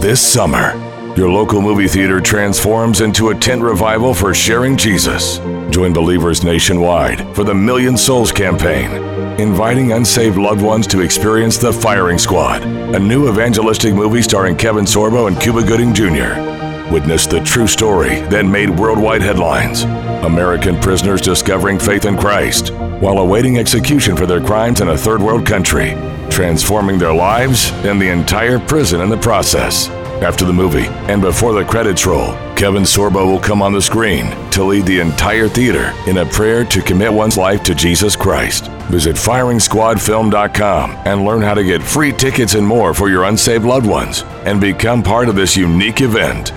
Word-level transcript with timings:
This 0.00 0.20
summer, 0.20 0.76
your 1.16 1.28
local 1.28 1.60
movie 1.60 1.88
theater 1.88 2.20
transforms 2.20 3.00
into 3.00 3.30
a 3.30 3.34
tent 3.34 3.62
revival 3.62 4.14
for 4.14 4.32
sharing 4.32 4.76
Jesus. 4.76 5.38
Join 5.70 5.92
believers 5.92 6.44
nationwide 6.44 7.34
for 7.34 7.42
the 7.42 7.52
Million 7.52 7.96
Souls 7.96 8.30
campaign, 8.30 8.92
inviting 9.40 9.90
unsaved 9.90 10.38
loved 10.38 10.62
ones 10.62 10.86
to 10.86 11.00
experience 11.00 11.58
The 11.58 11.72
Firing 11.72 12.16
Squad, 12.16 12.62
a 12.62 12.98
new 12.98 13.28
evangelistic 13.28 13.92
movie 13.92 14.22
starring 14.22 14.56
Kevin 14.56 14.84
Sorbo 14.84 15.26
and 15.26 15.40
Cuba 15.40 15.64
Gooding 15.64 15.92
Jr. 15.92 16.92
Witness 16.92 17.26
the 17.26 17.42
true 17.44 17.66
story 17.66 18.20
that 18.28 18.46
made 18.46 18.70
worldwide 18.70 19.20
headlines. 19.20 19.82
American 20.24 20.78
prisoners 20.80 21.20
discovering 21.20 21.76
faith 21.76 22.04
in 22.04 22.16
Christ 22.16 22.72
while 23.00 23.18
awaiting 23.18 23.58
execution 23.58 24.16
for 24.16 24.26
their 24.26 24.40
crimes 24.40 24.80
in 24.80 24.90
a 24.90 24.96
third 24.96 25.20
world 25.20 25.44
country, 25.44 25.90
transforming 26.30 26.98
their 26.98 27.14
lives 27.14 27.70
and 27.84 28.00
the 28.00 28.08
entire 28.08 28.58
prison 28.58 29.00
in 29.00 29.08
the 29.08 29.16
process. 29.16 29.88
After 30.22 30.44
the 30.44 30.52
movie 30.52 30.86
and 31.08 31.22
before 31.22 31.52
the 31.52 31.64
credits 31.64 32.04
roll, 32.04 32.32
Kevin 32.56 32.82
Sorbo 32.82 33.24
will 33.24 33.38
come 33.38 33.62
on 33.62 33.72
the 33.72 33.80
screen 33.80 34.30
to 34.50 34.64
lead 34.64 34.84
the 34.84 34.98
entire 34.98 35.46
theater 35.46 35.92
in 36.08 36.18
a 36.18 36.26
prayer 36.26 36.64
to 36.64 36.82
commit 36.82 37.12
one's 37.12 37.36
life 37.36 37.62
to 37.62 37.74
Jesus 37.74 38.16
Christ. 38.16 38.66
Visit 38.90 39.14
FiringSquadFilm.com 39.14 40.90
and 41.04 41.24
learn 41.24 41.42
how 41.42 41.54
to 41.54 41.62
get 41.62 41.82
free 41.82 42.10
tickets 42.10 42.54
and 42.54 42.66
more 42.66 42.94
for 42.94 43.08
your 43.08 43.24
unsaved 43.24 43.64
loved 43.64 43.86
ones 43.86 44.24
and 44.44 44.60
become 44.60 45.04
part 45.04 45.28
of 45.28 45.36
this 45.36 45.56
unique 45.56 46.00
event. 46.00 46.52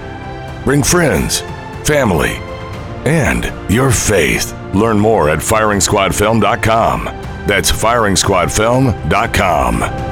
Bring 0.66 0.82
friends, 0.82 1.42
family, 1.86 2.38
and 3.06 3.46
your 3.72 3.92
faith. 3.92 4.54
Learn 4.74 4.98
more 4.98 5.30
at 5.30 5.40
FiringSquadFilm.com. 5.40 7.31
That's 7.48 7.72
FiringSquadFilm.com. 7.72 10.11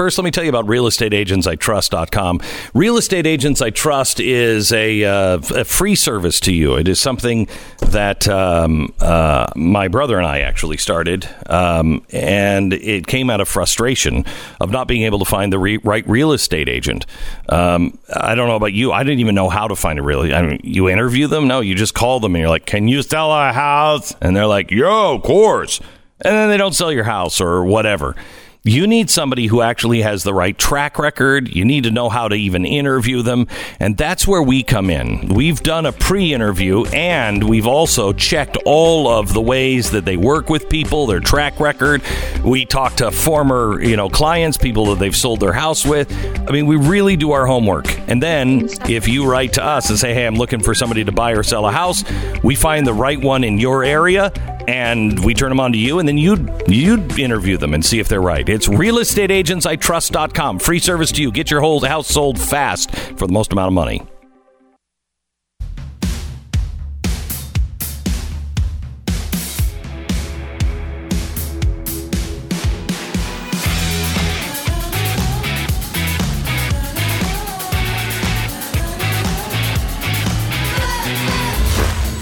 First, 0.00 0.16
let 0.16 0.24
me 0.24 0.30
tell 0.30 0.44
you 0.44 0.48
about 0.48 0.64
realestateagentsitrust.com. 0.64 2.40
Real 2.72 2.96
Estate 2.96 3.26
Agents 3.26 3.60
I 3.60 3.68
Trust 3.68 4.18
is 4.18 4.72
a, 4.72 5.04
uh, 5.04 5.40
a 5.54 5.64
free 5.66 5.94
service 5.94 6.40
to 6.40 6.54
you. 6.54 6.76
It 6.76 6.88
is 6.88 6.98
something 6.98 7.48
that 7.80 8.26
um, 8.26 8.94
uh, 8.98 9.48
my 9.54 9.88
brother 9.88 10.16
and 10.16 10.26
I 10.26 10.40
actually 10.40 10.78
started, 10.78 11.28
um, 11.50 12.02
and 12.14 12.72
it 12.72 13.08
came 13.08 13.28
out 13.28 13.42
of 13.42 13.48
frustration 13.48 14.24
of 14.58 14.70
not 14.70 14.88
being 14.88 15.02
able 15.02 15.18
to 15.18 15.26
find 15.26 15.52
the 15.52 15.58
re- 15.58 15.80
right 15.84 16.08
real 16.08 16.32
estate 16.32 16.70
agent. 16.70 17.04
Um, 17.50 17.98
I 18.10 18.34
don't 18.34 18.48
know 18.48 18.56
about 18.56 18.72
you. 18.72 18.92
I 18.92 19.02
didn't 19.02 19.20
even 19.20 19.34
know 19.34 19.50
how 19.50 19.68
to 19.68 19.76
find 19.76 19.98
a 19.98 20.02
real. 20.02 20.22
I 20.34 20.40
mean, 20.40 20.60
you 20.64 20.88
interview 20.88 21.26
them? 21.26 21.46
No, 21.46 21.60
you 21.60 21.74
just 21.74 21.92
call 21.92 22.20
them 22.20 22.34
and 22.34 22.40
you're 22.40 22.48
like, 22.48 22.64
"Can 22.64 22.88
you 22.88 23.02
sell 23.02 23.30
a 23.30 23.52
house?" 23.52 24.14
And 24.22 24.34
they're 24.34 24.46
like, 24.46 24.70
"Yo, 24.70 25.16
of 25.16 25.22
course." 25.22 25.78
And 26.22 26.34
then 26.34 26.48
they 26.48 26.56
don't 26.56 26.74
sell 26.74 26.90
your 26.90 27.04
house 27.04 27.38
or 27.38 27.66
whatever. 27.66 28.16
You 28.62 28.86
need 28.86 29.08
somebody 29.08 29.46
who 29.46 29.62
actually 29.62 30.02
has 30.02 30.22
the 30.22 30.34
right 30.34 30.56
track 30.56 30.98
record. 30.98 31.48
You 31.48 31.64
need 31.64 31.84
to 31.84 31.90
know 31.90 32.10
how 32.10 32.28
to 32.28 32.34
even 32.34 32.66
interview 32.66 33.22
them. 33.22 33.46
And 33.78 33.96
that's 33.96 34.26
where 34.26 34.42
we 34.42 34.62
come 34.62 34.90
in. 34.90 35.28
We've 35.28 35.62
done 35.62 35.86
a 35.86 35.92
pre 35.92 36.34
interview 36.34 36.84
and 36.88 37.48
we've 37.48 37.66
also 37.66 38.12
checked 38.12 38.58
all 38.66 39.08
of 39.08 39.32
the 39.32 39.40
ways 39.40 39.92
that 39.92 40.04
they 40.04 40.18
work 40.18 40.50
with 40.50 40.68
people, 40.68 41.06
their 41.06 41.20
track 41.20 41.58
record. 41.58 42.02
We 42.44 42.66
talk 42.66 42.96
to 42.96 43.10
former, 43.10 43.82
you 43.82 43.96
know, 43.96 44.10
clients, 44.10 44.58
people 44.58 44.84
that 44.86 44.98
they've 44.98 45.16
sold 45.16 45.40
their 45.40 45.54
house 45.54 45.86
with. 45.86 46.12
I 46.46 46.52
mean, 46.52 46.66
we 46.66 46.76
really 46.76 47.16
do 47.16 47.32
our 47.32 47.46
homework. 47.46 47.86
And 48.10 48.22
then 48.22 48.68
if 48.90 49.08
you 49.08 49.26
write 49.26 49.54
to 49.54 49.64
us 49.64 49.88
and 49.88 49.98
say, 49.98 50.12
hey, 50.12 50.26
I'm 50.26 50.36
looking 50.36 50.60
for 50.60 50.74
somebody 50.74 51.02
to 51.04 51.12
buy 51.12 51.30
or 51.32 51.42
sell 51.42 51.64
a 51.64 51.72
house, 51.72 52.04
we 52.42 52.56
find 52.56 52.86
the 52.86 52.92
right 52.92 53.18
one 53.18 53.42
in 53.42 53.56
your 53.56 53.84
area 53.84 54.30
and 54.68 55.24
we 55.24 55.32
turn 55.32 55.48
them 55.48 55.60
on 55.60 55.72
to 55.72 55.78
you 55.78 55.98
and 55.98 56.06
then 56.06 56.18
you 56.18 56.46
you 56.68 57.02
interview 57.16 57.56
them 57.56 57.72
and 57.72 57.84
see 57.84 57.98
if 57.98 58.08
they're 58.08 58.20
right. 58.20 58.49
It's 58.50 58.66
realestateagentsitrust.com. 58.66 60.58
Free 60.58 60.80
service 60.80 61.12
to 61.12 61.22
you. 61.22 61.30
Get 61.30 61.52
your 61.52 61.60
whole 61.60 61.78
house 61.84 62.08
sold 62.08 62.36
fast 62.36 62.90
for 62.90 63.28
the 63.28 63.32
most 63.32 63.52
amount 63.52 63.68
of 63.68 63.74
money. 63.74 63.98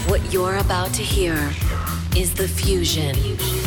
What 0.07 0.31
you're 0.31 0.57
about 0.57 0.93
to 0.93 1.01
hear 1.01 1.51
is 2.15 2.33
the 2.33 2.47
fusion 2.47 3.15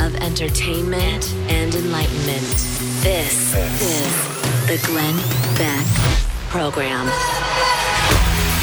of 0.00 0.15
entertainment 0.17 1.33
and 1.49 1.62
enlightenment. 1.93 2.41
This 3.03 3.55
is 3.55 4.67
the 4.67 4.87
Glenn 4.87 5.15
Beck 5.59 5.87
Program. 6.49 7.07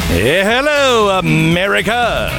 Hello, 0.10 1.20
America. 1.20 2.32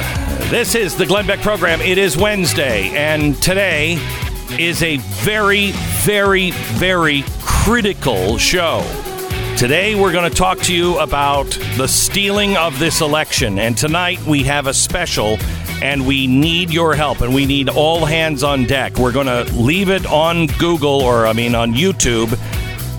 This 0.49 0.75
is 0.75 0.97
the 0.97 1.05
Glenn 1.05 1.25
Beck 1.25 1.39
program. 1.39 1.79
It 1.79 1.97
is 1.97 2.17
Wednesday, 2.17 2.89
and 2.89 3.41
today 3.41 3.99
is 4.59 4.83
a 4.83 4.97
very, 5.23 5.71
very, 6.03 6.51
very 6.51 7.23
critical 7.39 8.37
show. 8.37 8.81
Today, 9.55 9.95
we're 9.95 10.11
going 10.11 10.29
to 10.29 10.35
talk 10.35 10.59
to 10.63 10.75
you 10.75 10.99
about 10.99 11.57
the 11.77 11.87
stealing 11.87 12.57
of 12.57 12.79
this 12.79 12.99
election. 12.99 13.59
And 13.59 13.77
tonight, 13.77 14.21
we 14.25 14.43
have 14.43 14.67
a 14.67 14.73
special, 14.73 15.37
and 15.81 16.05
we 16.05 16.27
need 16.27 16.69
your 16.69 16.95
help, 16.95 17.21
and 17.21 17.33
we 17.33 17.45
need 17.45 17.69
all 17.69 18.05
hands 18.05 18.43
on 18.43 18.65
deck. 18.65 18.97
We're 18.97 19.11
going 19.11 19.27
to 19.27 19.43
leave 19.53 19.89
it 19.89 20.05
on 20.05 20.47
Google, 20.47 21.01
or 21.01 21.25
I 21.25 21.33
mean, 21.33 21.55
on 21.55 21.73
YouTube. 21.73 22.31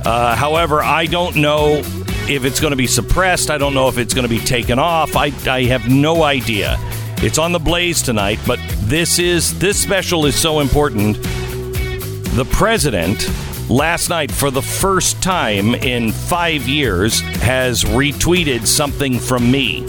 Uh, 0.05 0.35
however, 0.35 0.83
I 0.83 1.07
don't 1.07 1.37
know 1.37 1.83
if 2.29 2.45
it's 2.45 2.61
going 2.61 2.73
to 2.73 2.77
be 2.77 2.87
suppressed. 2.87 3.51
I 3.51 3.59
don't 3.59 3.75
know 3.75 3.89
if 3.89 3.99
it's 3.99 4.15
going 4.15 4.27
to 4.27 4.35
be 4.35 4.41
taken 4.41 4.79
off. 4.79 5.17
I, 5.17 5.33
I 5.49 5.65
have 5.65 5.89
no 5.89 6.23
idea. 6.23 6.77
It's 7.19 7.39
on 7.39 7.53
the 7.53 7.61
blaze 7.61 8.03
tonight, 8.03 8.41
but 8.47 8.59
this 8.81 9.19
is 9.21 9.57
this 9.61 9.81
special 9.81 10.27
is 10.27 10.35
so 10.35 10.59
important. 10.59 11.23
The 11.23 12.47
president 12.51 13.29
last 13.71 14.09
night, 14.09 14.33
for 14.33 14.51
the 14.51 14.63
first 14.63 15.23
time 15.23 15.75
in 15.77 16.11
five 16.11 16.67
years, 16.67 17.21
has 17.21 17.85
retweeted 17.85 18.67
something 18.67 19.21
from 19.21 19.51
me, 19.51 19.87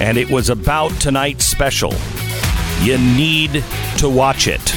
and 0.00 0.16
it 0.16 0.30
was 0.30 0.48
about 0.48 0.90
tonight's 1.00 1.44
special. 1.44 1.92
You 2.80 2.98
need 2.98 3.64
to 3.98 4.08
watch 4.08 4.48
it. 4.48 4.74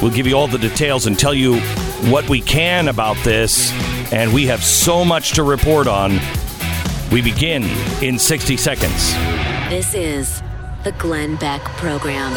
We'll 0.00 0.12
give 0.12 0.26
you 0.26 0.36
all 0.36 0.46
the 0.46 0.58
details 0.58 1.06
and 1.06 1.18
tell 1.18 1.34
you 1.34 1.58
what 2.10 2.28
we 2.28 2.40
can 2.40 2.88
about 2.88 3.16
this, 3.24 3.72
and 4.12 4.32
we 4.32 4.46
have 4.46 4.62
so 4.62 5.04
much 5.04 5.32
to 5.32 5.42
report 5.42 5.86
on. 5.86 6.18
We 7.10 7.22
begin 7.22 7.64
in 8.02 8.18
60 8.18 8.56
seconds. 8.56 9.14
This 9.68 9.94
is 9.94 10.42
the 10.84 10.92
Glenn 10.92 11.36
Beck 11.36 11.62
Program. 11.62 12.34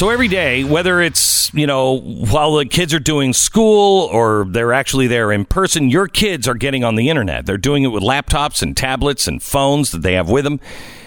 So 0.00 0.08
every 0.08 0.28
day, 0.28 0.64
whether 0.64 1.02
it's, 1.02 1.52
you 1.52 1.66
know, 1.66 2.00
while 2.00 2.54
the 2.54 2.64
kids 2.64 2.94
are 2.94 2.98
doing 2.98 3.34
school 3.34 4.08
or 4.10 4.46
they're 4.48 4.72
actually 4.72 5.08
there 5.08 5.30
in 5.30 5.44
person, 5.44 5.90
your 5.90 6.08
kids 6.08 6.48
are 6.48 6.54
getting 6.54 6.82
on 6.84 6.94
the 6.94 7.10
internet. 7.10 7.44
They're 7.44 7.58
doing 7.58 7.82
it 7.82 7.88
with 7.88 8.02
laptops 8.02 8.62
and 8.62 8.74
tablets 8.74 9.28
and 9.28 9.42
phones 9.42 9.90
that 9.90 10.00
they 10.00 10.14
have 10.14 10.30
with 10.30 10.44
them. 10.44 10.58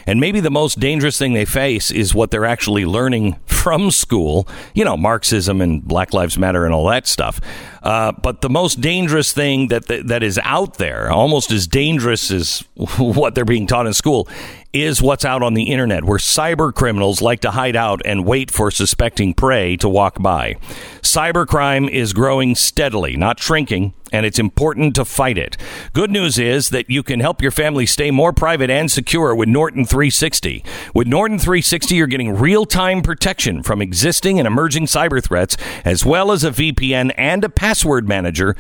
And 0.06 0.20
maybe 0.20 0.42
the 0.42 0.52
most 0.52 0.80
dangerous 0.80 1.18
thing 1.18 1.34
they 1.34 1.46
face 1.46 1.90
is 1.90 2.14
what 2.14 2.30
they're 2.30 2.46
actually 2.46 2.86
learning 2.86 3.40
from 3.48 3.90
school, 3.90 4.48
you 4.76 4.86
know, 4.86 4.96
Marxism 4.96 5.60
and 5.60 5.84
Black 5.84 6.14
Lives 6.14 6.38
Matter 6.38 6.64
and 6.64 6.72
all 6.72 6.86
that 6.90 7.08
stuff. 7.08 7.42
Uh, 7.82 8.12
but 8.12 8.42
the 8.42 8.50
most 8.50 8.80
dangerous 8.80 9.34
thing 9.34 9.70
that, 9.70 9.88
that, 9.88 10.08
that 10.08 10.22
is 10.22 10.40
out 10.44 10.76
there, 10.76 11.10
almost 11.10 11.52
as 11.52 11.66
dangerous 11.66 12.30
as 12.30 12.64
what 12.98 13.34
they're 13.34 13.44
being 13.44 13.66
taught 13.66 13.88
in 13.88 13.94
school, 13.94 14.28
is 14.74 15.04
what's 15.04 15.24
out 15.24 15.44
on 15.44 15.54
the 15.54 15.72
internet, 15.72 16.04
where 16.04 16.18
cyber 16.18 16.74
criminals 16.74 17.22
like 17.22 17.42
to 17.42 17.52
hide 17.52 17.76
out 17.76 18.02
and 18.06 18.26
wait 18.26 18.50
for 18.50 18.72
suspecting 18.72 19.32
prey 19.34 19.78
to 19.78 19.88
walk 19.88 20.20
by. 20.20 20.56
Cybercrime 21.02 21.88
is 21.88 22.12
growing 22.12 22.56
steadily, 22.56 23.16
not 23.16 23.40
shrinking, 23.40 23.94
and 24.12 24.26
it's 24.26 24.40
important 24.40 24.96
to 24.96 25.06
fight 25.06 25.38
it. 25.38 25.58
Good 25.94 26.10
news 26.10 26.40
is 26.40 26.70
that 26.70 26.90
you 26.90 27.04
can 27.04 27.20
help 27.20 27.40
your 27.40 27.52
family 27.52 27.86
stay 27.86 28.10
more 28.10 28.34
private 28.34 28.72
and 28.72 28.90
secure 28.90 29.36
with 29.36 29.48
Norton 29.48 29.86
360. 29.86 30.66
With 30.96 31.08
Norton 31.08 31.38
360, 31.38 31.94
you're 31.94 32.08
getting 32.08 32.36
real 32.36 32.66
time 32.66 33.04
protection 33.04 33.62
from 33.62 33.80
existing 33.80 34.40
and 34.40 34.48
emerging 34.48 34.88
cyber 34.88 35.24
threats, 35.24 35.56
as 35.86 36.04
well 36.04 36.32
as 36.32 36.44
a 36.44 36.50
VPN 36.50 37.14
and 37.16 37.44
a 37.44 37.50
password 37.50 38.08
manager. 38.08 38.56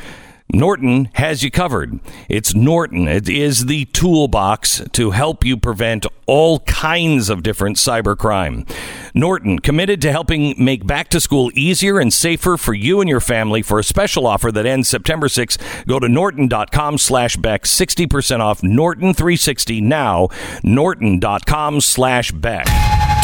Norton 0.54 1.10
has 1.14 1.42
you 1.42 1.50
covered. 1.50 2.00
It's 2.30 2.54
Norton. 2.54 3.08
It 3.08 3.28
is 3.28 3.66
the 3.66 3.86
toolbox 3.86 4.84
to 4.92 5.10
help 5.10 5.44
you 5.44 5.58
prevent 5.58 6.06
all 6.28 6.60
kinds 6.60 7.32
of 7.32 7.42
different 7.42 7.78
cybercrime. 7.78 8.70
Norton, 9.16 9.58
committed 9.58 10.00
to 10.04 10.12
helping 10.12 10.54
make 10.64 10.86
back 10.86 11.10
to 11.10 11.20
school 11.20 11.52
easier 11.56 12.00
and 12.00 12.14
safer 12.14 12.56
for 12.56 12.76
you 12.76 13.02
and 13.02 13.10
your 13.10 13.20
family 13.20 13.64
for 13.64 13.80
a 13.80 13.84
special 13.84 14.28
offer 14.28 14.52
that 14.52 14.68
ends 14.68 14.88
September 14.88 15.28
6th. 15.28 15.88
Go 15.88 16.00
to 16.00 16.08
norton.com 16.08 17.00
slash 17.00 17.36
Beck, 17.36 17.64
60% 17.64 18.40
off 18.40 18.62
Norton 18.62 19.14
360 19.16 19.82
now, 19.82 20.30
norton.com 20.62 21.82
slash 21.82 22.32
Beck. 22.32 22.66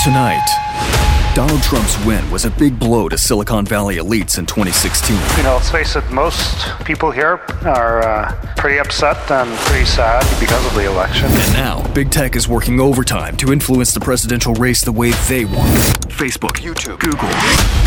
Tonight, 0.03 0.98
Donald 1.39 1.63
Trump's 1.63 1.97
win 2.05 2.29
was 2.31 2.43
a 2.43 2.49
big 2.49 2.77
blow 2.77 3.07
to 3.07 3.17
Silicon 3.17 3.63
Valley 3.65 3.95
elites 3.95 4.37
in 4.37 4.45
2016. 4.45 5.15
You 5.37 5.43
know, 5.43 5.53
let's 5.53 5.71
face 5.71 5.95
it, 5.95 6.03
most 6.11 6.67
people 6.83 7.11
here 7.11 7.39
are 7.63 8.01
uh, 8.01 8.53
pretty 8.57 8.77
upset 8.77 9.15
and 9.31 9.49
pretty 9.59 9.85
sad 9.85 10.21
because 10.41 10.65
of 10.65 10.73
the 10.75 10.85
election. 10.85 11.27
And 11.27 11.53
now, 11.53 11.93
big 11.93 12.11
tech 12.11 12.35
is 12.35 12.49
working 12.49 12.81
overtime 12.81 13.37
to 13.37 13.53
influence 13.53 13.93
the 13.93 14.01
presidential 14.01 14.53
race 14.55 14.81
the 14.81 14.91
way 14.91 15.11
they 15.29 15.45
want. 15.45 15.69
Facebook, 16.09 16.57
YouTube, 16.57 16.99
Google. 16.99 17.29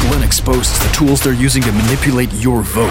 Glenn 0.08 0.24
exposes 0.24 0.78
the 0.78 0.88
tools 0.94 1.22
they're 1.22 1.34
using 1.34 1.62
to 1.62 1.72
manipulate 1.72 2.32
your 2.32 2.62
vote. 2.62 2.88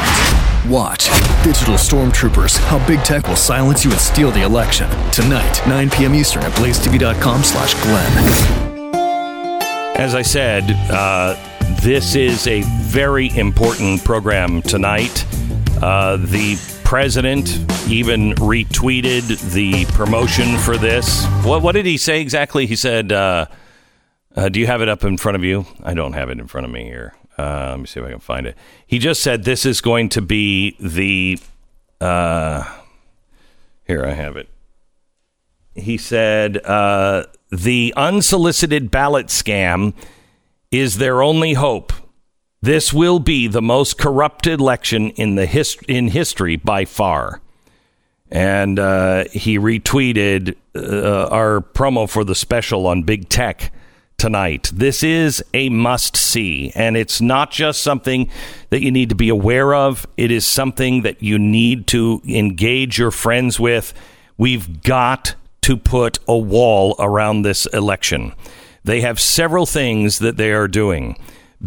Watch 0.69 1.05
Digital 1.43 1.73
Stormtroopers, 1.73 2.59
how 2.65 2.77
big 2.85 2.99
tech 2.99 3.27
will 3.27 3.35
silence 3.35 3.83
you 3.83 3.89
and 3.89 3.99
steal 3.99 4.29
the 4.29 4.43
election. 4.43 4.87
Tonight, 5.11 5.59
9 5.67 5.89
p.m. 5.89 6.13
Eastern 6.13 6.43
at 6.43 6.51
blazetv.com 6.51 7.43
slash 7.43 7.73
Glenn. 7.81 8.70
As 9.95 10.15
I 10.15 10.23
said, 10.23 10.63
uh, 10.89 11.35
this 11.81 12.15
is 12.15 12.47
a 12.47 12.61
very 12.63 13.29
important 13.37 14.03
program 14.03 14.61
tonight. 14.61 15.25
Uh, 15.81 16.17
the 16.17 16.57
president 16.83 17.59
even 17.87 18.33
retweeted 18.35 19.53
the 19.53 19.85
promotion 19.93 20.57
for 20.57 20.77
this. 20.77 21.25
What, 21.43 21.61
what 21.61 21.73
did 21.73 21.85
he 21.85 21.97
say 21.97 22.21
exactly? 22.21 22.65
He 22.65 22.75
said, 22.75 23.11
uh, 23.11 23.45
uh 24.35 24.49
Do 24.49 24.59
you 24.59 24.67
have 24.67 24.81
it 24.81 24.89
up 24.89 25.03
in 25.03 25.17
front 25.17 25.35
of 25.35 25.43
you? 25.43 25.65
I 25.83 25.93
don't 25.93 26.13
have 26.13 26.29
it 26.29 26.39
in 26.39 26.47
front 26.47 26.65
of 26.65 26.71
me 26.71 26.83
here. 26.83 27.13
Uh, 27.37 27.69
let 27.71 27.79
me 27.79 27.85
see 27.85 27.99
if 27.99 28.05
I 28.05 28.09
can 28.09 28.19
find 28.19 28.47
it. 28.47 28.57
He 28.85 28.99
just 28.99 29.21
said 29.21 29.43
this 29.43 29.65
is 29.65 29.81
going 29.81 30.09
to 30.09 30.21
be 30.21 30.75
the. 30.79 31.39
Uh, 31.99 32.63
here, 33.85 34.05
I 34.05 34.11
have 34.11 34.35
it. 34.37 34.47
He 35.75 35.97
said 35.97 36.55
the 37.51 37.93
unsolicited 37.95 38.91
ballot 38.91 39.27
scam 39.27 39.93
is 40.71 40.97
their 40.97 41.21
only 41.21 41.53
hope. 41.53 41.93
This 42.61 42.93
will 42.93 43.19
be 43.19 43.47
the 43.47 43.61
most 43.61 43.97
corrupt 43.97 44.47
election 44.47 45.09
in 45.11 45.35
the 45.35 45.45
hist- 45.45 45.83
in 45.87 46.09
history 46.09 46.55
by 46.55 46.85
far. 46.85 47.41
And 48.29 48.79
uh, 48.79 49.25
he 49.33 49.59
retweeted 49.59 50.55
uh, 50.73 51.27
our 51.27 51.59
promo 51.59 52.09
for 52.09 52.23
the 52.23 52.35
special 52.35 52.87
on 52.87 53.03
big 53.03 53.27
tech 53.27 53.73
tonight. 54.17 54.71
This 54.73 55.03
is 55.03 55.43
a 55.53 55.67
must 55.69 56.15
see, 56.15 56.71
and 56.75 56.95
it's 56.95 57.19
not 57.19 57.51
just 57.51 57.81
something 57.81 58.29
that 58.69 58.81
you 58.81 58.91
need 58.91 59.09
to 59.09 59.15
be 59.15 59.29
aware 59.29 59.73
of. 59.73 60.05
It 60.15 60.31
is 60.31 60.45
something 60.45 61.01
that 61.01 61.21
you 61.23 61.39
need 61.39 61.87
to 61.87 62.21
engage 62.25 62.99
your 62.99 63.11
friends 63.11 63.59
with. 63.59 63.93
We've 64.37 64.83
got 64.83 65.35
to 65.61 65.77
put 65.77 66.19
a 66.27 66.37
wall 66.37 66.95
around 66.99 67.41
this 67.41 67.65
election. 67.67 68.33
They 68.83 69.01
have 69.01 69.19
several 69.19 69.65
things 69.65 70.19
that 70.19 70.37
they 70.37 70.51
are 70.51 70.67
doing. 70.67 71.17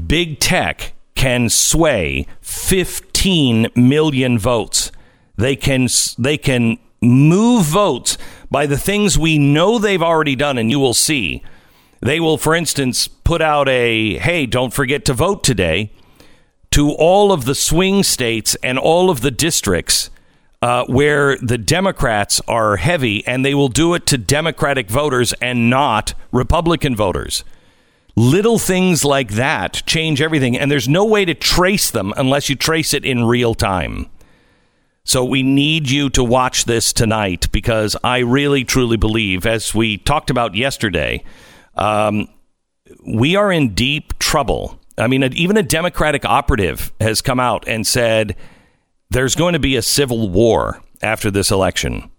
Big 0.07 0.41
tech 0.41 0.95
can 1.15 1.49
sway 1.49 2.27
15 2.41 3.69
million 3.75 4.39
votes. 4.39 4.91
They 5.37 5.57
can 5.57 5.89
they 6.19 6.37
can 6.37 6.79
move 7.01 7.67
votes 7.67 8.19
by 8.51 8.67
the 8.67 8.79
things 8.79 9.19
we 9.19 9.39
know 9.39 9.79
they've 9.79 10.03
already 10.03 10.37
done 10.37 10.59
and 10.59 10.71
you 10.71 10.81
will 10.81 10.95
see. 10.95 11.43
They 12.01 12.21
will 12.21 12.39
for 12.39 12.55
instance 12.55 13.09
put 13.09 13.41
out 13.41 13.69
a 13.69 14.19
hey, 14.19 14.47
don't 14.47 14.73
forget 14.73 15.05
to 15.07 15.15
vote 15.15 15.45
today 15.45 15.93
to 16.73 16.91
all 16.91 17.31
of 17.31 17.45
the 17.45 17.55
swing 17.55 18.03
states 18.03 18.57
and 18.63 18.79
all 18.79 19.09
of 19.09 19.21
the 19.21 19.31
districts 19.31 20.11
uh, 20.65 20.87
where 20.87 21.37
the 21.43 21.59
Democrats 21.59 22.41
are 22.49 22.77
heavy, 22.77 23.23
and 23.27 23.45
they 23.45 23.55
will 23.55 23.69
do 23.69 23.93
it 23.93 24.07
to 24.07 24.17
Democratic 24.17 24.89
voters 24.89 25.35
and 25.35 25.69
not 25.69 26.15
Republican 26.33 26.97
voters. 26.97 27.45
Little 28.17 28.59
things 28.59 29.05
like 29.05 29.33
that 29.33 29.83
change 29.85 30.23
everything, 30.23 30.57
and 30.57 30.71
there's 30.71 30.89
no 30.89 31.05
way 31.05 31.27
to 31.27 31.35
trace 31.35 31.91
them 31.91 32.15
unless 32.17 32.49
you 32.49 32.57
trace 32.57 32.95
it 32.95 33.05
in 33.05 33.27
real 33.27 33.55
time. 33.55 34.07
So 35.05 35.23
we 35.23 35.43
need 35.43 35.91
you 35.91 36.09
to 36.09 36.25
watch 36.25 36.65
this 36.65 36.95
tonight 36.95 37.53
because 37.53 37.95
I 38.03 38.21
really 38.21 38.65
truly 38.65 38.97
believe, 38.97 39.45
as 39.45 39.75
we 39.75 39.99
talked 39.99 40.31
about 40.31 40.55
yesterday, 40.55 41.25
um, 41.75 42.27
we 43.07 43.37
are 43.37 43.53
in 43.53 43.75
deep 43.75 44.19
trouble. 44.19 44.81
I 44.97 45.09
mean, 45.09 45.25
even 45.35 45.59
a 45.59 45.63
Democratic 45.63 46.25
operative 46.25 46.91
has 47.01 47.21
come 47.21 47.39
out 47.39 47.69
and 47.69 47.87
said 47.87 48.35
there's 49.11 49.35
going 49.35 49.53
to 49.53 49.59
be 49.59 49.77
a 49.77 49.83
civil 49.83 50.29
war 50.29 50.83
after 51.03 51.31
this 51.31 51.51
election. 51.51 52.11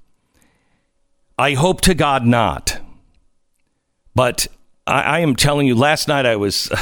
I 1.37 1.53
hope 1.53 1.81
to 1.81 1.93
God 1.93 2.25
not. 2.25 2.79
But 4.13 4.47
I, 4.87 5.01
I 5.01 5.19
am 5.19 5.35
telling 5.35 5.67
you, 5.67 5.75
last 5.75 6.07
night 6.07 6.25
I 6.25 6.35
was. 6.35 6.71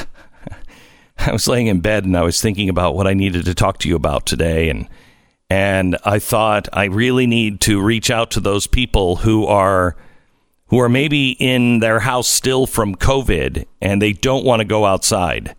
I 1.16 1.32
was 1.32 1.48
laying 1.48 1.68
in 1.68 1.80
bed 1.80 2.06
and 2.06 2.18
I 2.18 2.24
was 2.24 2.42
thinking 2.42 2.70
about 2.70 2.96
what 2.96 3.06
I 3.06 3.14
needed 3.14 3.46
to 3.46 3.54
talk 3.54 3.78
to 3.80 3.88
you 3.88 3.96
about 3.96 4.26
today 4.26 4.70
and 4.70 4.90
and 5.50 5.96
I 6.04 6.18
thought 6.18 6.68
I 6.74 6.86
really 6.86 7.28
need 7.28 7.62
to 7.62 7.80
reach 7.80 8.10
out 8.10 8.32
to 8.32 8.40
those 8.40 8.66
people 8.66 9.18
who 9.18 9.46
are 9.46 9.96
who 10.68 10.80
are 10.80 10.90
maybe 10.90 11.38
in 11.40 11.80
their 11.80 12.00
house 12.00 12.28
still 12.28 12.66
from 12.66 12.96
COVID 12.96 13.68
and 13.80 14.02
they 14.02 14.12
don't 14.12 14.44
want 14.44 14.62
to 14.62 14.66
go 14.66 14.86
outside. 14.86 15.56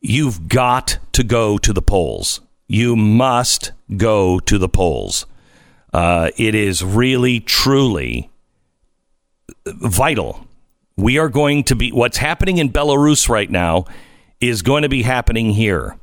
You've 0.00 0.48
got 0.48 0.98
to 1.12 1.24
go 1.24 1.58
to 1.58 1.72
the 1.72 1.82
polls 1.82 2.40
you 2.68 2.94
must 2.94 3.72
go 3.96 4.38
to 4.40 4.58
the 4.58 4.68
polls. 4.68 5.26
Uh, 5.92 6.30
it 6.36 6.54
is 6.54 6.84
really, 6.84 7.40
truly 7.40 8.30
vital. 9.66 10.46
We 10.96 11.18
are 11.18 11.28
going 11.28 11.64
to 11.64 11.74
be, 11.74 11.90
what's 11.90 12.18
happening 12.18 12.58
in 12.58 12.70
Belarus 12.70 13.28
right 13.28 13.50
now 13.50 13.86
is 14.40 14.62
going 14.62 14.82
to 14.82 14.88
be 14.88 15.02
happening 15.02 15.50
here. 15.50 15.96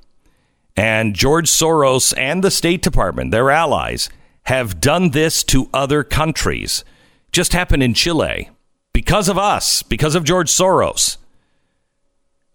And 0.75 1.15
George 1.15 1.49
Soros 1.49 2.13
and 2.17 2.43
the 2.43 2.51
State 2.51 2.81
Department, 2.81 3.31
their 3.31 3.49
allies, 3.49 4.09
have 4.43 4.79
done 4.79 5.11
this 5.11 5.43
to 5.45 5.69
other 5.73 6.03
countries. 6.03 6.83
Just 7.31 7.53
happened 7.53 7.83
in 7.83 7.93
Chile 7.93 8.49
because 8.93 9.29
of 9.29 9.37
us, 9.37 9.83
because 9.83 10.15
of 10.15 10.23
George 10.23 10.49
Soros. 10.49 11.17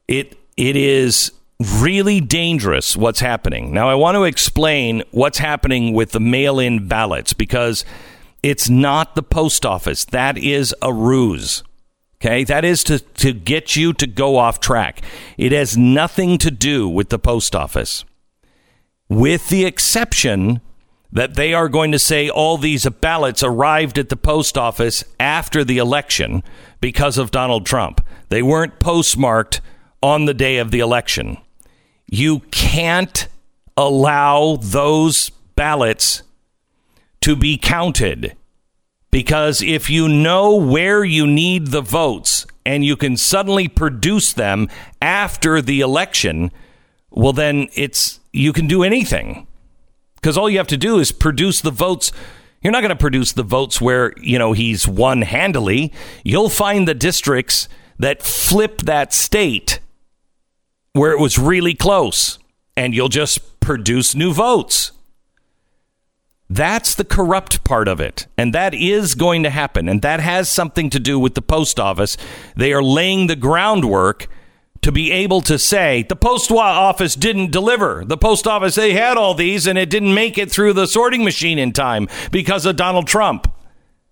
It 0.08 0.36
it 0.56 0.76
is 0.76 1.32
really 1.60 2.20
dangerous 2.20 2.96
what's 2.96 3.20
happening. 3.20 3.72
Now, 3.72 3.88
I 3.88 3.94
want 3.94 4.16
to 4.16 4.24
explain 4.24 5.02
what's 5.10 5.38
happening 5.38 5.92
with 5.92 6.12
the 6.12 6.20
mail 6.20 6.58
in 6.58 6.88
ballots 6.88 7.34
because 7.34 7.84
it's 8.42 8.70
not 8.70 9.14
the 9.14 9.22
post 9.22 9.66
office. 9.66 10.04
That 10.06 10.38
is 10.38 10.74
a 10.80 10.92
ruse. 10.92 11.62
Okay, 12.16 12.44
that 12.44 12.64
is 12.64 12.82
to, 12.84 12.98
to 12.98 13.32
get 13.32 13.76
you 13.76 13.92
to 13.94 14.06
go 14.06 14.36
off 14.36 14.60
track. 14.60 15.02
It 15.38 15.52
has 15.52 15.76
nothing 15.76 16.38
to 16.38 16.50
do 16.50 16.88
with 16.88 17.08
the 17.08 17.18
post 17.18 17.54
office, 17.54 18.04
with 19.08 19.48
the 19.48 19.64
exception 19.64 20.60
that 21.12 21.34
they 21.34 21.55
are 21.55 21.69
going 21.69 21.93
to 21.93 21.98
say 21.98 22.29
all 22.29 22.58
these 22.58 22.86
ballots 22.86 23.43
arrived 23.43 23.98
at 23.98 24.10
the 24.10 24.17
post 24.17 24.58
office 24.58 25.02
after 25.19 25.64
the 25.64 25.79
election 25.79 26.43
because 26.81 27.17
of 27.19 27.31
Donald 27.31 27.64
Trump. 27.64 28.06
They 28.29 28.43
weren't 28.43 28.81
postmarked 28.81 29.62
on 30.02 30.26
the 30.26 30.34
day 30.34 30.58
of 30.58 30.70
the 30.70 30.81
election 30.81 31.38
you 32.10 32.40
can't 32.50 33.29
allow 33.76 34.56
those 34.56 35.31
ballots 35.55 36.22
to 37.20 37.36
be 37.36 37.56
counted 37.56 38.36
because 39.12 39.62
if 39.62 39.88
you 39.88 40.08
know 40.08 40.56
where 40.56 41.05
you 41.05 41.26
need 41.26 41.69
the 41.69 41.81
votes 41.81 42.46
and 42.67 42.84
you 42.84 42.96
can 42.96 43.17
suddenly 43.17 43.69
produce 43.69 44.32
them 44.32 44.69
after 45.00 45.62
the 45.62 45.81
election, 45.81 46.50
well, 47.10 47.32
then 47.32 47.69
it's 47.74 48.19
you 48.32 48.52
can 48.52 48.67
do 48.67 48.82
anything 48.82 49.46
because 50.17 50.36
all 50.36 50.50
you 50.50 50.58
have 50.58 50.67
to 50.69 50.76
do 50.76 50.98
is 50.98 51.12
produce 51.12 51.60
the 51.60 51.70
votes. 51.70 52.10
You're 52.60 52.72
not 52.72 52.81
going 52.81 52.90
to 52.90 52.96
produce 52.96 53.32
the 53.32 53.44
votes 53.44 53.81
where 53.81 54.12
you 54.20 54.38
know 54.38 54.52
he's 54.52 54.86
won 54.86 55.22
handily. 55.22 55.93
You'll 56.24 56.50
find 56.50 56.88
the 56.88 56.94
districts 56.94 57.69
that 57.98 58.22
flip 58.22 58.79
that 58.82 59.12
state 59.12 59.79
where 60.93 61.13
it 61.13 61.20
was 61.20 61.39
really 61.39 61.75
close 61.75 62.39
and 62.77 62.94
you'll 62.94 63.09
just 63.09 63.61
produce 63.61 64.15
new 64.15 64.32
votes. 64.32 64.93
That's 66.49 66.97
the 66.97 67.05
corrupt 67.05 67.63
part 67.63 67.87
of 67.87 68.01
it. 68.01 68.27
And 68.37 68.53
that 68.55 68.75
is 68.75 69.15
going 69.15 69.44
to 69.44 69.51
happen. 69.51 69.89
And 69.89 70.03
that 70.03 70.19
has 70.19 70.49
something 70.49 70.91
to 70.91 70.99
do 70.99 71.19
with 71.19 71.35
the 71.35 71.43
post 71.43 71.79
office. 71.79 72.17
They 72.56 72.73
are 72.73 72.82
laying 72.82 73.29
the 73.29 73.37
groundwork 73.37 74.27
to 74.82 74.91
be 74.91 75.13
able 75.13 75.43
to 75.43 75.59
say 75.59 76.05
the 76.09 76.17
post 76.17 76.51
office 76.51 77.15
didn't 77.15 77.53
deliver. 77.53 78.05
The 78.05 78.17
post 78.17 78.49
office, 78.49 78.75
they 78.75 78.94
had 78.94 79.17
all 79.17 79.35
these 79.35 79.67
and 79.67 79.79
it 79.79 79.91
didn't 79.91 80.15
make 80.15 80.39
it 80.39 80.51
through 80.51 80.73
the 80.73 80.87
sorting 80.87 81.23
machine 81.23 81.59
in 81.59 81.73
time 81.73 82.09
because 82.32 82.67
of 82.67 82.77
Donald 82.77 83.06
Trump. 83.06 83.53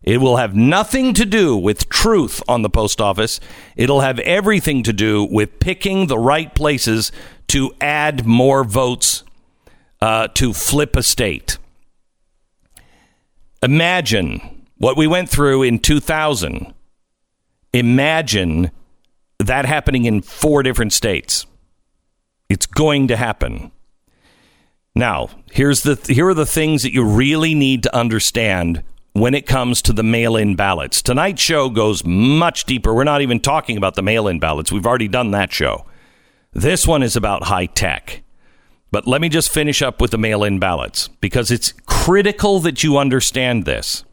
It 0.03 0.19
will 0.19 0.37
have 0.37 0.55
nothing 0.55 1.13
to 1.15 1.27
do 1.27 1.57
with 1.57 1.89
truth 1.89 2.43
on 2.49 2.63
the 2.63 2.71
post 2.71 3.01
office. 3.01 3.41
It'll 3.77 4.01
have 4.01 4.19
everything 4.21 4.83
to 4.85 4.93
do 4.93 5.25
with 5.25 5.59
picking 5.59 6.07
the 6.07 6.19
right 6.19 6.55
places 6.55 7.11
to 7.49 7.75
add 7.81 8.25
more 8.25 8.65
votes 8.65 9.25
uh, 10.01 10.29
to 10.29 10.53
flip 10.53 10.97
a 10.97 11.03
state. 11.03 11.59
Imagine 13.63 14.65
what 14.77 14.97
we 14.97 15.07
went 15.07 15.29
through 15.29 15.65
in 15.65 15.81
2000. 15.81 16.73
Imagine 17.73 18.71
that 19.39 19.67
happening 19.67 20.05
in 20.05 20.23
four 20.23 20.63
different 20.63 20.93
states. 20.93 21.47
It's 22.49 22.67
going 22.67 23.09
to 23.09 23.17
happen. 23.17 23.73
Now, 24.95 25.31
here's 25.51 25.83
the 25.83 25.97
here 26.09 26.29
are 26.29 26.35
the 26.35 26.47
things 26.47 26.83
that 26.83 26.93
you 26.93 27.05
really 27.05 27.55
need 27.55 27.83
to 27.83 27.95
understand 27.95 28.83
when 29.19 29.35
it 29.35 29.47
comes 29.47 29.83
to 29.83 29.93
the 29.93 30.03
mail-in 30.03 30.55
ballots. 30.55 31.03
Tonight's 31.03 31.43
show 31.43 31.69
goes 31.69 32.05
much 32.05 32.65
deeper. 32.65 32.95
We're 32.95 33.05
not 33.05 33.23
even 33.23 33.41
talking 33.41 33.77
about 33.77 33.95
the 33.95 34.03
mail-in 34.03 34.39
ballots. 34.39 34.73
We've 34.73 34.87
already 34.87 35.09
done 35.09 35.31
that 35.33 35.53
show. 35.53 35.85
This 36.53 36.87
one 36.87 37.03
is 37.03 37.17
about 37.17 37.45
high 37.45 37.67
tech. 37.67 38.23
But 38.91 39.07
let 39.07 39.21
me 39.21 39.29
just 39.29 39.51
finish 39.51 39.83
up 39.83 40.01
with 40.01 40.13
the 40.13 40.19
mail-in 40.19 40.59
ballots 40.59 41.09
because 41.21 41.51
it's 41.51 41.75
critical 41.87 42.61
that 42.61 42.83
you 42.83 42.97
understand 42.97 43.65
this. 43.65 44.05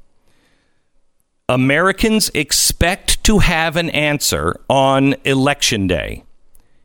Americans 1.47 2.29
expect 2.33 3.23
to 3.23 3.39
have 3.39 3.77
an 3.77 3.89
answer 3.91 4.59
on 4.67 5.15
election 5.23 5.87
day. 5.87 6.23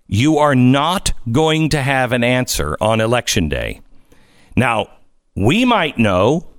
You 0.06 0.38
are 0.38 0.54
not 0.54 1.12
going 1.32 1.70
to 1.70 1.80
have 1.80 2.12
an 2.12 2.22
answer 2.22 2.76
on 2.80 3.00
election 3.00 3.48
day. 3.48 3.80
Now, 4.56 4.88
we 5.34 5.64
might 5.64 5.98
know, 5.98 6.49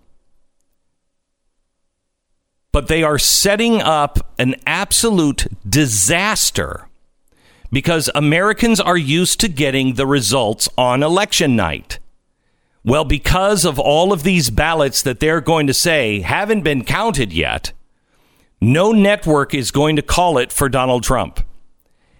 but 2.71 2.87
they 2.87 3.03
are 3.03 3.17
setting 3.17 3.81
up 3.81 4.33
an 4.39 4.55
absolute 4.65 5.47
disaster 5.67 6.87
because 7.71 8.09
Americans 8.15 8.79
are 8.79 8.97
used 8.97 9.39
to 9.39 9.47
getting 9.47 9.93
the 9.93 10.07
results 10.07 10.69
on 10.77 11.03
election 11.03 11.55
night. 11.55 11.99
Well, 12.83 13.05
because 13.05 13.63
of 13.63 13.79
all 13.79 14.11
of 14.11 14.23
these 14.23 14.49
ballots 14.49 15.01
that 15.03 15.19
they're 15.19 15.41
going 15.41 15.67
to 15.67 15.73
say 15.73 16.21
haven't 16.21 16.63
been 16.63 16.83
counted 16.83 17.31
yet, 17.31 17.73
no 18.59 18.91
network 18.91 19.53
is 19.53 19.71
going 19.71 19.95
to 19.95 20.01
call 20.01 20.37
it 20.37 20.51
for 20.51 20.69
Donald 20.69 21.03
Trump. 21.03 21.41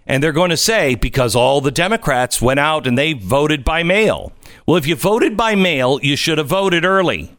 And 0.05 0.21
they're 0.21 0.31
going 0.31 0.49
to 0.49 0.57
say, 0.57 0.95
because 0.95 1.35
all 1.35 1.61
the 1.61 1.71
Democrats 1.71 2.41
went 2.41 2.59
out 2.59 2.87
and 2.87 2.97
they 2.97 3.13
voted 3.13 3.63
by 3.63 3.83
mail. 3.83 4.33
Well, 4.65 4.77
if 4.77 4.87
you 4.87 4.95
voted 4.95 5.37
by 5.37 5.55
mail, 5.55 5.99
you 6.01 6.15
should 6.15 6.37
have 6.37 6.47
voted 6.47 6.83
early. 6.83 7.37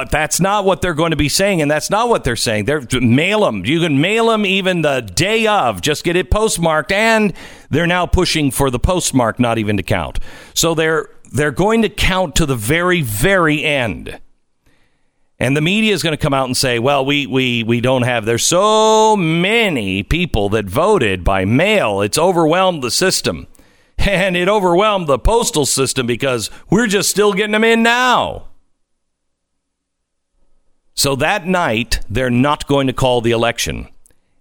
But 0.00 0.10
that's 0.10 0.40
not 0.40 0.64
what 0.64 0.80
they're 0.80 0.94
going 0.94 1.10
to 1.10 1.16
be 1.16 1.28
saying, 1.28 1.60
and 1.60 1.70
that's 1.70 1.90
not 1.90 2.08
what 2.08 2.24
they're 2.24 2.34
saying. 2.34 2.64
They're 2.64 2.80
mail 3.02 3.40
them. 3.40 3.66
You 3.66 3.80
can 3.80 4.00
mail 4.00 4.28
them 4.28 4.46
even 4.46 4.80
the 4.80 5.02
day 5.02 5.46
of. 5.46 5.82
Just 5.82 6.04
get 6.04 6.16
it 6.16 6.30
postmarked, 6.30 6.90
and 6.90 7.34
they're 7.68 7.86
now 7.86 8.06
pushing 8.06 8.50
for 8.50 8.70
the 8.70 8.78
postmark 8.78 9.38
not 9.38 9.58
even 9.58 9.76
to 9.76 9.82
count. 9.82 10.18
So 10.54 10.74
they're 10.74 11.10
they're 11.30 11.50
going 11.50 11.82
to 11.82 11.90
count 11.90 12.34
to 12.36 12.46
the 12.46 12.56
very 12.56 13.02
very 13.02 13.62
end. 13.62 14.18
And 15.38 15.54
the 15.54 15.60
media 15.60 15.92
is 15.92 16.02
going 16.02 16.16
to 16.16 16.22
come 16.22 16.32
out 16.32 16.46
and 16.46 16.56
say, 16.56 16.78
well, 16.78 17.04
we, 17.04 17.26
we, 17.26 17.62
we 17.62 17.82
don't 17.82 18.02
have, 18.02 18.24
there's 18.24 18.46
so 18.46 19.16
many 19.16 20.02
people 20.02 20.48
that 20.50 20.64
voted 20.64 21.24
by 21.24 21.44
mail. 21.44 22.00
It's 22.00 22.16
overwhelmed 22.16 22.82
the 22.82 22.90
system. 22.90 23.46
And 23.98 24.34
it 24.34 24.48
overwhelmed 24.48 25.08
the 25.08 25.18
postal 25.18 25.66
system 25.66 26.06
because 26.06 26.50
we're 26.70 26.86
just 26.86 27.10
still 27.10 27.34
getting 27.34 27.52
them 27.52 27.64
in 27.64 27.82
now. 27.82 28.49
So 31.00 31.16
that 31.16 31.46
night, 31.46 32.00
they're 32.10 32.28
not 32.28 32.66
going 32.66 32.86
to 32.86 32.92
call 32.92 33.22
the 33.22 33.30
election. 33.30 33.88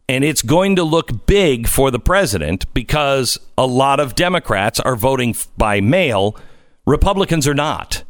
And 0.10 0.26
it's 0.26 0.42
going 0.42 0.76
to 0.76 0.84
look 0.84 1.26
big 1.26 1.70
for 1.70 1.90
the 1.90 2.02
president 2.02 2.66
because 2.74 3.38
a 3.58 3.66
lot 3.66 4.02
of 4.02 4.14
Democrats 4.14 4.78
are 4.78 4.98
voting 4.98 5.38
by 5.56 5.80
mail, 5.80 6.36
Republicans 6.86 7.48
are 7.48 7.54
not. 7.54 8.04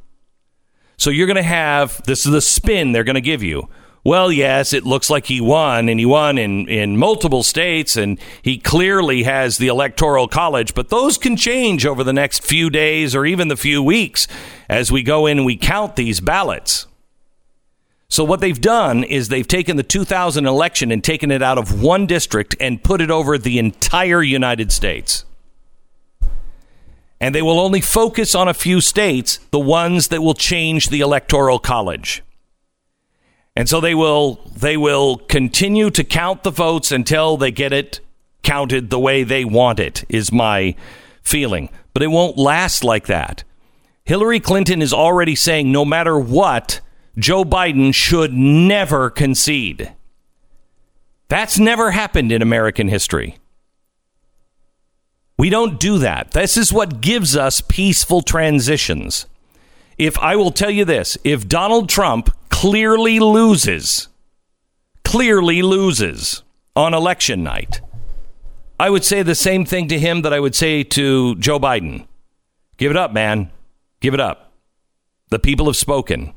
So 0.98 1.12
you're 1.12 1.27
going 1.27 1.36
to 1.36 1.44
have 1.44 2.01
this 2.06 2.25
is 2.25 2.32
the 2.32 2.41
spin 2.41 2.91
they're 2.91 3.03
going 3.03 3.13
to 3.13 3.22
give 3.22 3.44
you. 3.44 3.70
Well, 4.03 4.32
yes, 4.32 4.74
it 4.74 4.84
looks 4.84 5.12
like 5.12 5.27
he 5.27 5.39
won, 5.39 5.88
and 5.88 6.00
he 6.00 6.08
won 6.08 6.39
in, 6.39 6.68
in 6.68 6.98
multiple 6.98 7.44
states, 7.44 7.96
and 7.96 8.20
he 8.41 8.58
clearly 8.58 9.22
has 9.24 9.60
the 9.60 9.68
electoral 9.68 10.27
college, 10.27 10.74
but 10.74 10.89
those 10.89 11.20
can 11.20 11.38
change 11.38 11.86
over 11.86 12.03
the 12.03 12.13
next 12.13 12.44
few 12.44 12.72
days 12.72 13.13
or 13.13 13.27
even 13.27 13.48
the 13.50 13.56
few 13.56 13.84
weeks 13.84 14.27
as 14.68 14.91
we 14.91 15.03
go 15.03 15.27
in 15.27 15.38
and 15.38 15.46
we 15.46 15.56
count 15.56 15.98
these 15.98 16.20
ballots. 16.20 16.88
So, 18.10 18.24
what 18.24 18.39
they've 18.39 18.60
done 18.60 19.04
is 19.04 19.30
they've 19.30 19.48
taken 19.48 19.78
the 19.78 19.84
2000 19.84 20.46
election 20.46 20.92
and 20.92 21.04
taken 21.04 21.32
it 21.32 21.44
out 21.44 21.58
of 21.58 21.82
one 21.82 22.08
district 22.08 22.56
and 22.60 22.84
put 22.84 23.01
it 23.01 23.12
over 23.12 23.38
the 23.38 23.60
entire 23.60 24.24
United 24.24 24.72
States 24.72 25.25
and 27.20 27.36
they 27.36 27.42
will 27.42 27.60
only 27.60 27.82
focus 27.82 28.34
on 28.34 28.48
a 28.48 28.54
few 28.54 28.80
states, 28.80 29.39
the 29.51 29.60
ones 29.60 30.08
that 30.08 30.22
will 30.22 30.34
change 30.34 30.89
the 30.89 31.01
electoral 31.01 31.60
college. 31.60 32.24
And 33.56 33.68
so 33.68 33.82
they 33.82 33.94
will 33.94 34.39
they 34.56 34.78
will 34.78 35.18
continue 35.18 35.89
to 35.89 36.04
count 36.04 36.44
the 36.44 36.51
votes 36.51 36.92
until 36.92 37.36
they 37.36 37.51
get 37.51 37.74
it 37.74 38.00
counted 38.42 38.89
the 38.89 39.00
way 39.00 39.24
they 39.24 39.44
want 39.44 39.80
it 39.80 40.06
is 40.08 40.32
my 40.32 40.75
feeling. 41.22 41.70
But 41.94 42.04
it 42.04 42.08
won't 42.08 42.38
last 42.38 42.84
like 42.86 43.08
that. 43.08 43.44
Hillary 44.06 44.39
Clinton 44.39 44.82
is 44.82 44.94
already 44.94 45.36
saying 45.36 45.72
no 45.72 45.84
matter 45.84 46.18
what, 46.18 46.80
Joe 47.19 47.43
Biden 47.43 47.93
should 47.93 48.33
never 48.33 49.09
concede. 49.09 49.93
That's 51.27 51.59
never 51.59 51.91
happened 51.91 52.31
in 52.31 52.41
American 52.41 52.88
history. 52.88 53.38
We 55.38 55.49
don't 55.49 55.79
do 55.79 55.99
that. 55.99 56.31
This 56.31 56.57
is 56.57 56.73
what 56.73 57.01
gives 57.01 57.38
us 57.38 57.61
peaceful 57.61 58.21
transitions. 58.21 59.25
If 59.97 60.17
I 60.19 60.35
will 60.35 60.51
tell 60.51 60.71
you 60.71 60.85
this, 60.85 61.17
if 61.23 61.47
Donald 61.47 61.88
Trump 61.88 62.35
clearly 62.49 63.19
loses, 63.19 64.07
clearly 65.05 65.61
loses 65.61 66.43
on 66.75 66.93
election 66.93 67.43
night, 67.43 67.81
I 68.79 68.89
would 68.89 69.03
say 69.03 69.23
the 69.23 69.35
same 69.35 69.65
thing 69.65 69.88
to 69.89 69.99
him 69.99 70.23
that 70.23 70.33
I 70.33 70.39
would 70.39 70.55
say 70.55 70.83
to 70.83 71.35
Joe 71.35 71.59
Biden. 71.59 72.07
Give 72.77 72.91
it 72.91 72.97
up, 72.97 73.13
man. 73.13 73.51
Give 73.99 74.13
it 74.13 74.19
up. 74.19 74.53
The 75.29 75.39
people 75.39 75.67
have 75.67 75.75
spoken. 75.75 76.33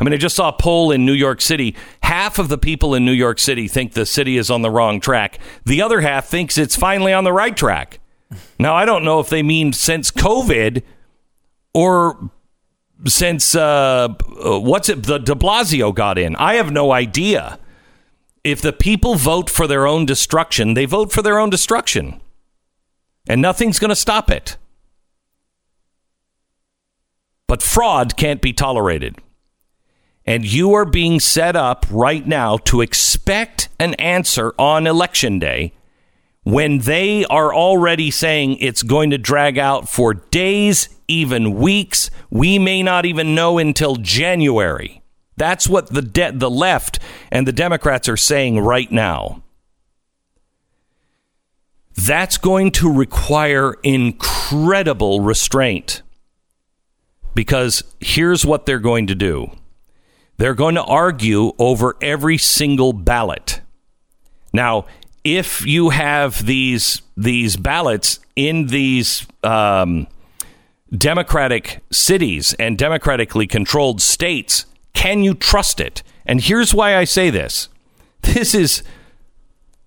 I 0.00 0.04
mean, 0.04 0.14
I 0.14 0.16
just 0.16 0.34
saw 0.34 0.48
a 0.48 0.52
poll 0.52 0.90
in 0.90 1.04
New 1.04 1.12
York 1.12 1.42
City. 1.42 1.76
Half 2.02 2.38
of 2.38 2.48
the 2.48 2.56
people 2.56 2.94
in 2.94 3.04
New 3.04 3.12
York 3.12 3.38
City 3.38 3.68
think 3.68 3.92
the 3.92 4.06
city 4.06 4.38
is 4.38 4.50
on 4.50 4.62
the 4.62 4.70
wrong 4.70 4.98
track. 4.98 5.38
The 5.66 5.82
other 5.82 6.00
half 6.00 6.26
thinks 6.26 6.56
it's 6.56 6.74
finally 6.74 7.12
on 7.12 7.24
the 7.24 7.32
right 7.32 7.54
track. 7.54 8.00
Now, 8.58 8.74
I 8.74 8.86
don't 8.86 9.04
know 9.04 9.20
if 9.20 9.28
they 9.28 9.42
mean 9.42 9.74
since 9.74 10.10
COVID 10.10 10.82
or 11.74 12.30
since 13.06 13.54
uh, 13.54 14.08
what's 14.28 14.88
it 14.88 15.02
the 15.02 15.18
De 15.18 15.34
Blasio 15.34 15.94
got 15.94 16.16
in. 16.16 16.34
I 16.36 16.54
have 16.54 16.72
no 16.72 16.92
idea. 16.92 17.58
If 18.42 18.62
the 18.62 18.72
people 18.72 19.16
vote 19.16 19.50
for 19.50 19.66
their 19.66 19.86
own 19.86 20.06
destruction, 20.06 20.72
they 20.72 20.86
vote 20.86 21.12
for 21.12 21.20
their 21.20 21.38
own 21.38 21.50
destruction. 21.50 22.22
And 23.28 23.42
nothing's 23.42 23.78
going 23.78 23.90
to 23.90 23.96
stop 23.96 24.30
it. 24.30 24.56
But 27.46 27.62
fraud 27.62 28.16
can't 28.16 28.40
be 28.40 28.54
tolerated. 28.54 29.18
And 30.30 30.44
you 30.44 30.74
are 30.74 30.84
being 30.84 31.18
set 31.18 31.56
up 31.56 31.84
right 31.90 32.24
now 32.24 32.56
to 32.58 32.82
expect 32.82 33.68
an 33.80 33.94
answer 33.94 34.54
on 34.60 34.86
election 34.86 35.40
day 35.40 35.72
when 36.44 36.78
they 36.78 37.24
are 37.24 37.52
already 37.52 38.12
saying 38.12 38.58
it's 38.58 38.84
going 38.84 39.10
to 39.10 39.18
drag 39.18 39.58
out 39.58 39.88
for 39.88 40.14
days, 40.14 40.88
even 41.08 41.54
weeks. 41.54 42.12
We 42.30 42.60
may 42.60 42.80
not 42.80 43.06
even 43.06 43.34
know 43.34 43.58
until 43.58 43.96
January. 43.96 45.02
That's 45.36 45.68
what 45.68 45.88
the 45.88 46.00
de- 46.00 46.30
the 46.30 46.48
left 46.48 47.00
and 47.32 47.44
the 47.44 47.52
Democrats 47.52 48.08
are 48.08 48.16
saying 48.16 48.60
right 48.60 48.92
now. 48.92 49.42
That's 51.96 52.38
going 52.38 52.70
to 52.70 52.92
require 52.92 53.74
incredible 53.82 55.22
restraint. 55.22 56.02
Because 57.34 57.82
here's 57.98 58.46
what 58.46 58.64
they're 58.64 58.78
going 58.78 59.08
to 59.08 59.16
do. 59.16 59.50
They're 60.40 60.54
going 60.54 60.76
to 60.76 60.82
argue 60.84 61.52
over 61.58 61.98
every 62.00 62.38
single 62.38 62.94
ballot. 62.94 63.60
Now, 64.54 64.86
if 65.22 65.66
you 65.66 65.90
have 65.90 66.46
these 66.46 67.02
these 67.14 67.58
ballots 67.58 68.20
in 68.36 68.68
these 68.68 69.26
um, 69.44 70.06
democratic 70.90 71.82
cities 71.90 72.54
and 72.54 72.78
democratically 72.78 73.46
controlled 73.46 74.00
states, 74.00 74.64
can 74.94 75.22
you 75.22 75.34
trust 75.34 75.78
it? 75.78 76.02
And 76.24 76.40
here's 76.40 76.72
why 76.72 76.96
I 76.96 77.04
say 77.04 77.28
this: 77.28 77.68
this 78.22 78.54
is 78.54 78.82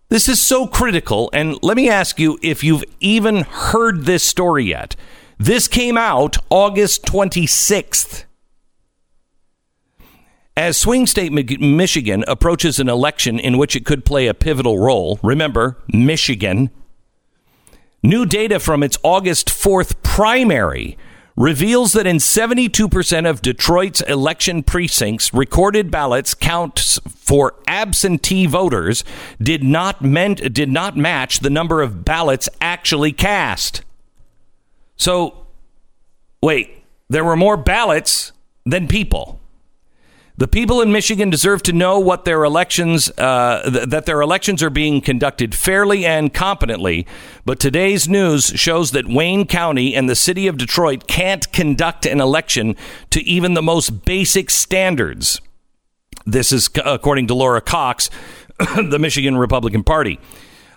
this 0.09 0.29
is 0.29 0.39
so 0.39 0.67
critical. 0.67 1.31
And 1.33 1.57
let 1.63 1.77
me 1.77 1.89
ask 1.89 2.19
you 2.19 2.37
if 2.43 2.63
you've 2.63 2.83
even 2.99 3.41
heard 3.41 4.05
this 4.05 4.23
story 4.23 4.65
yet. 4.65 4.95
This 5.39 5.67
came 5.67 5.97
out 5.97 6.37
August 6.51 7.05
26th. 7.05 8.25
As 10.55 10.77
swing 10.77 11.07
state 11.07 11.31
Michigan 11.33 12.23
approaches 12.27 12.79
an 12.79 12.87
election 12.87 13.39
in 13.39 13.57
which 13.57 13.75
it 13.75 13.85
could 13.85 14.05
play 14.05 14.27
a 14.27 14.35
pivotal 14.35 14.77
role, 14.77 15.19
remember, 15.23 15.77
Michigan, 15.91 16.69
new 18.03 18.23
data 18.23 18.59
from 18.59 18.83
its 18.83 18.99
August 19.01 19.47
4th 19.49 19.95
primary 20.03 20.95
reveals 21.35 21.93
that 21.93 22.05
in 22.05 22.17
72% 22.17 23.27
of 23.27 23.41
Detroit's 23.41 24.01
election 24.01 24.61
precincts, 24.61 25.33
recorded 25.33 25.89
ballots 25.89 26.35
counts 26.35 26.99
for 27.07 27.55
absentee 27.65 28.45
voters 28.45 29.03
did 29.41 29.63
not 29.63 30.03
meant, 30.03 30.53
did 30.53 30.69
not 30.69 30.95
match 30.95 31.39
the 31.39 31.49
number 31.49 31.81
of 31.81 32.05
ballots 32.05 32.47
actually 32.61 33.11
cast. 33.11 33.81
So, 34.97 35.47
wait, 36.43 36.83
there 37.09 37.23
were 37.23 37.35
more 37.35 37.57
ballots 37.57 38.31
than 38.63 38.87
people. 38.87 39.39
The 40.35 40.47
people 40.47 40.81
in 40.81 40.91
Michigan 40.91 41.29
deserve 41.29 41.61
to 41.63 41.73
know 41.73 41.99
what 41.99 42.25
their 42.25 42.43
elections 42.43 43.11
uh, 43.19 43.69
th- 43.69 43.89
that 43.89 44.07
their 44.07 44.19
elections 44.19 44.63
are 44.63 44.71
being 44.71 44.99
conducted 44.99 45.53
fairly 45.53 46.07
and 46.07 46.33
competently. 46.33 47.05
But 47.45 47.59
today's 47.59 48.09
news 48.09 48.45
shows 48.45 48.91
that 48.91 49.07
Wayne 49.07 49.45
County 49.45 49.95
and 49.95 50.09
the 50.09 50.15
city 50.15 50.47
of 50.47 50.57
Detroit 50.57 51.07
can't 51.07 51.51
conduct 51.53 52.07
an 52.07 52.19
election 52.19 52.75
to 53.11 53.21
even 53.21 53.53
the 53.53 53.61
most 53.61 54.05
basic 54.05 54.49
standards. 54.49 55.39
This 56.25 56.51
is 56.51 56.67
according 56.83 57.27
to 57.27 57.35
Laura 57.35 57.61
Cox, 57.61 58.09
the 58.75 58.97
Michigan 58.99 59.37
Republican 59.37 59.83
Party. 59.83 60.19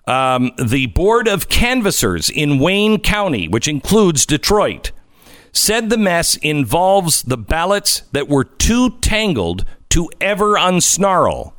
Um, 0.07 0.53
the 0.63 0.87
Board 0.87 1.29
of 1.29 1.49
Canvassers 1.49 2.29
in 2.29 2.59
Wayne 2.59 3.01
County, 3.01 3.49
which 3.49 3.69
includes 3.69 4.27
Detroit, 4.27 4.93
said 5.57 5.91
the 5.91 5.99
mess 5.99 6.37
involves 6.37 7.23
the 7.23 7.37
ballots 7.39 8.03
that 8.13 8.29
were 8.29 8.45
too 8.45 8.91
tangled 9.01 9.65
to 9.91 10.09
ever 10.21 10.55
unsnarl. 10.55 11.53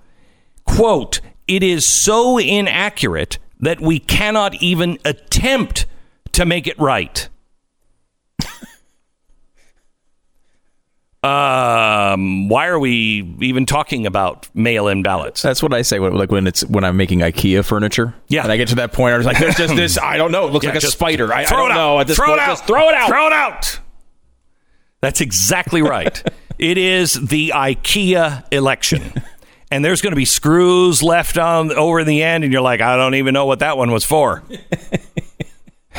Quote, 0.66 1.20
it 1.48 1.64
is 1.64 1.86
so 1.86 2.38
inaccurate 2.38 3.38
that 3.60 3.80
we 3.82 4.00
cannot 4.00 4.62
even 4.62 4.98
attempt 5.06 5.86
to 6.34 6.46
make 6.46 6.68
it 6.68 6.78
right. 6.78 7.30
um, 11.24 12.48
why 12.48 12.68
are 12.68 12.78
we 12.80 13.36
even 13.42 13.66
talking 13.66 14.06
about 14.06 14.48
mail-in 14.56 15.02
ballots? 15.04 15.42
That's 15.42 15.64
what 15.64 15.74
I 15.74 15.82
say 15.82 16.00
when, 16.00 16.14
like 16.14 16.32
when 16.32 16.46
it's 16.48 16.64
when 16.66 16.84
I'm 16.84 16.96
making 16.96 17.20
IKEA 17.20 17.66
furniture. 17.66 18.14
Yeah. 18.28 18.44
and 18.44 18.52
I 18.52 18.58
get 18.58 18.68
to 18.70 18.76
that 18.76 18.94
point, 18.94 19.14
I 19.16 19.18
was 19.18 19.26
like, 19.26 19.40
"There's 19.40 19.56
just 19.56 19.76
this. 19.78 19.98
I 19.98 20.18
don't 20.18 20.32
know. 20.32 20.48
It 20.48 20.54
looks 20.54 20.66
Yeah, 20.66 20.74
like 20.74 20.84
a 20.84 20.88
spider. 20.88 21.34
I, 21.34 21.42
I 21.42 21.46
throw 21.46 21.58
don't 21.58 21.72
it 21.72 21.74
out. 21.74 21.76
know. 21.76 22.00
At 22.00 22.08
this 22.08 22.18
throw 22.18 22.28
point, 22.28 22.40
it 22.40 22.44
out. 22.44 22.48
just 22.50 22.66
throw 22.66 22.90
it 22.90 22.94
out. 22.96 23.08
Throw 23.10 23.28
it 23.28 23.34
out. 23.34 23.80
That's 25.02 25.22
exactly 25.22 25.82
right. 25.82 26.22
it 26.60 26.78
is 26.78 27.14
the 27.14 27.54
IKEA 27.56 28.46
election. 28.52 29.14
And 29.70 29.84
there's 29.84 30.02
going 30.02 30.12
to 30.12 30.18
be 30.18 30.26
screws 30.26 31.04
left 31.04 31.38
on 31.38 31.72
over 31.74 32.00
in 32.00 32.08
the 32.08 32.24
end, 32.24 32.44
and 32.44 32.54
you're 32.54 32.62
like, 32.62 32.82
I 32.82 32.96
don't 32.96 33.16
even 33.16 33.34
know 33.34 33.46
what 33.46 33.60
that 33.60 33.78
one 33.78 33.92
was 33.92 34.06
for. 34.06 34.44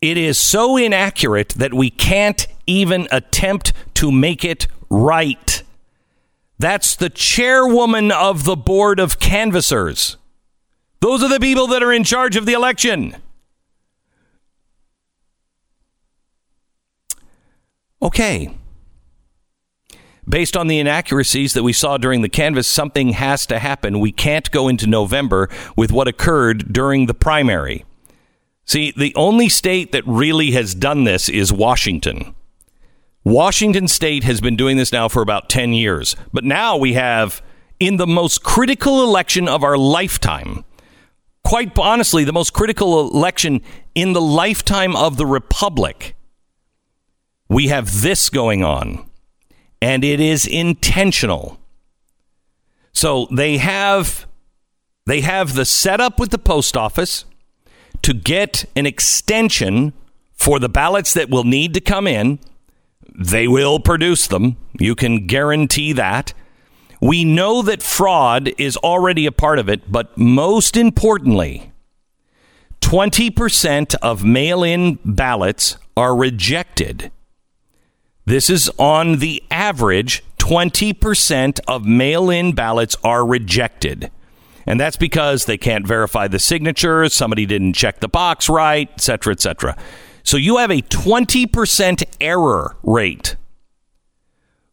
it 0.00 0.16
is 0.16 0.38
so 0.38 0.76
inaccurate 0.76 1.50
that 1.50 1.72
we 1.72 1.90
can't 1.90 2.46
even 2.66 3.06
attempt 3.12 3.72
to 3.94 4.10
make 4.10 4.44
it 4.44 4.66
right. 4.90 5.62
That's 6.58 6.96
the 6.96 7.10
chairwoman 7.10 8.10
of 8.10 8.42
the 8.42 8.56
board 8.56 8.98
of 8.98 9.20
canvassers. 9.20 10.16
Those 11.00 11.22
are 11.22 11.28
the 11.28 11.38
people 11.38 11.68
that 11.68 11.82
are 11.82 11.92
in 11.92 12.02
charge 12.02 12.34
of 12.34 12.44
the 12.44 12.54
election. 12.54 13.14
Okay. 18.00 18.54
Based 20.28 20.56
on 20.56 20.66
the 20.66 20.78
inaccuracies 20.78 21.54
that 21.54 21.62
we 21.62 21.72
saw 21.72 21.96
during 21.96 22.20
the 22.20 22.28
canvass, 22.28 22.68
something 22.68 23.14
has 23.14 23.46
to 23.46 23.58
happen. 23.58 23.98
We 23.98 24.12
can't 24.12 24.50
go 24.50 24.68
into 24.68 24.86
November 24.86 25.48
with 25.76 25.90
what 25.90 26.06
occurred 26.06 26.72
during 26.72 27.06
the 27.06 27.14
primary. 27.14 27.84
See, 28.66 28.92
the 28.94 29.14
only 29.14 29.48
state 29.48 29.92
that 29.92 30.06
really 30.06 30.50
has 30.50 30.74
done 30.74 31.04
this 31.04 31.30
is 31.30 31.50
Washington. 31.50 32.34
Washington 33.24 33.88
state 33.88 34.24
has 34.24 34.42
been 34.42 34.56
doing 34.56 34.76
this 34.76 34.92
now 34.92 35.08
for 35.08 35.22
about 35.22 35.48
10 35.48 35.72
years. 35.72 36.14
But 36.32 36.44
now 36.44 36.76
we 36.76 36.92
have, 36.92 37.42
in 37.80 37.96
the 37.96 38.06
most 38.06 38.42
critical 38.42 39.02
election 39.02 39.48
of 39.48 39.64
our 39.64 39.78
lifetime, 39.78 40.64
quite 41.42 41.78
honestly, 41.78 42.24
the 42.24 42.32
most 42.32 42.52
critical 42.52 43.00
election 43.00 43.62
in 43.94 44.12
the 44.12 44.20
lifetime 44.20 44.94
of 44.94 45.16
the 45.16 45.26
Republic, 45.26 46.14
we 47.48 47.68
have 47.68 48.02
this 48.02 48.28
going 48.30 48.62
on. 48.62 49.08
And 49.80 50.04
it 50.04 50.20
is 50.20 50.46
intentional. 50.46 51.58
So 52.92 53.28
they 53.30 53.58
have 53.58 54.26
they 55.06 55.20
have 55.22 55.54
the 55.54 55.64
setup 55.64 56.18
with 56.18 56.30
the 56.30 56.38
post 56.38 56.76
office 56.76 57.24
to 58.02 58.12
get 58.12 58.66
an 58.76 58.84
extension 58.84 59.94
for 60.34 60.58
the 60.58 60.68
ballots 60.68 61.14
that 61.14 61.30
will 61.30 61.44
need 61.44 61.74
to 61.74 61.80
come 61.80 62.06
in. 62.06 62.38
They 63.18 63.48
will 63.48 63.80
produce 63.80 64.26
them. 64.26 64.56
You 64.78 64.94
can 64.94 65.26
guarantee 65.26 65.92
that. 65.94 66.34
We 67.00 67.24
know 67.24 67.62
that 67.62 67.82
fraud 67.82 68.52
is 68.58 68.76
already 68.78 69.24
a 69.26 69.32
part 69.32 69.58
of 69.58 69.68
it, 69.68 69.90
but 69.90 70.16
most 70.18 70.76
importantly, 70.76 71.72
20% 72.80 73.94
of 74.02 74.24
mail 74.24 74.62
in 74.62 74.98
ballots 75.04 75.78
are 75.96 76.14
rejected. 76.14 77.10
This 78.28 78.50
is 78.50 78.70
on 78.76 79.20
the 79.20 79.42
average, 79.50 80.22
20% 80.36 81.60
of 81.66 81.86
mail 81.86 82.28
in 82.28 82.52
ballots 82.52 82.94
are 83.02 83.24
rejected. 83.26 84.10
And 84.66 84.78
that's 84.78 84.98
because 84.98 85.46
they 85.46 85.56
can't 85.56 85.86
verify 85.86 86.28
the 86.28 86.38
signatures, 86.38 87.14
somebody 87.14 87.46
didn't 87.46 87.72
check 87.72 88.00
the 88.00 88.08
box 88.08 88.50
right, 88.50 88.90
et 88.92 89.00
cetera, 89.00 89.32
et 89.32 89.40
cetera. 89.40 89.78
So 90.24 90.36
you 90.36 90.58
have 90.58 90.70
a 90.70 90.82
20% 90.82 92.02
error 92.20 92.76
rate. 92.82 93.36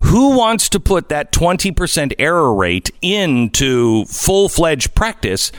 Who 0.03 0.35
wants 0.37 0.67
to 0.67 0.79
put 0.81 1.07
that 1.07 1.31
20% 1.31 2.11
error 2.19 2.53
rate 2.53 2.91
into 3.01 4.03
full 4.07 4.49
fledged 4.49 4.95
practice 4.95 5.53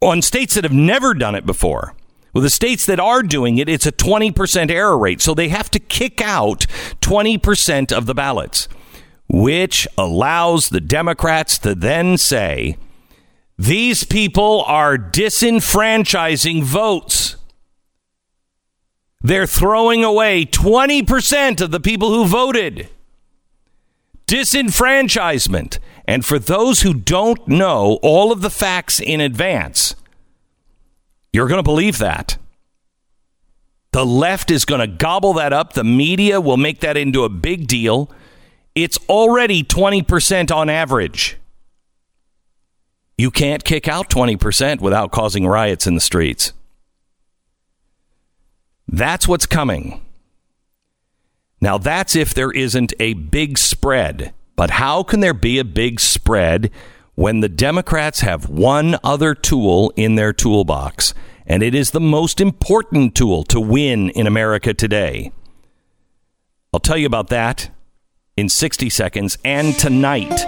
on 0.00 0.22
states 0.22 0.54
that 0.54 0.62
have 0.62 0.72
never 0.72 1.12
done 1.12 1.34
it 1.34 1.44
before? 1.44 1.95
Well, 2.36 2.42
the 2.42 2.50
states 2.50 2.84
that 2.84 3.00
are 3.00 3.22
doing 3.22 3.56
it, 3.56 3.66
it's 3.66 3.86
a 3.86 3.92
20% 3.92 4.70
error 4.70 4.98
rate. 4.98 5.22
So 5.22 5.32
they 5.32 5.48
have 5.48 5.70
to 5.70 5.78
kick 5.78 6.20
out 6.20 6.66
20% 7.00 7.90
of 7.90 8.04
the 8.04 8.12
ballots, 8.12 8.68
which 9.26 9.88
allows 9.96 10.68
the 10.68 10.82
Democrats 10.82 11.56
to 11.60 11.74
then 11.74 12.18
say, 12.18 12.76
these 13.56 14.04
people 14.04 14.62
are 14.66 14.98
disenfranchising 14.98 16.62
votes. 16.62 17.36
They're 19.22 19.46
throwing 19.46 20.04
away 20.04 20.44
20% 20.44 21.62
of 21.62 21.70
the 21.70 21.80
people 21.80 22.10
who 22.10 22.26
voted. 22.26 22.90
Disenfranchisement. 24.26 25.78
And 26.06 26.22
for 26.22 26.38
those 26.38 26.82
who 26.82 26.92
don't 26.92 27.48
know 27.48 27.98
all 28.02 28.30
of 28.30 28.42
the 28.42 28.50
facts 28.50 29.00
in 29.00 29.22
advance, 29.22 29.94
you're 31.36 31.48
going 31.48 31.58
to 31.58 31.62
believe 31.62 31.98
that. 31.98 32.38
The 33.92 34.06
left 34.06 34.50
is 34.50 34.64
going 34.64 34.80
to 34.80 34.86
gobble 34.86 35.34
that 35.34 35.52
up. 35.52 35.74
The 35.74 35.84
media 35.84 36.40
will 36.40 36.56
make 36.56 36.80
that 36.80 36.96
into 36.96 37.24
a 37.24 37.28
big 37.28 37.66
deal. 37.66 38.10
It's 38.74 38.98
already 39.06 39.62
20% 39.62 40.50
on 40.50 40.70
average. 40.70 41.36
You 43.18 43.30
can't 43.30 43.64
kick 43.64 43.86
out 43.86 44.08
20% 44.08 44.80
without 44.80 45.12
causing 45.12 45.46
riots 45.46 45.86
in 45.86 45.94
the 45.94 46.00
streets. 46.00 46.54
That's 48.88 49.28
what's 49.28 49.44
coming. 49.44 50.00
Now, 51.60 51.76
that's 51.76 52.16
if 52.16 52.32
there 52.32 52.50
isn't 52.50 52.94
a 52.98 53.12
big 53.12 53.58
spread. 53.58 54.32
But 54.56 54.70
how 54.70 55.02
can 55.02 55.20
there 55.20 55.34
be 55.34 55.58
a 55.58 55.64
big 55.64 56.00
spread 56.00 56.70
when 57.16 57.40
the 57.40 57.48
Democrats 57.48 58.20
have 58.20 58.48
one 58.48 58.96
other 59.02 59.34
tool 59.34 59.92
in 59.96 60.14
their 60.14 60.32
toolbox? 60.32 61.12
And 61.46 61.62
it 61.62 61.74
is 61.74 61.90
the 61.90 62.00
most 62.00 62.40
important 62.40 63.14
tool 63.14 63.42
to 63.44 63.60
win 63.60 64.10
in 64.10 64.26
America 64.26 64.72
today. 64.72 65.32
I'll 66.72 66.80
tell 66.80 66.96
you 66.96 67.06
about 67.06 67.28
that 67.28 67.70
in 68.36 68.48
60 68.48 68.90
seconds 68.90 69.38
and 69.44 69.74
tonight. 69.78 70.44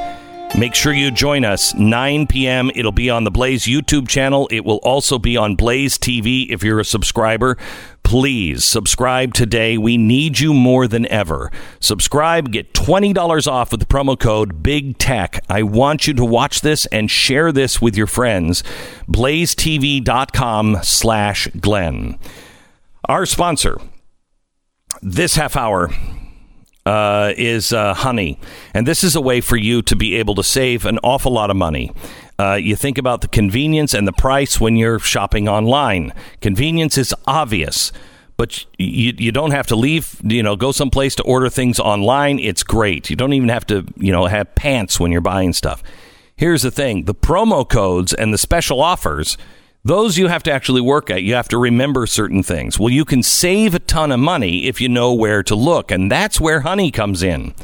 Make 0.56 0.74
sure 0.74 0.92
you 0.92 1.10
join 1.10 1.44
us 1.44 1.74
9 1.74 2.26
p.m. 2.26 2.70
It'll 2.74 2.90
be 2.90 3.10
on 3.10 3.24
the 3.24 3.30
Blaze 3.30 3.64
YouTube 3.64 4.08
channel. 4.08 4.48
It 4.50 4.64
will 4.64 4.78
also 4.78 5.18
be 5.18 5.36
on 5.36 5.56
Blaze 5.56 5.98
TV 5.98 6.50
if 6.50 6.62
you're 6.62 6.80
a 6.80 6.84
subscriber. 6.84 7.56
Please 8.08 8.64
subscribe 8.64 9.34
today. 9.34 9.76
We 9.76 9.98
need 9.98 10.38
you 10.38 10.54
more 10.54 10.88
than 10.88 11.06
ever. 11.08 11.52
Subscribe, 11.78 12.50
get 12.50 12.72
$20 12.72 13.46
off 13.46 13.70
with 13.70 13.80
the 13.80 13.86
promo 13.86 14.18
code 14.18 14.62
Big 14.62 14.96
Tech. 14.96 15.44
I 15.46 15.62
want 15.62 16.06
you 16.06 16.14
to 16.14 16.24
watch 16.24 16.62
this 16.62 16.86
and 16.86 17.10
share 17.10 17.52
this 17.52 17.82
with 17.82 17.98
your 17.98 18.06
friends. 18.06 18.64
blazetv.com 19.10 20.78
slash 20.82 21.48
Glenn. 21.60 22.18
Our 23.06 23.26
sponsor 23.26 23.78
this 25.02 25.34
half 25.34 25.54
hour 25.54 25.90
uh, 26.86 27.34
is 27.36 27.74
uh, 27.74 27.92
honey. 27.92 28.40
And 28.72 28.86
this 28.86 29.04
is 29.04 29.16
a 29.16 29.20
way 29.20 29.42
for 29.42 29.58
you 29.58 29.82
to 29.82 29.94
be 29.94 30.14
able 30.14 30.34
to 30.36 30.42
save 30.42 30.86
an 30.86 30.98
awful 31.02 31.32
lot 31.32 31.50
of 31.50 31.56
money. 31.58 31.92
Uh, 32.38 32.54
you 32.54 32.76
think 32.76 32.98
about 32.98 33.20
the 33.20 33.28
convenience 33.28 33.94
and 33.94 34.06
the 34.06 34.12
price 34.12 34.60
when 34.60 34.76
you're 34.76 35.00
shopping 35.00 35.48
online. 35.48 36.12
Convenience 36.40 36.96
is 36.96 37.14
obvious. 37.26 37.90
but 38.36 38.64
you 38.78 39.12
you 39.18 39.32
don't 39.32 39.50
have 39.50 39.66
to 39.66 39.76
leave. 39.76 40.20
You 40.22 40.42
know, 40.44 40.54
go 40.56 40.70
someplace 40.72 41.14
to 41.16 41.22
order 41.24 41.50
things 41.50 41.80
online. 41.80 42.38
It's 42.38 42.62
great. 42.62 43.10
You 43.10 43.16
don't 43.16 43.32
even 43.32 43.48
have 43.50 43.66
to 43.66 43.84
you 43.96 44.12
know 44.12 44.26
have 44.26 44.54
pants 44.54 45.00
when 45.00 45.10
you're 45.12 45.20
buying 45.20 45.52
stuff. 45.52 45.82
Here's 46.36 46.62
the 46.62 46.70
thing: 46.70 47.04
the 47.04 47.14
promo 47.14 47.68
codes 47.68 48.14
and 48.14 48.32
the 48.32 48.38
special 48.38 48.80
offers. 48.80 49.36
Those 49.88 50.18
you 50.18 50.28
have 50.28 50.42
to 50.42 50.52
actually 50.52 50.82
work 50.82 51.08
at. 51.08 51.22
You 51.22 51.32
have 51.32 51.48
to 51.48 51.56
remember 51.56 52.06
certain 52.06 52.42
things. 52.42 52.78
Well, 52.78 52.90
you 52.90 53.06
can 53.06 53.22
save 53.22 53.74
a 53.74 53.78
ton 53.78 54.12
of 54.12 54.20
money 54.20 54.66
if 54.66 54.82
you 54.82 54.88
know 54.90 55.14
where 55.14 55.42
to 55.44 55.54
look, 55.54 55.90
and 55.90 56.12
that's 56.12 56.38
where 56.38 56.60
Honey 56.60 56.90
comes 56.90 57.22
in. 57.22 57.54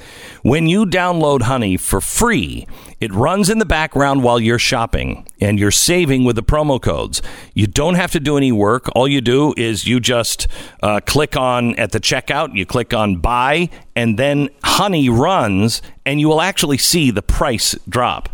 When 0.40 0.66
you 0.66 0.86
download 0.86 1.42
Honey 1.42 1.76
for 1.76 2.00
free, 2.00 2.66
it 2.98 3.12
runs 3.12 3.50
in 3.50 3.58
the 3.58 3.66
background 3.66 4.22
while 4.22 4.40
you're 4.40 4.58
shopping, 4.58 5.26
and 5.38 5.58
you're 5.58 5.70
saving 5.70 6.24
with 6.24 6.36
the 6.36 6.42
promo 6.42 6.80
codes. 6.80 7.20
You 7.52 7.66
don't 7.66 7.96
have 7.96 8.12
to 8.12 8.20
do 8.20 8.38
any 8.38 8.52
work. 8.52 8.88
All 8.94 9.06
you 9.06 9.20
do 9.20 9.52
is 9.58 9.86
you 9.86 10.00
just 10.00 10.48
uh, 10.82 11.00
click 11.04 11.36
on 11.36 11.74
at 11.74 11.92
the 11.92 12.00
checkout, 12.00 12.54
you 12.54 12.64
click 12.64 12.94
on 12.94 13.16
buy, 13.16 13.68
and 13.94 14.18
then 14.18 14.48
Honey 14.64 15.10
runs, 15.10 15.82
and 16.06 16.20
you 16.20 16.28
will 16.28 16.40
actually 16.40 16.78
see 16.78 17.10
the 17.10 17.20
price 17.20 17.74
drop. 17.86 18.30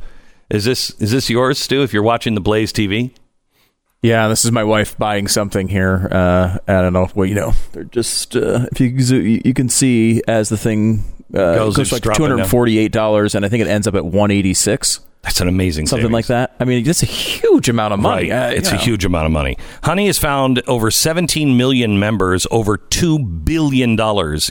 Is 0.49 0.65
this 0.65 0.91
is 1.01 1.11
this 1.11 1.29
yours, 1.29 1.59
Stu? 1.59 1.83
If 1.83 1.93
you're 1.93 2.05
watching 2.05 2.37
the 2.37 2.41
Blaze 2.41 2.73
TV. 2.73 3.11
Yeah, 4.03 4.29
this 4.29 4.45
is 4.47 4.53
my 4.53 4.65
wife 4.65 4.97
buying 4.97 5.29
something 5.29 5.69
here. 5.69 6.09
Uh, 6.11 6.57
I 6.67 6.81
don't 6.81 6.93
know. 6.95 7.09
Well, 7.15 7.29
you 7.29 7.35
know, 7.35 7.53
they're 7.73 7.85
just 7.85 8.35
uh, 8.35 8.67
if 8.73 8.81
you 8.81 8.99
zo- 9.01 9.17
you 9.17 9.43
you 9.45 9.53
can 9.55 9.69
see 9.69 10.23
as 10.27 10.49
the 10.49 10.57
thing 10.57 11.05
uh, 11.35 11.55
Goes, 11.55 11.77
goes, 11.77 11.93
like 11.93 12.03
dropping 12.03 12.17
two 12.25 12.29
down. 12.29 12.39
hundred 12.39 12.51
forty 12.51 12.79
eight 12.79 12.93
dollars, 12.93 13.35
and 13.35 13.45
I 13.45 13.49
think 13.51 13.61
it 13.63 13.69
ends 13.69 13.87
up 13.87 13.95
at 13.95 14.05
one 14.07 14.31
eighty 14.31 14.55
six, 14.55 15.01
That's 15.23 15.43
an 15.43 15.49
amazing 15.49 15.87
something 15.87 16.05
savings. 16.05 16.13
like 16.15 16.27
that. 16.29 16.57
I 16.59 16.65
mean, 16.65 16.83
that's 16.83 17.03
a 17.03 17.07
huge 17.07 17.69
amount 17.69 17.93
of 17.93 18.01
money. 18.01 18.31
Right. 18.31 18.53
Uh, 18.53 18.55
it's 18.57 18.71
you 18.73 18.79
a 18.79 18.81
huge 18.81 19.05
amount 19.05 19.27
of 19.27 19.33
money. 19.33 19.59
Honey 19.85 20.07
has 20.07 20.19
found 20.19 20.63
over 20.67 20.91
17 20.91 21.57
million 21.59 21.99
members, 21.99 22.47
over 22.51 22.79
$2 22.79 23.45
billion 23.45 23.99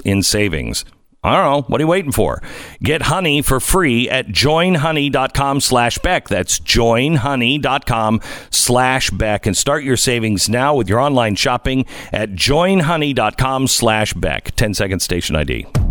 in 0.06 0.22
savings. 0.24 0.86
I 1.24 1.36
don't 1.36 1.52
know. 1.52 1.62
What 1.68 1.82
are 1.82 1.84
you 1.84 1.88
waiting 1.88 2.12
for? 2.14 2.42
Get 2.82 3.04
Honey 3.04 3.42
for 3.42 3.60
free 3.60 4.10
at 4.10 4.28
joinhoney.com 4.28 5.60
slash 5.60 5.98
Beck. 5.98 6.30
That's 6.30 6.60
joinhoney.com 6.60 8.22
slash 8.52 9.10
Beck. 9.12 9.46
And 9.46 9.58
start 9.58 9.84
your 9.84 9.98
savings 9.98 10.48
now 10.48 10.76
with 10.76 10.88
your 10.88 11.00
online 11.00 11.36
shopping 11.36 11.86
at 12.14 12.32
joinhoney.com 12.32 13.68
slash 13.68 14.14
Beck. 14.14 14.56
10 14.56 14.74
second 14.74 15.00
station 15.02 15.36
ID. 15.36 15.89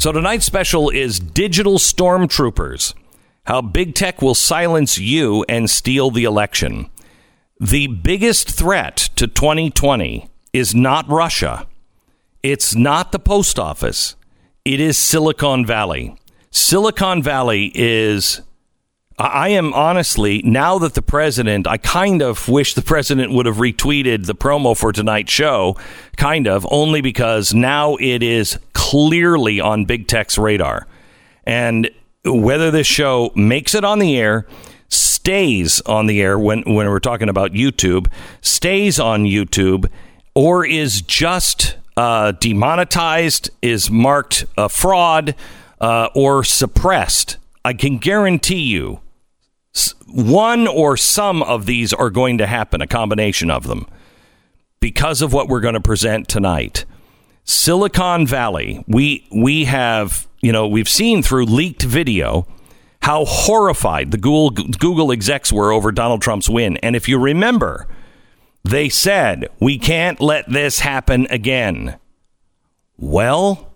So 0.00 0.12
tonight's 0.12 0.46
special 0.46 0.88
is 0.88 1.20
Digital 1.20 1.76
Stormtroopers 1.78 2.94
How 3.44 3.60
Big 3.60 3.94
Tech 3.94 4.22
Will 4.22 4.34
Silence 4.34 4.96
You 4.96 5.44
and 5.46 5.68
Steal 5.68 6.10
the 6.10 6.24
Election. 6.24 6.88
The 7.60 7.86
biggest 7.86 8.50
threat 8.50 8.96
to 9.16 9.26
2020 9.26 10.26
is 10.54 10.74
not 10.74 11.06
Russia, 11.06 11.66
it's 12.42 12.74
not 12.74 13.12
the 13.12 13.18
post 13.18 13.58
office, 13.58 14.16
it 14.64 14.80
is 14.80 14.96
Silicon 14.96 15.66
Valley. 15.66 16.16
Silicon 16.50 17.22
Valley 17.22 17.70
is. 17.74 18.40
I 19.20 19.50
am 19.50 19.74
honestly, 19.74 20.40
now 20.46 20.78
that 20.78 20.94
the 20.94 21.02
president, 21.02 21.66
I 21.66 21.76
kind 21.76 22.22
of 22.22 22.48
wish 22.48 22.72
the 22.72 22.80
president 22.80 23.32
would 23.32 23.44
have 23.44 23.56
retweeted 23.56 24.24
the 24.24 24.34
promo 24.34 24.74
for 24.74 24.92
tonight's 24.92 25.30
show, 25.30 25.76
kind 26.16 26.48
of, 26.48 26.66
only 26.70 27.02
because 27.02 27.52
now 27.52 27.96
it 27.96 28.22
is 28.22 28.58
clearly 28.72 29.60
on 29.60 29.84
big 29.84 30.08
tech's 30.08 30.38
radar. 30.38 30.86
And 31.44 31.90
whether 32.24 32.70
this 32.70 32.86
show 32.86 33.30
makes 33.36 33.74
it 33.74 33.84
on 33.84 33.98
the 33.98 34.18
air, 34.18 34.46
stays 34.88 35.82
on 35.82 36.06
the 36.06 36.22
air 36.22 36.38
when, 36.38 36.62
when 36.62 36.88
we're 36.88 36.98
talking 36.98 37.28
about 37.28 37.52
YouTube, 37.52 38.10
stays 38.40 38.98
on 38.98 39.24
YouTube, 39.24 39.90
or 40.34 40.64
is 40.64 41.02
just 41.02 41.76
uh, 41.94 42.32
demonetized, 42.32 43.50
is 43.60 43.90
marked 43.90 44.46
a 44.56 44.70
fraud, 44.70 45.34
uh, 45.78 46.08
or 46.14 46.42
suppressed, 46.42 47.36
I 47.62 47.74
can 47.74 47.98
guarantee 47.98 48.62
you 48.62 49.00
one 50.06 50.66
or 50.66 50.96
some 50.96 51.42
of 51.42 51.66
these 51.66 51.92
are 51.92 52.10
going 52.10 52.38
to 52.38 52.46
happen, 52.46 52.80
a 52.80 52.86
combination 52.86 53.50
of 53.50 53.66
them, 53.66 53.86
because 54.80 55.22
of 55.22 55.32
what 55.32 55.48
we're 55.48 55.60
going 55.60 55.74
to 55.74 55.80
present 55.80 56.28
tonight. 56.28 56.84
Silicon 57.44 58.26
Valley, 58.26 58.84
we 58.86 59.26
we 59.32 59.64
have, 59.64 60.28
you 60.40 60.52
know, 60.52 60.68
we've 60.68 60.88
seen 60.88 61.22
through 61.22 61.46
leaked 61.46 61.82
video 61.82 62.46
how 63.02 63.24
horrified 63.24 64.10
the 64.10 64.18
Google 64.18 64.50
Google 64.50 65.10
execs 65.10 65.52
were 65.52 65.72
over 65.72 65.90
Donald 65.90 66.22
Trump's 66.22 66.48
win. 66.48 66.76
And 66.78 66.94
if 66.94 67.08
you 67.08 67.18
remember, 67.18 67.88
they 68.62 68.88
said, 68.88 69.48
"We 69.58 69.78
can't 69.78 70.20
let 70.20 70.50
this 70.50 70.80
happen 70.80 71.26
again." 71.30 71.96
Well, 72.98 73.69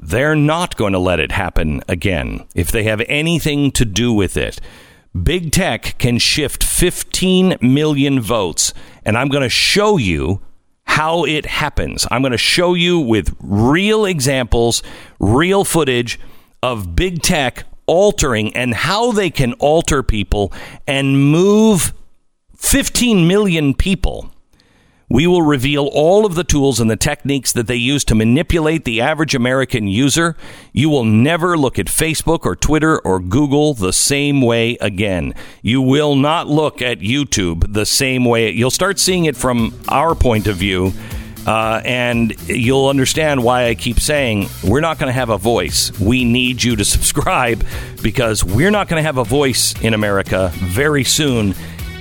they're 0.00 0.36
not 0.36 0.76
going 0.76 0.92
to 0.92 0.98
let 0.98 1.20
it 1.20 1.32
happen 1.32 1.82
again 1.88 2.46
if 2.54 2.70
they 2.70 2.84
have 2.84 3.02
anything 3.08 3.70
to 3.72 3.84
do 3.84 4.12
with 4.12 4.36
it. 4.36 4.60
Big 5.20 5.50
tech 5.50 5.96
can 5.98 6.18
shift 6.18 6.62
15 6.62 7.56
million 7.60 8.20
votes, 8.20 8.72
and 9.04 9.18
I'm 9.18 9.28
going 9.28 9.42
to 9.42 9.48
show 9.48 9.96
you 9.96 10.40
how 10.84 11.24
it 11.24 11.46
happens. 11.46 12.06
I'm 12.10 12.22
going 12.22 12.32
to 12.32 12.38
show 12.38 12.74
you 12.74 12.98
with 12.98 13.34
real 13.40 14.04
examples, 14.04 14.82
real 15.18 15.64
footage 15.64 16.18
of 16.62 16.94
big 16.94 17.22
tech 17.22 17.64
altering 17.86 18.54
and 18.54 18.74
how 18.74 19.12
they 19.12 19.30
can 19.30 19.54
alter 19.54 20.02
people 20.02 20.52
and 20.86 21.30
move 21.30 21.92
15 22.56 23.26
million 23.26 23.74
people. 23.74 24.30
We 25.10 25.26
will 25.26 25.40
reveal 25.40 25.86
all 25.86 26.26
of 26.26 26.34
the 26.34 26.44
tools 26.44 26.80
and 26.80 26.90
the 26.90 26.96
techniques 26.96 27.52
that 27.52 27.66
they 27.66 27.76
use 27.76 28.04
to 28.04 28.14
manipulate 28.14 28.84
the 28.84 29.00
average 29.00 29.34
American 29.34 29.88
user. 29.88 30.36
You 30.72 30.90
will 30.90 31.04
never 31.04 31.56
look 31.56 31.78
at 31.78 31.86
Facebook 31.86 32.44
or 32.44 32.54
Twitter 32.54 32.98
or 33.00 33.18
Google 33.18 33.72
the 33.72 33.92
same 33.92 34.42
way 34.42 34.76
again. 34.82 35.34
You 35.62 35.80
will 35.80 36.14
not 36.14 36.46
look 36.46 36.82
at 36.82 36.98
YouTube 36.98 37.72
the 37.72 37.86
same 37.86 38.26
way. 38.26 38.50
You'll 38.50 38.70
start 38.70 38.98
seeing 38.98 39.24
it 39.24 39.36
from 39.36 39.78
our 39.88 40.14
point 40.14 40.46
of 40.46 40.56
view. 40.56 40.92
Uh, 41.46 41.80
and 41.86 42.38
you'll 42.46 42.88
understand 42.88 43.42
why 43.42 43.68
I 43.68 43.74
keep 43.74 44.00
saying 44.00 44.48
we're 44.62 44.80
not 44.80 44.98
going 44.98 45.08
to 45.08 45.14
have 45.14 45.30
a 45.30 45.38
voice. 45.38 45.98
We 45.98 46.24
need 46.24 46.62
you 46.62 46.76
to 46.76 46.84
subscribe 46.84 47.64
because 48.02 48.44
we're 48.44 48.70
not 48.70 48.88
going 48.88 49.00
to 49.00 49.06
have 49.06 49.16
a 49.16 49.24
voice 49.24 49.74
in 49.80 49.94
America 49.94 50.50
very 50.56 51.04
soon 51.04 51.54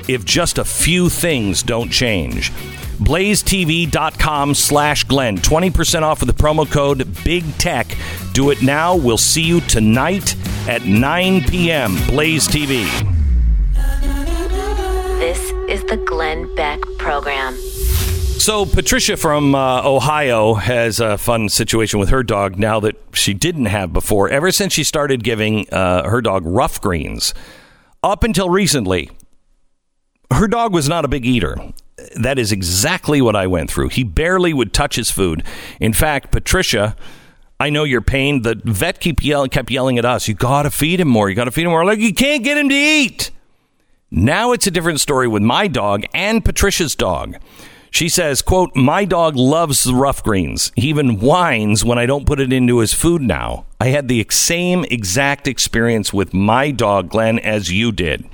if 0.10 0.26
just 0.26 0.58
a 0.58 0.66
few 0.66 1.08
things 1.08 1.64
don't 1.64 1.90
change. 1.90 2.52
BlazeTV.com 2.98 4.54
slash 4.54 5.04
Glenn. 5.06 5.38
20% 5.38 6.02
off 6.02 6.20
with 6.22 6.36
the 6.36 6.44
promo 6.44 6.70
code 6.70 7.08
Big 7.24 7.44
Tech. 7.58 7.88
Do 8.34 8.50
it 8.52 8.62
now. 8.62 8.96
We'll 8.96 9.18
see 9.18 9.44
you 9.44 9.62
tonight 9.62 10.36
at 10.68 10.86
9 10.86 11.44
p.m. 11.44 11.96
Blaze 12.08 12.48
TV. 12.48 12.86
This 15.20 15.40
is 15.70 15.84
the 15.86 15.98
Glenn 15.98 16.54
Beck 16.56 16.80
Program. 16.98 17.56
So, 18.38 18.66
Patricia 18.66 19.18
from 19.18 19.56
uh, 19.56 19.82
Ohio 19.84 20.54
has 20.54 21.00
a 21.00 21.18
fun 21.18 21.50
situation 21.50 22.00
with 22.00 22.10
her 22.10 22.24
dog 22.24 22.58
now 22.58 22.80
that 22.80 22.96
she 23.14 23.34
didn't 23.34 23.66
have 23.66 23.92
before. 23.92 24.30
Ever 24.30 24.52
since 24.52 24.74
she 24.74 24.84
started 24.84 25.24
giving 25.24 25.68
uh, 25.72 26.08
her 26.08 26.22
dog 26.22 26.46
Ruff 26.46 26.80
Greens, 26.80 27.34
up 28.04 28.24
until 28.24 28.50
recently, 28.50 29.10
her 30.32 30.48
dog 30.48 30.72
was 30.72 30.88
not 30.88 31.04
a 31.04 31.08
big 31.08 31.26
eater. 31.26 31.58
That 32.20 32.40
is 32.40 32.52
exactly 32.52 33.22
what 33.22 33.36
I 33.36 33.48
went 33.48 33.70
through. 33.70 33.90
He 33.90 34.04
barely 34.04 34.54
would 34.54 34.74
touch 34.74 34.96
his 34.96 35.12
food. 35.12 35.44
In 35.80 35.94
fact, 35.94 36.32
Patricia, 36.32 36.96
I 37.60 37.70
know 37.70 37.84
your 37.84 38.02
pain. 38.02 38.44
The 38.44 38.62
vet 38.64 39.00
keep 39.00 39.24
yelling, 39.24 39.50
kept 39.50 39.72
yelling 39.72 39.98
at 39.98 40.06
us. 40.06 40.28
You 40.28 40.34
got 40.34 40.64
to 40.64 40.72
feed 40.72 41.00
him 41.00 41.08
more. 41.08 41.30
You 41.30 41.36
got 41.36 41.46
to 41.46 41.52
feed 41.52 41.66
him 41.66 41.72
more. 41.72 41.86
Like 41.86 42.00
you 42.00 42.14
can't 42.14 42.44
get 42.44 42.58
him 42.58 42.70
to 42.70 42.76
eat. 42.76 43.32
Now 44.10 44.52
it's 44.52 44.68
a 44.68 44.72
different 44.72 45.02
story 45.02 45.28
with 45.28 45.44
my 45.44 45.68
dog 45.68 46.06
and 46.14 46.46
Patricia's 46.46 46.96
dog. 46.96 47.38
She 47.90 48.10
says, 48.10 48.42
quote, 48.42 48.76
my 48.76 49.06
dog 49.06 49.36
loves 49.36 49.84
the 49.84 49.96
Ruff 49.96 50.22
Greens. 50.22 50.72
He 50.76 50.90
even 50.90 51.20
whines 51.20 51.84
when 51.84 51.98
I 51.98 52.06
don't 52.06 52.26
put 52.26 52.40
it 52.40 52.54
into 52.54 52.80
his 52.80 52.94
food 52.94 53.22
now. 53.22 53.66
I 53.80 53.88
had 53.88 54.08
the 54.08 54.26
same 54.30 54.84
exact 54.86 55.48
experience 55.48 56.14
with 56.14 56.34
my 56.34 56.72
dog, 56.72 57.10
Glenn, 57.10 57.40
as 57.40 57.72
you 57.72 57.92
did. 57.92 58.26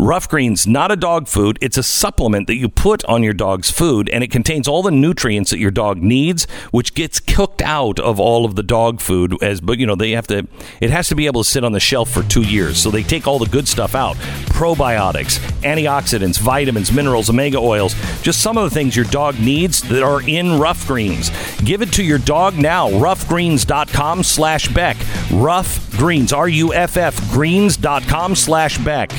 Ruff 0.00 0.28
Greens, 0.28 0.64
not 0.64 0.92
a 0.92 0.96
dog 0.96 1.26
food. 1.26 1.58
It's 1.60 1.76
a 1.76 1.82
supplement 1.82 2.46
that 2.46 2.54
you 2.54 2.68
put 2.68 3.04
on 3.06 3.24
your 3.24 3.32
dog's 3.32 3.68
food, 3.68 4.08
and 4.10 4.22
it 4.22 4.30
contains 4.30 4.68
all 4.68 4.80
the 4.80 4.92
nutrients 4.92 5.50
that 5.50 5.58
your 5.58 5.72
dog 5.72 5.98
needs, 5.98 6.44
which 6.70 6.94
gets 6.94 7.18
cooked 7.18 7.60
out 7.62 7.98
of 7.98 8.20
all 8.20 8.44
of 8.44 8.54
the 8.54 8.62
dog 8.62 9.00
food. 9.00 9.34
As 9.42 9.60
but 9.60 9.78
you 9.78 9.86
know 9.86 9.96
they 9.96 10.12
have 10.12 10.28
to, 10.28 10.46
it 10.80 10.90
has 10.90 11.08
to 11.08 11.16
be 11.16 11.26
able 11.26 11.42
to 11.42 11.48
sit 11.48 11.64
on 11.64 11.72
the 11.72 11.80
shelf 11.80 12.10
for 12.12 12.22
two 12.22 12.42
years. 12.42 12.78
So 12.80 12.92
they 12.92 13.02
take 13.02 13.26
all 13.26 13.40
the 13.40 13.50
good 13.50 13.66
stuff 13.66 13.96
out: 13.96 14.14
probiotics, 14.54 15.40
antioxidants, 15.62 16.38
vitamins, 16.38 16.92
minerals, 16.92 17.28
omega 17.28 17.58
oils. 17.58 17.96
Just 18.22 18.40
some 18.40 18.56
of 18.56 18.62
the 18.62 18.70
things 18.70 18.94
your 18.94 19.04
dog 19.06 19.40
needs 19.40 19.82
that 19.88 20.04
are 20.04 20.22
in 20.22 20.60
Ruff 20.60 20.86
Greens. 20.86 21.32
Give 21.64 21.82
it 21.82 21.92
to 21.94 22.04
your 22.04 22.18
dog 22.18 22.56
now. 22.56 22.88
Ruffgreens.com/slash 22.88 24.68
Beck. 24.68 24.96
Ruff 25.32 25.90
Greens. 25.96 26.32
R 26.32 26.48
U 26.48 26.72
F 26.72 26.96
F 26.96 27.32
Greens.com 27.32 28.36
slash 28.36 28.78
Beck. 28.78 29.10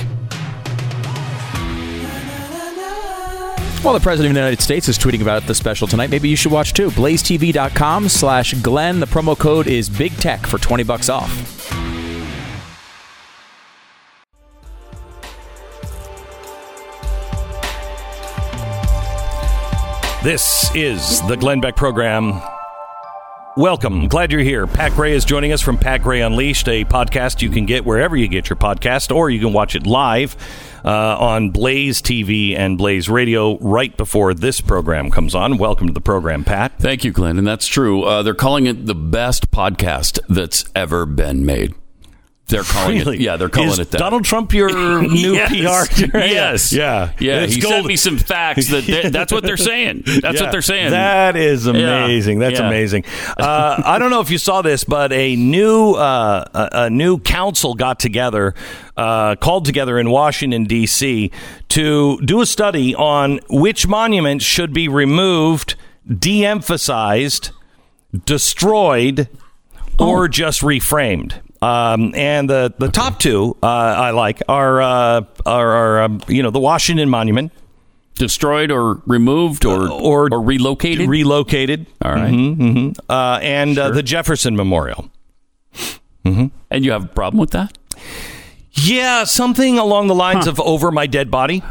While 3.81 3.93
the 3.93 4.01
President 4.01 4.31
of 4.31 4.35
the 4.35 4.41
United 4.41 4.61
States 4.61 4.89
is 4.89 4.99
tweeting 4.99 5.21
about 5.21 5.43
the 5.47 5.55
special 5.55 5.87
tonight, 5.87 6.09
maybe 6.09 6.27
you 6.27 6.35
should 6.35 6.51
watch 6.51 6.73
too. 6.73 6.89
BlazeTV.com 6.91 8.09
slash 8.09 8.53
Glenn. 8.55 8.99
The 8.99 9.05
promo 9.05 9.39
code 9.39 9.67
is 9.67 9.89
Big 9.89 10.11
Tech 10.17 10.45
for 10.45 10.57
20 10.57 10.83
bucks 10.83 11.07
off. 11.07 11.31
This 20.21 20.69
is 20.75 21.25
the 21.29 21.37
Glenn 21.37 21.61
Beck 21.61 21.77
program. 21.77 22.41
Welcome. 23.59 24.07
Glad 24.07 24.31
you're 24.31 24.39
here. 24.39 24.67
Pat 24.67 24.93
Gray 24.93 25.11
is 25.11 25.25
joining 25.25 25.51
us 25.51 25.59
from 25.61 25.77
Pat 25.77 26.01
Gray 26.01 26.21
Unleashed, 26.21 26.69
a 26.69 26.85
podcast 26.85 27.41
you 27.41 27.49
can 27.49 27.65
get 27.65 27.83
wherever 27.83 28.15
you 28.15 28.29
get 28.29 28.49
your 28.49 28.55
podcast, 28.55 29.13
or 29.13 29.29
you 29.29 29.37
can 29.37 29.51
watch 29.51 29.75
it 29.75 29.85
live 29.85 30.37
uh, 30.85 31.17
on 31.17 31.49
Blaze 31.49 32.01
TV 32.01 32.57
and 32.57 32.77
Blaze 32.77 33.09
Radio 33.09 33.57
right 33.57 33.97
before 33.97 34.33
this 34.33 34.61
program 34.61 35.11
comes 35.11 35.35
on. 35.35 35.57
Welcome 35.57 35.87
to 35.87 35.93
the 35.93 35.99
program, 35.99 36.45
Pat. 36.45 36.71
Thank 36.79 37.03
you, 37.03 37.11
Glenn. 37.11 37.37
And 37.37 37.45
that's 37.45 37.67
true. 37.67 38.03
Uh, 38.03 38.23
they're 38.23 38.33
calling 38.33 38.65
it 38.65 38.85
the 38.85 38.95
best 38.95 39.51
podcast 39.51 40.19
that's 40.29 40.63
ever 40.73 41.05
been 41.05 41.45
made. 41.45 41.75
They're 42.49 42.63
calling 42.63 42.97
Really? 42.99 43.17
it. 43.17 43.21
Yeah, 43.21 43.37
they're 43.37 43.47
calling 43.49 43.69
Is 43.69 43.79
it 43.79 43.91
that. 43.91 43.97
Donald 43.99 44.25
Trump, 44.25 44.53
your 44.53 44.69
new 45.01 45.33
Yes. 45.33 45.87
PR. 45.89 46.17
Yes. 46.17 46.73
Yeah. 46.73 47.11
Yeah. 47.19 47.41
It's 47.41 47.55
he 47.55 47.61
gold. 47.61 47.73
sent 47.75 47.85
me 47.87 47.95
some 47.95 48.17
facts 48.17 48.67
that 48.69 48.85
that- 48.87 49.11
that's 49.13 49.31
what 49.31 49.43
they're 49.43 49.55
saying. 49.57 50.03
That's 50.21 50.35
Yeah. 50.37 50.43
what 50.43 50.51
they're 50.51 50.61
saying. 50.61 50.91
That 50.91 51.35
is 51.35 51.65
Yeah. 51.65 51.71
amazing. 52.05 52.39
That's 52.39 52.59
Yeah. 52.59 52.67
amazing. 52.67 53.05
Uh, 53.37 53.81
I 53.85 53.99
don't 53.99 54.09
know 54.09 54.19
if 54.21 54.29
you 54.29 54.37
saw 54.37 54.61
this, 54.61 54.83
but 54.83 55.13
a 55.13 55.35
new 55.35 55.93
uh, 55.93 56.43
a, 56.53 56.69
a 56.85 56.89
new 56.89 57.19
council 57.19 57.75
got 57.75 57.99
together, 57.99 58.53
uh, 58.97 59.35
called 59.35 59.65
together 59.65 59.99
in 59.99 60.09
Washington 60.09 60.65
D.C. 60.65 61.31
to 61.69 62.19
do 62.25 62.41
a 62.41 62.45
study 62.45 62.95
on 62.95 63.39
which 63.49 63.87
monuments 63.87 64.43
should 64.43 64.73
be 64.73 64.87
removed, 64.87 65.75
de-emphasized, 66.07 67.51
destroyed, 68.25 69.27
or 69.99 70.27
just 70.27 70.61
reframed. 70.61 71.33
Um, 71.61 72.13
and 72.15 72.49
the, 72.49 72.73
the 72.77 72.87
top 72.87 73.19
two 73.19 73.57
uh, 73.61 73.65
I 73.67 74.11
like 74.11 74.41
are 74.47 74.81
are, 74.81 75.25
are 75.45 76.01
um, 76.03 76.21
you 76.27 76.41
know 76.41 76.51
the 76.51 76.59
Washington 76.59 77.09
Monument 77.09 77.51
Destroyed 78.15 78.69
or 78.69 79.01
removed 79.05 79.65
or 79.65 79.89
or 79.89 80.27
or 80.31 80.41
relocated. 80.41 81.07
relocated. 81.07 81.87
All 82.03 82.11
right. 82.11 82.33
Mhm, 82.33 82.57
mhm. 82.57 82.97
Uh, 83.07 83.39
and 83.41 83.77
uh, 83.79 83.91
the 83.91 84.03
Jefferson 84.03 84.55
Memorial. 84.57 85.09
And 86.25 86.85
you 86.85 86.91
have 86.91 87.05
a 87.05 87.07
problem 87.07 87.39
with 87.39 87.51
that? 87.51 87.77
Yeah, 88.73 89.23
something 89.23 89.79
along 89.79 90.07
the 90.07 90.15
lines 90.15 90.47
of 90.47 90.59
over 90.59 90.91
my 90.91 91.07
dead 91.07 91.31
body. 91.31 91.63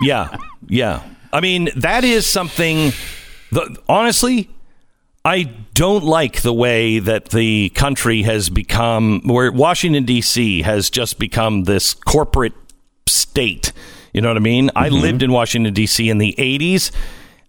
yeah, 0.00 0.36
yeah. 0.66 1.02
I 1.32 1.40
mean, 1.40 1.68
that 1.76 2.02
is 2.04 2.26
something. 2.26 2.92
The, 3.52 3.76
honestly, 3.88 4.48
I 5.24 5.44
don't 5.74 6.04
like 6.04 6.42
the 6.42 6.52
way 6.52 6.98
that 6.98 7.30
the 7.30 7.68
country 7.70 8.22
has 8.22 8.48
become, 8.48 9.20
where 9.24 9.52
Washington 9.52 10.04
D.C. 10.04 10.62
has 10.62 10.88
just 10.88 11.18
become 11.18 11.64
this 11.64 11.92
corporate 11.94 12.54
state. 13.06 13.72
You 14.14 14.22
know 14.22 14.28
what 14.28 14.36
I 14.38 14.40
mean? 14.40 14.70
I 14.74 14.88
mm-hmm. 14.88 14.96
lived 14.96 15.22
in 15.22 15.32
Washington 15.32 15.74
D.C. 15.74 16.08
in 16.08 16.18
the 16.18 16.34
'80s 16.38 16.90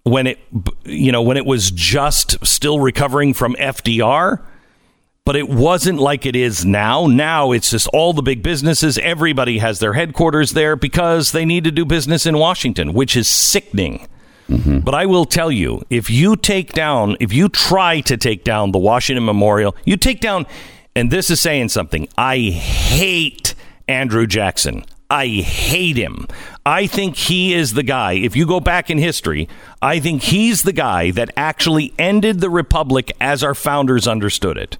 when 0.03 0.27
it, 0.27 0.39
you 0.83 1.11
know, 1.11 1.21
when 1.21 1.37
it 1.37 1.45
was 1.45 1.71
just 1.71 2.45
still 2.45 2.79
recovering 2.79 3.33
from 3.33 3.55
FDR 3.55 4.41
but 5.23 5.35
it 5.35 5.47
wasn't 5.47 5.99
like 5.99 6.25
it 6.25 6.35
is 6.35 6.65
now. 6.65 7.05
Now 7.05 7.51
it's 7.51 7.69
just 7.69 7.87
all 7.89 8.13
the 8.13 8.23
big 8.23 8.41
businesses. 8.41 8.97
Everybody 8.97 9.59
has 9.59 9.79
their 9.79 9.93
headquarters 9.93 10.53
there 10.53 10.75
because 10.75 11.31
they 11.31 11.45
need 11.45 11.63
to 11.65 11.71
do 11.71 11.85
business 11.85 12.25
in 12.25 12.37
Washington, 12.37 12.93
which 12.93 13.15
is 13.15 13.27
sickening. 13.27 14.07
But 14.79 14.95
I 14.95 15.05
will 15.05 15.25
tell 15.25 15.51
you, 15.51 15.81
if 15.89 16.09
you 16.09 16.35
take 16.35 16.73
down, 16.73 17.15
if 17.19 17.33
you 17.33 17.49
try 17.49 18.01
to 18.01 18.17
take 18.17 18.43
down 18.43 18.71
the 18.71 18.79
Washington 18.79 19.25
Memorial, 19.25 19.75
you 19.85 19.97
take 19.97 20.19
down, 20.19 20.45
and 20.95 21.11
this 21.11 21.29
is 21.29 21.39
saying 21.39 21.69
something. 21.69 22.07
I 22.17 22.37
hate 22.37 23.55
Andrew 23.87 24.27
Jackson. 24.27 24.83
I 25.09 25.27
hate 25.27 25.97
him. 25.97 26.25
I 26.65 26.87
think 26.87 27.17
he 27.17 27.53
is 27.53 27.73
the 27.73 27.83
guy. 27.83 28.13
If 28.13 28.35
you 28.35 28.47
go 28.47 28.61
back 28.61 28.89
in 28.89 28.97
history, 28.97 29.49
I 29.81 29.99
think 29.99 30.23
he's 30.23 30.63
the 30.63 30.71
guy 30.71 31.11
that 31.11 31.31
actually 31.35 31.93
ended 31.99 32.39
the 32.39 32.49
republic 32.49 33.11
as 33.19 33.43
our 33.43 33.53
founders 33.53 34.07
understood 34.07 34.57
it. 34.57 34.77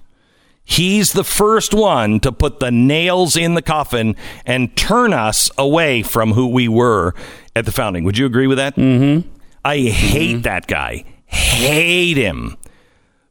He's 0.64 1.12
the 1.12 1.24
first 1.24 1.74
one 1.74 2.20
to 2.20 2.32
put 2.32 2.60
the 2.60 2.70
nails 2.70 3.36
in 3.36 3.54
the 3.54 3.62
coffin 3.62 4.16
and 4.46 4.74
turn 4.76 5.12
us 5.12 5.50
away 5.58 6.02
from 6.02 6.32
who 6.32 6.46
we 6.46 6.68
were 6.68 7.14
at 7.54 7.66
the 7.66 7.72
founding. 7.72 8.04
Would 8.04 8.16
you 8.16 8.26
agree 8.26 8.46
with 8.46 8.58
that? 8.58 8.76
Mm-hmm. 8.76 9.28
I 9.64 9.78
hate 9.78 10.30
mm-hmm. 10.30 10.42
that 10.42 10.66
guy. 10.66 11.04
Hate 11.26 12.16
him. 12.16 12.56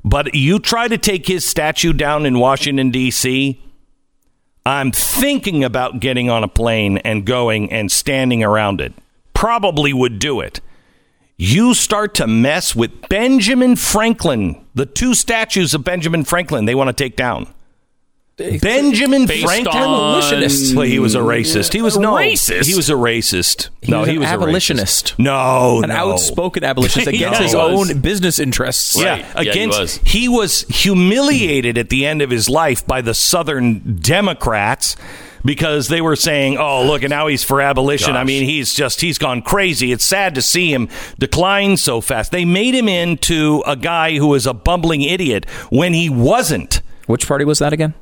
But 0.04 0.34
you 0.34 0.60
try 0.60 0.88
to 0.88 0.98
take 0.98 1.28
his 1.28 1.46
statue 1.46 1.94
down 1.94 2.26
in 2.26 2.40
Washington, 2.40 2.90
D.C., 2.92 3.62
I'm 4.64 4.92
thinking 4.92 5.64
about 5.64 6.00
getting 6.00 6.30
on 6.30 6.44
a 6.44 6.48
plane 6.48 7.00
and 7.00 7.26
going 7.26 7.72
and 7.72 7.92
standing 7.92 8.44
around 8.44 8.80
it. 8.80 8.94
Probably 9.34 9.92
would 9.92 10.20
do 10.20 10.40
it. 10.40 10.62
You 11.36 11.74
start 11.74 12.14
to 12.16 12.28
mess 12.28 12.76
with 12.76 13.10
Benjamin 13.10 13.76
Franklin, 13.76 14.64
the 14.76 14.86
two 14.86 15.16
statues 15.16 15.74
of 15.74 15.84
Benjamin 15.84 16.24
Franklin 16.24 16.66
they 16.66 16.76
want 16.76 16.90
to 16.90 16.94
take 16.94 17.16
down. 17.16 17.52
Benjamin 18.62 19.26
Based 19.26 19.44
Franklin, 19.46 19.76
Abolitionist. 19.84 20.76
Well, 20.76 20.86
he 20.86 21.00
was 21.00 21.16
a 21.16 21.20
racist. 21.20 21.74
He 21.74 21.82
was 21.82 21.98
no 21.98 22.14
Racist? 22.14 22.66
He 22.66 22.76
was 22.76 22.90
a 22.90 22.94
racist. 22.94 23.70
He 23.82 23.92
no, 23.92 24.00
was 24.02 24.10
he 24.10 24.16
an 24.16 24.20
was 24.22 24.30
a 24.30 24.32
racist. 24.32 24.34
abolitionist. 24.36 25.20
No, 25.20 25.82
An 25.84 25.90
no. 25.90 25.96
outspoken 25.96 26.64
abolitionist 26.64 27.08
against 27.14 27.40
Yeah, 27.40 27.44
his 27.46 27.56
was. 27.56 27.90
own 27.90 28.00
business 28.02 28.40
interests. 28.40 29.00
Yeah, 29.00 29.10
Right. 29.12 29.26
Yeah, 29.36 29.42
he 29.44 29.50
against 29.50 29.80
was. 29.80 30.00
he 30.06 30.28
was 30.30 30.62
humiliated 30.70 31.78
at 31.78 31.90
the 31.90 32.06
end 32.06 32.22
of 32.22 32.30
his 32.30 32.50
life 32.50 32.86
by 32.86 33.02
the 33.02 33.14
Southern 33.14 33.98
Democrats 34.02 34.96
because 35.44 35.88
they 35.88 36.02
were 36.02 36.16
saying, 36.16 36.58
"Oh, 36.60 36.86
look, 36.86 37.02
and 37.02 37.10
now 37.10 37.26
he's 37.28 37.44
for 37.44 37.62
abolition." 37.62 38.16
I 38.16 38.24
mean, 38.24 38.44
he's 38.46 38.74
just 38.76 39.02
he's 39.02 39.18
gone 39.18 39.42
crazy. 39.42 39.92
It's 39.92 40.04
sad 40.06 40.36
to 40.36 40.42
see 40.42 40.72
him 40.72 40.88
decline 41.18 41.78
so 41.78 42.00
fast. 42.02 42.32
They 42.32 42.46
made 42.46 42.76
him 42.76 42.88
into 42.88 43.64
a 43.66 43.76
guy 43.76 44.18
who 44.18 44.28
was 44.28 44.46
a 44.46 44.54
bumbling 44.54 45.02
idiot 45.02 45.50
when 45.72 45.94
he 45.94 46.10
wasn't. 46.10 46.82
Which 47.08 47.28
party 47.28 47.44
was 47.46 47.58
that 47.60 47.74
again? 47.74 47.96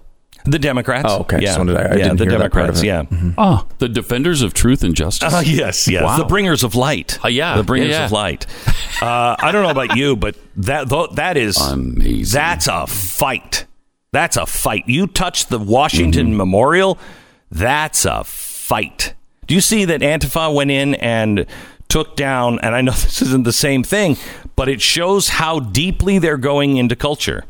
The 0.46 0.58
Democrats. 0.60 1.06
Oh, 1.10 1.20
okay. 1.22 1.38
Yeah, 1.38 1.46
Just 1.48 1.58
wanted 1.58 1.74
to- 1.74 1.80
I 1.80 1.84
yeah, 1.84 2.04
didn't 2.04 2.18
the 2.18 2.24
hear 2.26 2.32
that 2.40 2.52
part 2.52 2.74
Democrats. 2.74 2.80
of 2.80 2.84
it. 2.86 2.88
Yeah. 2.88 3.32
Oh, 3.38 3.68
the 3.80 3.90
defenders 3.90 4.42
of 4.42 4.54
truth 4.54 4.84
and 4.84 4.96
justice. 4.96 5.34
Uh, 5.34 5.44
yes, 5.46 5.88
yes. 5.88 6.04
Wow. 6.04 6.18
The 6.18 6.26
bringers 6.26 6.64
of 6.64 6.76
light. 6.76 7.20
Uh, 7.24 7.28
yeah, 7.28 7.58
The 7.58 7.64
bringers 7.64 7.90
yeah, 7.92 8.00
yeah. 8.00 8.06
of 8.06 8.12
light. 8.12 8.46
Uh, 9.02 9.36
I 9.40 9.52
don't 9.52 9.64
know 9.64 9.70
about 9.70 9.96
you, 9.98 10.16
but 10.16 10.36
that 10.58 10.90
tho- 10.90 11.08
that 11.14 11.38
is 11.38 11.58
Amazing. 11.58 12.38
That's 12.38 12.68
a 12.68 12.88
fight. 12.88 13.66
That's 14.12 14.38
a 14.38 14.46
fight. 14.46 14.84
You 14.88 15.08
touch 15.08 15.48
the 15.48 15.60
Washington 15.60 16.28
Mm-hmm. 16.30 16.38
Memorial, 16.38 16.98
that's 17.52 18.06
a 18.06 18.24
fight. 18.24 19.14
Do 19.48 19.56
you 19.56 19.62
see 19.62 19.86
that 19.86 20.02
Antifa 20.02 20.54
went 20.54 20.72
in 20.72 20.96
and 20.96 21.46
took 21.90 22.16
down, 22.16 22.60
and 22.60 22.76
I 22.76 22.82
know 22.82 22.92
this 22.94 23.22
isn't 23.22 23.44
the 23.44 23.54
same 23.54 23.84
thing, 23.84 24.18
but 24.56 24.70
it 24.70 24.82
shows 24.82 25.30
how 25.30 25.60
deeply 25.60 26.18
they're 26.20 26.38
going 26.38 26.78
into 26.78 26.96
culture. 26.96 27.46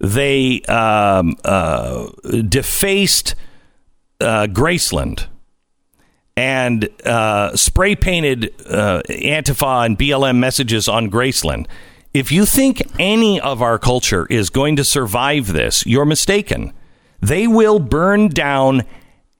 They 0.00 0.62
um, 0.62 1.36
uh, 1.44 2.08
defaced 2.48 3.34
uh, 4.20 4.46
Graceland 4.46 5.26
and 6.36 6.88
uh, 7.04 7.56
spray 7.56 7.96
painted 7.96 8.54
uh, 8.66 9.02
Antifa 9.08 9.86
and 9.86 9.98
BLM 9.98 10.36
messages 10.36 10.88
on 10.88 11.10
Graceland. 11.10 11.66
If 12.14 12.30
you 12.30 12.46
think 12.46 12.82
any 12.98 13.40
of 13.40 13.60
our 13.60 13.78
culture 13.78 14.26
is 14.26 14.48
going 14.50 14.76
to 14.76 14.84
survive 14.84 15.48
this, 15.52 15.84
you're 15.84 16.04
mistaken. 16.04 16.72
They 17.20 17.48
will 17.48 17.80
burn 17.80 18.28
down 18.28 18.84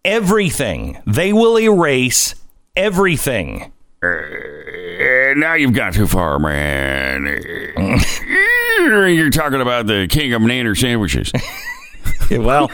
everything, 0.05 1.01
they 1.07 1.33
will 1.33 1.59
erase 1.59 2.35
everything. 2.75 3.73
now 4.03 5.55
you've 5.55 5.73
got 5.73 5.95
too 5.95 6.09
far, 6.09 6.39
man. 6.39 7.41
You're 8.79 9.31
talking 9.31 9.61
about 9.61 9.87
the 9.87 10.07
king 10.09 10.33
of 10.33 10.43
nanner 10.43 10.77
sandwiches. 10.79 11.33
well, 12.39 12.69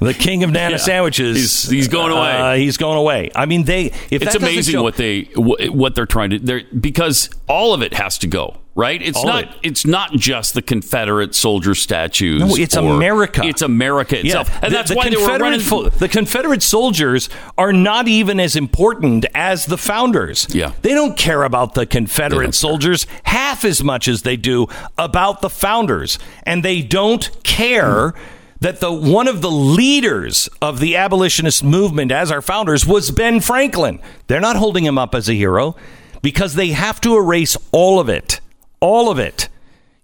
the 0.00 0.14
king 0.18 0.44
of 0.44 0.50
nana 0.50 0.72
Yeah. 0.72 0.76
sandwiches. 0.78 1.36
He's- 1.36 1.68
he's 1.70 1.88
going 1.88 2.12
away. 2.12 2.30
Uh, 2.32 2.54
he's 2.54 2.76
going 2.76 2.98
away. 2.98 3.30
I 3.34 3.46
mean, 3.46 3.64
they. 3.64 3.86
If 4.10 4.22
it's 4.22 4.34
amazing 4.34 4.74
show- 4.74 4.82
what 4.82 4.96
they 4.96 5.22
what 5.34 5.94
they're 5.94 6.06
trying 6.06 6.30
to 6.30 6.38
they're 6.38 6.62
because 6.78 7.30
all 7.48 7.74
of 7.74 7.82
it 7.82 7.94
has 7.94 8.18
to 8.18 8.26
go 8.26 8.56
right 8.74 9.02
it's 9.02 9.18
All 9.18 9.26
not 9.26 9.44
it. 9.44 9.50
it's 9.64 9.84
not 9.86 10.12
just 10.12 10.54
the 10.54 10.62
confederate 10.62 11.34
soldier 11.34 11.74
statues 11.74 12.40
No, 12.40 12.54
it's 12.54 12.76
America. 12.76 13.42
it's 13.44 13.60
america 13.62 14.20
itself 14.20 14.48
and 14.62 14.70
the- 14.72 14.76
that's 14.76 14.90
the 14.90 14.96
why 14.96 15.08
they 15.10 15.16
were 15.16 15.22
Confederate 15.26 15.70
running 15.70 15.98
the 15.98 16.08
Confederate 16.08 16.62
soldiers 16.62 17.28
are 17.56 17.72
not 17.72 18.06
even 18.06 18.38
as 18.38 18.54
important 18.54 19.26
as 19.34 19.66
the 19.66 19.76
founders. 19.78 20.46
Yeah. 20.54 20.72
they 20.82 20.94
don't 20.94 21.16
care 21.16 21.42
about 21.42 21.74
the 21.74 21.86
Confederate 21.86 22.44
care. 22.44 22.52
soldiers 22.52 23.06
half 23.24 23.64
as 23.64 23.82
much 23.82 24.06
as 24.06 24.22
they 24.22 24.36
do 24.36 24.68
about 24.96 25.40
the 25.40 25.50
founders, 25.50 26.18
and 26.44 26.62
they 26.64 26.80
don't 26.82 27.30
care. 27.42 28.14
That 28.60 28.80
the 28.80 28.92
one 28.92 29.28
of 29.28 29.40
the 29.40 29.50
leaders 29.50 30.48
of 30.60 30.80
the 30.80 30.96
abolitionist 30.96 31.62
movement 31.62 32.10
as 32.10 32.30
our 32.32 32.42
founders 32.42 32.84
was 32.86 33.10
Ben 33.10 33.40
Franklin. 33.40 34.00
They're 34.26 34.40
not 34.40 34.56
holding 34.56 34.84
him 34.84 34.98
up 34.98 35.14
as 35.14 35.28
a 35.28 35.34
hero 35.34 35.76
because 36.22 36.54
they 36.54 36.70
have 36.70 37.00
to 37.02 37.16
erase 37.16 37.56
all 37.70 38.00
of 38.00 38.08
it. 38.08 38.40
All 38.80 39.10
of 39.10 39.18
it 39.18 39.48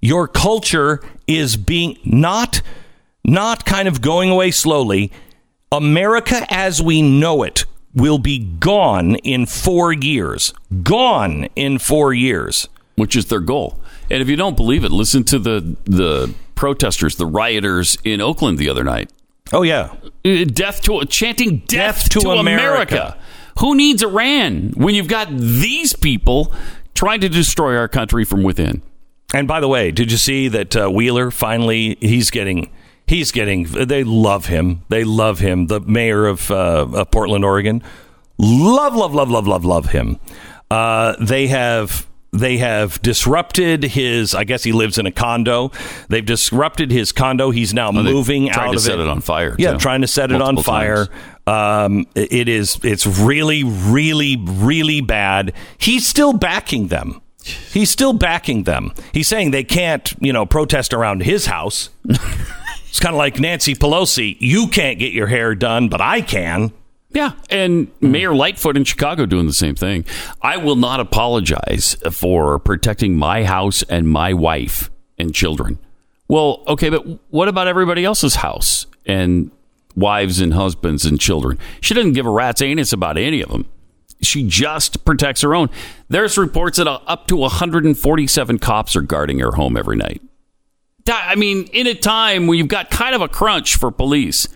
your 0.05 0.29
culture 0.29 1.01
is 1.27 1.57
being 1.57 1.97
not 2.05 2.61
not 3.25 3.64
kind 3.64 3.88
of 3.88 4.03
going 4.03 4.29
away 4.29 4.51
slowly 4.51 5.11
america 5.73 6.47
as 6.51 6.83
we 6.83 7.01
know 7.01 7.43
it 7.43 7.64
will 7.95 8.19
be 8.19 8.38
gone 8.38 9.17
in 9.17 9.47
4 9.47 9.95
years 9.95 10.53
gone 10.83 11.49
in 11.57 11.79
4 11.79 12.12
years 12.12 12.69
which 12.97 13.17
is 13.17 13.27
their 13.27 13.40
goal 13.40 13.81
and 14.11 14.21
if 14.21 14.29
you 14.29 14.37
don't 14.37 14.59
believe 14.59 14.85
it 14.85 14.93
listen 14.93 15.25
to 15.25 15.38
the 15.38 15.75
the 15.85 16.35
protesters 16.64 17.16
the 17.16 17.27
rioters 17.27 17.88
in 18.05 18.20
oakland 18.20 18.57
the 18.59 18.68
other 18.72 18.85
night 18.85 19.09
oh 19.53 19.62
yeah 19.62 19.85
Uh, 20.24 20.44
death 20.62 20.81
to 20.81 21.05
chanting 21.05 21.50
death, 21.59 21.68
Death 21.68 22.09
to 22.14 22.20
to, 22.20 22.31
America. 22.31 22.94
America. 22.94 23.18
Who 23.61 23.74
needs 23.77 24.03
Iran 24.03 24.72
when 24.85 24.94
you've 24.96 25.12
got 25.18 25.29
these 25.31 25.92
people 26.09 26.40
trying 26.94 27.20
to 27.20 27.29
destroy 27.29 27.77
our 27.77 27.88
country 27.88 28.24
from 28.24 28.42
within? 28.42 28.81
and 29.35 29.46
by 29.46 29.59
the 29.61 29.68
way 29.68 29.90
did 29.90 30.09
you 30.12 30.18
see 30.18 30.48
that 30.48 30.70
uh, 30.77 30.88
wheeler 30.96 31.31
finally 31.31 31.96
he's 32.00 32.31
getting 32.31 32.70
he's 33.07 33.31
getting 33.33 33.64
they 33.94 34.03
love 34.05 34.46
him 34.46 34.66
they 34.88 35.05
love 35.05 35.37
him 35.40 35.66
the 35.66 35.81
mayor 35.81 36.24
of, 36.27 36.50
uh, 36.50 36.87
of 37.00 37.11
portland 37.11 37.44
oregon 37.44 37.83
love 38.38 38.94
love 38.96 39.12
love 39.14 39.29
love 39.31 39.46
love 39.46 39.64
love 39.64 39.87
him 39.90 40.18
uh, 40.70 41.14
they 41.20 41.46
have 41.48 42.07
they 42.35 42.59
have 42.59 43.01
disrupted 43.01 43.85
his 43.85 44.35
i 44.35 44.42
guess 44.44 44.64
he 44.64 44.73
lives 44.73 44.99
in 44.99 45.07
a 45.07 45.12
condo. 45.12 45.70
They've 46.09 46.25
disrupted 46.27 46.90
his 46.90 47.12
condo. 47.12 47.51
He's 47.51 47.73
now 47.73 47.92
they 47.92 48.03
moving 48.03 48.51
out 48.51 48.70
to 48.70 48.77
of 48.77 48.83
set 48.83 48.99
it. 48.99 49.07
on 49.09 49.20
fire, 49.20 49.55
yeah 49.59 49.73
too. 49.73 49.79
trying 49.79 50.01
to 50.01 50.07
set 50.09 50.33
it 50.33 50.42
on 50.42 50.57
fire. 50.59 51.07
um, 51.47 52.07
it 52.14 52.49
is 52.49 52.79
it's 52.83 53.07
really 53.07 53.62
really 53.64 54.37
really 54.37 55.01
bad. 55.01 55.53
He's 55.79 56.07
still 56.07 56.33
backing 56.33 56.88
them. 56.88 57.20
He's 57.42 57.90
still 57.90 58.14
backing 58.14 58.64
them. 58.64 58.92
He's 59.12 59.29
saying 59.29 59.51
they 59.53 59.64
can't 59.64 60.12
you 60.20 60.33
know 60.33 60.44
protest 60.47 60.92
around 60.92 61.23
his 61.23 61.47
house. 61.47 61.90
It's 62.88 63.01
kind 63.01 63.12
of 63.16 63.18
like 63.18 63.40
nancy 63.40 63.75
pelosi 63.75 64.37
you 64.38 64.68
can't 64.68 65.01
get 65.01 65.12
your 65.12 65.27
hair 65.27 65.57
done 65.57 65.88
but 65.88 66.01
i 66.01 66.20
can 66.20 66.73
Yeah, 67.14 67.33
and 67.48 67.87
hmm. 67.87 68.11
Mayor 68.11 68.35
Lightfoot 68.35 68.77
in 68.77 68.85
Chicago 68.85 69.24
doing 69.24 69.46
the 69.46 69.53
same 69.53 69.77
thing. 69.77 70.05
I 70.42 70.57
will 70.57 70.77
not 70.77 71.00
apologize 71.00 71.96
for 72.11 72.59
protecting 72.59 73.16
my 73.16 73.44
house 73.44 73.83
and 73.85 74.09
my 74.09 74.35
wife 74.35 74.90
and 75.16 75.35
children. 75.35 75.79
Well, 76.29 76.62
okay, 76.66 76.90
but 76.90 77.07
what 77.31 77.48
about 77.48 77.68
everybody 77.68 78.05
else's 78.05 78.37
house 78.37 78.87
and 79.07 79.50
wives 79.94 80.40
and 80.40 80.55
husbands 80.55 81.05
and 81.05 81.20
children? 81.20 81.59
She 81.81 81.94
doesn't 81.94 82.14
give 82.14 82.27
a 82.27 82.31
rat's 82.31 82.61
anus 82.61 82.92
about 82.92 83.16
any 83.16 83.40
of 83.40 83.50
them. 83.50 83.66
She 84.20 84.46
just 84.48 85.05
protects 85.05 85.42
her 85.42 85.55
own. 85.55 85.68
There's 86.09 86.37
reports 86.37 86.79
that 86.79 86.88
up 86.88 87.27
to 87.29 87.37
147 87.37 88.59
cops 88.59 88.96
are 88.96 89.03
guarding 89.03 89.38
her 89.38 89.53
home 89.53 89.77
every 89.77 89.96
night. 89.96 90.22
I 91.07 91.35
mean, 91.35 91.64
in 91.72 91.87
a 91.87 91.94
time 91.94 92.46
when 92.46 92.59
you've 92.59 92.68
got 92.68 92.90
kind 92.90 93.14
of 93.14 93.20
a 93.20 93.29
crunch 93.29 93.77
for 93.77 93.90
police, 93.90 94.48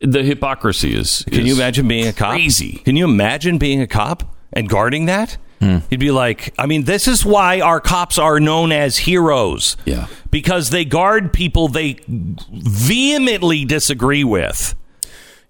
the 0.00 0.22
hypocrisy 0.22 0.94
is. 0.94 1.24
Can 1.30 1.46
you 1.46 1.54
imagine 1.54 1.88
being 1.88 2.06
a 2.06 2.12
cop? 2.12 2.32
crazy. 2.32 2.82
Can 2.84 2.96
you 2.96 3.04
imagine 3.04 3.58
being 3.58 3.80
a 3.80 3.86
cop 3.86 4.34
and 4.52 4.68
guarding 4.68 5.06
that? 5.06 5.36
Hmm. 5.60 5.78
He'd 5.90 5.98
be 5.98 6.12
like, 6.12 6.54
I 6.56 6.66
mean, 6.66 6.84
this 6.84 7.08
is 7.08 7.24
why 7.26 7.60
our 7.60 7.80
cops 7.80 8.16
are 8.16 8.38
known 8.38 8.70
as 8.70 8.98
heroes. 8.98 9.76
Yeah. 9.84 10.06
Because 10.30 10.70
they 10.70 10.84
guard 10.84 11.32
people 11.32 11.66
they 11.68 11.98
vehemently 12.06 13.64
disagree 13.64 14.22
with. 14.22 14.74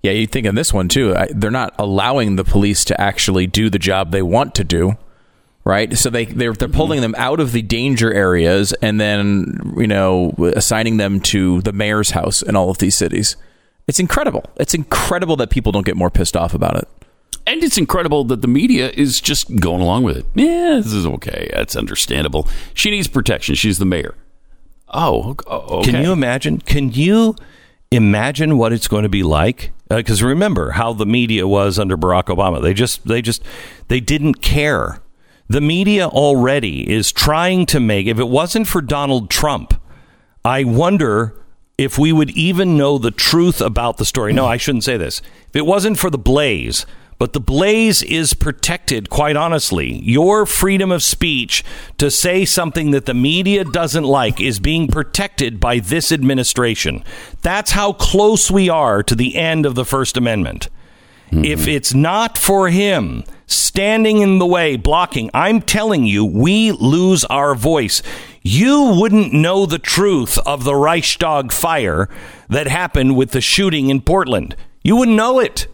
Yeah, 0.02 0.12
you 0.12 0.26
think 0.26 0.46
in 0.46 0.54
this 0.54 0.72
one 0.72 0.88
too. 0.88 1.14
I, 1.14 1.28
they're 1.34 1.50
not 1.50 1.74
allowing 1.78 2.36
the 2.36 2.44
police 2.44 2.84
to 2.86 2.98
actually 3.00 3.46
do 3.46 3.68
the 3.68 3.78
job 3.78 4.12
they 4.12 4.22
want 4.22 4.54
to 4.54 4.64
do, 4.64 4.96
right? 5.64 5.92
So 5.98 6.08
they 6.08 6.26
they're 6.26 6.52
they're 6.52 6.68
pulling 6.68 7.00
them 7.00 7.14
out 7.18 7.40
of 7.40 7.52
the 7.52 7.62
danger 7.62 8.12
areas 8.12 8.72
and 8.74 9.00
then 9.00 9.74
you 9.76 9.88
know 9.88 10.34
assigning 10.54 10.98
them 10.98 11.20
to 11.20 11.60
the 11.62 11.72
mayor's 11.72 12.10
house 12.10 12.42
in 12.42 12.54
all 12.54 12.70
of 12.70 12.78
these 12.78 12.94
cities. 12.94 13.36
It's 13.88 13.98
incredible. 13.98 14.44
It's 14.56 14.74
incredible 14.74 15.36
that 15.36 15.50
people 15.50 15.72
don't 15.72 15.86
get 15.86 15.96
more 15.96 16.10
pissed 16.10 16.36
off 16.36 16.54
about 16.54 16.76
it. 16.76 16.88
And 17.46 17.64
it's 17.64 17.78
incredible 17.78 18.24
that 18.24 18.42
the 18.42 18.48
media 18.48 18.90
is 18.90 19.20
just 19.20 19.56
going 19.56 19.80
along 19.80 20.04
with 20.04 20.18
it. 20.18 20.26
Yeah, 20.34 20.76
this 20.76 20.92
is 20.92 21.06
okay. 21.06 21.50
That's 21.54 21.74
understandable. 21.74 22.46
She 22.74 22.90
needs 22.90 23.08
protection. 23.08 23.54
She's 23.54 23.78
the 23.78 23.86
mayor. 23.86 24.14
Oh, 24.90 25.30
ok- 25.30 25.44
oh. 25.48 25.82
Can 25.82 26.02
you 26.02 26.12
imagine? 26.12 26.58
Can 26.60 26.92
you 26.92 27.34
imagine 27.90 28.58
what 28.58 28.72
it's 28.74 28.86
going 28.86 29.04
to 29.04 29.08
be 29.08 29.22
like? 29.22 29.72
Uh, 29.90 29.96
because 29.96 30.22
remember 30.22 30.72
how 30.72 30.92
the 30.92 31.06
media 31.06 31.48
was 31.48 31.78
under 31.78 31.96
Barack 31.96 32.24
Obama. 32.24 32.60
They 32.60 32.74
just, 32.74 33.06
they 33.06 33.22
just, 33.22 33.42
they 33.88 34.00
didn't 34.00 34.42
care. 34.42 35.00
The 35.48 35.62
media 35.62 36.06
already 36.06 36.90
is 36.90 37.10
trying 37.10 37.64
to 37.66 37.80
make. 37.80 38.06
If 38.06 38.18
it 38.18 38.28
wasn't 38.28 38.68
for 38.68 38.82
Donald 38.82 39.30
Trump, 39.30 39.80
I 40.44 40.64
wonder 40.64 41.34
if 41.78 41.96
we 41.96 42.12
would 42.12 42.30
even 42.30 42.76
know 42.76 42.98
the 42.98 43.12
truth 43.12 43.60
about 43.60 43.96
the 43.96 44.04
story. 44.04 44.32
No, 44.32 44.44
I 44.44 44.56
shouldn't 44.56 44.84
say 44.84 44.96
this. 44.96 45.22
If 45.48 45.56
it 45.56 45.66
wasn't 45.66 45.98
for 45.98 46.10
the 46.10 46.18
Blaze, 46.18 46.84
but 47.18 47.32
the 47.32 47.40
Blaze 47.40 48.02
is 48.02 48.34
protected, 48.34 49.10
quite 49.10 49.36
honestly. 49.36 50.00
Your 50.04 50.44
freedom 50.44 50.92
of 50.92 51.02
speech 51.02 51.64
to 51.98 52.10
say 52.10 52.44
something 52.44 52.90
that 52.92 53.06
the 53.06 53.14
media 53.14 53.64
doesn't 53.64 54.04
like 54.04 54.40
is 54.40 54.60
being 54.60 54.88
protected 54.88 55.58
by 55.58 55.78
this 55.78 56.12
administration. 56.12 57.02
That's 57.42 57.72
how 57.72 57.92
close 57.92 58.50
we 58.50 58.68
are 58.68 59.02
to 59.02 59.14
the 59.14 59.36
end 59.36 59.64
of 59.64 59.74
the 59.74 59.84
First 59.84 60.16
Amendment. 60.16 60.68
If 61.30 61.60
mm-hmm. 61.60 61.68
it's 61.68 61.92
not 61.92 62.38
for 62.38 62.70
him 62.70 63.24
standing 63.46 64.18
in 64.18 64.38
the 64.38 64.46
way, 64.46 64.76
blocking, 64.76 65.30
I'm 65.34 65.60
telling 65.60 66.04
you, 66.04 66.24
we 66.24 66.72
lose 66.72 67.24
our 67.26 67.54
voice. 67.54 68.02
You 68.50 68.94
wouldn't 68.98 69.34
know 69.34 69.66
the 69.66 69.78
truth 69.78 70.38
of 70.46 70.64
the 70.64 70.72
Reichstag 70.72 71.52
fire 71.52 72.08
that 72.48 72.66
happened 72.66 73.14
with 73.14 73.32
the 73.32 73.42
shooting 73.42 73.90
in 73.90 74.00
Portland. 74.00 74.56
You 74.82 74.96
wouldn't 74.96 75.18
know 75.18 75.38
it. 75.38 75.66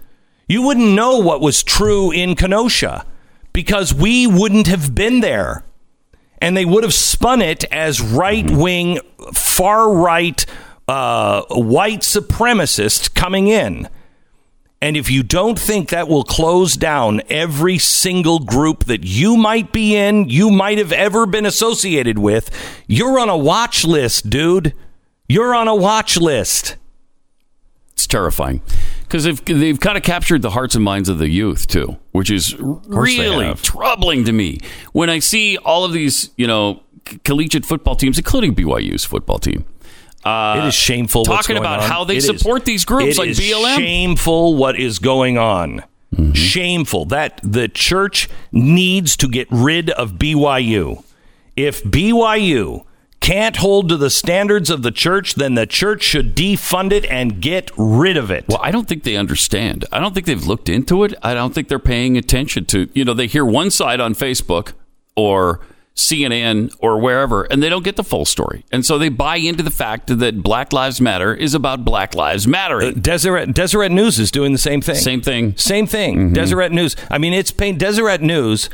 You 0.48 0.60
wouldn't 0.62 0.88
know 0.88 1.18
what 1.18 1.40
was 1.40 1.62
true 1.62 2.10
in 2.10 2.34
Kenosha 2.34 3.06
because 3.52 3.94
we 3.94 4.26
wouldn't 4.26 4.66
have 4.66 4.92
been 4.92 5.20
there. 5.20 5.64
And 6.40 6.56
they 6.56 6.64
would 6.64 6.82
have 6.82 6.92
spun 6.92 7.40
it 7.40 7.62
as 7.70 8.00
right 8.00 8.50
wing, 8.50 8.98
far 9.32 9.94
right, 9.94 10.44
uh, 10.88 11.42
white 11.50 12.00
supremacist 12.00 13.14
coming 13.14 13.46
in. 13.46 13.88
And 14.84 14.98
if 14.98 15.10
you 15.10 15.22
don't 15.22 15.58
think 15.58 15.88
that 15.88 16.08
will 16.08 16.24
close 16.24 16.76
down 16.76 17.22
every 17.30 17.78
single 17.78 18.38
group 18.38 18.84
that 18.84 19.02
you 19.02 19.34
might 19.34 19.72
be 19.72 19.96
in, 19.96 20.28
you 20.28 20.50
might 20.50 20.76
have 20.76 20.92
ever 20.92 21.24
been 21.24 21.46
associated 21.46 22.18
with, 22.18 22.50
you're 22.86 23.18
on 23.18 23.30
a 23.30 23.36
watch 23.36 23.86
list, 23.86 24.28
dude. 24.28 24.74
You're 25.26 25.54
on 25.54 25.68
a 25.68 25.74
watch 25.74 26.18
list. 26.18 26.76
It's 27.92 28.06
terrifying 28.06 28.60
because 29.04 29.24
they've, 29.24 29.42
they've 29.46 29.80
kind 29.80 29.96
of 29.96 30.02
captured 30.02 30.42
the 30.42 30.50
hearts 30.50 30.74
and 30.74 30.84
minds 30.84 31.08
of 31.08 31.16
the 31.16 31.30
youth 31.30 31.66
too, 31.66 31.96
which 32.12 32.30
is 32.30 32.54
really 32.58 33.54
troubling 33.54 34.26
to 34.26 34.32
me 34.32 34.58
when 34.92 35.08
I 35.08 35.20
see 35.20 35.56
all 35.56 35.86
of 35.86 35.94
these, 35.94 36.28
you 36.36 36.46
know, 36.46 36.82
collegiate 37.24 37.64
football 37.64 37.96
teams, 37.96 38.18
including 38.18 38.54
BYU's 38.54 39.06
football 39.06 39.38
team. 39.38 39.64
Uh, 40.24 40.60
it 40.62 40.68
is 40.68 40.74
shameful 40.74 41.20
what's 41.24 41.46
talking 41.46 41.56
going 41.56 41.66
about 41.66 41.80
on. 41.84 41.88
how 41.90 42.04
they 42.04 42.14
It 42.16 42.24
is- 42.24 42.38
support 42.38 42.64
these 42.64 42.84
groups 42.84 43.16
it 43.16 43.18
like 43.18 43.28
is 43.30 43.40
BLM. 43.40 43.76
Shameful 43.76 44.56
what 44.56 44.78
is 44.78 44.98
going 44.98 45.36
on. 45.38 45.82
Mm-hmm. 46.14 46.32
Shameful 46.32 47.04
that 47.06 47.40
the 47.42 47.68
church 47.68 48.28
needs 48.52 49.16
to 49.16 49.28
get 49.28 49.48
rid 49.50 49.90
of 49.90 50.12
BYU. 50.12 51.02
If 51.56 51.82
BYU 51.84 52.84
can't 53.20 53.56
hold 53.56 53.88
to 53.88 53.96
the 53.96 54.10
standards 54.10 54.70
of 54.70 54.82
the 54.82 54.90
church, 54.90 55.34
then 55.34 55.54
the 55.54 55.66
church 55.66 56.02
should 56.02 56.36
defund 56.36 56.92
it 56.92 57.04
and 57.06 57.40
get 57.40 57.70
rid 57.76 58.16
of 58.16 58.30
it. 58.30 58.44
Well, 58.48 58.60
I 58.62 58.70
don't 58.70 58.86
think 58.86 59.02
they 59.02 59.16
understand. 59.16 59.84
I 59.90 59.98
don't 59.98 60.12
think 60.14 60.26
they've 60.26 60.46
looked 60.46 60.68
into 60.68 61.04
it. 61.04 61.14
I 61.22 61.32
don't 61.34 61.54
think 61.54 61.68
they're 61.68 61.78
paying 61.78 62.16
attention 62.16 62.64
to, 62.66 62.88
you 62.92 63.04
know, 63.04 63.14
they 63.14 63.26
hear 63.26 63.44
one 63.44 63.70
side 63.70 63.98
on 63.98 64.14
Facebook 64.14 64.72
or 65.16 65.60
CNN 65.96 66.74
or 66.80 66.98
wherever, 66.98 67.44
and 67.44 67.62
they 67.62 67.68
don't 67.68 67.84
get 67.84 67.96
the 67.96 68.04
full 68.04 68.24
story. 68.24 68.64
And 68.72 68.84
so 68.84 68.98
they 68.98 69.08
buy 69.08 69.36
into 69.36 69.62
the 69.62 69.70
fact 69.70 70.18
that 70.18 70.42
Black 70.42 70.72
Lives 70.72 71.00
Matter 71.00 71.34
is 71.34 71.54
about 71.54 71.84
Black 71.84 72.14
Lives 72.14 72.48
Mattering. 72.48 72.94
Deseret 73.00 73.54
Deseret 73.54 73.92
News 73.92 74.18
is 74.18 74.30
doing 74.30 74.52
the 74.52 74.58
same 74.58 74.80
thing. 74.80 74.96
Same 74.96 75.20
thing. 75.20 75.56
Same 75.56 75.86
thing. 75.86 76.16
Mm-hmm. 76.16 76.34
Deseret 76.34 76.72
News. 76.72 76.96
I 77.10 77.18
mean, 77.18 77.32
it's 77.32 77.52
paint 77.52 77.78
Deseret 77.78 78.20
News 78.20 78.68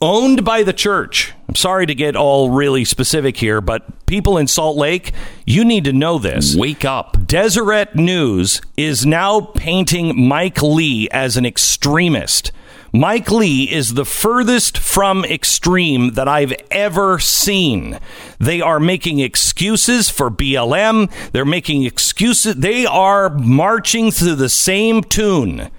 owned 0.00 0.44
by 0.44 0.62
the 0.62 0.72
church. 0.72 1.32
I'm 1.48 1.54
sorry 1.54 1.86
to 1.86 1.94
get 1.94 2.16
all 2.16 2.50
really 2.50 2.84
specific 2.84 3.36
here, 3.36 3.60
but 3.60 4.06
people 4.06 4.36
in 4.36 4.48
Salt 4.48 4.76
Lake, 4.76 5.12
you 5.46 5.64
need 5.64 5.84
to 5.84 5.92
know 5.92 6.18
this. 6.18 6.56
Wake 6.56 6.84
up. 6.84 7.16
Deseret 7.26 7.94
News 7.94 8.60
is 8.76 9.06
now 9.06 9.40
painting 9.40 10.26
Mike 10.28 10.60
Lee 10.62 11.08
as 11.10 11.36
an 11.36 11.46
extremist. 11.46 12.50
Mike 12.94 13.28
Lee 13.32 13.64
is 13.64 13.94
the 13.94 14.04
furthest 14.04 14.78
from 14.78 15.24
extreme 15.24 16.10
that 16.10 16.28
I've 16.28 16.54
ever 16.70 17.18
seen. 17.18 17.98
They 18.38 18.60
are 18.60 18.78
making 18.78 19.18
excuses 19.18 20.08
for 20.08 20.30
BLM. 20.30 21.10
They're 21.32 21.44
making 21.44 21.82
excuses. 21.82 22.54
They 22.54 22.86
are 22.86 23.30
marching 23.30 24.12
to 24.12 24.36
the 24.36 24.48
same 24.48 25.02
tune. 25.02 25.70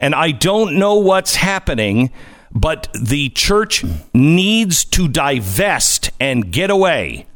And 0.00 0.12
I 0.12 0.32
don't 0.32 0.76
know 0.76 0.96
what's 0.96 1.36
happening, 1.36 2.10
but 2.50 2.88
the 3.00 3.28
church 3.28 3.84
needs 4.12 4.84
to 4.86 5.06
divest 5.06 6.10
and 6.18 6.50
get 6.50 6.70
away. 6.70 7.26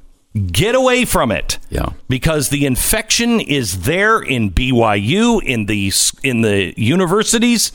Get 0.50 0.74
away 0.74 1.04
from 1.04 1.30
it. 1.30 1.58
Yeah. 1.68 1.90
Because 2.08 2.48
the 2.48 2.66
infection 2.66 3.38
is 3.38 3.82
there 3.82 4.20
in 4.20 4.50
BYU, 4.50 5.40
in 5.40 5.66
the 5.66 5.92
in 6.24 6.40
the 6.40 6.74
universities, 6.76 7.70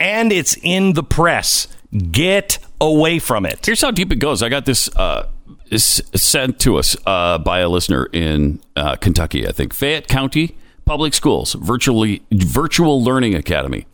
and 0.00 0.32
it's 0.32 0.56
in 0.62 0.94
the 0.94 1.02
press. 1.04 1.68
Get 2.10 2.58
away 2.80 3.18
from 3.18 3.44
it. 3.46 3.64
Here's 3.66 3.80
how 3.82 3.90
deep 3.90 4.10
it 4.12 4.16
goes. 4.16 4.42
I 4.42 4.48
got 4.48 4.64
this 4.64 4.88
uh, 4.96 5.28
s- 5.70 6.00
sent 6.14 6.58
to 6.60 6.78
us 6.78 6.96
uh, 7.06 7.38
by 7.38 7.60
a 7.60 7.68
listener 7.68 8.06
in 8.12 8.60
uh, 8.76 8.96
Kentucky. 8.96 9.46
I 9.46 9.52
think 9.52 9.74
Fayette 9.74 10.08
County 10.08 10.56
Public 10.84 11.14
Schools 11.14 11.52
virtually 11.54 12.22
virtual 12.32 13.02
learning 13.02 13.34
academy. 13.34 13.86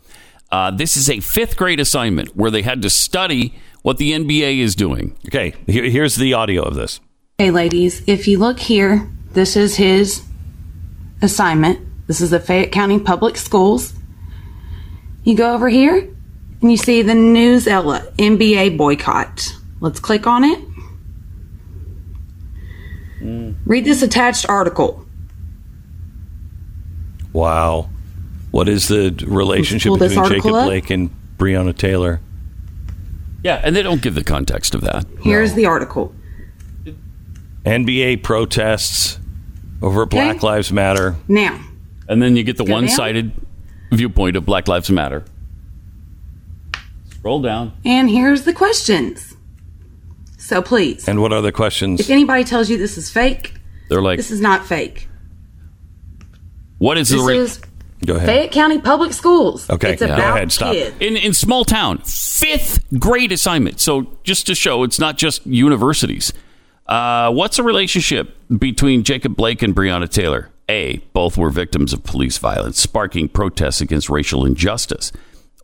Uh, 0.53 0.71
this 0.71 0.97
is 0.97 1.11
a 1.11 1.21
fifth 1.21 1.57
grade 1.57 1.81
assignment 1.81 2.37
where 2.37 2.51
they 2.51 2.63
had 2.63 2.81
to 2.83 2.89
study 2.91 3.55
what 3.83 3.99
the 3.99 4.13
NBA 4.13 4.59
is 4.61 4.75
doing. 4.77 5.17
Okay, 5.27 5.55
here, 5.67 5.85
here's 5.85 6.17
the 6.17 6.35
audio 6.35 6.63
of 6.63 6.75
this. 6.75 7.01
Hey, 7.39 7.51
ladies, 7.51 8.03
if 8.07 8.29
you 8.29 8.39
look 8.39 8.59
here, 8.61 9.11
this 9.33 9.57
is 9.57 9.77
his 9.77 10.23
assignment. 11.23 11.81
This 12.07 12.21
is 12.21 12.31
the 12.31 12.41
Fayette 12.41 12.73
County 12.73 13.01
Public 13.01 13.37
Schools. 13.37 13.93
You 15.27 15.35
go 15.35 15.55
over 15.55 15.68
here 15.68 16.09
and 16.62 16.70
you 16.70 16.77
see 16.77 17.03
the 17.03 17.12
Newsela 17.12 18.12
NBA 18.14 18.79
boycott. 18.79 19.53
Let's 19.81 19.99
click 19.99 20.24
on 20.24 20.45
it. 20.45 20.64
Mm. 23.20 23.57
Read 23.66 23.85
this 23.85 24.03
attached 24.03 24.49
article. 24.49 25.05
Wow. 27.33 27.91
What 28.53 28.68
is 28.68 28.87
the 28.87 29.20
relationship 29.27 29.95
between 29.99 30.29
Jacob 30.29 30.55
up. 30.55 30.66
Blake 30.66 30.91
and 30.91 31.11
Breonna 31.39 31.77
Taylor? 31.77 32.20
Yeah, 33.43 33.61
and 33.64 33.74
they 33.74 33.83
don't 33.83 34.01
give 34.01 34.14
the 34.14 34.22
context 34.22 34.77
of 34.77 34.83
that. 34.83 35.07
Here's 35.22 35.55
the 35.55 35.66
article. 35.66 36.14
NBA 37.64 38.22
protests 38.22 39.18
over 39.83 40.07
Black 40.07 40.45
Lives 40.45 40.70
Matter. 40.70 41.16
Now, 41.27 41.61
And 42.09 42.22
then 42.22 42.37
you 42.37 42.45
get 42.45 42.59
the 42.59 42.64
Go 42.64 42.81
down. 42.81 43.33
One-sided 43.91 43.97
viewpoint 43.99 44.37
of 44.37 44.45
Black 44.47 44.68
Lives 44.68 44.91
Matter. 44.91 45.24
Scroll 47.11 47.41
down. 47.41 47.72
and 47.84 48.09
here's 48.09 48.43
the 48.43 48.53
questions. 48.53 49.37
So 50.39 50.62
please, 50.62 51.09
And 51.09 51.20
what 51.20 51.32
are 51.32 51.43
the 51.43 51.51
questions? 51.53 52.01
if 52.01 52.11
anybody 52.11 52.45
tells 52.45 52.70
you 52.70 52.78
this 52.78 52.97
is 52.97 53.11
fake, 53.11 53.55
They're 53.89 54.03
like, 54.03 54.16
this 54.16 54.30
is 54.30 54.41
not 54.41 54.64
fake. 54.64 55.09
what 56.78 56.99
is 56.99 57.09
the 57.09 57.16
This 57.16 57.26
rate? 57.26 57.37
is 57.41 57.61
Go 58.05 58.14
ahead. 58.14 58.28
Fayette 58.28 58.53
County 58.53 58.78
Public 58.80 59.12
Schools. 59.12 59.68
Okay, 59.70 59.95
it's 59.95 60.03
yeah. 60.03 60.09
Go 60.16 60.22
ahead, 60.22 60.53
stop. 60.53 60.72
kids. 60.72 60.95
in 61.01 61.16
in 61.16 61.32
small 61.32 61.64
town 61.64 61.99
fifth 62.05 62.84
grade 63.01 63.32
assignment 63.32 63.80
so 63.80 64.07
just 64.22 64.47
to 64.47 64.55
show 64.55 64.82
it's 64.84 65.01
not 65.01 65.16
just 65.16 65.45
universities 65.47 66.32
uh, 66.87 67.32
what's 67.32 67.57
the 67.57 67.62
relationship 67.62 68.37
between 68.59 69.03
jacob 69.03 69.34
blake 69.34 69.62
and 69.62 69.74
breonna 69.74 70.09
taylor 70.09 70.51
a 70.69 70.99
both 71.12 71.37
were 71.37 71.51
victims 71.51 71.93
of 71.93 72.03
police 72.05 72.39
violence 72.39 72.79
sparking 72.81 73.29
protests 73.29 73.81
against 73.81 74.09
racial 74.11 74.45
injustice 74.45 75.12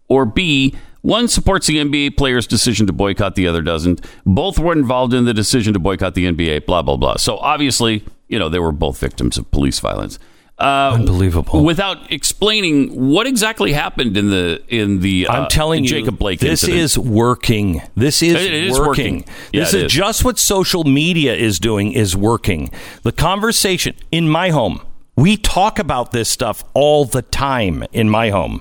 or 0.09 0.24
b 0.24 0.74
one 1.03 1.26
supports 1.26 1.66
the 1.66 1.76
nba 1.78 2.16
player's 2.16 2.46
decision 2.46 2.86
to 2.86 2.92
boycott 2.92 3.34
the 3.34 3.46
other 3.46 3.62
doesn't 3.62 4.00
both 4.24 4.59
were 4.59 4.72
involved 4.72 5.12
in 5.12 5.24
the 5.24 5.34
decision 5.34 5.72
to 5.72 5.78
boycott 5.78 6.14
the 6.14 6.26
nba 6.26 6.64
blah 6.66 6.82
blah 6.82 6.96
blah 6.96 7.16
so 7.16 7.36
obviously 7.38 8.05
you 8.28 8.38
know 8.38 8.48
they 8.48 8.59
were 8.61 8.72
both 8.72 8.98
victims 8.98 9.36
of 9.36 9.50
police 9.50 9.80
violence 9.80 10.18
uh, 10.59 10.92
Unbelievable. 10.94 11.64
Without 11.64 12.12
explaining 12.12 13.09
what 13.11 13.26
exactly 13.26 13.72
happened 13.72 14.16
in 14.16 14.30
the 14.30 14.62
in 14.68 15.00
the 15.00 15.26
uh, 15.26 15.32
I'm 15.32 15.48
telling 15.48 15.82
you, 15.82 15.88
Jacob 15.90 16.18
Blake 16.18 16.38
this 16.38 16.62
incident. 16.62 16.78
is 16.78 16.98
working. 16.98 17.82
This 17.96 18.22
is, 18.22 18.36
It 18.36 18.70
working. 18.78 19.16
working. 19.16 19.24
Yeah, 19.53 19.61
this 19.62 19.74
is. 19.74 19.90
just 19.92 20.24
what 20.24 20.38
social 20.38 20.84
media 20.84 21.34
is 21.34 21.59
doing 21.59 21.90
is 21.90 22.14
working. 22.16 22.70
The 23.03 23.11
conversation 23.11 23.96
in 24.12 24.28
my 24.28 24.50
home, 24.50 24.82
we 25.22 25.36
talk 25.36 25.78
about 25.78 26.10
this 26.10 26.28
stuff 26.28 26.64
all 26.74 27.04
the 27.04 27.22
time 27.22 27.84
in 27.92 28.10
my 28.10 28.30
home. 28.30 28.60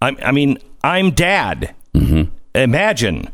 I, 0.00 0.16
I 0.20 0.32
mean, 0.32 0.58
I'm 0.82 1.12
dad. 1.12 1.76
Mm-hmm. 1.94 2.34
Imagine. 2.56 3.30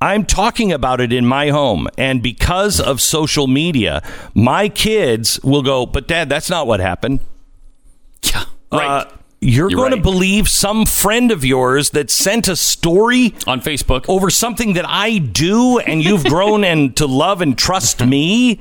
I'm 0.00 0.24
talking 0.24 0.70
about 0.72 1.00
it 1.00 1.12
in 1.12 1.26
my 1.26 1.48
home, 1.48 1.88
and 1.98 2.22
because 2.22 2.80
of 2.80 3.00
social 3.00 3.48
media, 3.48 4.02
my 4.34 4.68
kids 4.68 5.40
will 5.42 5.62
go, 5.62 5.84
"But 5.84 6.06
dad, 6.06 6.28
that's 6.28 6.48
not 6.48 6.68
what 6.68 6.78
happened." 6.78 7.20
yeah, 8.22 8.44
right 8.70 8.86
Uh, 8.86 9.04
you're, 9.42 9.68
You're 9.68 9.76
going 9.76 9.90
to 9.90 10.00
believe 10.00 10.48
some 10.48 10.86
friend 10.86 11.32
of 11.32 11.44
yours 11.44 11.90
that 11.90 12.10
sent 12.10 12.46
a 12.46 12.54
story 12.54 13.34
on 13.44 13.60
Facebook. 13.60 14.04
over 14.08 14.30
something 14.30 14.74
that 14.74 14.84
I 14.86 15.18
do 15.18 15.80
and 15.80 16.02
you've 16.02 16.22
grown 16.34 16.62
and 16.62 16.96
to 16.98 17.06
love 17.06 17.42
and 17.42 17.58
trust 17.58 18.06
me? 18.06 18.60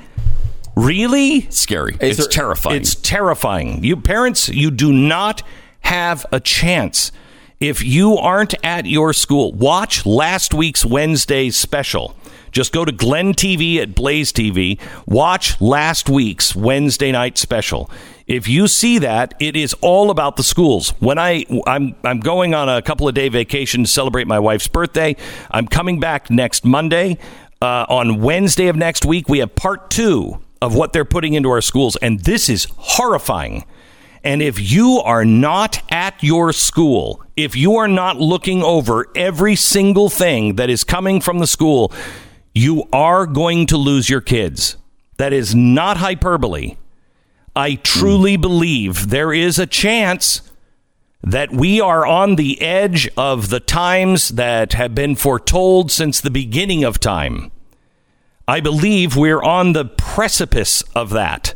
Really? 0.82 1.48
Scary. 1.50 1.96
Is 2.00 2.18
it's 2.18 2.28
there- 2.28 2.44
terrifying. 2.44 2.82
It's 2.82 2.96
terrifying. 2.96 3.84
You 3.84 3.98
parents, 3.98 4.50
you 4.50 4.72
do 4.72 4.92
not 4.92 5.44
have 5.82 6.26
a 6.32 6.40
chance 6.40 7.12
if 7.60 7.84
you 7.84 8.18
aren't 8.18 8.56
at 8.64 8.88
your 8.88 9.14
school. 9.14 9.52
Watch 9.54 10.06
last 10.06 10.54
week's 10.54 10.84
Wednesday 10.84 11.52
special. 11.52 12.16
Just 12.52 12.74
go 12.74 12.84
to 12.84 12.92
Glenn 12.92 13.34
TV 13.34 13.78
at 13.78 13.96
Blaze 13.96 14.34
TV. 14.34 14.80
Watch 15.06 15.62
last 15.62 16.10
week's 16.10 16.56
Wednesday 16.56 17.12
night 17.12 17.38
special. 17.38 17.90
If 18.28 18.48
you 18.48 18.68
see 18.68 18.98
that, 19.00 19.36
it 19.40 19.56
is 19.56 19.74
all 19.82 20.10
about 20.10 20.36
the 20.36 20.44
schools. 20.44 20.90
When 21.00 21.20
I 21.20 21.46
I'm 21.68 21.96
I'm 22.04 22.20
going 22.20 22.54
on 22.56 22.68
a 22.68 22.82
couple 22.82 23.08
of 23.08 23.14
day 23.14 23.30
vacation 23.30 23.84
to 23.84 23.90
celebrate 23.90 24.28
my 24.28 24.40
wife's 24.40 24.68
birthday. 24.68 25.16
I'm 25.52 25.68
coming 25.68 26.00
back 26.00 26.30
next 26.32 26.66
Monday. 26.66 27.18
Uh, 27.62 27.86
on 27.88 28.22
Wednesday 28.22 28.68
of 28.70 28.76
next 28.76 29.06
week, 29.06 29.30
we 29.30 29.38
have 29.38 29.54
part 29.56 29.92
two 29.92 30.40
of 30.62 30.76
what 30.76 30.93
they're 30.93 31.05
putting 31.05 31.34
into 31.34 31.49
our 31.49 31.62
schools, 31.62 31.95
and 31.97 32.20
this 32.22 32.49
is 32.49 32.68
horrifying. 32.78 33.66
And 34.24 34.41
if 34.41 34.59
you 34.59 35.01
are 35.03 35.26
not 35.26 35.82
at 35.91 36.22
your 36.22 36.53
school, 36.53 37.24
if 37.36 37.55
you 37.55 37.78
are 37.78 37.88
not 37.88 38.18
looking 38.18 38.62
over 38.62 39.07
every 39.16 39.55
single 39.55 40.09
thing 40.09 40.55
that 40.55 40.70
is 40.70 40.84
coming 40.84 41.22
from 41.22 41.39
the 41.39 41.47
school, 41.47 41.91
you 42.53 42.88
are 42.93 43.26
going 43.26 43.66
to 43.68 43.78
lose 43.78 44.09
your 44.09 44.22
kids. 44.22 44.78
That 45.18 45.34
is 45.34 45.55
not 45.55 45.97
hyperbole. 45.97 46.78
I 47.55 47.72
hmm. 47.72 47.82
truly 47.84 48.38
believe 48.38 49.09
there 49.09 49.34
is 49.34 49.57
a 49.57 49.66
chance 49.66 50.41
that 51.24 51.51
we 51.51 51.80
are 51.80 52.05
on 52.05 52.36
the 52.36 52.62
edge 52.62 53.09
of 53.16 53.49
the 53.49 53.59
times 53.59 54.30
that 54.30 54.74
have 54.74 54.95
been 54.95 55.16
foretold 55.16 55.91
since 55.91 56.20
the 56.20 56.32
beginning 56.32 56.84
of 56.84 56.99
time. 56.99 57.51
I 58.48 58.60
believe 58.60 59.16
we're 59.16 59.42
on 59.42 59.74
the 59.74 59.86
precipice 59.86 60.82
of 60.96 61.12
that. 61.12 61.56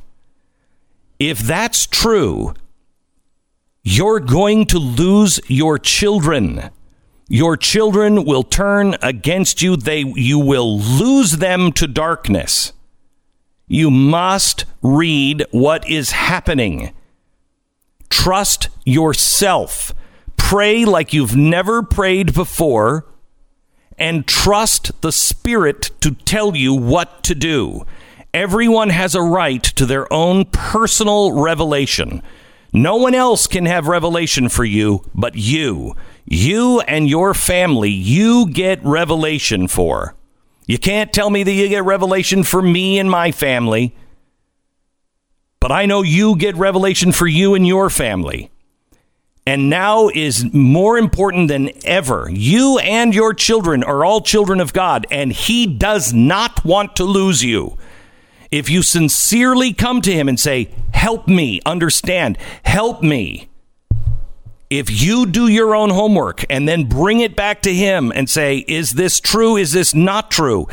If 1.19 1.39
that's 1.39 1.85
true, 1.85 2.53
you're 3.83 4.19
going 4.19 4.65
to 4.67 4.79
lose 4.79 5.39
your 5.47 5.77
children. 5.79 6.69
Your 7.27 7.57
children 7.57 8.25
will 8.25 8.43
turn 8.43 8.95
against 9.01 9.61
you. 9.61 9.75
They 9.75 10.01
you 10.01 10.39
will 10.39 10.79
lose 10.79 11.33
them 11.33 11.71
to 11.73 11.87
darkness. 11.87 12.73
You 13.67 13.89
must 13.89 14.65
read 14.81 15.45
what 15.51 15.89
is 15.89 16.11
happening. 16.11 16.93
Trust 18.09 18.69
yourself. 18.85 19.93
Pray 20.37 20.85
like 20.85 21.13
you've 21.13 21.35
never 21.35 21.81
prayed 21.81 22.33
before 22.33 23.05
and 23.97 24.27
trust 24.27 25.01
the 25.01 25.11
Spirit 25.11 25.91
to 26.01 26.11
tell 26.11 26.55
you 26.55 26.73
what 26.73 27.23
to 27.23 27.35
do. 27.35 27.85
Everyone 28.33 28.89
has 28.89 29.15
a 29.15 29.21
right 29.21 29.63
to 29.63 29.85
their 29.85 30.11
own 30.11 30.45
personal 30.45 31.31
revelation. 31.31 32.21
No 32.73 32.97
one 32.97 33.15
else 33.15 33.47
can 33.47 33.65
have 33.65 33.87
revelation 33.87 34.49
for 34.49 34.65
you 34.65 35.09
but 35.13 35.35
you. 35.35 35.95
You 36.25 36.81
and 36.81 37.07
your 37.07 37.33
family, 37.33 37.89
you 37.89 38.49
get 38.49 38.83
revelation 38.83 39.67
for. 39.67 40.15
You 40.67 40.77
can't 40.77 41.13
tell 41.13 41.29
me 41.29 41.43
that 41.43 41.51
you 41.51 41.69
get 41.69 41.85
revelation 41.85 42.43
for 42.43 42.61
me 42.61 42.99
and 42.99 43.09
my 43.09 43.31
family, 43.31 43.95
but 45.59 45.71
I 45.71 45.85
know 45.85 46.01
you 46.01 46.35
get 46.35 46.55
revelation 46.55 47.11
for 47.11 47.27
you 47.27 47.53
and 47.53 47.65
your 47.65 47.89
family. 47.89 48.51
And 49.47 49.69
now 49.69 50.09
is 50.09 50.51
more 50.53 50.97
important 50.97 51.49
than 51.49 51.69
ever. 51.85 52.27
You 52.31 52.79
and 52.79 53.13
your 53.13 53.31
children 53.33 53.83
are 53.83 54.03
all 54.03 54.21
children 54.21 54.59
of 54.59 54.73
God, 54.73 55.05
and 55.11 55.31
He 55.31 55.67
does 55.67 56.13
not 56.13 56.65
want 56.65 56.95
to 56.95 57.03
lose 57.03 57.43
you. 57.43 57.77
If 58.49 58.71
you 58.71 58.81
sincerely 58.81 59.71
come 59.71 60.01
to 60.01 60.11
Him 60.11 60.27
and 60.27 60.39
say, 60.39 60.69
Help 60.93 61.27
me 61.27 61.61
understand, 61.63 62.39
help 62.63 63.03
me. 63.03 63.49
If 64.71 64.89
you 64.89 65.27
do 65.27 65.47
your 65.47 65.75
own 65.75 65.91
homework 65.91 66.43
and 66.49 66.67
then 66.67 66.85
bring 66.85 67.19
it 67.19 67.35
back 67.35 67.61
to 67.61 67.73
Him 67.73 68.11
and 68.15 68.27
say, 68.27 68.65
Is 68.67 68.93
this 68.93 69.19
true? 69.19 69.57
Is 69.57 69.73
this 69.73 69.93
not 69.93 70.31
true? 70.31 70.67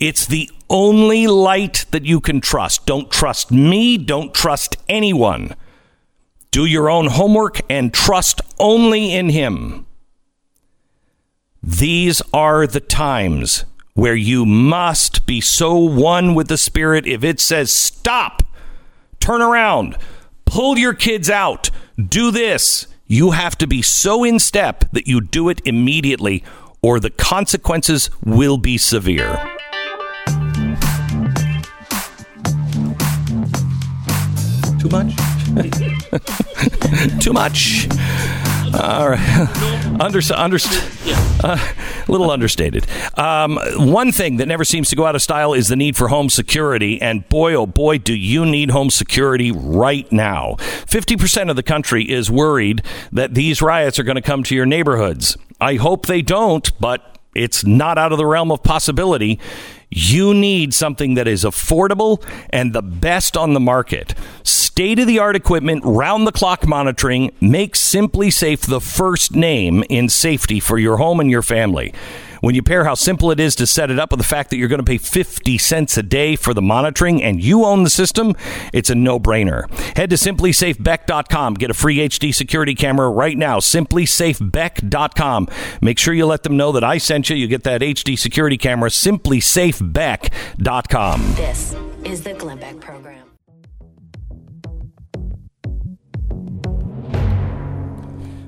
It's 0.00 0.26
the 0.26 0.50
only 0.68 1.28
light 1.28 1.84
that 1.92 2.04
you 2.04 2.20
can 2.20 2.40
trust. 2.40 2.86
Don't 2.86 3.08
trust 3.08 3.52
me. 3.52 3.96
Don't 3.96 4.34
trust 4.34 4.76
anyone. 4.88 5.54
Do 6.50 6.64
your 6.64 6.88
own 6.88 7.08
homework 7.08 7.60
and 7.70 7.92
trust 7.92 8.40
only 8.58 9.12
in 9.12 9.30
Him. 9.30 9.86
These 11.62 12.22
are 12.32 12.66
the 12.66 12.80
times 12.80 13.64
where 13.94 14.14
you 14.14 14.46
must 14.46 15.26
be 15.26 15.40
so 15.40 15.76
one 15.76 16.34
with 16.34 16.48
the 16.48 16.58
Spirit. 16.58 17.06
If 17.06 17.24
it 17.24 17.40
says 17.40 17.72
stop, 17.72 18.42
turn 19.20 19.42
around, 19.42 19.96
pull 20.44 20.78
your 20.78 20.94
kids 20.94 21.28
out, 21.28 21.70
do 21.98 22.30
this, 22.30 22.86
you 23.06 23.30
have 23.32 23.56
to 23.58 23.66
be 23.66 23.82
so 23.82 24.22
in 24.22 24.38
step 24.38 24.84
that 24.92 25.06
you 25.06 25.20
do 25.20 25.48
it 25.48 25.62
immediately, 25.64 26.44
or 26.82 27.00
the 27.00 27.10
consequences 27.10 28.10
will 28.24 28.58
be 28.58 28.76
severe. 28.76 29.36
Too 34.78 34.88
much? 34.90 35.92
Too 37.20 37.32
much. 37.32 37.88
All 38.74 39.10
right. 39.10 39.76
Under, 40.00 40.20
under, 40.34 40.58
uh, 41.42 41.72
little 42.06 42.30
understated. 42.30 42.86
Um, 43.14 43.58
one 43.76 44.12
thing 44.12 44.36
that 44.36 44.46
never 44.46 44.62
seems 44.62 44.90
to 44.90 44.96
go 44.96 45.06
out 45.06 45.14
of 45.14 45.22
style 45.22 45.54
is 45.54 45.68
the 45.68 45.76
need 45.76 45.96
for 45.96 46.08
home 46.08 46.28
security. 46.28 47.00
And 47.00 47.26
boy, 47.30 47.54
oh 47.54 47.66
boy, 47.66 47.96
do 47.96 48.14
you 48.14 48.44
need 48.44 48.70
home 48.70 48.90
security 48.90 49.50
right 49.50 50.10
now. 50.12 50.56
50% 50.58 51.48
of 51.48 51.56
the 51.56 51.62
country 51.62 52.10
is 52.10 52.30
worried 52.30 52.82
that 53.10 53.32
these 53.32 53.62
riots 53.62 53.98
are 53.98 54.02
going 54.02 54.16
to 54.16 54.22
come 54.22 54.42
to 54.42 54.54
your 54.54 54.66
neighborhoods. 54.66 55.38
I 55.60 55.76
hope 55.76 56.04
they 56.04 56.20
don't, 56.20 56.70
but 56.78 57.18
it's 57.34 57.64
not 57.64 57.96
out 57.96 58.12
of 58.12 58.18
the 58.18 58.26
realm 58.26 58.50
of 58.50 58.62
possibility. 58.62 59.38
You 59.98 60.34
need 60.34 60.74
something 60.74 61.14
that 61.14 61.26
is 61.26 61.42
affordable 61.42 62.22
and 62.50 62.74
the 62.74 62.82
best 62.82 63.34
on 63.34 63.54
the 63.54 63.60
market. 63.60 64.14
State 64.42 64.98
of 64.98 65.06
the 65.06 65.18
art 65.18 65.36
equipment, 65.36 65.82
round 65.86 66.26
the 66.26 66.32
clock 66.32 66.66
monitoring 66.66 67.34
makes 67.40 67.80
SimpliSafe 67.80 68.66
the 68.66 68.82
first 68.82 69.34
name 69.34 69.82
in 69.88 70.10
safety 70.10 70.60
for 70.60 70.78
your 70.78 70.98
home 70.98 71.18
and 71.18 71.30
your 71.30 71.40
family. 71.40 71.94
When 72.46 72.54
you 72.54 72.62
pair 72.62 72.84
how 72.84 72.94
simple 72.94 73.32
it 73.32 73.40
is 73.40 73.56
to 73.56 73.66
set 73.66 73.90
it 73.90 73.98
up 73.98 74.12
with 74.12 74.20
the 74.20 74.24
fact 74.24 74.50
that 74.50 74.56
you're 74.56 74.68
going 74.68 74.78
to 74.78 74.84
pay 74.84 74.98
50 74.98 75.58
cents 75.58 75.98
a 75.98 76.02
day 76.04 76.36
for 76.36 76.54
the 76.54 76.62
monitoring 76.62 77.20
and 77.20 77.42
you 77.42 77.64
own 77.64 77.82
the 77.82 77.90
system, 77.90 78.36
it's 78.72 78.88
a 78.88 78.94
no 78.94 79.18
brainer. 79.18 79.68
Head 79.96 80.10
to 80.10 80.16
simplisafebeck.com. 80.16 81.54
Get 81.54 81.72
a 81.72 81.74
free 81.74 81.96
HD 81.96 82.32
security 82.32 82.76
camera 82.76 83.10
right 83.10 83.36
now. 83.36 83.58
Simplisafebeck.com. 83.58 85.48
Make 85.80 85.98
sure 85.98 86.14
you 86.14 86.26
let 86.26 86.44
them 86.44 86.56
know 86.56 86.70
that 86.70 86.84
I 86.84 86.98
sent 86.98 87.30
you. 87.30 87.34
You 87.34 87.48
get 87.48 87.64
that 87.64 87.80
HD 87.80 88.16
security 88.16 88.58
camera. 88.58 88.90
Simplisafebeck.com. 88.90 91.34
This 91.34 91.74
is 92.04 92.22
the 92.22 92.34
Glenn 92.34 92.60
Beck 92.60 92.78
Program. 92.78 93.25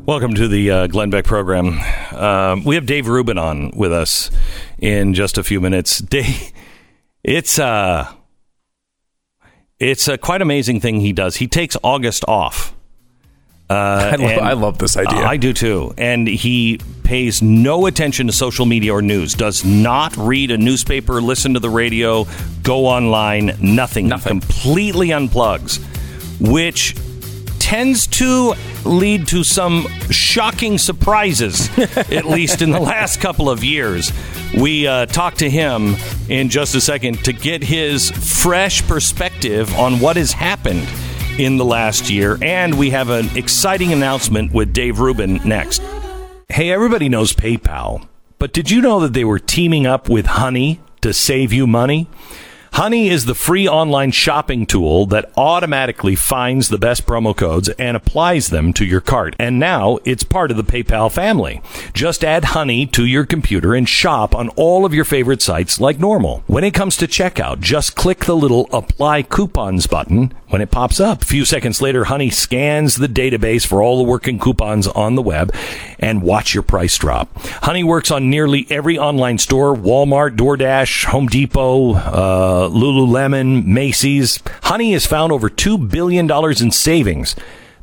Welcome 0.09 0.33
to 0.37 0.49
the 0.49 0.71
uh, 0.71 0.87
Glenn 0.87 1.11
Beck 1.11 1.27
program. 1.27 1.79
Um, 2.13 2.65
we 2.65 2.77
have 2.77 2.87
Dave 2.87 3.09
Rubin 3.09 3.37
on 3.37 3.73
with 3.77 3.93
us 3.93 4.31
in 4.79 5.13
just 5.13 5.37
a 5.37 5.45
few 5.45 5.61
minutes. 5.61 5.99
Dave, 5.99 6.51
it's 7.23 7.59
uh, 7.59 8.11
it's 9.79 10.09
a 10.09 10.17
quite 10.17 10.41
amazing 10.41 10.81
thing 10.81 11.01
he 11.01 11.13
does. 11.13 11.37
He 11.37 11.47
takes 11.47 11.77
August 11.85 12.25
off. 12.27 12.75
Uh, 13.69 13.75
I, 13.75 14.17
love, 14.17 14.39
I 14.39 14.53
love 14.55 14.79
this 14.79 14.97
idea. 14.97 15.19
I 15.19 15.37
do 15.37 15.53
too. 15.53 15.93
And 15.99 16.27
he 16.27 16.81
pays 17.05 17.43
no 17.43 17.85
attention 17.85 18.29
to 18.29 18.33
social 18.33 18.65
media 18.65 18.95
or 18.95 19.03
news, 19.03 19.35
does 19.35 19.63
not 19.63 20.17
read 20.17 20.51
a 20.51 20.57
newspaper, 20.57 21.21
listen 21.21 21.53
to 21.53 21.61
the 21.61 21.69
radio, 21.69 22.27
go 22.63 22.87
online, 22.87 23.53
nothing. 23.61 24.09
Nothing. 24.09 24.37
He 24.37 24.41
completely 24.41 25.09
unplugs, 25.09 25.85
which 26.41 26.95
tends 27.59 28.07
to 28.07 28.55
lead 28.85 29.27
to 29.29 29.45
some 29.45 29.87
shocking 30.11 30.79
surprises, 30.79 31.69
at 31.79 32.25
least 32.25 32.63
in 32.63 32.71
the 32.71 32.81
last 32.81 33.21
couple 33.21 33.51
of 33.51 33.63
years. 33.63 34.13
We 34.57 34.87
uh, 34.87 35.07
talked 35.07 35.41
to 35.41 35.51
him 35.51 35.97
in 36.29 36.49
just 36.49 36.75
a 36.75 36.81
second 36.81 37.25
to 37.25 37.33
get 37.33 37.63
his 37.63 38.11
fresh 38.11 38.87
perspective 38.87 39.75
on 39.77 40.01
what 40.01 40.17
has 40.17 40.33
happened 40.33 40.89
in 41.39 41.57
the 41.57 41.65
last 41.65 42.11
year. 42.11 42.39
And 42.43 42.79
we 42.79 42.91
have 42.91 43.11
an 43.11 43.37
exciting 43.37 43.93
announcement 43.93 44.53
with 44.53 44.73
Dave 44.73 45.01
Rubin 45.01 45.41
next. 45.45 45.83
Hey, 46.49 46.71
everybody 46.71 47.09
knows 47.09 47.35
PayPal, 47.35 48.07
but 48.39 48.53
did 48.53 48.71
you 48.71 48.81
know 48.81 49.01
that 49.01 49.13
they 49.13 49.25
were 49.25 49.39
teaming 49.39 49.87
up 49.87 50.09
with 50.09 50.27
Honey 50.27 50.81
to 51.03 51.13
save 51.13 51.53
you 51.53 51.67
money? 51.67 52.09
Honey 52.79 53.09
is 53.09 53.25
the 53.25 53.35
free 53.35 53.67
online 53.67 54.13
shopping 54.13 54.65
tool 54.65 55.07
that 55.07 55.33
automatically 55.37 56.15
finds 56.15 56.69
the 56.69 56.79
best 56.79 57.07
promo 57.07 57.37
codes 57.37 57.69
and 57.71 57.97
applies 57.97 58.51
them 58.51 58.73
to 58.75 58.85
your 58.85 59.01
cart. 59.01 59.35
And 59.37 59.59
now 59.59 59.99
it's 60.05 60.23
part 60.23 60.53
of 60.53 60.57
the 60.57 60.63
PayPal 60.63 61.11
family. 61.11 61.61
Just 61.93 62.23
add 62.23 62.45
Honey 62.45 62.87
to 62.87 63.05
your 63.05 63.27
computer 63.27 63.75
and 63.75 63.89
shop 63.89 64.33
on 64.33 64.51
all 64.51 64.85
of 64.85 64.95
your 64.95 65.05
favorite 65.05 65.43
sites 65.43 65.81
like 65.81 65.99
normal. 65.99 66.45
When 66.47 66.63
it 66.63 66.73
comes 66.73 66.97
to 66.99 67.09
checkout, 67.09 67.59
just 67.59 67.97
click 67.97 68.27
the 68.27 68.37
little 68.37 68.69
apply 68.73 69.23
coupons 69.25 69.89
button 69.89 70.33
when 70.47 70.63
it 70.63 70.71
pops 70.71 71.01
up. 71.01 71.23
A 71.23 71.27
few 71.27 71.45
seconds 71.45 71.83
later, 71.83 72.05
Honey 72.05 72.31
scans 72.31 72.95
the 72.95 73.09
database 73.09 73.67
for 73.67 73.83
all 73.83 73.99
the 73.99 74.09
working 74.09 74.39
coupons 74.39 74.87
on 74.87 75.17
the 75.17 75.23
web 75.23 75.53
and 75.99 76.23
watch 76.23 76.55
your 76.55 76.63
price 76.63 76.97
drop. 76.97 77.29
Honey 77.65 77.83
works 77.83 78.13
on 78.13 78.31
nearly 78.31 78.69
every 78.71 78.97
online 78.99 79.39
store 79.39 79.75
Walmart, 79.75 80.37
DoorDash, 80.37 81.07
Home 81.07 81.27
Depot, 81.27 81.95
uh, 81.95 82.68
Lululemon, 82.71 83.65
Macy's. 83.65 84.43
Honey 84.65 84.93
has 84.93 85.07
found 85.07 85.33
over 85.33 85.49
$2 85.49 85.91
billion 85.91 86.31
in 86.31 86.71
savings. 86.71 87.35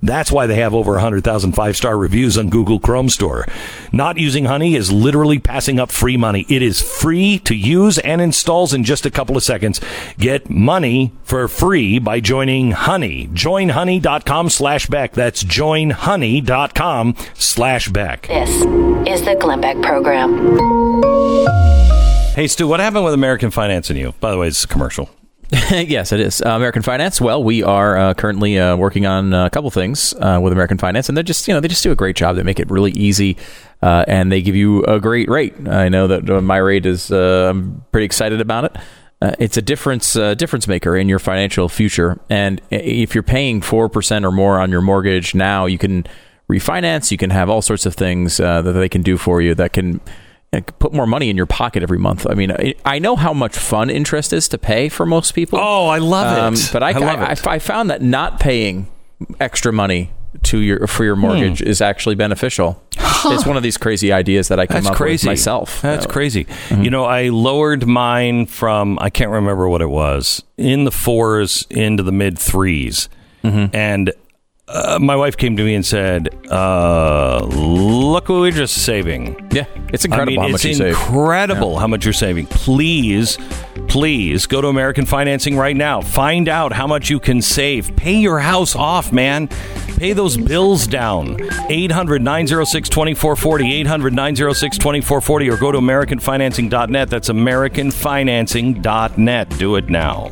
That's 0.06 0.32
why 0.32 0.46
they 0.46 0.56
have 0.56 0.76
over 0.76 0.92
100,000 0.94 1.54
five 1.54 1.76
star 1.76 1.98
reviews 1.98 2.38
on 2.38 2.50
Google 2.50 2.80
Chrome 2.80 3.10
Store. 3.10 3.46
Not 3.92 4.18
using 4.18 4.46
Honey 4.46 4.76
is 4.76 4.92
literally 4.92 5.40
passing 5.40 5.80
up 5.80 5.92
free 5.92 6.16
money. 6.18 6.46
It 6.48 6.62
is 6.62 6.82
free 6.82 7.40
to 7.40 7.56
use 7.56 7.98
and 8.00 8.22
installs 8.22 8.74
in 8.74 8.84
just 8.84 9.06
a 9.06 9.12
couple 9.12 9.36
of 9.36 9.44
seconds. 9.44 9.82
Get 10.20 10.50
money 10.50 11.14
for 11.24 11.48
free 11.48 11.98
by 11.98 12.20
joining 12.20 12.72
Honey. 12.72 13.28
Joinhoney.com 13.28 14.50
slash 14.50 14.88
Beck. 14.88 15.14
That's 15.14 15.44
joinhoney.com 15.44 17.16
slash 17.34 17.90
Beck. 17.90 18.28
This 18.28 18.50
is 19.08 19.26
the 19.26 19.36
Glenn 19.40 19.62
Beck 19.62 19.82
Program. 19.82 20.36
Hey, 22.36 22.48
Stu, 22.48 22.68
what 22.68 22.82
happened 22.82 23.06
with 23.06 23.14
American 23.14 23.50
Finance 23.50 23.90
and 23.90 23.98
you? 23.98 24.14
By 24.20 24.30
the 24.30 24.38
way, 24.38 24.50
it's 24.50 24.66
a 24.66 24.68
commercial. 24.68 25.10
yes, 25.72 26.12
it 26.12 26.20
is. 26.20 26.42
Uh, 26.42 26.50
American 26.50 26.82
Finance. 26.82 27.22
Well, 27.22 27.42
we 27.42 27.64
are 27.64 27.98
uh, 27.98 28.14
currently 28.14 28.60
uh, 28.60 28.76
working 28.76 29.06
on 29.06 29.34
a 29.34 29.50
couple 29.50 29.72
things 29.72 30.14
uh, 30.16 30.42
with 30.44 30.52
American 30.52 30.78
Finance, 30.78 31.08
and 31.08 31.16
they're 31.16 31.24
just 31.24 31.48
you 31.48 31.54
know 31.54 31.62
they 31.62 31.70
just 31.70 31.82
do 31.82 31.94
a 31.94 31.96
great 31.96 32.18
job. 32.18 32.36
They 32.36 32.44
make 32.44 32.60
it 32.60 32.70
really 32.70 32.92
easy, 32.92 33.38
uh, 33.82 34.04
and 34.10 34.34
they 34.34 34.42
give 34.42 34.54
you 34.54 34.84
a 34.84 35.00
great 35.00 35.30
rate. 35.30 35.54
I 35.66 35.88
know 35.88 36.08
that 36.08 36.30
uh, 36.30 36.42
my 36.42 36.58
rate 36.58 36.86
is. 36.86 37.10
Uh, 37.10 37.52
I'm 37.52 37.86
pretty 37.94 38.04
excited 38.04 38.42
about 38.42 38.66
it. 38.66 38.76
Uh, 39.22 39.32
it's 39.40 39.56
a 39.56 39.62
difference 39.62 40.18
uh, 40.18 40.34
difference 40.34 40.68
maker 40.68 40.98
in 40.98 41.08
your 41.08 41.20
financial 41.20 41.70
future, 41.70 42.20
and 42.30 42.62
if 42.70 43.16
you're 43.16 43.24
paying 43.24 43.62
four 43.62 43.88
percent 43.88 44.26
or 44.26 44.32
more 44.34 44.60
on 44.60 44.72
your 44.72 44.82
mortgage 44.82 45.36
now, 45.36 45.68
you 45.68 45.78
can 45.78 46.06
refinance. 46.52 47.12
You 47.12 47.18
can 47.18 47.30
have 47.30 47.50
all 47.50 47.62
sorts 47.62 47.86
of 47.86 47.96
things 47.96 48.42
uh, 48.42 48.62
that 48.62 48.74
they 48.74 48.90
can 48.90 49.04
do 49.04 49.18
for 49.18 49.42
you 49.42 49.56
that 49.56 49.72
can 49.72 50.02
uh, 50.02 50.12
put 50.62 50.94
more 50.94 51.08
money 51.08 51.30
in 51.30 51.38
your 51.38 51.46
pocket 51.46 51.84
every 51.84 51.98
month. 52.00 52.26
I 52.30 52.34
mean, 52.34 52.52
I, 52.52 53.00
know 53.00 53.16
how 53.16 53.34
much 53.34 53.58
fun 53.58 53.90
interest 53.90 54.34
is 54.34 54.48
to 54.50 54.58
pay 54.58 54.90
for 54.90 55.06
most 55.06 55.32
people. 55.34 55.60
Oh, 55.60 55.88
I 55.88 55.98
love 56.00 56.38
Um, 56.38 56.54
it. 56.54 56.70
but 56.74 56.84
I, 56.84 56.90
I 56.90 56.92
I, 57.28 57.32
it. 57.32 57.48
I, 57.48 57.60
found 57.60 57.90
that 57.90 58.02
not 58.02 58.40
paying 58.40 58.88
extra 59.40 59.72
money 59.74 60.12
to 60.44 60.60
your 60.60 60.86
for 60.88 61.04
your 61.06 61.16
mortgage 61.16 61.60
Hmm. 61.60 61.68
is 61.68 61.82
actually 61.82 62.16
beneficial. 62.16 62.82
It's 63.28 63.46
one 63.46 63.58
of 63.58 63.64
these 63.64 63.78
crazy 63.78 64.12
ideas 64.14 64.50
that 64.50 64.60
I 64.60 64.68
come 64.68 64.76
That's 64.84 64.88
up 64.92 64.96
crazy. 64.98 65.26
with 65.28 65.32
myself. 65.32 65.82
That's 65.82 66.06
Uh, 66.06 66.10
crazy. 66.10 66.46
You 66.70 66.92
know, 66.92 67.06
I 67.06 67.30
lowered 67.30 67.88
mine 67.88 68.46
from 68.46 69.00
I 69.02 69.10
can't 69.10 69.32
remember 69.32 69.68
what 69.68 69.82
it 69.82 69.90
was 69.90 70.44
in 70.58 70.84
the 70.84 70.92
fours 70.92 71.66
into 71.72 72.04
the 72.04 72.12
mid 72.12 72.36
3s 72.36 73.08
and 73.44 74.12
uh, 74.68 74.98
my 75.00 75.16
wife 75.16 75.38
came 75.38 75.56
to 75.58 75.64
me 75.64 75.76
and 75.76 75.86
said, 75.86 76.30
uh, 76.52 77.40
"Look 77.46 78.30
what 78.30 78.40
we're 78.40 78.50
just 78.52 78.84
saving." 78.84 79.48
Yeah, 79.52 79.66
it's 79.94 80.06
incredible 80.06 80.40
I 80.40 80.46
mean, 80.46 80.50
how 80.52 80.56
it's 80.56 80.64
much 80.64 80.66
you 80.66 80.74
save. 80.74 80.96
incredible 80.96 81.78
how 81.80 81.86
much 81.88 82.04
you're 82.04 82.14
saving. 82.14 82.48
Please, 82.48 83.38
please 83.88 84.48
go 84.48 84.62
to 84.62 84.68
American 84.68 85.06
Financing 85.06 85.56
right 85.56 85.76
now. 85.76 86.02
Find 86.02 86.50
out 86.50 86.74
how 86.74 86.88
much 86.88 87.10
you 87.12 87.20
can 87.20 87.42
save. 87.42 87.96
Pay 87.96 88.16
your 88.18 88.40
house 88.40 88.76
off, 88.76 89.12
man. 89.14 89.48
Pay 89.98 90.12
those 90.14 90.36
bills 90.36 90.88
down. 90.88 91.38
800 91.70 92.22
906 92.22 92.90
2440. 92.90 93.74
800 93.76 94.14
906 94.14 94.78
2440. 94.78 95.50
Or 95.50 95.56
go 95.58 95.72
to 95.72 95.78
AmericanFinancing.net. 95.78 97.10
That's 97.10 97.30
AmericanFinancing.net. 97.30 99.50
Do 99.58 99.76
it 99.76 99.90
now. 99.90 100.32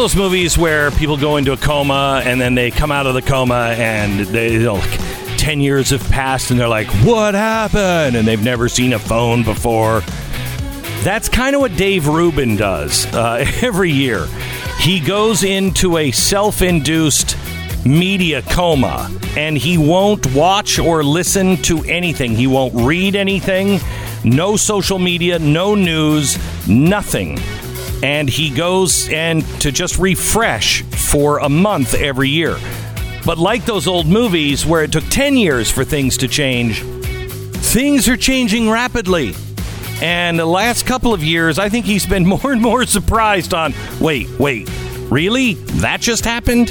Know 0.00 0.04
those 0.04 0.16
movies 0.16 0.56
where 0.56 0.90
people 0.92 1.18
go 1.18 1.36
into 1.36 1.52
a 1.52 1.58
coma 1.58 2.22
and 2.24 2.40
then 2.40 2.54
they 2.54 2.70
come 2.70 2.90
out 2.90 3.06
of 3.06 3.12
the 3.12 3.20
coma 3.20 3.74
and 3.76 4.20
they, 4.28 4.54
you 4.54 4.62
know, 4.62 4.76
like 4.76 4.98
10 5.36 5.60
years 5.60 5.90
have 5.90 6.02
passed 6.08 6.50
and 6.50 6.58
they're 6.58 6.68
like, 6.68 6.86
what 7.04 7.34
happened? 7.34 8.16
And 8.16 8.26
they've 8.26 8.42
never 8.42 8.66
seen 8.66 8.94
a 8.94 8.98
phone 8.98 9.42
before. 9.42 10.00
That's 11.02 11.28
kind 11.28 11.54
of 11.54 11.60
what 11.60 11.76
Dave 11.76 12.08
Rubin 12.08 12.56
does 12.56 13.04
uh, 13.14 13.44
every 13.60 13.90
year. 13.90 14.26
He 14.78 15.00
goes 15.00 15.44
into 15.44 15.98
a 15.98 16.12
self 16.12 16.62
induced 16.62 17.36
media 17.84 18.40
coma 18.40 19.14
and 19.36 19.58
he 19.58 19.76
won't 19.76 20.32
watch 20.32 20.78
or 20.78 21.04
listen 21.04 21.58
to 21.64 21.84
anything. 21.84 22.34
He 22.34 22.46
won't 22.46 22.72
read 22.74 23.16
anything, 23.16 23.80
no 24.24 24.56
social 24.56 24.98
media, 24.98 25.38
no 25.38 25.74
news, 25.74 26.38
nothing. 26.66 27.38
And 28.02 28.28
he 28.28 28.50
goes 28.50 29.08
and 29.10 29.44
to 29.60 29.70
just 29.70 29.98
refresh 29.98 30.82
for 30.82 31.38
a 31.38 31.48
month 31.48 31.94
every 31.94 32.28
year. 32.28 32.56
But 33.26 33.38
like 33.38 33.64
those 33.66 33.86
old 33.86 34.06
movies 34.06 34.64
where 34.64 34.82
it 34.82 34.92
took 34.92 35.04
10 35.04 35.36
years 35.36 35.70
for 35.70 35.84
things 35.84 36.16
to 36.18 36.28
change, 36.28 36.82
things 36.82 38.08
are 38.08 38.16
changing 38.16 38.70
rapidly. 38.70 39.34
And 40.00 40.38
the 40.38 40.46
last 40.46 40.86
couple 40.86 41.12
of 41.12 41.22
years, 41.22 41.58
I 41.58 41.68
think 41.68 41.84
he's 41.84 42.06
been 42.06 42.26
more 42.26 42.52
and 42.52 42.62
more 42.62 42.86
surprised 42.86 43.52
on 43.52 43.74
wait, 44.00 44.28
wait, 44.38 44.70
really? 45.10 45.54
That 45.54 46.00
just 46.00 46.24
happened? 46.24 46.70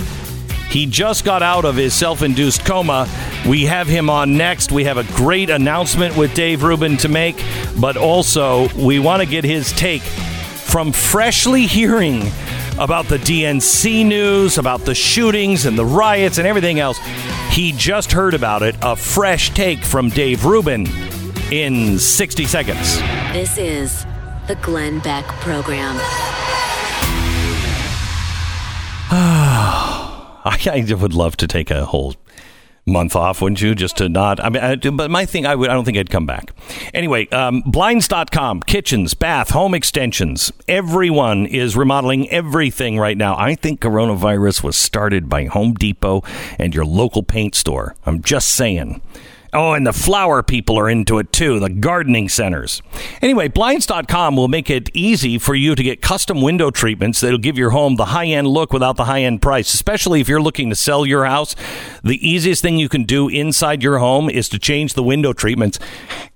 He 0.70 0.86
just 0.86 1.26
got 1.26 1.42
out 1.42 1.66
of 1.66 1.76
his 1.76 1.94
self 1.94 2.22
induced 2.22 2.66
coma. 2.66 3.08
We 3.48 3.66
have 3.66 3.88
him 3.88 4.10
on 4.10 4.38
next. 4.38 4.72
We 4.72 4.84
have 4.84 4.98
a 4.98 5.04
great 5.16 5.50
announcement 5.50 6.16
with 6.16 6.34
Dave 6.36 6.64
Rubin 6.64 6.98
to 6.98 7.08
make, 7.08 7.44
but 7.80 7.98
also 7.98 8.68
we 8.76 9.00
want 9.00 9.22
to 9.22 9.28
get 9.28 9.44
his 9.44 9.72
take 9.72 10.04
from 10.70 10.92
freshly 10.92 11.66
hearing 11.66 12.22
about 12.78 13.06
the 13.08 13.18
DNC 13.18 14.06
news, 14.06 14.60
about 14.60 14.82
the 14.82 14.94
shootings 14.94 15.66
and 15.66 15.78
the 15.78 15.86
riots 15.86 16.38
and 16.38 16.48
everything 16.48 16.80
else. 16.80 17.00
He 17.50 17.72
just 17.72 18.12
heard 18.12 18.36
about 18.36 18.62
it. 18.62 18.76
A 18.84 18.96
fresh 18.96 19.50
take 19.50 19.84
from 19.84 20.10
Dave 20.10 20.46
Rubin 20.46 20.86
in 21.52 21.98
60 21.98 22.46
seconds. 22.46 23.00
This 23.34 23.58
is 23.58 24.06
the 24.48 24.56
Glenn 24.62 25.00
Beck 25.00 25.26
Program. 25.42 25.96
I, 29.12 30.58
I 30.68 30.94
would 30.94 31.14
love 31.16 31.36
to 31.38 31.48
take 31.48 31.72
a 31.72 31.86
whole 31.86 32.14
month 32.90 33.16
off, 33.16 33.42
wouldn't 33.42 33.62
you? 33.62 33.76
Just 33.76 33.98
to 33.98 34.10
not. 34.10 34.44
I 34.44 34.50
mean, 34.50 34.64
I, 34.64 34.76
but 34.76 35.10
my 35.10 35.26
thing, 35.26 35.46
I 35.46 35.56
would. 35.56 35.70
I 35.70 35.74
don't 35.74 35.86
think 35.86 35.98
I'd 35.98 36.10
come 36.10 36.26
back. 36.26 36.52
Anyway, 36.94 37.28
um, 37.30 37.62
blinds.com, 37.66 38.62
kitchens, 38.62 39.14
bath, 39.14 39.52
home 39.52 39.74
extensions. 39.74 40.52
Everyone 40.68 41.46
is 41.46 41.76
remodeling 41.76 42.30
everything 42.30 42.98
right 42.98 43.18
now. 43.18 43.36
I 43.38 43.56
think 43.56 43.80
coronavirus 43.82 44.64
was 44.64 44.76
started 44.76 45.30
by 45.30 45.46
Home 45.46 45.74
Depot 45.74 46.24
and 46.58 46.76
your 46.76 46.86
local 46.86 47.24
paint 47.24 47.56
store. 47.56 47.96
I'm 48.06 48.22
just 48.22 48.50
saying. 48.50 49.02
Oh, 49.52 49.74
and 49.74 49.86
the 49.86 49.94
flower 49.94 50.44
people 50.44 50.78
are 50.78 50.90
into 50.90 51.18
it 51.18 51.32
too, 51.32 51.60
the 51.60 51.70
gardening 51.70 52.30
centers. 52.30 52.84
Anyway, 53.22 53.48
Blinds.com 53.48 54.36
will 54.36 54.48
make 54.48 54.70
it 54.70 54.90
easy 54.94 55.40
for 55.40 55.56
you 55.56 55.74
to 55.74 55.82
get 55.82 56.02
custom 56.02 56.42
window 56.42 56.70
treatments 56.70 57.20
that'll 57.20 57.40
give 57.40 57.58
your 57.58 57.72
home 57.72 57.96
the 57.96 58.06
high 58.06 58.28
end 58.28 58.48
look 58.48 58.72
without 58.72 58.96
the 58.96 59.06
high 59.06 59.24
end 59.24 59.42
price, 59.42 59.74
especially 59.74 60.22
if 60.22 60.30
you're 60.30 60.42
looking 60.42 60.70
to 60.70 60.76
sell 60.76 61.04
your 61.04 61.26
house. 61.26 61.56
The 62.04 62.28
easiest 62.28 62.62
thing 62.62 62.78
you 62.78 62.90
can 62.90 63.06
do 63.06 63.28
inside 63.28 63.82
your 63.82 63.98
home 63.98 64.30
is 64.30 64.50
to 64.50 64.60
change 64.60 64.94
the 64.94 65.04
window 65.04 65.34
treatments, 65.34 65.80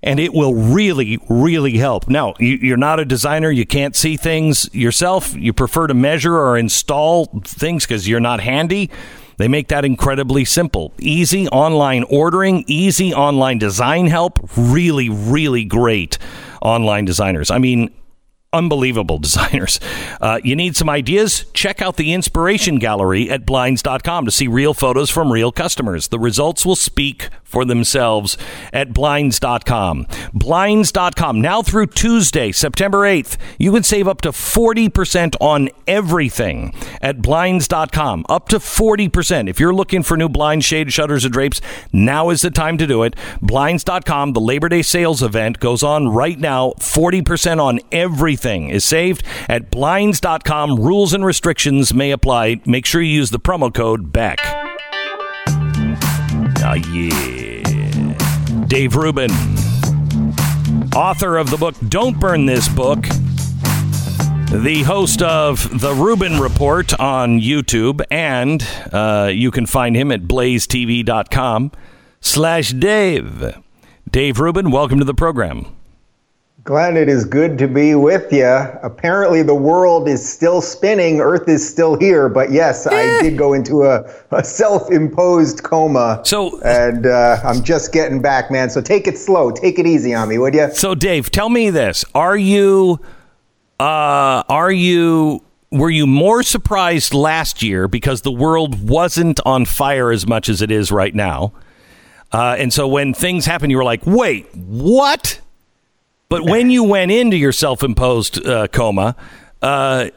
and 0.02 0.20
it 0.20 0.34
will 0.34 0.56
really, 0.56 1.20
really 1.30 1.78
help. 1.78 2.10
Now, 2.10 2.34
you, 2.40 2.58
you're 2.62 2.78
not 2.78 3.00
a 3.00 3.06
designer, 3.06 3.52
you 3.52 3.66
can't 3.66 3.96
see 3.96 4.18
things 4.18 4.74
yourself, 4.74 5.36
you 5.36 5.54
prefer 5.54 5.86
to 5.86 5.94
measure 5.94 6.36
or 6.36 6.58
install 6.58 7.28
things 7.44 7.86
because 7.86 8.10
you're 8.10 8.20
not 8.20 8.40
handy. 8.40 8.90
They 9.38 9.48
make 9.48 9.68
that 9.70 9.86
incredibly 9.86 10.46
simple. 10.46 10.94
Easy 11.00 11.48
online 11.50 12.04
ordering, 12.10 12.64
easy 12.68 13.14
online 13.14 13.58
design 13.58 14.08
help. 14.08 14.40
Really, 14.56 15.10
really 15.10 15.64
great 15.64 16.18
online 16.62 17.06
designers. 17.06 17.52
I 17.52 17.58
mean, 17.58 17.90
unbelievable 18.54 19.18
designers. 19.24 19.80
Uh, 20.22 20.40
you 20.44 20.56
need 20.56 20.76
some 20.76 20.90
ideas? 20.90 21.46
Check 21.54 21.82
out 21.82 21.98
the 21.98 22.14
inspiration 22.14 22.78
gallery 22.78 23.30
at 23.30 23.46
blinds.com 23.46 24.26
to 24.26 24.32
see 24.32 24.48
real 24.48 24.74
photos 24.74 25.10
from 25.10 25.32
real 25.32 25.52
customers. 25.52 26.10
The 26.10 26.20
results 26.20 26.66
will 26.66 26.76
speak 26.76 27.30
for 27.44 27.66
themselves 27.66 28.38
at 28.72 28.94
blinds.com. 28.94 30.08
Blinds.com. 30.34 31.42
Now 31.42 31.62
through 31.62 31.88
Tuesday, 31.88 32.52
September 32.52 33.00
8th, 33.00 33.38
you 33.60 33.72
can 33.72 33.84
save 33.84 34.08
up 34.08 34.22
to 34.22 34.30
40% 34.30 35.36
on 35.40 35.70
everything 35.88 36.74
at 37.02 37.22
blinds.com. 37.22 38.26
Up 38.28 38.50
to 38.50 38.58
40%. 38.58 39.50
If 39.50 39.60
you're 39.60 39.74
looking 39.74 40.02
for 40.04 40.18
new 40.18 40.30
blind 40.30 40.64
shade 40.64 40.92
shutters 40.92 41.26
or 41.26 41.30
drapes, 41.30 41.62
now 41.92 42.30
is 42.30 42.42
the 42.42 42.52
time 42.52 42.78
to 42.80 42.88
do 42.88 43.04
it. 43.04 43.16
Blinds.com, 43.42 44.34
the 44.34 44.42
Labor 44.42 44.70
Day 44.70 44.82
sales 44.82 45.22
event 45.22 45.60
goes 45.60 45.84
on 45.84 46.10
right 46.10 46.40
now. 46.40 46.74
40% 46.80 47.60
on 47.62 47.80
everything 47.92 48.43
is 48.46 48.84
saved 48.84 49.24
at 49.48 49.72
blinds.com. 49.72 50.80
Rules 50.80 51.14
and 51.14 51.26
restrictions 51.26 51.94
may 51.94 52.12
apply. 52.12 52.62
Make 52.66 52.86
sure 52.86 53.02
you 53.02 53.14
use 53.14 53.30
the 53.32 53.40
promo 53.40 53.74
code 53.74 54.12
BECK. 54.12 54.40
Ah, 56.66 56.76
yeah. 56.92 57.64
Dave 58.68 58.96
Rubin, 58.96 59.30
author 60.96 61.38
of 61.38 61.50
the 61.50 61.58
book 61.60 61.76
Don't 61.90 62.20
Burn 62.20 62.46
This 62.46 62.68
Book, 62.68 63.04
the 64.50 64.84
host 64.86 65.22
of 65.22 65.80
The 65.82 65.94
Rubin 65.94 66.40
Report 66.40 67.00
on 67.00 67.40
YouTube, 67.40 68.02
and 68.10 68.66
uh, 68.92 69.30
you 69.32 69.52
can 69.52 69.66
find 69.66 69.96
him 69.96 70.12
at 70.12 70.24
blazetv.com 70.24 71.72
slash 72.22 72.72
Dave. 72.72 73.58
Dave 74.10 74.40
Rubin, 74.40 74.72
welcome 74.72 75.00
to 75.00 75.06
the 75.06 75.14
program. 75.14 75.68
Glenn, 76.66 76.96
it 76.96 77.10
is 77.10 77.26
good 77.26 77.58
to 77.58 77.68
be 77.68 77.94
with 77.94 78.32
you. 78.32 78.46
Apparently, 78.46 79.44
the 79.44 79.54
world 79.56 80.08
is 80.08 80.26
still 80.26 80.62
spinning, 80.62 81.20
Earth 81.20 81.50
is 81.50 81.68
still 81.68 82.00
here. 82.00 82.30
But 82.30 82.52
yes, 82.52 82.88
I 82.88 83.22
did 83.22 83.38
go 83.38 83.52
into 83.52 83.84
a, 83.84 84.10
a 84.32 84.46
self 84.46 84.90
imposed 84.90 85.64
coma. 85.64 86.22
So- 86.24 86.62
and 86.62 87.06
uh, 87.06 87.42
I'm 87.44 87.64
just 87.64 87.92
getting 87.92 88.22
back, 88.22 88.50
man. 88.50 88.70
So 88.70 88.80
take 88.82 89.08
it 89.08 89.18
slow. 89.18 89.52
Take 89.52 89.78
it 89.78 89.86
easy 89.86 90.14
on 90.14 90.30
me, 90.30 90.38
would 90.38 90.54
you? 90.54 90.72
So, 90.74 90.96
Dave, 90.96 91.32
tell 91.32 91.50
me 91.50 91.70
this: 91.70 92.06
Are 92.16 92.38
you, 92.38 93.02
uh, 93.82 94.44
are 94.48 94.72
you, 94.72 95.44
were 95.70 95.90
you 95.90 96.08
more 96.08 96.44
surprised 96.44 97.14
last 97.14 97.62
year 97.62 97.90
because 97.90 98.22
the 98.22 98.32
world 98.32 98.88
wasn't 98.88 99.42
on 99.46 99.66
fire 99.66 100.12
as 100.14 100.26
much 100.26 100.48
as 100.48 100.62
it 100.62 100.72
is 100.72 100.94
right 100.94 101.14
now? 101.14 101.52
Uh, 102.32 102.56
and 102.58 102.72
so, 102.72 102.88
when 102.88 103.14
things 103.14 103.46
happen, 103.46 103.70
you 103.70 103.76
were 103.76 103.84
like, 103.84 104.06
"Wait, 104.06 104.48
what?" 104.56 105.42
But 106.34 106.50
when 106.50 106.72
you 106.72 106.84
went 106.84 107.12
into 107.12 107.38
your 107.38 107.52
self-imposed 107.52 108.44
uh, 108.44 108.68
coma, 108.70 109.16
uh, 109.62 110.10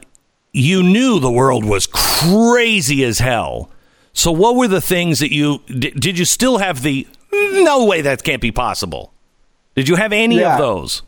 you 0.51 0.81
knew 0.81 1.19
the 1.19 1.31
world 1.31 1.63
was 1.63 1.85
crazy 1.85 3.03
as 3.03 3.19
hell. 3.19 3.69
So, 4.13 4.31
what 4.31 4.55
were 4.55 4.67
the 4.67 4.81
things 4.81 5.19
that 5.19 5.31
you 5.31 5.61
did? 5.67 5.99
Did 5.99 6.17
you 6.17 6.25
still 6.25 6.57
have 6.57 6.81
the 6.81 7.05
no 7.31 7.85
way 7.85 8.01
that 8.01 8.23
can't 8.23 8.41
be 8.41 8.51
possible? 8.51 9.13
Did 9.75 9.87
you 9.87 9.95
have 9.95 10.11
any 10.11 10.39
Yeah. 10.39 10.53
of 10.53 10.57
those? 10.57 11.03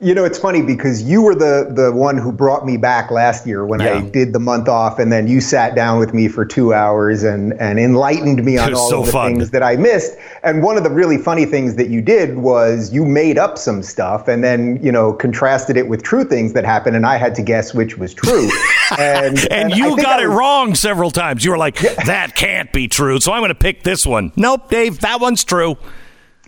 You 0.00 0.14
know, 0.14 0.24
it's 0.24 0.38
funny 0.38 0.62
because 0.62 1.02
you 1.02 1.22
were 1.22 1.34
the 1.34 1.72
the 1.74 1.90
one 1.90 2.18
who 2.18 2.30
brought 2.30 2.64
me 2.64 2.76
back 2.76 3.10
last 3.10 3.44
year 3.48 3.66
when 3.66 3.80
Yeah. 3.80 3.94
I 3.94 4.00
did 4.02 4.32
the 4.32 4.38
month 4.38 4.68
off, 4.68 5.00
and 5.00 5.10
then 5.10 5.26
you 5.26 5.40
sat 5.40 5.74
down 5.74 5.98
with 5.98 6.14
me 6.14 6.28
for 6.28 6.44
two 6.44 6.72
hours 6.72 7.24
and 7.24 7.52
and 7.54 7.80
enlightened 7.80 8.44
me 8.44 8.58
on 8.58 8.74
all 8.74 8.88
so 8.90 9.00
of 9.00 9.06
the 9.06 9.12
fun. 9.12 9.34
things 9.34 9.50
that 9.50 9.64
I 9.64 9.74
missed. 9.74 10.16
And 10.44 10.62
one 10.62 10.76
of 10.76 10.84
the 10.84 10.90
really 10.90 11.18
funny 11.18 11.46
things 11.46 11.74
that 11.74 11.88
you 11.88 12.00
did 12.00 12.38
was 12.38 12.92
you 12.92 13.04
made 13.04 13.38
up 13.38 13.58
some 13.58 13.82
stuff 13.82 14.28
and 14.28 14.44
then 14.44 14.78
you 14.80 14.92
know 14.92 15.14
contrasted 15.14 15.76
it 15.76 15.88
with 15.88 16.04
true 16.04 16.22
things 16.22 16.52
that 16.52 16.64
happened, 16.64 16.94
and 16.94 17.04
I 17.04 17.16
had 17.16 17.34
to 17.34 17.42
guess 17.42 17.74
which 17.74 17.98
was 17.98 18.14
true. 18.14 18.48
and 19.00 19.50
And, 19.50 19.72
I 19.72 19.76
you 19.76 19.96
got 19.96 20.20
I 20.20 20.22
it 20.22 20.26
wrong 20.26 20.76
several 20.76 21.10
times. 21.10 21.44
You 21.44 21.50
were 21.50 21.58
like, 21.58 21.76
that 22.06 22.36
can't 22.36 22.72
be 22.72 22.86
true. 22.86 23.18
So 23.18 23.32
I'm 23.32 23.40
going 23.40 23.48
to 23.48 23.54
pick 23.56 23.82
this 23.82 24.06
one. 24.06 24.30
Nope, 24.36 24.70
Dave, 24.70 25.00
that 25.00 25.20
one's 25.20 25.42
true. 25.42 25.76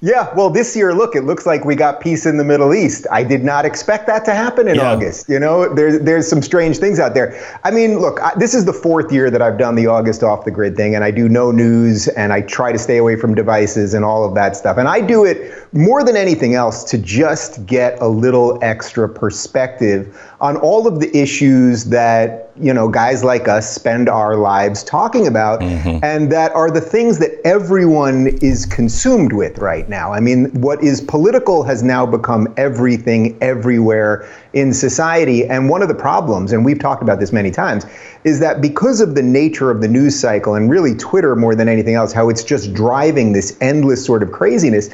Yeah, 0.02 0.32
well, 0.34 0.48
this 0.48 0.74
year, 0.74 0.94
look, 0.94 1.14
it 1.14 1.24
looks 1.24 1.44
like 1.44 1.66
we 1.66 1.74
got 1.74 2.00
peace 2.00 2.24
in 2.24 2.38
the 2.38 2.44
Middle 2.44 2.72
East. 2.72 3.06
I 3.10 3.22
did 3.22 3.44
not 3.44 3.66
expect 3.66 4.06
that 4.06 4.24
to 4.24 4.34
happen 4.34 4.66
in 4.66 4.76
Yeah. 4.76 4.92
August. 4.92 5.28
You 5.28 5.38
know, 5.38 5.72
there's 5.74 6.00
there's 6.00 6.26
some 6.26 6.40
strange 6.40 6.78
things 6.78 6.98
out 6.98 7.12
there. 7.12 7.38
I 7.64 7.70
mean, 7.70 7.98
look, 7.98 8.18
I, 8.22 8.32
this 8.38 8.54
is 8.54 8.64
the 8.64 8.72
fourth 8.72 9.12
year 9.12 9.30
that 9.30 9.42
I've 9.42 9.58
done 9.58 9.74
the 9.74 9.86
August 9.86 10.22
off 10.22 10.46
the 10.46 10.50
grid 10.50 10.74
thing, 10.74 10.94
and 10.94 11.04
I 11.04 11.10
do 11.10 11.28
no 11.28 11.50
news, 11.50 12.08
and 12.08 12.32
I 12.32 12.40
try 12.40 12.72
to 12.72 12.78
stay 12.78 12.96
away 12.96 13.16
from 13.16 13.34
devices 13.34 13.92
and 13.92 14.02
all 14.02 14.24
of 14.24 14.34
that 14.36 14.56
stuff. 14.56 14.78
And 14.78 14.88
I 14.88 15.02
do 15.02 15.26
it 15.26 15.52
more 15.74 16.02
than 16.02 16.16
anything 16.16 16.54
else 16.54 16.82
to 16.84 16.96
just 16.96 17.66
get 17.66 18.00
a 18.00 18.08
little 18.08 18.58
extra 18.62 19.06
perspective 19.06 20.16
on 20.40 20.56
all 20.56 20.86
of 20.86 21.00
the 21.00 21.14
issues 21.14 21.84
that 21.86 22.49
you 22.60 22.72
know 22.72 22.88
guys 22.88 23.24
like 23.24 23.48
us 23.48 23.72
spend 23.72 24.08
our 24.08 24.36
lives 24.36 24.84
talking 24.84 25.26
about, 25.26 25.60
mm-hmm. 25.60 26.04
and 26.04 26.30
that 26.30 26.52
are 26.52 26.70
the 26.70 26.80
things 26.80 27.18
that 27.18 27.32
everyone 27.44 28.28
is 28.42 28.66
consumed 28.66 29.32
with 29.32 29.58
right 29.58 29.88
now. 29.88 30.12
I 30.12 30.20
mean, 30.20 30.50
what 30.60 30.82
is 30.82 31.00
political 31.00 31.62
has 31.64 31.82
now 31.82 32.06
become 32.06 32.52
everything 32.56 33.36
everywhere 33.40 34.28
in 34.52 34.72
society. 34.72 35.46
And 35.46 35.68
one 35.68 35.82
of 35.82 35.88
the 35.88 35.94
problems, 35.94 36.52
and 36.52 36.64
we've 36.64 36.78
talked 36.78 37.02
about 37.02 37.20
this 37.20 37.32
many 37.32 37.50
times, 37.50 37.86
is 38.24 38.40
that 38.40 38.60
because 38.60 39.00
of 39.00 39.14
the 39.14 39.22
nature 39.22 39.70
of 39.70 39.80
the 39.80 39.88
news 39.88 40.18
cycle 40.18 40.54
and 40.54 40.70
really 40.70 40.94
Twitter 40.94 41.36
more 41.36 41.54
than 41.54 41.68
anything 41.68 41.94
else, 41.94 42.12
how 42.12 42.28
it's 42.28 42.44
just 42.44 42.74
driving 42.74 43.32
this 43.32 43.56
endless 43.60 44.04
sort 44.04 44.22
of 44.22 44.32
craziness. 44.32 44.90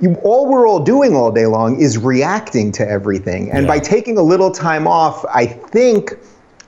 You, 0.00 0.14
all 0.24 0.48
we're 0.48 0.66
all 0.66 0.80
doing 0.80 1.14
all 1.14 1.30
day 1.30 1.46
long 1.46 1.80
is 1.80 1.98
reacting 1.98 2.72
to 2.72 2.88
everything. 2.88 3.50
And 3.52 3.66
by 3.66 3.78
taking 3.78 4.18
a 4.18 4.22
little 4.22 4.50
time 4.50 4.88
off, 4.88 5.24
I 5.26 5.46
think 5.46 6.14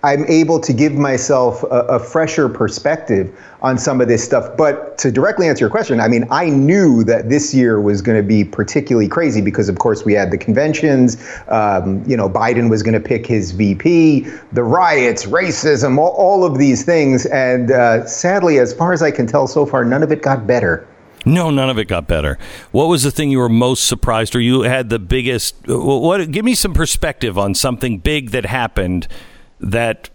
I'm 0.06 0.24
able 0.26 0.60
to 0.60 0.72
give 0.72 0.94
myself 0.94 1.64
a, 1.64 1.80
a 1.88 1.98
fresher 1.98 2.48
perspective 2.48 3.36
on 3.60 3.76
some 3.76 4.00
of 4.00 4.06
this 4.06 4.22
stuff. 4.22 4.56
But 4.56 4.96
to 4.98 5.10
directly 5.10 5.48
answer 5.48 5.64
your 5.64 5.70
question, 5.70 5.98
I 5.98 6.06
mean, 6.06 6.28
I 6.30 6.48
knew 6.48 7.02
that 7.02 7.28
this 7.28 7.52
year 7.52 7.80
was 7.80 8.02
going 8.02 8.16
to 8.16 8.22
be 8.22 8.44
particularly 8.44 9.08
crazy 9.08 9.40
because, 9.40 9.68
of 9.68 9.80
course, 9.80 10.04
we 10.04 10.12
had 10.12 10.30
the 10.30 10.38
conventions. 10.38 11.16
Um, 11.48 12.04
you 12.06 12.16
know, 12.16 12.30
Biden 12.30 12.70
was 12.70 12.84
going 12.84 12.94
to 12.94 13.00
pick 13.00 13.26
his 13.26 13.50
VP, 13.50 14.28
the 14.52 14.62
riots, 14.62 15.26
racism, 15.26 15.98
all, 15.98 16.10
all 16.12 16.44
of 16.44 16.56
these 16.56 16.84
things. 16.84 17.26
And 17.26 17.72
uh, 17.72 18.06
sadly, 18.06 18.60
as 18.60 18.72
far 18.72 18.92
as 18.92 19.02
I 19.02 19.10
can 19.10 19.26
tell 19.26 19.48
so 19.48 19.66
far, 19.66 19.84
none 19.84 20.04
of 20.04 20.12
it 20.12 20.22
got 20.22 20.46
better. 20.46 20.86
No, 21.24 21.50
none 21.50 21.68
of 21.68 21.78
it 21.78 21.86
got 21.86 22.06
better. 22.06 22.38
What 22.70 22.86
was 22.86 23.02
the 23.02 23.10
thing 23.10 23.32
you 23.32 23.38
were 23.38 23.48
most 23.48 23.88
surprised 23.88 24.36
or 24.36 24.40
you 24.40 24.62
had 24.62 24.88
the 24.88 25.00
biggest 25.00 25.56
what 25.66 26.30
give 26.30 26.44
me 26.44 26.54
some 26.54 26.74
perspective 26.74 27.36
on 27.36 27.56
something 27.56 27.98
big 27.98 28.30
that 28.30 28.46
happened 28.46 29.08
that 29.60 30.10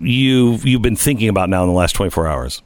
you 0.00 0.58
you've 0.62 0.82
been 0.82 0.96
thinking 0.96 1.28
about 1.28 1.48
now 1.48 1.62
in 1.62 1.68
the 1.68 1.74
last 1.74 1.92
24 1.92 2.26
hours? 2.26 2.62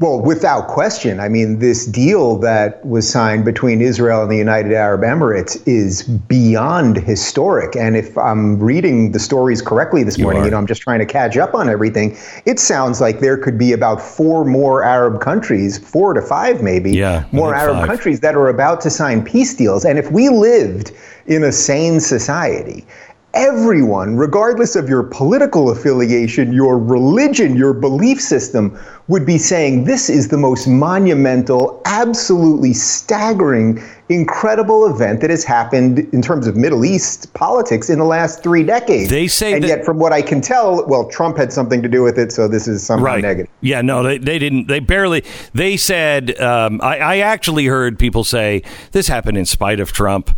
Well, 0.00 0.18
without 0.18 0.66
question. 0.66 1.20
I 1.20 1.28
mean, 1.28 1.58
this 1.58 1.84
deal 1.84 2.38
that 2.38 2.82
was 2.86 3.06
signed 3.06 3.44
between 3.44 3.82
Israel 3.82 4.22
and 4.22 4.32
the 4.32 4.36
United 4.38 4.72
Arab 4.72 5.02
Emirates 5.02 5.62
is 5.68 6.04
beyond 6.04 6.96
historic. 6.96 7.76
And 7.76 7.98
if 7.98 8.16
I'm 8.16 8.58
reading 8.58 9.12
the 9.12 9.18
stories 9.18 9.60
correctly 9.60 10.02
this 10.02 10.18
morning, 10.18 10.40
are. 10.40 10.44
you 10.46 10.50
know, 10.52 10.56
I'm 10.56 10.66
just 10.66 10.80
trying 10.80 11.00
to 11.00 11.04
catch 11.04 11.36
up 11.36 11.54
on 11.54 11.68
everything. 11.68 12.16
It 12.46 12.58
sounds 12.58 13.02
like 13.02 13.20
there 13.20 13.36
could 13.36 13.58
be 13.58 13.74
about 13.74 14.00
four 14.00 14.46
more 14.46 14.82
Arab 14.82 15.20
countries, 15.20 15.76
four 15.76 16.14
to 16.14 16.22
five 16.22 16.62
maybe, 16.62 16.92
Yeah, 16.92 17.26
more 17.30 17.54
Arab 17.54 17.76
five. 17.76 17.86
countries 17.86 18.20
that 18.20 18.34
are 18.34 18.48
about 18.48 18.80
to 18.80 18.88
sign 18.88 19.22
peace 19.22 19.52
deals. 19.52 19.84
And 19.84 19.98
if 19.98 20.10
we 20.10 20.30
lived 20.30 20.92
in 21.26 21.44
a 21.44 21.52
sane 21.52 22.00
society, 22.00 22.86
everyone, 23.34 24.16
regardless 24.16 24.76
of 24.76 24.88
your 24.88 25.02
political 25.02 25.70
affiliation, 25.70 26.52
your 26.52 26.78
religion, 26.78 27.56
your 27.56 27.72
belief 27.72 28.20
system, 28.20 28.78
would 29.08 29.26
be 29.26 29.38
saying 29.38 29.84
this 29.84 30.08
is 30.08 30.28
the 30.28 30.36
most 30.36 30.68
monumental, 30.68 31.82
absolutely 31.84 32.72
staggering, 32.72 33.82
incredible 34.08 34.86
event 34.86 35.20
that 35.20 35.30
has 35.30 35.44
happened 35.44 36.00
in 36.12 36.22
terms 36.22 36.46
of 36.46 36.56
Middle 36.56 36.84
East 36.84 37.32
politics 37.34 37.90
in 37.90 37.98
the 37.98 38.04
last 38.04 38.42
three 38.42 38.62
decades. 38.62 39.10
They 39.10 39.26
say 39.26 39.52
and 39.52 39.64
that- 39.64 39.68
yet, 39.68 39.84
from 39.84 39.98
what 39.98 40.12
I 40.12 40.22
can 40.22 40.40
tell, 40.40 40.86
well, 40.86 41.08
Trump 41.08 41.36
had 41.36 41.52
something 41.52 41.82
to 41.82 41.88
do 41.88 42.02
with 42.02 42.18
it, 42.18 42.32
so 42.32 42.46
this 42.48 42.68
is 42.68 42.84
somehow 42.84 43.16
negative. 43.16 43.50
Yeah, 43.60 43.82
no, 43.82 44.02
they, 44.02 44.18
they 44.18 44.38
didn't. 44.38 44.68
They 44.68 44.80
barely. 44.80 45.24
They 45.54 45.76
said. 45.76 46.40
Um, 46.40 46.80
I, 46.82 46.98
I 46.98 47.16
actually 47.18 47.66
heard 47.66 47.98
people 47.98 48.24
say 48.24 48.62
this 48.92 49.08
happened 49.08 49.38
in 49.38 49.44
spite 49.44 49.80
of 49.80 49.92
Trump. 49.92 50.30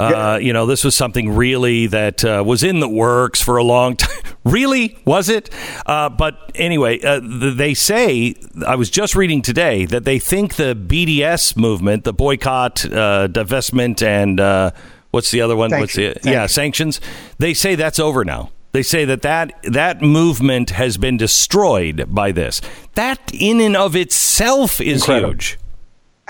Uh, 0.00 0.38
You 0.40 0.52
know, 0.52 0.66
this 0.66 0.84
was 0.84 0.94
something 0.94 1.34
really 1.36 1.86
that 1.88 2.24
uh, 2.24 2.42
was 2.46 2.62
in 2.62 2.80
the 2.80 2.88
works 2.88 3.40
for 3.42 3.56
a 3.56 3.64
long 3.64 3.96
time. 4.04 4.22
really, 4.44 4.98
was 5.04 5.28
it? 5.28 5.50
Uh, 5.86 6.08
but 6.08 6.34
anyway, 6.54 7.00
uh, 7.00 7.20
th- 7.20 7.56
they 7.56 7.74
say 7.74 8.34
I 8.66 8.76
was 8.76 8.90
just 8.90 9.14
reading 9.14 9.42
today 9.42 9.84
that 9.86 10.04
they 10.04 10.18
think 10.18 10.54
the 10.56 10.74
BDS 10.74 11.56
movement, 11.56 12.04
the 12.04 12.12
boycott, 12.12 12.84
uh, 12.84 13.28
divestment, 13.28 14.02
and 14.02 14.40
uh, 14.40 14.70
what's 15.10 15.30
the 15.30 15.40
other 15.42 15.56
one? 15.56 15.70
What's 15.70 15.94
the 15.94 16.12
Sanctions. 16.14 16.26
yeah 16.26 16.46
sanctions? 16.46 17.00
They 17.38 17.54
say 17.54 17.74
that's 17.74 17.98
over 17.98 18.24
now. 18.24 18.50
They 18.72 18.82
say 18.84 19.04
that, 19.06 19.22
that 19.22 19.52
that 19.64 20.00
movement 20.00 20.70
has 20.70 20.96
been 20.96 21.16
destroyed 21.16 22.04
by 22.08 22.30
this. 22.32 22.60
That 22.94 23.18
in 23.34 23.60
and 23.60 23.76
of 23.76 23.96
itself 23.96 24.80
is 24.80 25.02
Incredible. 25.02 25.32
huge. 25.32 25.58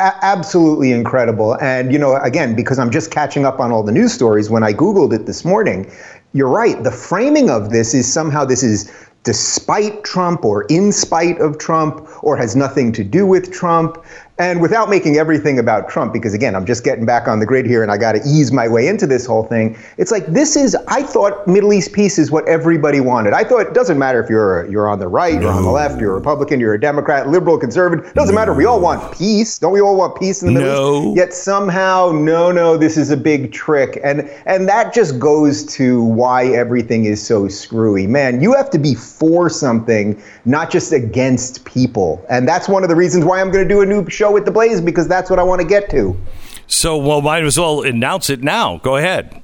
A- 0.00 0.24
absolutely 0.24 0.92
incredible. 0.92 1.58
And, 1.60 1.92
you 1.92 1.98
know, 1.98 2.16
again, 2.16 2.56
because 2.56 2.78
I'm 2.78 2.90
just 2.90 3.10
catching 3.10 3.44
up 3.44 3.60
on 3.60 3.70
all 3.70 3.82
the 3.82 3.92
news 3.92 4.14
stories, 4.14 4.48
when 4.48 4.62
I 4.62 4.72
Googled 4.72 5.12
it 5.12 5.26
this 5.26 5.44
morning, 5.44 5.92
you're 6.32 6.48
right. 6.48 6.82
The 6.82 6.90
framing 6.90 7.50
of 7.50 7.70
this 7.70 7.92
is 7.92 8.10
somehow 8.10 8.46
this 8.46 8.62
is 8.62 8.90
despite 9.24 10.02
Trump 10.02 10.44
or 10.44 10.62
in 10.70 10.90
spite 10.92 11.38
of 11.40 11.58
Trump 11.58 12.08
or 12.22 12.36
has 12.36 12.56
nothing 12.56 12.92
to 12.92 13.04
do 13.04 13.26
with 13.26 13.52
Trump. 13.52 14.02
And 14.40 14.62
without 14.62 14.88
making 14.88 15.18
everything 15.18 15.58
about 15.58 15.90
Trump, 15.90 16.14
because 16.14 16.32
again, 16.32 16.56
I'm 16.56 16.64
just 16.64 16.82
getting 16.82 17.04
back 17.04 17.28
on 17.28 17.40
the 17.40 17.46
grid 17.46 17.66
here 17.66 17.82
and 17.82 17.92
I 17.92 17.98
got 17.98 18.12
to 18.12 18.22
ease 18.26 18.50
my 18.50 18.66
way 18.66 18.88
into 18.88 19.06
this 19.06 19.26
whole 19.26 19.42
thing. 19.44 19.78
It's 19.98 20.10
like 20.10 20.24
this 20.28 20.56
is, 20.56 20.74
I 20.88 21.02
thought 21.02 21.46
Middle 21.46 21.74
East 21.74 21.92
peace 21.92 22.18
is 22.18 22.30
what 22.30 22.48
everybody 22.48 23.00
wanted. 23.00 23.34
I 23.34 23.44
thought 23.44 23.60
it 23.60 23.74
doesn't 23.74 23.98
matter 23.98 24.18
if 24.18 24.30
you're 24.30 24.64
you're 24.70 24.88
on 24.88 24.98
the 24.98 25.08
right, 25.08 25.38
you're 25.38 25.52
on 25.52 25.62
the 25.62 25.70
left, 25.70 26.00
you're 26.00 26.12
a 26.12 26.14
Republican, 26.14 26.58
you're 26.58 26.72
a 26.72 26.80
Democrat, 26.80 27.28
liberal, 27.28 27.58
conservative. 27.58 28.14
Doesn't 28.14 28.34
matter. 28.34 28.54
We 28.54 28.64
all 28.64 28.80
want 28.80 29.14
peace. 29.14 29.58
Don't 29.58 29.74
we 29.74 29.82
all 29.82 29.94
want 29.94 30.18
peace 30.18 30.42
in 30.42 30.54
the 30.54 30.60
Middle 30.60 31.02
No. 31.02 31.08
East? 31.10 31.16
Yet 31.18 31.34
somehow, 31.34 32.10
no, 32.10 32.50
no, 32.50 32.78
this 32.78 32.96
is 32.96 33.10
a 33.10 33.18
big 33.18 33.52
trick. 33.52 34.00
And 34.02 34.22
and 34.46 34.66
that 34.70 34.94
just 34.94 35.18
goes 35.18 35.66
to 35.74 36.02
why 36.02 36.46
everything 36.46 37.04
is 37.04 37.22
so 37.22 37.46
screwy. 37.46 38.06
Man, 38.06 38.40
you 38.40 38.54
have 38.54 38.70
to 38.70 38.78
be 38.78 38.94
for 38.94 39.50
something, 39.50 40.18
not 40.46 40.70
just 40.70 40.94
against 40.94 41.66
people. 41.66 42.24
And 42.30 42.48
that's 42.48 42.70
one 42.70 42.84
of 42.84 42.88
the 42.88 42.96
reasons 42.96 43.26
why 43.26 43.42
I'm 43.42 43.50
going 43.50 43.68
to 43.68 43.68
do 43.68 43.82
a 43.82 43.86
new 43.86 44.08
show 44.08 44.29
with 44.32 44.44
the 44.44 44.50
Blaze 44.50 44.80
because 44.80 45.08
that's 45.08 45.30
what 45.30 45.38
I 45.38 45.42
want 45.42 45.60
to 45.60 45.66
get 45.66 45.90
to. 45.90 46.18
So, 46.66 46.96
well, 46.96 47.20
might 47.20 47.44
as 47.44 47.58
well 47.58 47.82
announce 47.82 48.30
it 48.30 48.42
now. 48.42 48.78
Go 48.78 48.96
ahead. 48.96 49.42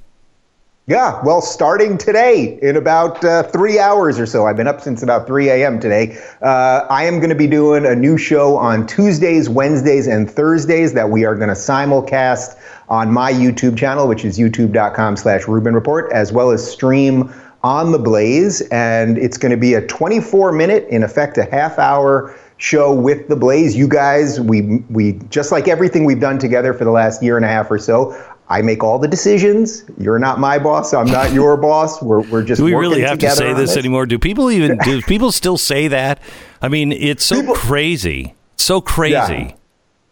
Yeah, 0.89 1.21
well, 1.25 1.43
starting 1.43 1.99
today 1.99 2.61
in 2.63 2.77
about 2.77 3.25
uh, 3.25 3.43
three 3.43 3.81
hours 3.81 4.21
or 4.21 4.27
so, 4.27 4.47
I've 4.47 4.57
been 4.57 4.69
up 4.69 4.81
since 4.81 5.03
about 5.03 5.27
3 5.27 5.49
a.m. 5.49 5.81
today. 5.81 6.17
Uh, 6.41 6.87
I 6.89 7.03
am 7.07 7.19
going 7.19 7.31
to 7.31 7.35
be 7.35 7.49
doing 7.49 7.85
a 7.85 7.97
new 7.97 8.17
show 8.17 8.57
on 8.57 8.87
Tuesdays, 8.87 9.49
Wednesdays, 9.49 10.07
and 10.07 10.31
Thursdays 10.31 10.93
that 10.93 11.11
we 11.11 11.25
are 11.25 11.35
going 11.35 11.49
to 11.49 11.57
simulcast 11.57 12.57
on 12.89 13.13
my 13.13 13.33
YouTube 13.33 13.77
channel, 13.77 14.07
which 14.07 14.25
is 14.25 14.39
youtube.com 14.39 15.17
slash 15.17 15.49
Rubin 15.49 15.75
Report, 15.75 16.09
as 16.13 16.33
well 16.33 16.53
as 16.53 16.71
stream 16.71 17.35
on 17.65 17.91
the 17.91 17.99
Blaze. 17.99 18.61
And 18.71 19.19
it's 19.19 19.39
going 19.39 19.51
to 19.51 19.57
be 19.57 19.75
a 19.75 19.85
24 19.89 20.53
minute, 20.53 20.87
in 20.89 21.03
effect, 21.03 21.37
a 21.37 21.47
half 21.47 21.81
hour 21.81 22.33
show 22.59 22.93
with 22.93 23.29
the 23.29 23.37
Blaze. 23.37 23.77
You 23.77 23.89
guys, 23.89 24.41
we 24.41 24.79
we 24.91 25.13
just 25.31 25.53
like 25.53 25.69
everything 25.69 26.05
we've 26.05 26.21
done 26.21 26.39
together 26.39 26.73
for 26.75 26.85
the 26.85 26.91
last 26.91 27.23
year 27.23 27.37
and 27.37 27.45
a 27.45 27.49
half 27.49 27.71
or 27.71 27.79
so. 27.79 28.17
I 28.49 28.63
make 28.63 28.85
all 28.85 28.99
the 29.01 29.09
decisions. 29.09 29.85
You're 29.99 30.21
not 30.21 30.39
my 30.39 30.59
boss. 30.59 30.95
I'm 30.95 31.07
not 31.09 31.33
your 31.33 31.57
boss. 31.69 32.01
We're 32.03 32.21
we're 32.31 32.45
just. 32.45 32.61
Do 32.61 32.65
we 32.65 32.75
really 32.75 33.01
have 33.03 33.19
to 33.19 33.31
say 33.31 33.51
on 33.51 33.57
this 33.57 33.77
anymore? 33.77 34.07
Do 34.07 34.19
people 34.19 34.51
even 34.51 34.79
do 34.79 35.03
people 35.09 35.33
still 35.33 35.59
say 35.59 35.89
that? 35.89 36.21
I 36.63 36.69
mean, 36.69 36.93
it's 36.93 37.25
so 37.25 37.41
People- 37.41 37.55
crazy. 37.55 38.35
So 38.57 38.81
crazy. 38.81 39.13
Yeah. 39.15 39.53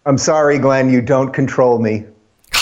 I'm 0.07 0.19
sorry, 0.19 0.59
Glenn. 0.59 0.91
You 0.91 1.01
don't 1.01 1.33
control 1.33 1.79
me. 1.79 2.05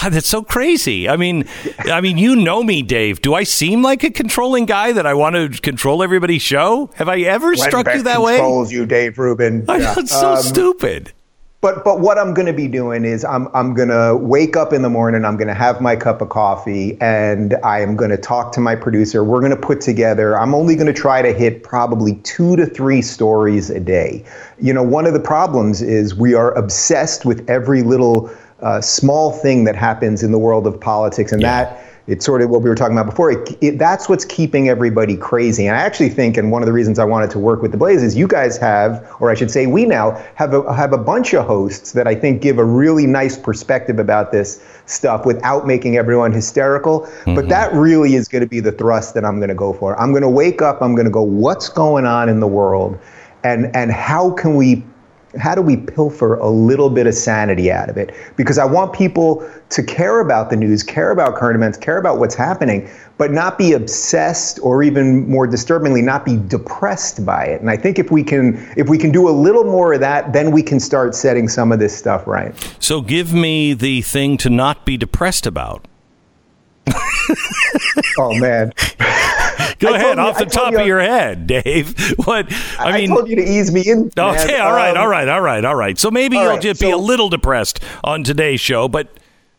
God, 0.02 0.12
that's 0.12 0.28
so 0.28 0.42
crazy. 0.42 1.08
I 1.08 1.16
mean, 1.16 1.44
I 1.84 2.00
mean, 2.00 2.18
you 2.18 2.34
know 2.36 2.62
me, 2.62 2.82
Dave. 2.82 3.22
Do 3.22 3.34
I 3.34 3.44
seem 3.44 3.82
like 3.82 4.02
a 4.02 4.10
controlling 4.10 4.66
guy 4.66 4.92
that 4.92 5.06
I 5.06 5.14
want 5.14 5.36
to 5.36 5.60
control 5.60 6.02
everybody's 6.02 6.42
show? 6.42 6.90
Have 6.96 7.08
I 7.08 7.20
ever 7.20 7.54
Glenn 7.54 7.68
struck 7.68 7.84
Beck 7.84 7.96
you 7.96 8.02
that 8.04 8.20
way? 8.20 8.36
controls 8.36 8.72
you, 8.72 8.84
Dave 8.86 9.18
Rubin. 9.18 9.64
I 9.68 9.78
know, 9.78 9.94
it's 9.98 10.10
so 10.10 10.32
Um, 10.32 10.42
stupid. 10.42 11.12
but 11.60 11.84
but 11.84 12.00
what 12.00 12.18
I'm 12.18 12.34
going 12.34 12.46
to 12.46 12.52
be 12.52 12.66
doing 12.66 13.04
is 13.04 13.24
I'm 13.24 13.46
I'm 13.54 13.74
going 13.74 13.90
to 13.90 14.16
wake 14.16 14.56
up 14.56 14.72
in 14.72 14.82
the 14.82 14.90
morning. 14.90 15.24
I'm 15.24 15.36
going 15.36 15.46
to 15.46 15.54
have 15.54 15.80
my 15.80 15.94
cup 15.94 16.20
of 16.20 16.30
coffee, 16.30 16.98
and 17.00 17.54
I 17.62 17.80
am 17.80 17.94
going 17.94 18.10
to 18.10 18.16
talk 18.16 18.50
to 18.54 18.60
my 18.60 18.74
producer. 18.74 19.22
We're 19.22 19.38
going 19.38 19.50
to 19.52 19.56
put 19.56 19.80
together. 19.80 20.36
I'm 20.36 20.52
only 20.52 20.74
going 20.74 20.88
to 20.88 20.92
try 20.92 21.22
to 21.22 21.32
hit 21.32 21.62
probably 21.62 22.16
two 22.24 22.56
to 22.56 22.66
three 22.66 23.02
stories 23.02 23.70
a 23.70 23.78
day. 23.78 24.24
You 24.60 24.72
know, 24.72 24.82
one 24.82 25.06
of 25.06 25.12
the 25.12 25.20
problems 25.20 25.80
is 25.80 26.16
we 26.16 26.34
are 26.34 26.52
obsessed 26.58 27.24
with 27.24 27.48
every 27.48 27.82
little 27.82 28.28
uh, 28.62 28.80
small 28.80 29.32
thing 29.32 29.64
that 29.64 29.76
happens 29.76 30.22
in 30.22 30.32
the 30.32 30.38
world 30.38 30.66
of 30.66 30.80
politics, 30.80 31.32
and 31.32 31.42
yeah. 31.42 31.64
that 31.64 31.92
it's 32.08 32.26
sort 32.26 32.42
of 32.42 32.50
what 32.50 32.62
we 32.62 32.68
were 32.68 32.74
talking 32.74 32.96
about 32.96 33.08
before. 33.08 33.30
It, 33.30 33.56
it, 33.60 33.78
that's 33.78 34.08
what's 34.08 34.24
keeping 34.24 34.68
everybody 34.68 35.16
crazy. 35.16 35.66
And 35.66 35.76
I 35.76 35.80
actually 35.80 36.08
think, 36.08 36.36
and 36.36 36.50
one 36.50 36.60
of 36.60 36.66
the 36.66 36.72
reasons 36.72 36.98
I 36.98 37.04
wanted 37.04 37.30
to 37.30 37.38
work 37.38 37.62
with 37.62 37.70
the 37.70 37.76
Blaze 37.76 38.02
is 38.02 38.16
you 38.16 38.26
guys 38.26 38.58
have, 38.58 39.08
or 39.20 39.30
I 39.30 39.34
should 39.34 39.50
say, 39.50 39.66
we 39.66 39.84
now 39.84 40.20
have 40.34 40.52
a 40.52 40.74
have 40.74 40.92
a 40.92 40.98
bunch 40.98 41.32
of 41.32 41.46
hosts 41.46 41.92
that 41.92 42.08
I 42.08 42.14
think 42.14 42.42
give 42.42 42.58
a 42.58 42.64
really 42.64 43.06
nice 43.06 43.38
perspective 43.38 43.98
about 43.98 44.32
this 44.32 44.64
stuff 44.86 45.24
without 45.24 45.66
making 45.66 45.96
everyone 45.96 46.32
hysterical. 46.32 47.00
Mm-hmm. 47.00 47.36
But 47.36 47.48
that 47.50 47.72
really 47.72 48.14
is 48.14 48.26
going 48.26 48.42
to 48.42 48.48
be 48.48 48.60
the 48.60 48.72
thrust 48.72 49.14
that 49.14 49.24
I'm 49.24 49.38
going 49.38 49.50
to 49.50 49.54
go 49.54 49.72
for. 49.72 49.98
I'm 50.00 50.10
going 50.10 50.22
to 50.22 50.28
wake 50.28 50.60
up. 50.60 50.82
I'm 50.82 50.94
going 50.94 51.06
to 51.06 51.10
go, 51.10 51.22
what's 51.22 51.68
going 51.68 52.04
on 52.04 52.28
in 52.28 52.40
the 52.40 52.48
world, 52.48 52.98
and 53.44 53.74
and 53.76 53.92
how 53.92 54.32
can 54.32 54.56
we 54.56 54.82
how 55.38 55.54
do 55.54 55.62
we 55.62 55.76
pilfer 55.76 56.34
a 56.36 56.48
little 56.48 56.90
bit 56.90 57.06
of 57.06 57.14
sanity 57.14 57.70
out 57.70 57.88
of 57.88 57.96
it? 57.96 58.14
Because 58.36 58.58
I 58.58 58.64
want 58.64 58.92
people 58.92 59.48
to 59.70 59.82
care 59.82 60.20
about 60.20 60.50
the 60.50 60.56
news, 60.56 60.82
care 60.82 61.10
about 61.10 61.36
current 61.36 61.56
events, 61.56 61.78
care 61.78 61.98
about 61.98 62.18
what's 62.18 62.34
happening, 62.34 62.88
but 63.18 63.30
not 63.30 63.56
be 63.58 63.72
obsessed 63.72 64.58
or 64.62 64.82
even 64.82 65.28
more 65.28 65.46
disturbingly, 65.46 66.02
not 66.02 66.24
be 66.24 66.36
depressed 66.36 67.24
by 67.24 67.44
it. 67.44 67.60
And 67.60 67.70
I 67.70 67.76
think 67.76 67.98
if 67.98 68.10
we 68.10 68.22
can 68.22 68.54
if 68.76 68.88
we 68.88 68.98
can 68.98 69.10
do 69.10 69.28
a 69.28 69.30
little 69.30 69.64
more 69.64 69.94
of 69.94 70.00
that, 70.00 70.32
then 70.32 70.50
we 70.50 70.62
can 70.62 70.80
start 70.80 71.14
setting 71.14 71.48
some 71.48 71.72
of 71.72 71.78
this 71.78 71.96
stuff 71.96 72.26
right. 72.26 72.54
So 72.78 73.00
give 73.00 73.32
me 73.32 73.74
the 73.74 74.02
thing 74.02 74.36
to 74.38 74.50
not 74.50 74.84
be 74.84 74.96
depressed 74.96 75.46
about. 75.46 75.86
oh 78.18 78.38
man. 78.38 78.72
Go 79.82 79.94
ahead, 79.94 80.18
off 80.18 80.38
you, 80.38 80.44
the 80.44 80.50
top 80.50 80.72
you, 80.72 80.80
of 80.80 80.86
your 80.86 81.00
head, 81.00 81.46
Dave. 81.46 82.16
What 82.24 82.52
I, 82.78 82.90
I 82.90 83.00
mean, 83.00 83.10
I 83.10 83.14
told 83.14 83.28
you 83.28 83.36
to 83.36 83.42
ease 83.42 83.72
me 83.72 83.82
in. 83.86 84.10
Okay, 84.16 84.58
all 84.58 84.72
right, 84.72 84.90
um, 84.90 84.98
all 84.98 85.08
right, 85.08 85.28
all 85.28 85.40
right, 85.40 85.64
all 85.64 85.74
right. 85.74 85.98
So 85.98 86.10
maybe 86.10 86.36
you'll 86.36 86.46
right, 86.46 86.60
just 86.60 86.80
so, 86.80 86.86
be 86.86 86.92
a 86.92 86.96
little 86.96 87.28
depressed 87.28 87.80
on 88.04 88.24
today's 88.24 88.60
show, 88.60 88.88
but 88.88 89.08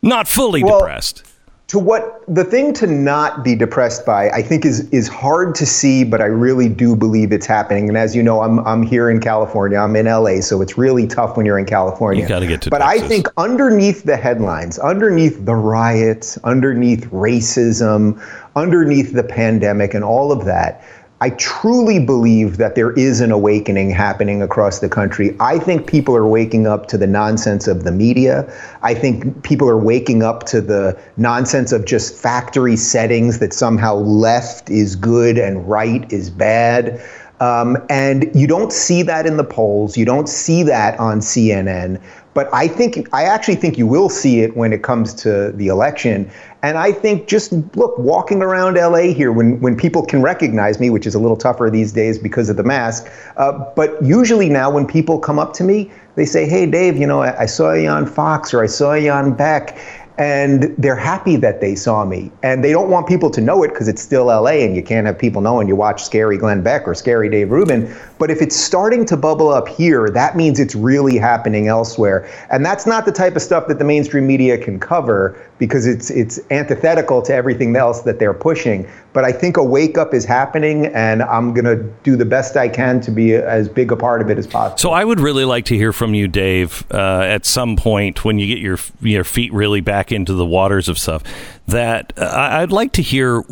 not 0.02 0.28
fully 0.28 0.64
well, 0.64 0.80
depressed 0.80 1.24
to 1.68 1.80
what 1.80 2.24
the 2.28 2.43
thing 2.43 2.74
to 2.74 2.88
not 2.88 3.43
be 3.43 3.55
depressed 3.55 4.05
by 4.05 4.30
i 4.32 4.41
think 4.41 4.66
is 4.66 4.82
is 4.89 5.07
hard 5.07 5.55
to 5.55 5.66
see 5.66 6.03
but 6.03 6.22
i 6.22 6.26
really 6.26 6.70
do 6.70 6.95
believe 6.95 7.32
it's 7.32 7.45
happening. 7.45 7.88
And 7.88 7.97
as 7.97 8.16
you 8.16 8.22
know 8.22 8.41
i'm 8.41 8.59
i'm 8.59 8.84
here 8.84 9.09
in 9.09 9.20
california. 9.20 9.78
I'm 9.78 9.95
in 9.95 10.05
la 10.05 10.39
so 10.41 10.61
it's 10.61 10.78
really 10.78 11.07
tough 11.07 11.38
when 11.38 11.45
you're 11.45 11.59
in 11.59 11.66
california. 11.66 12.22
You 12.22 12.28
got 12.28 12.39
to 12.39 12.47
get 12.47 12.61
to 12.64 12.70
but 12.70 12.80
Texas. 12.80 13.03
i 13.03 13.07
think 13.07 13.28
underneath 13.38 14.03
the 14.03 14.18
headlines 14.18 14.78
underneath 14.80 15.45
the 15.45 15.55
riots 15.55 16.38
underneath 16.39 17.05
racism 17.11 18.22
underneath 18.55 19.14
the 19.14 19.24
pandemic 19.24 19.93
and 19.93 20.03
all 20.03 20.32
of 20.32 20.45
that 20.45 20.84
I 21.24 21.30
truly 21.30 22.00
believe 22.00 22.58
that 22.58 22.76
there 22.76 22.92
is 22.92 23.22
an 23.22 23.32
awakening 23.32 23.92
happening 23.92 24.42
across 24.42 24.80
the 24.80 24.90
country. 24.90 25.34
I 25.40 25.58
think 25.58 25.88
people 25.88 26.18
are 26.18 26.28
waking 26.28 26.68
up 26.68 26.88
to 26.88 26.98
the 26.98 27.08
nonsense 27.08 27.66
of 27.66 27.86
the 27.86 27.94
media. 27.94 28.54
I 28.82 28.94
think 28.94 29.42
people 29.42 29.70
are 29.70 29.78
waking 29.78 30.22
up 30.22 30.44
to 30.48 30.60
the 30.60 31.00
nonsense 31.16 31.72
of 31.72 31.86
just 31.86 32.14
factory 32.14 32.76
settings 32.76 33.40
that 33.40 33.54
somehow 33.54 33.96
left 33.96 34.70
is 34.70 34.98
good 34.98 35.38
and 35.38 35.66
right 35.66 36.12
is 36.12 36.30
bad. 36.30 37.02
Um, 37.40 37.78
and 37.90 38.30
you 38.36 38.46
don't 38.46 38.74
see 38.74 39.02
that 39.04 39.26
in 39.26 39.38
the 39.38 39.46
polls. 39.46 39.98
You 39.98 40.04
don't 40.04 40.28
see 40.28 40.62
that 40.64 41.00
on 41.00 41.22
CNN. 41.22 42.02
But 42.34 42.50
I 42.54 42.68
think 42.68 43.08
I 43.14 43.24
actually 43.24 43.56
think 43.56 43.78
you 43.78 43.88
will 43.88 44.10
see 44.10 44.40
it 44.40 44.58
when 44.58 44.74
it 44.74 44.84
comes 44.84 45.14
to 45.16 45.52
the 45.52 45.68
election. 45.68 46.30
And 46.64 46.78
I 46.78 46.92
think 46.92 47.28
just 47.28 47.52
look, 47.76 47.98
walking 47.98 48.42
around 48.42 48.76
LA 48.76 49.14
here, 49.14 49.32
when 49.32 49.60
when 49.60 49.76
people 49.76 50.06
can 50.06 50.22
recognize 50.22 50.80
me, 50.80 50.90
which 50.90 51.06
is 51.06 51.14
a 51.14 51.20
little 51.20 51.38
tougher 51.38 51.70
these 51.70 51.92
days 51.92 52.18
because 52.18 52.50
of 52.50 52.58
the 52.58 52.64
mask. 52.64 53.08
Uh, 53.38 53.52
but 53.76 54.02
usually 54.04 54.50
now, 54.50 54.72
when 54.72 54.88
people 54.88 55.20
come 55.20 55.40
up 55.40 55.54
to 55.54 55.64
me, 55.64 55.92
they 56.16 56.26
say, 56.26 56.48
"Hey, 56.48 56.66
Dave, 56.66 56.98
you 56.98 57.06
know, 57.06 57.22
I, 57.22 57.42
I 57.42 57.46
saw 57.46 57.74
you 57.74 57.90
on 57.90 58.06
Fox 58.06 58.54
or 58.54 58.64
I 58.64 58.68
saw 58.68 58.94
you 58.94 59.12
on 59.12 59.34
Beck." 59.34 59.78
And 60.18 60.76
they're 60.78 60.95
happy 60.95 61.36
that 61.38 61.59
they 61.59 61.74
saw 61.74 62.05
me. 62.05 62.32
And 62.43 62.64
they 62.64 62.72
don't 62.72 62.89
want 62.89 63.07
people 63.07 63.32
to 63.32 63.41
know 63.41 63.64
it 63.64 63.70
because 63.70 63.88
it's 63.88 64.01
still 64.01 64.26
LA 64.26 64.61
and 64.64 64.76
you 64.76 64.84
can't 64.84 65.07
have 65.07 65.18
people 65.18 65.41
knowing 65.41 65.68
you 65.68 65.76
watch 65.76 66.03
Scary 66.03 66.38
Glenn 66.38 66.61
Beck 66.61 66.88
or 66.88 66.93
Scary 66.93 67.30
Dave 67.30 67.49
Rubin. 67.49 67.93
But 68.20 68.30
if 68.30 68.41
it's 68.41 68.55
starting 68.55 69.05
to 69.05 69.18
bubble 69.18 69.49
up 69.49 69.68
here, 69.68 70.09
that 70.11 70.38
means 70.38 70.59
it's 70.59 70.76
really 70.76 71.18
happening 71.18 71.68
elsewhere. 71.68 72.30
And 72.51 72.66
that's 72.66 72.86
not 72.86 73.05
the 73.05 73.11
type 73.11 73.36
of 73.36 73.41
stuff 73.41 73.68
that 73.68 73.80
the 73.80 73.86
mainstream 73.86 74.28
media 74.28 74.57
can 74.57 74.80
cover 74.80 75.36
because 75.64 75.86
it's 75.86 76.09
it's 76.09 76.39
antithetical 76.51 77.22
to 77.22 77.34
everything 77.34 77.76
else 77.76 78.01
that 78.01 78.20
they're 78.20 78.34
pushing. 78.34 78.88
But 79.14 79.24
I 79.24 79.32
think 79.32 79.57
a 79.57 79.64
wake 79.64 79.97
up 79.97 80.14
is 80.14 80.26
happening, 80.26 80.88
and 80.88 81.22
I'm 81.22 81.53
going 81.53 81.66
to 81.66 81.84
do 82.03 82.16
the 82.16 82.26
best 82.26 82.57
I 82.57 82.68
can 82.68 82.99
to 83.01 83.11
be 83.11 83.36
as 83.36 83.70
big 83.70 83.91
a 83.91 83.95
part 83.95 84.22
of 84.22 84.30
it 84.30 84.38
as 84.38 84.47
possible. 84.47 84.78
So 84.78 84.91
I 84.91 85.05
would 85.05 85.20
really 85.20 85.45
like 85.45 85.66
to 85.66 85.76
hear 85.76 85.93
from 85.93 86.16
you, 86.16 86.28
Dave, 86.28 86.84
uh, 86.91 87.22
at 87.22 87.45
some 87.45 87.76
point 87.76 88.26
when 88.26 88.39
you 88.39 88.47
get 88.47 88.59
your 88.59 88.78
your 89.01 89.24
feet 89.24 89.53
really 89.53 89.82
back 89.82 90.03
into 90.12 90.34
the 90.34 90.45
waters 90.45 90.88
of 90.88 90.97
stuff. 90.97 91.24
That 91.68 92.14
uh, 92.18 92.30
I'd 92.34 92.72
like 92.72 92.91
to 92.93 93.01
hear. 93.01 93.43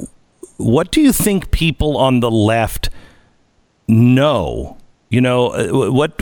What 0.58 0.91
do 0.91 1.02
you 1.02 1.12
think 1.12 1.52
people 1.52 1.97
on 1.97 2.20
the 2.20 2.32
left 2.32 2.89
know? 3.88 4.78
You 5.10 5.22
know 5.22 5.47
uh, 5.47 5.91
what 5.91 6.22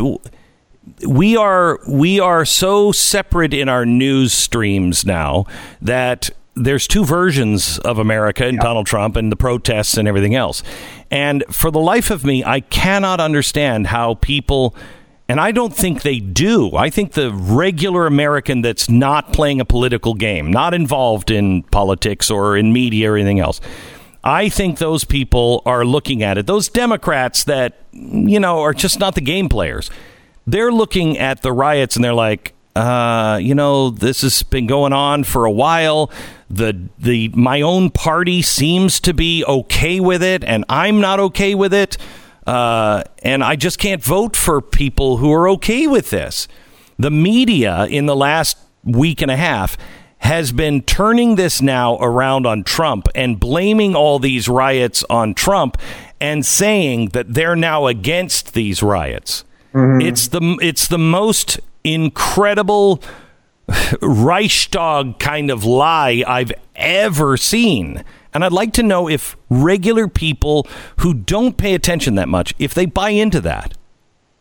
we 1.08 1.38
are 1.38 1.80
we 1.88 2.20
are 2.20 2.46
so 2.46 2.92
separate 2.92 3.54
in 3.54 3.70
our 3.70 3.86
news 3.86 4.34
streams 4.34 5.06
now 5.06 5.46
that 5.82 6.30
there's 6.56 6.88
two 6.88 7.06
versions 7.06 7.80
of 7.80 8.00
America 8.00 8.46
and 8.46 8.60
Donald 8.60 8.86
Trump 8.86 9.16
and 9.16 9.32
the 9.32 9.36
protests 9.36 9.98
and 9.98 10.08
everything 10.08 10.36
else. 10.36 10.62
And 11.10 11.44
for 11.50 11.72
the 11.72 11.80
life 11.80 12.12
of 12.12 12.26
me, 12.26 12.44
I 12.44 12.60
cannot 12.60 13.20
understand 13.20 13.88
how 13.88 14.16
people 14.16 14.76
and 15.30 15.40
I 15.40 15.52
don't 15.52 15.74
think 15.74 16.02
they 16.02 16.20
do. 16.20 16.76
I 16.76 16.90
think 16.90 17.14
the 17.14 17.32
regular 17.32 18.06
American 18.06 18.62
that's 18.62 18.90
not 18.90 19.32
playing 19.32 19.62
a 19.62 19.66
political 19.66 20.14
game, 20.14 20.52
not 20.52 20.74
involved 20.74 21.32
in 21.32 21.64
politics 21.64 22.30
or 22.30 22.58
in 22.58 22.74
media 22.74 23.12
or 23.12 23.16
anything 23.16 23.40
else, 23.40 23.62
I 24.22 24.50
think 24.50 24.80
those 24.80 25.06
people 25.06 25.62
are 25.66 25.86
looking 25.86 26.22
at 26.24 26.38
it. 26.38 26.48
Those 26.48 26.68
Democrats 26.68 27.46
that, 27.46 27.78
you 27.94 28.42
know, 28.42 28.60
are 28.60 28.74
just 28.74 29.00
not 29.00 29.16
the 29.16 29.22
game 29.22 29.48
players 29.48 29.90
they're 30.50 30.72
looking 30.72 31.18
at 31.18 31.42
the 31.42 31.52
riots 31.52 31.96
and 31.96 32.04
they're 32.04 32.14
like, 32.14 32.54
uh, 32.76 33.40
you 33.42 33.56
know, 33.56 33.90
this 33.90 34.22
has 34.22 34.44
been 34.44 34.68
going 34.68 34.94
on 34.94 35.24
for 35.24 35.46
a 35.46 35.52
while. 35.52 36.12
The 36.50 36.90
the 36.98 37.30
my 37.30 37.62
own 37.62 37.90
party 37.90 38.42
seems 38.42 39.00
to 39.02 39.14
be 39.14 39.44
okay 39.46 40.00
with 40.00 40.24
it, 40.24 40.44
and 40.44 40.66
I'm 40.70 41.02
not 41.02 41.20
okay 41.20 41.56
with 41.56 41.74
it. 41.74 41.98
Uh, 42.50 43.04
and 43.22 43.44
I 43.44 43.56
just 43.56 43.78
can't 43.78 44.04
vote 44.04 44.36
for 44.36 44.60
people 44.60 45.18
who 45.18 45.32
are 45.32 45.48
okay 45.50 45.86
with 45.86 46.10
this. 46.10 46.48
The 46.98 47.12
media 47.12 47.86
in 47.86 48.08
the 48.08 48.16
last 48.16 48.58
week 48.84 49.22
and 49.22 49.30
a 49.30 49.36
half 49.36 49.78
has 50.18 50.52
been 50.52 50.82
turning 50.82 51.36
this 51.36 51.62
now 51.62 52.00
around 52.00 52.48
on 52.48 52.64
Trump 52.64 53.08
and 53.14 53.40
blaming 53.40 53.96
all 53.96 54.18
these 54.18 54.50
riots 54.50 55.04
on 55.12 55.36
Trump 55.36 55.78
and 56.20 56.44
saying 56.44 57.10
that 57.10 57.36
they're 57.36 57.56
now 57.56 57.86
against 57.86 58.56
these 58.56 58.82
riots. 58.82 59.46
Mm-hmm. 59.76 60.02
It's 60.02 60.30
the 60.30 60.58
it's 60.60 60.88
the 60.88 60.98
most 60.98 61.60
incredible 61.84 63.04
Reichstag 64.02 65.20
kind 65.20 65.52
of 65.52 65.66
lie 65.66 66.24
I've 66.26 66.54
ever 66.76 67.38
seen. 67.38 68.04
And 68.34 68.46
I'd 68.46 68.52
like 68.52 68.74
to 68.74 68.84
know 68.84 69.10
if 69.10 69.36
regular 69.50 70.08
people 70.08 70.68
who 70.98 71.14
don't 71.14 71.58
pay 71.58 71.74
attention 71.74 72.16
that 72.16 72.30
much, 72.30 72.54
if 72.60 72.74
they 72.74 72.86
buy 72.86 73.10
into 73.10 73.42
that. 73.42 73.74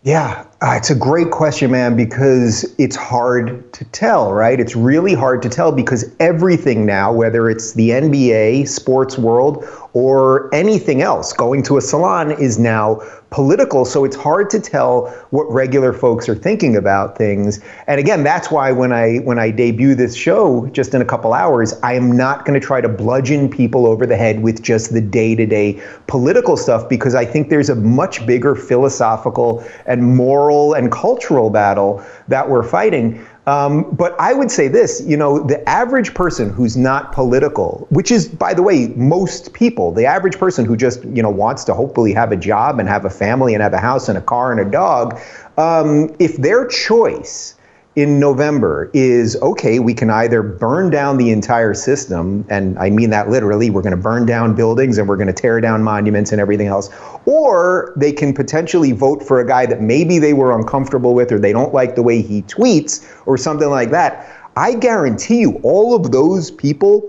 Yeah, 0.05 0.47
uh, 0.63 0.75
it's 0.77 0.91
a 0.91 0.95
great 0.95 1.33
question, 1.33 1.73
man, 1.73 1.97
because 1.97 2.65
it's 2.79 2.95
hard 2.95 3.73
to 3.73 3.85
tell, 3.87 4.33
right? 4.33 4.61
It's 4.61 4.77
really 4.77 5.13
hard 5.13 5.43
to 5.43 5.49
tell 5.49 5.73
because 5.73 6.15
everything 6.21 6.87
now, 6.87 7.13
whether 7.13 7.51
it's 7.51 7.73
the 7.73 7.91
NBA, 7.91 8.69
sports 8.69 9.19
world, 9.19 9.65
or 9.95 10.53
anything 10.55 11.03
else, 11.03 11.33
going 11.33 11.63
to 11.65 11.77
a 11.77 11.81
salon 11.81 12.31
is 12.31 12.59
now 12.59 13.01
political. 13.31 13.85
So 13.85 14.05
it's 14.05 14.17
hard 14.17 14.49
to 14.51 14.61
tell 14.61 15.09
what 15.31 15.45
regular 15.53 15.93
folks 15.93 16.29
are 16.29 16.35
thinking 16.35 16.77
about 16.77 17.17
things. 17.19 17.61
And 17.87 18.01
again, 18.01 18.23
that's 18.23 18.51
why 18.51 18.73
when 18.73 18.93
I 18.93 19.17
when 19.19 19.39
I 19.39 19.51
debut 19.51 19.95
this 19.95 20.15
show 20.15 20.67
just 20.69 20.95
in 20.95 21.03
a 21.03 21.05
couple 21.05 21.35
hours, 21.35 21.75
I 21.83 21.95
am 21.95 22.17
not 22.17 22.45
going 22.45 22.59
to 22.59 22.65
try 22.65 22.81
to 22.81 22.89
bludgeon 22.89 23.49
people 23.49 23.87
over 23.87 24.07
the 24.07 24.17
head 24.17 24.43
with 24.43 24.63
just 24.63 24.93
the 24.93 25.01
day-to-day 25.01 25.83
political 26.07 26.57
stuff 26.57 26.89
because 26.89 27.15
I 27.15 27.25
think 27.25 27.51
there's 27.51 27.69
a 27.69 27.75
much 27.75 28.27
bigger 28.27 28.55
philosophical 28.55 29.65
and 29.87 30.17
moral 30.17 30.75
and 30.75 30.91
cultural 30.91 31.51
battle 31.51 32.05
that 32.29 32.49
we're 32.49 32.63
fighting. 32.63 33.27
Um, 33.49 33.91
but 33.93 34.15
I 34.21 34.35
would 34.35 34.51
say 34.51 34.69
this, 34.69 35.03
you 35.07 35.17
know, 35.17 35.39
the 35.39 35.67
average 35.67 36.13
person 36.13 36.51
who's 36.51 36.77
not 36.77 37.13
political, 37.13 37.87
which 37.89 38.13
is, 38.13 38.29
by 38.29 38.53
the 38.53 38.63
way, 38.63 38.89
most 38.89 39.55
people, 39.55 39.91
the 39.91 40.05
average 40.05 40.39
person 40.39 40.67
who 40.67 40.77
just, 40.77 41.03
you 41.05 41.23
know, 41.23 41.31
wants 41.31 41.65
to 41.65 41.73
hopefully 41.73 42.13
have 42.13 42.31
a 42.31 42.37
job 42.37 42.79
and 42.79 42.91
have 42.91 43.07
a 43.07 43.11
family 43.11 43.55
and 43.55 43.63
have 43.63 43.73
a 43.73 43.79
house 43.79 44.07
and 44.11 44.19
a 44.19 44.21
car 44.21 44.53
and 44.53 44.61
a 44.61 44.71
dog, 44.71 45.19
um, 45.57 46.15
if 46.19 46.37
their 46.37 46.67
choice 46.67 47.55
in 47.99 48.21
November 48.21 48.93
is 48.95 49.37
okay, 49.43 49.81
we 49.81 49.93
can 49.93 50.09
either 50.09 50.41
burn 50.41 50.89
down 50.89 51.17
the 51.17 51.33
entire 51.33 51.75
system, 51.75 52.47
and 52.49 52.79
I 52.79 52.91
mean 52.91 53.11
that 53.11 53.29
literally, 53.29 53.71
we're 53.71 53.83
going 53.83 53.97
to 53.97 54.01
burn 54.01 54.25
down 54.25 54.55
buildings 54.55 54.99
and 54.99 55.09
we're 55.09 55.17
going 55.17 55.27
to 55.27 55.33
tear 55.33 55.61
down 55.61 55.83
monuments 55.83 56.31
and 56.31 56.41
everything 56.41 56.69
else, 56.69 56.91
or 57.27 57.93
they 57.97 58.13
can 58.13 58.33
potentially 58.33 58.93
vote 58.93 59.25
for 59.25 59.41
a 59.41 59.47
guy 59.47 59.67
that 59.67 59.81
maybe 59.81 60.21
they 60.21 60.33
were 60.33 60.57
uncomfortable 60.57 61.13
with 61.13 61.33
or 61.33 61.41
they 61.41 61.53
don't 61.53 61.75
like 61.75 61.97
the 61.97 62.03
way 62.05 62.23
he 62.23 62.43
tweets 62.43 63.05
or 63.27 63.37
something 63.37 63.69
like 63.69 63.91
that. 63.91 64.33
I 64.57 64.75
guarantee 64.75 65.41
you, 65.41 65.59
all 65.65 65.97
of 65.97 66.13
those 66.13 66.53
people 66.53 67.03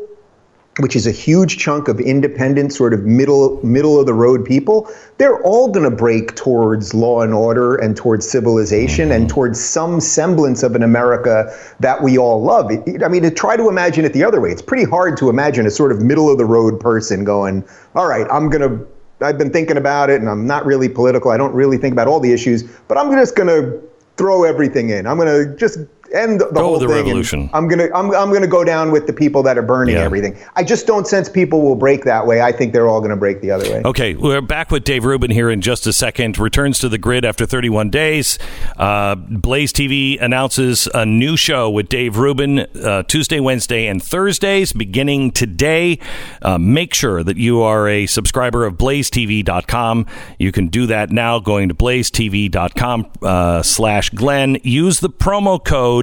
which 0.80 0.96
is 0.96 1.06
a 1.06 1.12
huge 1.12 1.58
chunk 1.58 1.88
of 1.88 2.00
independent, 2.00 2.74
sort 2.74 2.94
of 2.94 3.04
middle 3.04 3.60
middle 3.64 4.00
of 4.00 4.06
the 4.06 4.14
road 4.14 4.46
people, 4.46 4.90
they're 5.18 5.42
all 5.44 5.70
going 5.70 5.90
to 5.90 5.96
break 5.96 6.36
towards 6.36 6.94
law 6.94 7.22
and 7.22 7.34
order 7.34 7.76
and 7.76 7.96
towards 7.96 8.28
civilization 8.28 9.12
and 9.12 9.26
mm-hmm. 9.26 9.36
towards 9.36 9.60
some 9.60 10.00
semblance 10.00 10.64
of 10.64 10.76
an 10.76 10.84
America 10.84 11.54
that 11.80 12.02
we 12.02 12.18
all 12.18 12.42
love. 12.42 12.72
I 13.04 13.08
mean, 13.08 13.24
to 13.24 13.32
try 13.32 13.58
to 13.58 13.70
imagine 13.70 14.06
it 14.06 14.14
the 14.14 14.24
other 14.24 14.40
way, 14.40 14.52
it's 14.52 14.62
pretty 14.62 14.90
hard 14.90 15.18
to 15.18 15.30
imagine 15.30 15.66
a 15.66 15.72
sort 15.72 15.92
of 15.92 16.02
middle 16.02 16.32
of 16.32 16.38
the 16.38 16.46
road 16.46 16.80
person 16.80 17.24
going, 17.24 17.64
"All 17.96 18.08
right, 18.08 18.28
I'm 18.32 18.50
going 18.50 18.62
to." 18.62 18.88
I've 19.22 19.38
been 19.38 19.52
thinking 19.52 19.76
about 19.76 20.10
it, 20.10 20.22
and 20.22 20.30
I'm 20.30 20.48
not 20.48 20.66
really 20.66 20.88
political. 20.88 21.30
I 21.30 21.36
don't 21.36 21.54
really 21.54 21.78
think 21.78 21.92
about 21.92 22.08
all 22.08 22.22
the 22.22 22.32
issues, 22.32 22.64
but 22.88 22.98
I'm 22.98 23.12
just 23.12 23.36
going 23.36 23.50
to 23.50 23.78
throw 24.16 24.46
everything 24.46 24.92
in. 24.92 25.06
I'm 25.06 25.18
going 25.18 25.28
to 25.28 25.58
just 25.58 25.80
end 26.14 26.40
the 26.42 26.46
Go 26.54 26.64
whole 26.64 26.80
the 26.80 26.88
thing. 26.88 26.96
revolution. 26.96 27.50
I'm 27.54 27.68
gonna 27.68 27.88
I'm, 27.94 28.14
I'm 28.14 28.32
gonna 28.34 28.48
go 28.48 28.64
down 28.64 28.92
with 28.92 29.08
the 29.08 29.14
people 29.14 29.44
that 29.44 29.58
are 29.58 29.62
burning 29.62 29.96
Yeah. 29.96 30.04
everything. 30.04 30.38
I 30.56 30.64
just 30.64 30.88
don't 30.88 31.08
sense 31.08 31.30
people 31.30 31.62
will 31.62 31.76
break 31.76 32.04
that 32.06 32.26
way. 32.26 32.42
I 32.42 32.52
think 32.52 32.74
they're 32.74 32.88
all 32.88 33.02
gonna 33.02 33.16
break 33.18 33.42
the 33.42 33.52
other 33.52 33.70
way. 33.70 33.82
Okay, 33.86 34.16
we're 34.16 34.42
back 34.42 34.72
with 34.72 34.84
Dave 34.84 35.06
Rubin 35.06 35.32
here 35.32 35.50
in 35.50 35.62
just 35.62 35.86
a 35.88 35.94
second. 35.94 36.38
Returns 36.38 36.80
to 36.80 36.90
the 36.90 36.98
grid 36.98 37.26
after 37.26 37.46
31 37.46 37.90
days. 37.90 38.38
Uh, 38.78 39.16
Blaze 39.16 39.72
TV 39.74 40.20
announces 40.22 40.88
a 40.94 41.06
new 41.06 41.36
show 41.38 41.70
with 41.70 41.90
Dave 41.90 42.18
Rubin 42.18 42.60
uh, 42.84 43.04
Tuesday, 43.04 43.40
Wednesday, 43.40 43.88
and 43.88 44.02
Thursdays 44.04 44.74
beginning 44.74 45.32
today. 45.32 46.00
Uh, 46.42 46.58
make 46.58 46.94
sure 46.94 47.24
that 47.24 47.38
you 47.38 47.62
are 47.62 47.88
a 47.88 48.06
subscriber 48.06 48.66
of 48.66 48.76
blazetv.com. 48.78 50.06
You 50.38 50.52
can 50.52 50.68
do 50.68 50.86
that 50.88 51.10
now 51.12 51.40
going 51.40 51.70
to 51.70 51.76
blazetv.com 51.76 53.12
uh, 53.22 53.62
slash 53.64 54.10
Glenn. 54.12 54.58
Use 54.64 55.00
the 55.00 55.10
promo 55.10 55.64
code 55.64 55.99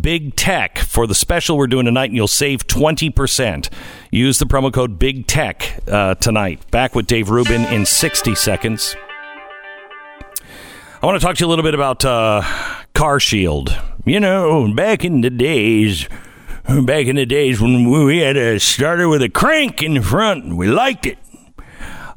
Big 0.00 0.36
Tech 0.36 0.78
for 0.78 1.06
the 1.06 1.14
special 1.14 1.56
we're 1.56 1.66
doing 1.66 1.86
tonight, 1.86 2.06
and 2.06 2.16
you'll 2.16 2.28
save 2.28 2.66
20%. 2.66 3.68
Use 4.10 4.38
the 4.38 4.46
promo 4.46 4.72
code 4.72 4.98
Big 4.98 5.26
Tech 5.26 5.80
uh, 5.88 6.14
tonight. 6.16 6.70
Back 6.70 6.94
with 6.94 7.06
Dave 7.06 7.30
Rubin 7.30 7.62
in 7.62 7.86
60 7.86 8.34
seconds. 8.34 8.96
I 11.02 11.06
want 11.06 11.20
to 11.20 11.26
talk 11.26 11.36
to 11.36 11.40
you 11.40 11.48
a 11.48 11.50
little 11.50 11.64
bit 11.64 11.74
about 11.74 12.04
uh, 12.04 12.42
Car 12.94 13.18
Shield. 13.18 13.76
You 14.04 14.20
know, 14.20 14.72
back 14.72 15.04
in 15.04 15.20
the 15.20 15.30
days, 15.30 16.08
back 16.84 17.06
in 17.06 17.16
the 17.16 17.26
days 17.26 17.60
when 17.60 17.90
we 17.90 18.18
had 18.18 18.36
a 18.36 18.60
starter 18.60 19.08
with 19.08 19.22
a 19.22 19.28
crank 19.28 19.82
in 19.82 19.94
the 19.94 20.02
front, 20.02 20.56
we 20.56 20.68
liked 20.68 21.06
it. 21.06 21.18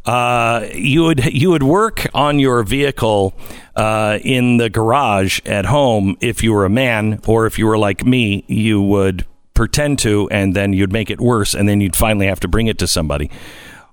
Uh, 0.05 0.67
you 0.73 1.03
would 1.03 1.25
you 1.33 1.49
would 1.49 1.63
work 1.63 2.05
on 2.13 2.37
your 2.37 2.63
vehicle 2.63 3.33
uh, 3.75 4.19
in 4.21 4.57
the 4.57 4.69
garage 4.69 5.39
at 5.45 5.65
home 5.65 6.15
if 6.21 6.43
you 6.43 6.53
were 6.53 6.65
a 6.65 6.69
man, 6.69 7.19
or 7.25 7.45
if 7.47 7.57
you 7.57 7.65
were 7.65 7.77
like 7.77 8.05
me, 8.05 8.43
you 8.47 8.81
would 8.81 9.25
pretend 9.55 9.97
to, 9.99 10.29
and 10.29 10.55
then 10.55 10.73
you'd 10.73 10.93
make 10.93 11.09
it 11.09 11.19
worse, 11.19 11.55
and 11.55 11.67
then 11.67 11.81
you'd 11.81 11.95
finally 11.95 12.27
have 12.27 12.39
to 12.41 12.47
bring 12.47 12.67
it 12.67 12.77
to 12.77 12.87
somebody. 12.87 13.31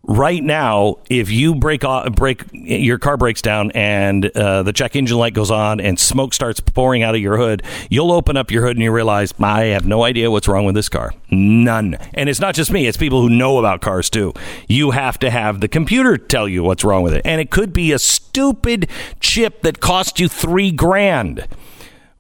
Right 0.05 0.43
now, 0.43 0.97
if 1.09 1.31
you 1.31 1.55
break 1.55 1.85
off, 1.85 2.13
break 2.13 2.45
your 2.53 2.99
car 2.99 3.17
breaks 3.17 3.41
down 3.41 3.71
and 3.71 4.27
uh, 4.37 4.65
the 4.65 4.73
check 4.73 4.97
engine 4.97 5.17
light 5.17 5.33
goes 5.33 5.51
on 5.51 5.81
and 5.81 5.99
smoke 5.99 6.35
starts 6.35 6.59
pouring 6.59 7.05
out 7.05 7.15
of 7.15 7.21
your 7.21 7.37
hood, 7.37 7.63
you'll 7.89 8.11
open 8.11 8.37
up 8.37 8.51
your 8.51 8.67
hood 8.67 8.77
and 8.77 8.83
you 8.83 8.91
realize 8.91 9.33
I 9.39 9.67
have 9.67 9.87
no 9.87 10.03
idea 10.03 10.29
what's 10.29 10.49
wrong 10.49 10.65
with 10.65 10.75
this 10.75 10.89
car. 10.89 11.15
None. 11.31 11.95
And 12.15 12.29
it's 12.29 12.41
not 12.41 12.57
just 12.57 12.73
me; 12.73 12.89
it's 12.89 12.97
people 12.97 13.23
who 13.23 13.29
know 13.29 13.59
about 13.59 13.81
cars 13.81 14.11
too. 14.11 14.35
You 14.67 14.91
have 14.91 15.21
to 15.21 15.31
have 15.31 15.61
the 15.61 15.69
computer 15.69 16.19
tell 16.19 16.49
you 16.49 16.65
what's 16.65 16.83
wrong 16.83 17.05
with 17.05 17.15
it, 17.15 17.23
and 17.25 17.41
it 17.41 17.51
could 17.51 17.73
be 17.73 17.93
a 17.93 17.99
stupid 18.01 18.89
chip 19.21 19.63
that 19.63 19.79
cost 19.79 20.19
you 20.19 20.29
three 20.29 20.73
grand. 20.73 21.47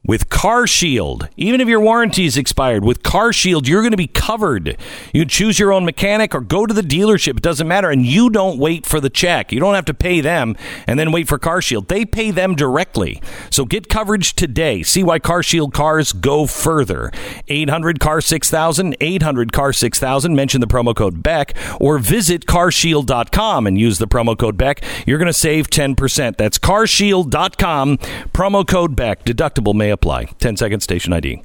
With 0.05 0.29
Car 0.29 0.67
Shield, 0.67 1.29
even 1.37 1.61
if 1.61 1.69
your 1.69 1.79
warranty 1.79 2.25
is 2.25 2.37
expired, 2.37 2.83
with 2.85 3.05
Car 3.05 3.33
Shield, 3.33 3.69
you're 3.69 3.83
going 3.83 3.93
to 3.93 3.97
be 3.97 4.09
covered. 4.09 4.77
You 5.15 5.25
choose 5.25 5.61
your 5.61 5.73
own 5.73 5.85
mechanic 5.85 6.35
or 6.35 6.41
go 6.41 6.67
to 6.67 6.75
the 6.75 6.83
dealership. 6.83 7.37
It 7.37 7.43
doesn't 7.43 7.69
matter. 7.69 7.89
And 7.89 8.05
you 8.05 8.29
don't 8.29 8.59
wait 8.59 8.85
for 8.85 8.99
the 8.99 9.09
check. 9.09 9.53
You 9.53 9.61
don't 9.61 9.77
have 9.77 9.85
to 9.85 9.95
pay 9.95 10.21
them 10.21 10.57
and 10.89 10.99
then 10.99 11.13
wait 11.13 11.29
for 11.29 11.39
Car 11.39 11.63
Shield. 11.63 11.87
They 11.87 12.05
pay 12.05 12.33
them 12.33 12.57
directly. 12.57 13.23
So 13.49 13.65
get 13.65 13.89
coverage 13.89 14.35
today. 14.35 14.83
See 14.83 15.05
why 15.05 15.21
Car 15.21 15.41
Shield 15.41 15.73
cars 15.73 16.13
go 16.13 16.49
further. 16.49 17.13
800 17.47 18.01
Car 18.01 18.21
6000, 18.21 18.97
800 19.01 19.53
Car 19.53 19.73
6000. 19.73 20.35
Mention 20.35 20.61
the 20.61 20.67
promo 20.67 20.97
code 20.97 21.23
BECK 21.23 21.55
or 21.79 21.99
visit 21.99 22.47
carshield.com 22.47 23.69
and 23.69 23.79
use 23.79 23.99
the 23.99 24.09
promo 24.09 24.37
code 24.37 24.59
BECK. 24.59 24.83
You're 25.07 25.19
going 25.19 25.27
to 25.29 25.33
save 25.33 25.71
10%. 25.71 26.37
That's 26.39 26.59
carshield.com. 26.59 27.99
Promo 27.99 28.67
code 28.67 28.97
BECK. 28.97 29.25
Deductible 29.25 29.77
may 29.77 29.92
apply. 29.93 30.25
10 30.25 30.57
second 30.57 30.81
station 30.81 31.13
ID. 31.13 31.43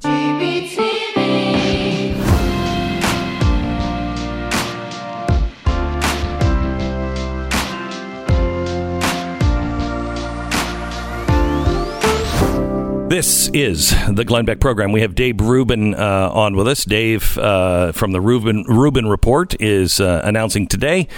This 13.08 13.48
is 13.48 13.94
the 14.14 14.22
Glenn 14.24 14.44
Beck 14.44 14.60
program. 14.60 14.92
We 14.92 15.00
have 15.00 15.14
Dave 15.14 15.40
Rubin 15.40 15.94
uh, 15.94 16.30
on 16.30 16.54
with 16.54 16.68
us. 16.68 16.84
Dave 16.84 17.38
uh, 17.38 17.90
from 17.90 18.12
the 18.12 18.20
Rubin 18.20 18.64
Rubin 18.68 19.08
Report 19.08 19.60
is 19.60 19.98
uh, 19.98 20.20
announcing 20.24 20.68
today 20.68 21.08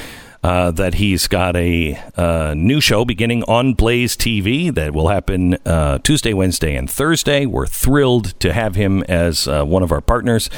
uh, 0.42 0.70
that 0.70 0.94
he's 0.94 1.26
got 1.26 1.56
a 1.56 2.00
uh, 2.16 2.54
new 2.56 2.80
show 2.80 3.04
beginning 3.04 3.42
on 3.44 3.74
Blaze 3.74 4.16
TV 4.16 4.74
that 4.74 4.94
will 4.94 5.08
happen 5.08 5.54
uh, 5.66 5.98
Tuesday, 5.98 6.32
Wednesday, 6.32 6.74
and 6.74 6.90
Thursday. 6.90 7.46
We're 7.46 7.66
thrilled 7.66 8.38
to 8.40 8.52
have 8.52 8.74
him 8.74 9.02
as 9.04 9.46
uh, 9.46 9.64
one 9.64 9.82
of 9.82 9.92
our 9.92 10.00
partners 10.00 10.48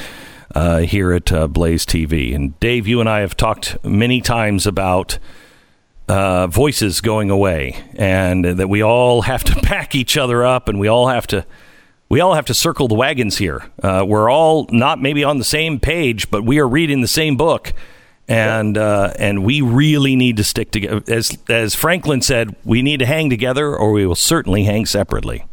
uh, 0.55 0.81
here 0.81 1.13
at 1.13 1.27
Blaze 1.53 1.85
TV. 1.85 2.35
And 2.35 2.59
Dave, 2.61 2.87
you 2.87 3.01
and 3.01 3.09
I 3.09 3.21
have 3.21 3.37
talked 3.37 3.83
many 3.85 4.21
times 4.21 4.67
about 4.67 5.19
voices 6.09 7.01
going 7.01 7.31
away, 7.31 7.83
and 7.95 8.45
that 8.45 8.69
we 8.69 8.83
all 8.83 9.23
have 9.23 9.43
to 9.45 9.55
pack 9.63 9.95
each 9.95 10.17
other 10.17 10.45
up, 10.45 10.69
and 10.69 10.79
we 10.79 10.89
all 10.89 11.09
have 11.09 11.27
to 11.29 11.45
we 12.13 12.21
all 12.21 12.35
have 12.35 12.45
to 12.45 12.53
circle 12.53 12.89
the 12.89 12.95
wagons 12.95 13.39
here. 13.39 13.65
Uh, 13.83 14.05
we're 14.07 14.31
all 14.31 14.67
not 14.71 15.01
maybe 15.01 15.25
on 15.25 15.39
the 15.39 15.45
same 15.45 15.81
page, 15.81 16.31
but 16.31 16.45
we 16.45 16.59
are 16.59 16.69
reading 16.69 17.01
the 17.01 17.09
same 17.09 17.39
book, 17.39 17.73
and 18.33 18.79
uh, 18.79 19.13
and 19.19 19.45
we 19.45 19.61
really 19.61 20.17
need 20.17 20.37
to 20.39 20.45
stick 20.45 20.71
together. 20.71 21.03
As 21.09 21.37
as 21.49 21.75
Franklin 21.75 22.23
said, 22.23 22.57
we 22.65 22.83
need 22.83 22.99
to 23.01 23.07
hang 23.07 23.31
together, 23.31 23.77
or 23.77 23.93
we 23.93 24.07
will 24.07 24.15
certainly 24.15 24.65
hang 24.65 24.87
separately. 24.87 25.45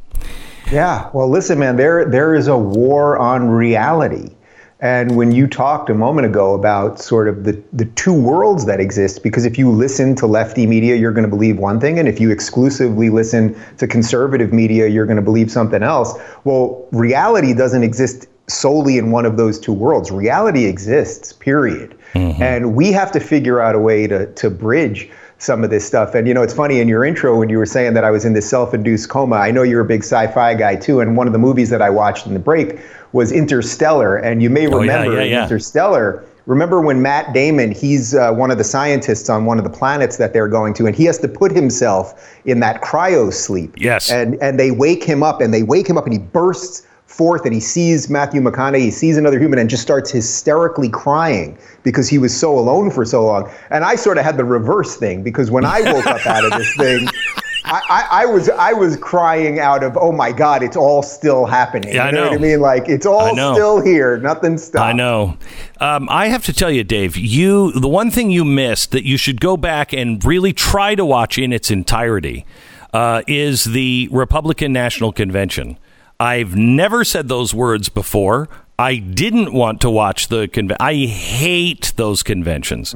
Yeah. 0.71 1.09
Well, 1.13 1.29
listen, 1.29 1.59
man. 1.59 1.75
There 1.75 2.05
there 2.05 2.35
is 2.35 2.47
a 2.47 2.57
war 2.57 3.17
on 3.17 3.49
reality. 3.49 4.35
And 4.81 5.17
when 5.17 5.33
you 5.33 5.45
talked 5.45 5.89
a 5.89 5.93
moment 5.93 6.25
ago 6.25 6.53
about 6.53 7.01
sort 7.01 7.27
of 7.27 7.43
the, 7.43 7.61
the 7.73 7.83
two 7.83 8.13
worlds 8.13 8.65
that 8.65 8.79
exist, 8.79 9.23
because 9.23 9.43
if 9.43 9.57
you 9.57 9.69
listen 9.69 10.15
to 10.15 10.25
lefty 10.25 10.65
media, 10.65 10.95
you're 10.95 11.11
going 11.11 11.25
to 11.25 11.29
believe 11.29 11.57
one 11.57 11.81
thing. 11.81 11.99
And 11.99 12.07
if 12.07 12.21
you 12.21 12.31
exclusively 12.31 13.09
listen 13.09 13.61
to 13.77 13.87
conservative 13.87 14.53
media, 14.53 14.87
you're 14.87 15.05
going 15.05 15.17
to 15.17 15.21
believe 15.21 15.51
something 15.51 15.83
else. 15.83 16.17
Well, 16.45 16.87
reality 16.93 17.53
doesn't 17.53 17.83
exist 17.83 18.27
solely 18.47 18.97
in 18.97 19.11
one 19.11 19.25
of 19.25 19.35
those 19.35 19.59
two 19.59 19.73
worlds. 19.73 20.11
Reality 20.11 20.63
exists, 20.63 21.33
period. 21.33 21.98
And 22.15 22.75
we 22.75 22.91
have 22.91 23.11
to 23.13 23.19
figure 23.19 23.61
out 23.61 23.75
a 23.75 23.79
way 23.79 24.07
to, 24.07 24.25
to 24.33 24.49
bridge 24.49 25.09
some 25.37 25.63
of 25.63 25.69
this 25.69 25.85
stuff. 25.85 26.15
And 26.15 26.27
you 26.27 26.33
know, 26.33 26.41
it's 26.41 26.53
funny 26.53 26.79
in 26.79 26.87
your 26.87 27.05
intro 27.05 27.37
when 27.39 27.49
you 27.49 27.57
were 27.57 27.65
saying 27.65 27.93
that 27.93 28.03
I 28.03 28.11
was 28.11 28.25
in 28.25 28.33
this 28.33 28.49
self-induced 28.49 29.07
coma. 29.09 29.37
I 29.37 29.51
know 29.51 29.63
you're 29.63 29.81
a 29.81 29.85
big 29.85 30.03
sci-fi 30.03 30.53
guy 30.55 30.75
too, 30.75 30.99
and 30.99 31.15
one 31.15 31.27
of 31.27 31.33
the 31.33 31.39
movies 31.39 31.69
that 31.69 31.81
I 31.81 31.89
watched 31.89 32.27
in 32.27 32.33
the 32.33 32.39
break 32.39 32.79
was 33.13 33.31
Interstellar. 33.31 34.17
And 34.17 34.43
you 34.43 34.49
may 34.49 34.67
Oh, 34.67 34.81
yeah, 34.81 34.93
remember 34.97 35.15
yeah, 35.15 35.23
yeah. 35.23 35.43
Interstellar. 35.43 36.23
Remember 36.45 36.81
when 36.81 37.01
Matt 37.01 37.31
Damon, 37.31 37.71
he's 37.71 38.15
uh, 38.15 38.33
one 38.33 38.49
of 38.51 38.57
the 38.57 38.63
scientists 38.63 39.29
on 39.29 39.45
one 39.45 39.59
of 39.59 39.63
the 39.63 39.69
planets 39.69 40.17
that 40.17 40.33
they're 40.33 40.47
going 40.47 40.73
to, 40.73 40.87
and 40.87 40.95
he 40.95 41.05
has 41.05 41.19
to 41.19 41.27
put 41.27 41.51
himself 41.51 42.37
in 42.45 42.59
that 42.59 42.81
cryo 42.81 43.31
sleep. 43.31 43.75
Yes. 43.77 44.09
And 44.11 44.35
and 44.41 44.59
they 44.59 44.71
wake 44.71 45.03
him 45.03 45.21
up, 45.21 45.41
and 45.41 45.53
they 45.53 45.63
wake 45.63 45.87
him 45.87 45.97
up, 45.97 46.05
and 46.05 46.13
he 46.13 46.19
bursts 46.19 46.87
forth, 47.09 47.43
and 47.43 47.53
he 47.53 47.59
sees 47.59 48.09
Matthew 48.09 48.39
McConaughey, 48.39 48.81
he 48.81 48.91
sees 48.91 49.17
another 49.17 49.39
human, 49.39 49.59
and 49.59 49.69
just 49.69 49.81
starts 49.81 50.11
hysterically 50.11 50.89
crying 50.89 51.57
because 51.83 52.07
he 52.07 52.17
was 52.17 52.37
so 52.37 52.57
alone 52.57 52.91
for 52.91 53.03
so 53.03 53.25
long. 53.25 53.51
And 53.71 53.83
I 53.83 53.95
sort 53.95 54.17
of 54.17 54.23
had 54.23 54.37
the 54.37 54.45
reverse 54.45 54.95
thing 54.95 55.23
because 55.23 55.49
when 55.49 55.65
I 55.65 55.81
woke 55.91 56.05
up 56.05 56.25
out 56.25 56.45
of 56.45 56.51
this 56.57 56.73
thing. 56.75 57.07
I, 57.65 57.81
I, 57.89 58.07
I 58.21 58.25
was 58.25 58.49
I 58.49 58.73
was 58.73 58.95
crying 58.97 59.59
out 59.59 59.83
of 59.83 59.95
oh 59.97 60.13
my 60.13 60.31
god 60.31 60.63
it's 60.63 60.77
all 60.77 61.03
still 61.03 61.45
happening 61.45 61.93
Yeah, 61.93 62.05
I 62.05 62.07
you 62.07 62.13
know, 62.13 62.21
what 62.23 62.31
know. 62.31 62.37
I 62.37 62.41
mean 62.41 62.61
like 62.61 62.87
it's 62.87 63.05
all 63.05 63.35
still 63.35 63.83
here 63.83 64.17
nothing 64.17 64.57
stopped 64.57 64.81
I 64.85 64.93
know. 64.93 65.37
Um, 65.79 66.07
I 66.09 66.29
have 66.29 66.43
to 66.45 66.53
tell 66.53 66.71
you, 66.71 66.83
Dave, 66.83 67.15
you 67.17 67.73
the 67.73 67.89
one 67.89 68.11
thing 68.11 68.31
you 68.31 68.43
missed 68.43 68.91
that 68.91 69.05
you 69.05 69.17
should 69.17 69.39
go 69.39 69.55
back 69.57 69.93
and 69.93 70.23
really 70.23 70.53
try 70.53 70.95
to 70.95 71.05
watch 71.05 71.37
in 71.37 71.51
its 71.51 71.69
entirety 71.69 72.45
uh, 72.93 73.21
is 73.27 73.65
the 73.65 74.07
Republican 74.11 74.73
National 74.73 75.11
Convention. 75.11 75.77
I've 76.19 76.55
never 76.55 77.03
said 77.03 77.27
those 77.29 77.53
words 77.53 77.89
before. 77.89 78.49
I 78.77 78.97
didn't 78.97 79.53
want 79.53 79.81
to 79.81 79.89
watch 79.89 80.27
the 80.27 80.47
convention. 80.47 80.77
I 80.79 80.93
hate 81.05 81.93
those 81.95 82.23
conventions. 82.23 82.93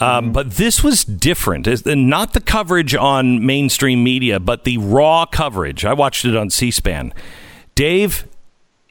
Um, 0.00 0.32
but 0.32 0.52
this 0.52 0.82
was 0.82 1.04
different. 1.04 1.66
It's- 1.66 1.84
Not 1.96 2.32
the 2.32 2.40
coverage 2.40 2.94
on 2.94 3.44
mainstream 3.44 4.02
media, 4.02 4.40
but 4.40 4.64
the 4.64 4.78
raw 4.78 5.24
coverage. 5.24 5.84
I 5.84 5.92
watched 5.94 6.24
it 6.24 6.36
on 6.36 6.50
C-SPAN. 6.50 7.12
Dave, 7.74 8.24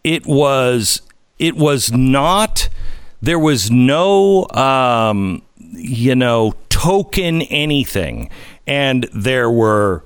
it 0.03 0.26
was 0.26 1.01
it 1.39 1.55
was 1.55 1.91
not 1.91 2.69
there 3.21 3.39
was 3.39 3.69
no 3.71 4.47
um, 4.51 5.41
you 5.71 6.15
know 6.15 6.53
token 6.69 7.41
anything 7.43 8.30
and 8.67 9.07
there 9.13 9.49
were 9.49 10.03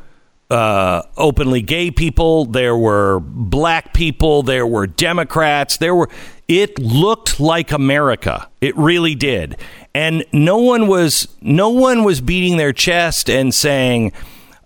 uh, 0.49 1.01
openly 1.17 1.61
gay 1.61 1.91
people 1.91 2.45
there 2.45 2.75
were 2.77 3.19
black 3.19 3.93
people 3.93 4.43
there 4.43 4.65
were 4.65 4.87
democrats 4.87 5.77
there 5.77 5.93
were 5.93 6.09
it 6.47 6.79
looked 6.79 7.39
like 7.39 7.71
america 7.71 8.47
it 8.61 8.75
really 8.77 9.13
did 9.13 9.57
and 9.93 10.23
no 10.31 10.57
one 10.57 10.87
was 10.87 11.27
no 11.41 11.69
one 11.69 12.03
was 12.03 12.21
beating 12.21 12.55
their 12.57 12.71
chest 12.71 13.29
and 13.29 13.53
saying 13.53 14.13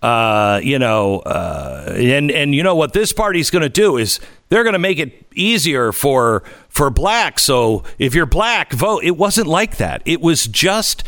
uh, 0.02 0.60
you 0.64 0.80
know, 0.80 1.20
uh, 1.20 1.94
and 1.96 2.30
and 2.32 2.54
you 2.54 2.62
know 2.64 2.74
what 2.74 2.92
this 2.92 3.12
party's 3.12 3.50
going 3.50 3.62
to 3.62 3.68
do 3.68 3.96
is 3.96 4.18
they're 4.48 4.64
going 4.64 4.72
to 4.72 4.78
make 4.80 4.98
it 4.98 5.26
easier 5.32 5.92
for 5.92 6.42
for 6.68 6.90
blacks. 6.90 7.44
So 7.44 7.84
if 7.98 8.12
you're 8.12 8.26
black, 8.26 8.72
vote. 8.72 9.04
It 9.04 9.16
wasn't 9.16 9.46
like 9.46 9.76
that. 9.76 10.02
It 10.04 10.20
was 10.20 10.46
just. 10.46 11.04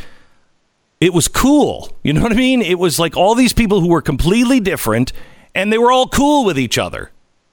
It 1.05 1.13
was 1.13 1.29
cool. 1.29 1.91
You 2.03 2.15
know 2.15 2.23
what 2.23 2.33
I 2.33 2.37
mean? 2.37 2.63
It 2.63 2.79
was 2.79 2.99
like 2.99 3.15
all 3.15 3.35
these 3.35 3.53
people 3.53 3.81
who 3.83 3.89
were 3.89 4.01
completely 4.01 4.59
different 4.59 5.13
and 5.55 5.71
they 5.71 5.77
were 5.77 5.93
all 5.93 6.09
cool 6.09 6.47
with 6.47 6.59
each 6.59 6.79
other. 6.79 7.11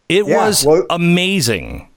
It 0.07 0.25
Yeah, 0.25 0.45
was 0.45 0.65
well- 0.65 0.85
amazing. 0.89 1.89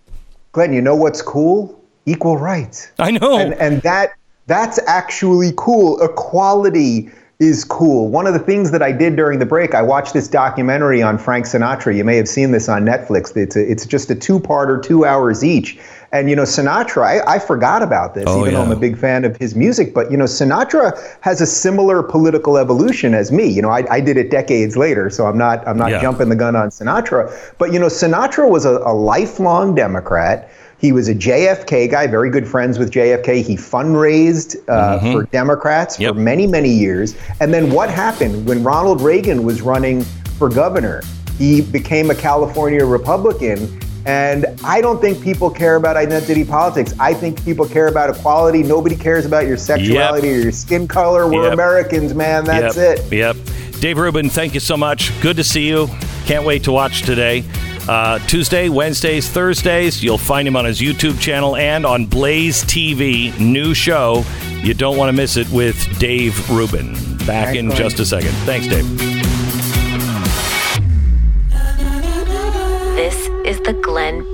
Glenn, 0.50 0.72
you 0.72 0.80
know 0.82 0.96
what's 0.96 1.22
cool? 1.22 1.80
Equal 2.06 2.38
rights. 2.38 2.88
I 2.98 3.12
know. 3.12 3.38
And 3.38 3.54
and 3.54 3.80
that 3.82 4.14
that's 4.48 4.80
actually 4.88 5.52
cool. 5.56 6.02
Equality 6.02 7.08
is 7.38 7.62
cool. 7.62 8.08
One 8.08 8.26
of 8.26 8.32
the 8.32 8.40
things 8.40 8.72
that 8.72 8.82
I 8.82 8.90
did 8.90 9.14
during 9.14 9.38
the 9.38 9.46
break, 9.46 9.74
I 9.76 9.82
watched 9.82 10.12
this 10.12 10.26
documentary 10.26 11.02
on 11.02 11.18
Frank 11.18 11.46
Sinatra. 11.46 11.94
You 11.96 12.02
may 12.02 12.16
have 12.16 12.28
seen 12.28 12.50
this 12.50 12.68
on 12.68 12.84
Netflix. 12.84 13.36
It's 13.36 13.54
a, 13.56 13.70
it's 13.70 13.86
just 13.86 14.10
a 14.10 14.14
two-parter, 14.16 14.82
two 14.82 15.04
hours 15.04 15.44
each. 15.44 15.78
And 16.14 16.30
you 16.30 16.36
know, 16.36 16.42
Sinatra, 16.44 17.02
I, 17.04 17.34
I 17.34 17.38
forgot 17.40 17.82
about 17.82 18.14
this, 18.14 18.24
Oh, 18.28 18.40
even 18.42 18.54
though 18.54 18.62
I'm 18.62 18.70
a 18.70 18.76
big 18.76 18.96
fan 18.96 19.24
of 19.24 19.36
his 19.36 19.56
music. 19.56 19.92
But 19.92 20.10
you 20.12 20.16
know, 20.16 20.26
Sinatra 20.26 20.96
has 21.22 21.40
a 21.40 21.46
similar 21.46 22.04
political 22.04 22.56
evolution 22.56 23.14
as 23.14 23.32
me. 23.32 23.48
You 23.48 23.60
know, 23.62 23.70
I, 23.70 23.84
I 23.90 23.98
did 24.00 24.16
it 24.16 24.30
decades 24.30 24.76
later, 24.76 25.10
so 25.10 25.26
I'm 25.26 25.36
not 25.36 25.66
I'm 25.66 25.76
not 25.76 25.90
Yeah. 25.90 26.00
jumping 26.00 26.28
the 26.28 26.36
gun 26.36 26.54
on 26.54 26.68
Sinatra. 26.70 27.30
But 27.58 27.72
you 27.72 27.80
know, 27.80 27.86
Sinatra 27.88 28.48
was 28.48 28.64
a, 28.64 28.78
a 28.78 28.94
lifelong 28.94 29.74
Democrat. 29.74 30.48
He 30.78 30.92
was 30.92 31.08
a 31.08 31.14
JFK 31.14 31.90
guy, 31.90 32.06
very 32.06 32.30
good 32.30 32.46
friends 32.46 32.78
with 32.78 32.92
JFK. 32.92 33.42
He 33.42 33.56
fundraised 33.56 34.56
uh, 34.68 35.00
for 35.12 35.24
Democrats 35.24 35.94
Mm-hmm. 35.94 36.02
Yep. 36.04 36.14
for 36.14 36.20
many, 36.20 36.46
many 36.46 36.68
years. 36.70 37.16
And 37.40 37.52
then 37.52 37.72
what 37.72 37.90
happened 37.90 38.46
when 38.46 38.62
Ronald 38.62 39.00
Reagan 39.00 39.42
was 39.44 39.62
running 39.62 40.02
for 40.38 40.48
governor? 40.48 41.02
He 41.38 41.62
became 41.62 42.10
a 42.10 42.14
California 42.14 42.84
Republican. 42.84 43.80
And 44.06 44.46
I 44.62 44.80
don't 44.80 45.00
think 45.00 45.22
people 45.22 45.50
care 45.50 45.76
about 45.76 45.96
identity 45.96 46.44
politics. 46.44 46.92
I 47.00 47.14
think 47.14 47.42
people 47.44 47.66
care 47.66 47.88
about 47.88 48.10
equality. 48.10 48.62
Nobody 48.62 48.96
cares 48.96 49.24
about 49.24 49.46
your 49.46 49.56
sexuality 49.56 50.30
or 50.30 50.36
your 50.36 50.52
skin 50.52 50.86
color. 50.86 51.26
We're 51.26 51.44
Yep. 51.44 51.52
Americans, 51.54 52.14
man. 52.14 52.44
That's 52.44 52.76
yep. 52.76 52.98
it. 52.98 53.12
Yep. 53.12 53.36
Dave 53.80 53.98
Rubin, 53.98 54.28
thank 54.30 54.54
you 54.54 54.60
so 54.60 54.76
much. 54.76 55.10
Good 55.20 55.36
to 55.36 55.44
see 55.44 55.66
you. 55.68 55.88
Can't 56.26 56.44
wait 56.44 56.64
to 56.64 56.72
watch 56.72 57.02
today. 57.02 57.44
Uh, 57.88 58.18
Tuesday, 58.20 58.70
Wednesdays, 58.70 59.28
Thursdays. 59.28 60.02
You'll 60.02 60.16
find 60.16 60.48
him 60.48 60.56
on 60.56 60.64
his 60.64 60.80
YouTube 60.80 61.20
channel 61.20 61.56
and 61.56 61.84
on 61.84 62.06
Blaze 62.06 62.64
TV. 62.64 63.38
New 63.38 63.74
show. 63.74 64.24
You 64.62 64.72
don't 64.72 64.96
want 64.96 65.10
to 65.10 65.12
miss 65.12 65.36
it 65.36 65.48
with 65.50 65.98
Dave 65.98 66.48
Rubin. 66.50 66.94
Back 67.26 67.54
Thanks, 67.54 67.58
in 67.58 67.70
just 67.72 68.00
a 68.00 68.06
second. 68.06 68.32
Thanks, 68.46 68.68
Dave. 68.68 69.23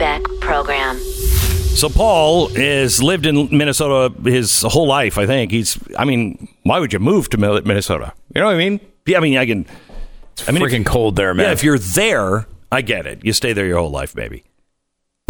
Beck 0.00 0.22
Program. 0.40 0.96
So 0.98 1.90
Paul 1.90 2.48
has 2.48 3.02
lived 3.02 3.26
in 3.26 3.56
Minnesota 3.56 4.12
his 4.28 4.62
whole 4.62 4.86
life. 4.86 5.18
I 5.18 5.26
think 5.26 5.52
he's. 5.52 5.78
I 5.98 6.06
mean, 6.06 6.48
why 6.62 6.80
would 6.80 6.92
you 6.92 6.98
move 6.98 7.28
to 7.30 7.36
Minnesota? 7.36 8.14
You 8.34 8.40
know 8.40 8.46
what 8.46 8.54
I 8.54 8.58
mean? 8.58 8.80
Yeah, 9.06 9.18
I 9.18 9.20
mean, 9.20 9.36
I 9.36 9.44
can. 9.44 9.66
I 10.48 10.52
mean, 10.52 10.62
if- 10.62 10.72
Freaking 10.72 10.86
cold 10.86 11.16
there, 11.16 11.34
man. 11.34 11.44
Yeah, 11.46 11.52
if 11.52 11.62
you're 11.62 11.78
there, 11.78 12.46
I 12.72 12.80
get 12.80 13.04
it. 13.06 13.22
You 13.24 13.34
stay 13.34 13.52
there 13.52 13.66
your 13.66 13.78
whole 13.78 13.90
life, 13.90 14.16
maybe. 14.16 14.42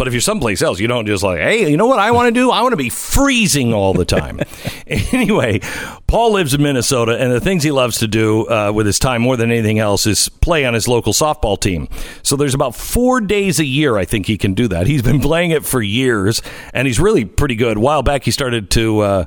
But 0.01 0.07
if 0.07 0.15
you're 0.15 0.21
someplace 0.21 0.63
else, 0.63 0.79
you 0.79 0.87
don't 0.87 1.05
just 1.05 1.21
like, 1.21 1.37
hey, 1.37 1.69
you 1.69 1.77
know 1.77 1.85
what 1.85 1.99
I 1.99 2.09
want 2.09 2.25
to 2.25 2.31
do? 2.31 2.49
I 2.49 2.63
want 2.63 2.73
to 2.73 2.75
be 2.75 2.89
freezing 2.89 3.71
all 3.71 3.93
the 3.93 4.03
time. 4.03 4.39
anyway, 4.87 5.59
Paul 6.07 6.31
lives 6.31 6.55
in 6.55 6.63
Minnesota, 6.63 7.19
and 7.19 7.31
the 7.31 7.39
things 7.39 7.63
he 7.63 7.69
loves 7.69 7.99
to 7.99 8.07
do 8.07 8.49
uh, 8.49 8.71
with 8.73 8.87
his 8.87 8.97
time 8.97 9.21
more 9.21 9.37
than 9.37 9.51
anything 9.51 9.77
else 9.77 10.07
is 10.07 10.27
play 10.27 10.65
on 10.65 10.73
his 10.73 10.87
local 10.87 11.13
softball 11.13 11.55
team. 11.55 11.87
So 12.23 12.35
there's 12.35 12.55
about 12.55 12.73
four 12.73 13.21
days 13.21 13.59
a 13.59 13.63
year 13.63 13.95
I 13.95 14.05
think 14.05 14.25
he 14.25 14.39
can 14.39 14.55
do 14.55 14.67
that. 14.69 14.87
He's 14.87 15.03
been 15.03 15.19
playing 15.21 15.51
it 15.51 15.65
for 15.65 15.83
years, 15.83 16.41
and 16.73 16.87
he's 16.87 16.99
really 16.99 17.23
pretty 17.23 17.53
good. 17.53 17.77
A 17.77 17.79
while 17.79 18.01
back, 18.01 18.23
he 18.23 18.31
started 18.31 18.71
to. 18.71 19.01
Uh, 19.01 19.25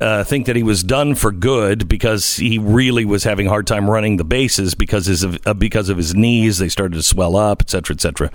uh, 0.00 0.24
think 0.24 0.46
that 0.46 0.56
he 0.56 0.64
was 0.64 0.82
done 0.82 1.14
for 1.14 1.30
good 1.30 1.86
because 1.86 2.34
he 2.34 2.58
really 2.58 3.04
was 3.04 3.22
having 3.22 3.46
a 3.46 3.50
hard 3.50 3.68
time 3.68 3.88
running 3.88 4.16
the 4.16 4.24
bases 4.24 4.74
because 4.74 5.06
his, 5.06 5.24
uh, 5.24 5.54
because 5.54 5.88
of 5.88 5.96
his 5.96 6.12
knees. 6.12 6.58
They 6.58 6.68
started 6.68 6.96
to 6.96 7.04
swell 7.04 7.36
up, 7.36 7.62
et 7.62 7.70
cetera, 7.70 7.94
et 7.94 8.00
cetera. 8.00 8.30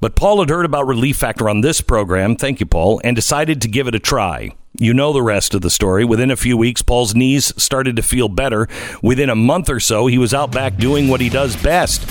But 0.00 0.16
Paul 0.16 0.40
had 0.40 0.50
heard 0.50 0.64
about 0.64 0.86
Relief 0.86 1.16
Factor 1.16 1.48
on 1.48 1.60
this 1.60 1.80
program. 1.80 2.36
Thank 2.36 2.60
you, 2.60 2.66
Paul, 2.66 3.00
and 3.04 3.16
decided 3.16 3.60
to 3.62 3.68
give 3.68 3.88
it 3.88 3.94
a 3.94 3.98
try. 3.98 4.50
You 4.78 4.92
know 4.92 5.12
the 5.12 5.22
rest 5.22 5.54
of 5.54 5.62
the 5.62 5.70
story. 5.70 6.04
Within 6.04 6.30
a 6.30 6.36
few 6.36 6.56
weeks, 6.56 6.82
Paul's 6.82 7.14
knees 7.14 7.52
started 7.56 7.96
to 7.96 8.02
feel 8.02 8.28
better. 8.28 8.68
Within 9.02 9.30
a 9.30 9.34
month 9.34 9.70
or 9.70 9.80
so, 9.80 10.06
he 10.06 10.18
was 10.18 10.34
out 10.34 10.52
back 10.52 10.76
doing 10.76 11.08
what 11.08 11.20
he 11.20 11.30
does 11.30 11.56
best. 11.56 12.06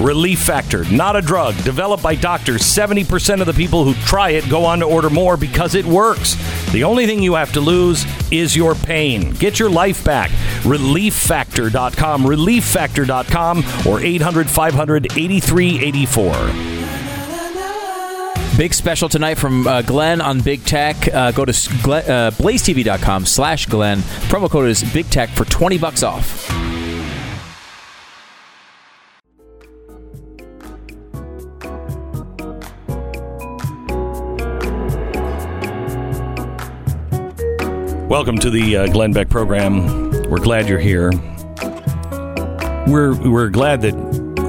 Relief 0.00 0.38
Factor, 0.38 0.84
not 0.92 1.16
a 1.16 1.20
drug, 1.20 1.56
developed 1.64 2.04
by 2.04 2.14
doctors. 2.14 2.62
70% 2.62 3.40
of 3.40 3.46
the 3.46 3.52
people 3.52 3.84
who 3.84 3.94
try 4.06 4.30
it 4.30 4.48
go 4.48 4.64
on 4.64 4.78
to 4.78 4.84
order 4.84 5.10
more 5.10 5.36
because 5.36 5.74
it 5.74 5.84
works. 5.84 6.36
The 6.70 6.84
only 6.84 7.06
thing 7.06 7.20
you 7.20 7.34
have 7.34 7.52
to 7.54 7.60
lose 7.60 8.06
is 8.30 8.54
your 8.54 8.76
pain. 8.76 9.32
Get 9.32 9.58
your 9.58 9.70
life 9.70 10.04
back. 10.04 10.30
ReliefFactor.com, 10.62 12.22
ReliefFactor.com, 12.22 13.64
or 13.88 14.00
800 14.00 14.48
500 14.48 15.18
8384. 15.18 16.87
Big 18.58 18.74
special 18.74 19.08
tonight 19.08 19.36
from 19.36 19.68
uh, 19.68 19.82
Glenn 19.82 20.20
on 20.20 20.40
Big 20.40 20.64
Tech. 20.64 20.96
Uh, 21.14 21.30
go 21.30 21.44
to 21.44 21.52
uh, 21.52 22.32
blazetv.com 22.32 23.24
slash 23.24 23.66
Glenn. 23.66 23.98
Promo 24.26 24.50
code 24.50 24.68
is 24.68 24.82
Big 24.92 25.08
Tech 25.10 25.28
for 25.28 25.44
20 25.44 25.78
bucks 25.78 26.02
off. 26.02 26.48
Welcome 38.10 38.38
to 38.38 38.50
the 38.50 38.76
uh, 38.76 38.86
Glenn 38.88 39.12
Beck 39.12 39.28
program. 39.28 40.10
We're 40.28 40.38
glad 40.38 40.68
you're 40.68 40.80
here. 40.80 41.12
We're 42.88 43.14
we're 43.30 43.50
glad 43.50 43.82
that 43.82 44.07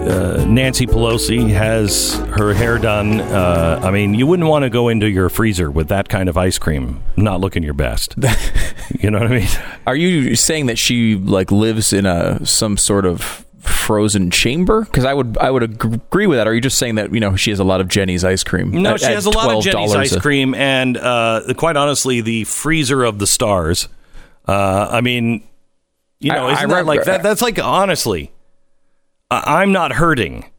uh, 0.09 0.43
Nancy 0.47 0.85
Pelosi 0.87 1.49
has 1.49 2.15
her 2.37 2.53
hair 2.53 2.77
done. 2.77 3.19
Uh, 3.21 3.79
I 3.83 3.91
mean, 3.91 4.13
you 4.13 4.25
wouldn't 4.27 4.49
want 4.49 4.63
to 4.63 4.69
go 4.69 4.87
into 4.89 5.09
your 5.09 5.29
freezer 5.29 5.69
with 5.69 5.89
that 5.89 6.09
kind 6.09 6.27
of 6.29 6.37
ice 6.37 6.57
cream, 6.57 7.03
not 7.15 7.39
looking 7.39 7.63
your 7.63 7.73
best. 7.73 8.15
you 8.99 9.11
know 9.11 9.19
what 9.19 9.31
I 9.31 9.39
mean? 9.39 9.47
Are 9.85 9.95
you 9.95 10.35
saying 10.35 10.65
that 10.67 10.77
she 10.77 11.15
like 11.15 11.51
lives 11.51 11.93
in 11.93 12.05
a 12.05 12.45
some 12.45 12.77
sort 12.77 13.05
of 13.05 13.45
frozen 13.59 14.31
chamber? 14.31 14.83
Because 14.85 15.05
I 15.05 15.13
would 15.13 15.37
I 15.37 15.51
would 15.51 15.63
agree 15.63 16.27
with 16.27 16.37
that. 16.39 16.47
Are 16.47 16.53
you 16.53 16.61
just 16.61 16.77
saying 16.77 16.95
that 16.95 17.13
you 17.13 17.19
know 17.19 17.35
she 17.35 17.51
has 17.51 17.59
a 17.59 17.63
lot 17.63 17.81
of 17.81 17.87
Jeni's 17.87 18.23
ice 18.23 18.43
cream? 18.43 18.71
No, 18.71 18.93
at- 18.93 18.99
she 19.01 19.05
has 19.05 19.25
a 19.25 19.29
lot 19.29 19.53
of 19.53 19.63
Jeni's 19.63 19.93
ice 19.93 20.13
a- 20.13 20.19
cream, 20.19 20.55
and 20.55 20.97
uh, 20.97 21.41
quite 21.57 21.77
honestly, 21.77 22.21
the 22.21 22.43
freezer 22.45 23.03
of 23.03 23.19
the 23.19 23.27
stars. 23.27 23.87
Uh, 24.47 24.87
I 24.91 25.01
mean, 25.01 25.43
you 26.19 26.31
know, 26.31 26.47
I- 26.47 26.53
isn't 26.53 26.71
I 26.71 26.75
that 26.75 26.85
like 26.85 27.03
that? 27.03 27.21
That's 27.21 27.41
like 27.41 27.59
honestly, 27.59 28.31
I'm 29.31 29.71
not 29.71 29.93
hurting, 29.93 30.49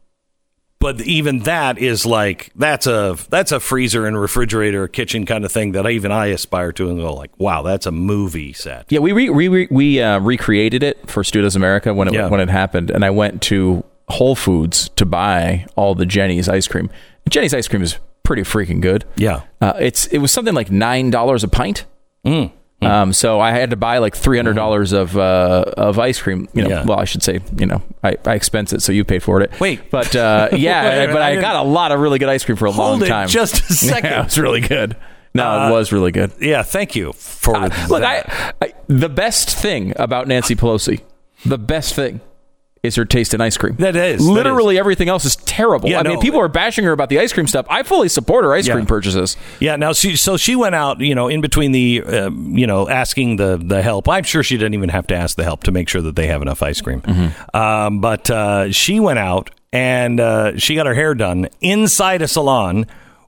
but 0.79 1.01
even 1.01 1.39
that 1.39 1.77
is 1.77 2.05
like 2.05 2.51
that's 2.55 2.87
a 2.87 3.17
that's 3.29 3.51
a 3.51 3.59
freezer 3.59 4.05
and 4.05 4.19
refrigerator 4.19 4.87
kitchen 4.87 5.25
kind 5.25 5.43
of 5.45 5.51
thing 5.51 5.73
that 5.73 5.87
even 5.89 6.11
I 6.11 6.27
aspire 6.27 6.71
to 6.73 6.89
and 6.89 6.97
go 6.99 7.13
like, 7.13 7.37
wow, 7.39 7.61
that's 7.63 7.85
a 7.85 7.91
movie 7.91 8.53
set. 8.53 8.91
Yeah, 8.91 8.99
we 8.99 9.11
re- 9.11 9.29
re- 9.29 9.47
re- 9.49 9.67
we 9.69 10.01
uh, 10.01 10.19
recreated 10.19 10.83
it 10.83 11.09
for 11.09 11.23
Studios 11.23 11.55
America 11.55 11.93
when 11.93 12.07
it 12.07 12.13
Yeah. 12.13 12.29
when 12.29 12.39
it 12.39 12.49
happened, 12.49 12.89
and 12.89 13.03
I 13.03 13.09
went 13.09 13.41
to 13.43 13.83
Whole 14.09 14.35
Foods 14.35 14.89
to 14.95 15.05
buy 15.05 15.65
all 15.75 15.93
the 15.95 16.05
Jeni's 16.05 16.47
ice 16.49 16.67
cream. 16.67 16.89
Jeni's 17.29 17.53
ice 17.53 17.67
cream 17.67 17.81
is 17.83 17.97
pretty 18.23 18.41
freaking 18.43 18.81
good. 18.81 19.03
Yeah. 19.17 19.41
Uh, 19.59 19.73
it's 19.79 20.07
it 20.07 20.19
was 20.19 20.31
something 20.31 20.53
like 20.53 20.71
nine 20.71 21.09
dollars 21.11 21.43
a 21.43 21.47
pint. 21.47 21.85
Mm. 22.25 22.51
Um, 22.81 23.13
so 23.13 23.39
I 23.39 23.51
had 23.51 23.69
to 23.69 23.75
buy 23.75 23.99
like 23.99 24.15
three 24.15 24.37
hundred 24.37 24.55
dollars 24.55 24.91
of 24.91 25.15
uh, 25.17 25.65
of 25.77 25.99
ice 25.99 26.19
cream. 26.21 26.47
You 26.53 26.63
know, 26.63 26.69
Yeah. 26.69 26.85
well, 26.85 26.99
I 26.99 27.05
should 27.05 27.21
say, 27.21 27.39
you 27.57 27.65
know, 27.67 27.81
I, 28.03 28.17
I 28.25 28.33
expense 28.33 28.73
it, 28.73 28.81
so 28.81 28.91
you 28.91 29.03
paid 29.05 29.21
for 29.21 29.39
it. 29.41 29.51
Wait. 29.59 29.91
but 29.91 30.15
uh, 30.15 30.49
yeah, 30.53 31.05
Wait 31.05 31.13
but 31.13 31.21
I 31.21 31.37
I, 31.37 31.41
got 31.41 31.57
a 31.57 31.67
lot 31.67 31.91
of 31.91 31.99
really 31.99 32.17
good 32.19 32.29
ice 32.29 32.43
cream 32.43 32.55
for 32.55 32.65
a 32.65 32.71
long 32.71 32.77
Hold 32.99 33.03
it 33.03 33.07
time. 33.09 33.27
just 33.27 33.69
a 33.69 33.73
second. 33.73 34.09
Yeah, 34.09 34.21
it 34.21 34.25
was 34.25 34.39
really 34.39 34.61
good. 34.61 34.97
No, 35.33 35.45
Uh, 35.49 35.69
it 35.69 35.71
was 35.71 35.91
really 35.93 36.11
good. 36.11 36.31
Yeah, 36.41 36.63
thank 36.63 36.95
you 36.95 37.13
for 37.13 37.55
Uh, 37.55 37.69
look, 37.87 38.03
I, 38.03 38.23
I 38.61 38.73
the 38.87 39.09
best 39.09 39.49
thing 39.55 39.93
about 39.97 40.27
Nancy 40.27 40.55
Pelosi, 40.55 41.01
the 41.45 41.57
best 41.59 41.93
thing 41.95 42.19
is 42.83 42.95
her 42.95 43.05
taste 43.05 43.33
in 43.35 43.41
ice 43.41 43.57
cream. 43.57 43.75
That 43.75 43.95
is, 43.95 44.25
that 44.25 44.31
literally 44.31 44.79
everything 44.79 45.07
else 45.07 45.23
is 45.23 45.35
terrible. 45.35 45.87
Yeah, 45.89 45.99
I 45.99 46.03
mean, 46.03 46.19
people 46.19 46.39
are 46.39 46.47
bashing 46.47 46.83
her 46.85 46.91
about 46.91 47.09
the 47.09 47.19
ice 47.19 47.31
cream 47.31 47.45
stuff. 47.45 47.67
I 47.69 47.83
fully 47.83 48.09
support 48.09 48.43
her 48.43 48.53
ice 48.53 48.67
Yeah. 48.67 48.73
cream 48.73 48.87
purchases. 48.87 49.37
Yeah, 49.59 49.75
now 49.75 49.93
she 49.93 50.15
so 50.15 50.35
she 50.35 50.55
went 50.55 50.73
out, 50.73 50.99
you 50.99 51.13
know, 51.13 51.27
in 51.27 51.41
between 51.41 51.73
the, 51.73 52.01
um, 52.01 52.57
you 52.57 52.65
know, 52.65 52.89
asking 52.89 53.35
the 53.35 53.61
the 53.63 53.81
help. 53.83 54.09
I'm 54.09 54.23
sure 54.23 54.41
she 54.41 54.57
didn't 54.57 54.73
even 54.73 54.89
have 54.89 55.05
to 55.07 55.15
ask 55.15 55.37
the 55.37 55.43
help 55.43 55.63
to 55.65 55.71
make 55.71 55.89
sure 55.89 56.01
that 56.01 56.15
they 56.15 56.25
have 56.27 56.41
enough 56.41 56.63
ice 56.63 56.81
cream. 56.81 57.03
Um, 57.53 57.99
but 58.01 58.29
uh, 58.31 58.71
she 58.71 58.99
went 58.99 59.19
out 59.19 59.51
and 59.71 60.19
uh, 60.19 60.57
she 60.57 60.73
got 60.75 60.85
her 60.87 60.95
hair 60.95 61.13
done 61.13 61.49
inside 61.61 62.21
a 62.23 62.27
salon 62.27 62.87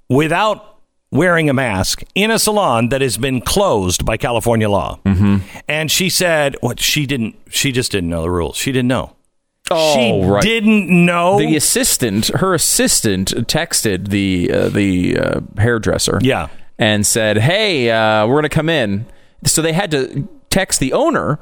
without 0.10 0.78
wearing 1.12 1.48
a 1.50 1.54
mask 1.54 2.04
in 2.16 2.32
a 2.32 2.40
salon 2.40 2.90
that 2.90 3.02
has 3.02 3.18
been 3.18 3.40
closed 3.40 4.04
by 4.04 4.18
California 4.18 4.68
law. 4.70 5.00
Mm-hmm. 5.06 5.38
And 5.68 5.92
she 5.92 6.10
said, 6.10 6.56
"What? 6.62 6.80
She 6.80 7.06
didn't. 7.06 7.36
She 7.50 7.72
just 7.72 7.92
didn't 7.92 8.10
know 8.10 8.24
the 8.24 8.32
rules. 8.32 8.56
She 8.58 8.72
didn't 8.72 8.88
know. 8.90 9.16
Oh, 9.72 9.95
she 9.95 10.27
right. 10.27 10.41
didn't 10.41 10.90
know. 11.06 11.38
The 11.40 11.56
assistant, 11.56 12.27
her 12.27 12.53
assistant, 12.53 13.30
texted 13.48 14.10
the 14.10 14.52
uh, 14.52 14.69
the 14.69 15.18
uh, 15.18 15.40
hairdresser. 15.57 16.19
Yeah. 16.22 16.48
and 16.77 17.06
said, 17.06 17.38
"Hey, 17.38 17.90
uh, 17.90 18.27
we're 18.27 18.34
going 18.35 18.44
to 18.44 18.49
come 18.49 18.69
in." 18.69 19.06
So 19.45 19.61
they 19.61 19.73
had 19.73 19.90
to 19.91 20.27
text 20.49 20.80
the 20.80 20.91
owner, 20.94 21.40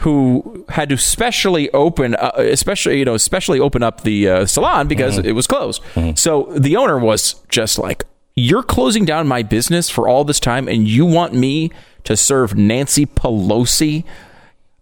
who 0.00 0.64
had 0.70 0.88
to 0.88 0.96
specially 0.96 1.70
open, 1.70 2.14
uh, 2.16 2.32
especially 2.36 2.98
you 2.98 3.04
know, 3.04 3.16
specially 3.16 3.60
open 3.60 3.82
up 3.82 4.02
the 4.02 4.28
uh, 4.28 4.46
salon 4.46 4.88
because 4.88 5.16
Mm-hmm. 5.18 5.28
it 5.28 5.32
was 5.32 5.46
closed. 5.46 5.82
So 6.18 6.52
the 6.56 6.76
owner 6.76 6.98
was 6.98 7.34
just 7.48 7.78
like, 7.78 8.04
"You're 8.34 8.62
closing 8.64 9.04
down 9.04 9.28
my 9.28 9.42
business 9.44 9.88
for 9.88 10.08
all 10.08 10.24
this 10.24 10.40
time, 10.40 10.66
and 10.68 10.88
you 10.88 11.06
want 11.06 11.32
me 11.32 11.70
to 12.04 12.16
serve 12.16 12.56
Nancy 12.56 13.06
Pelosi?" 13.06 14.04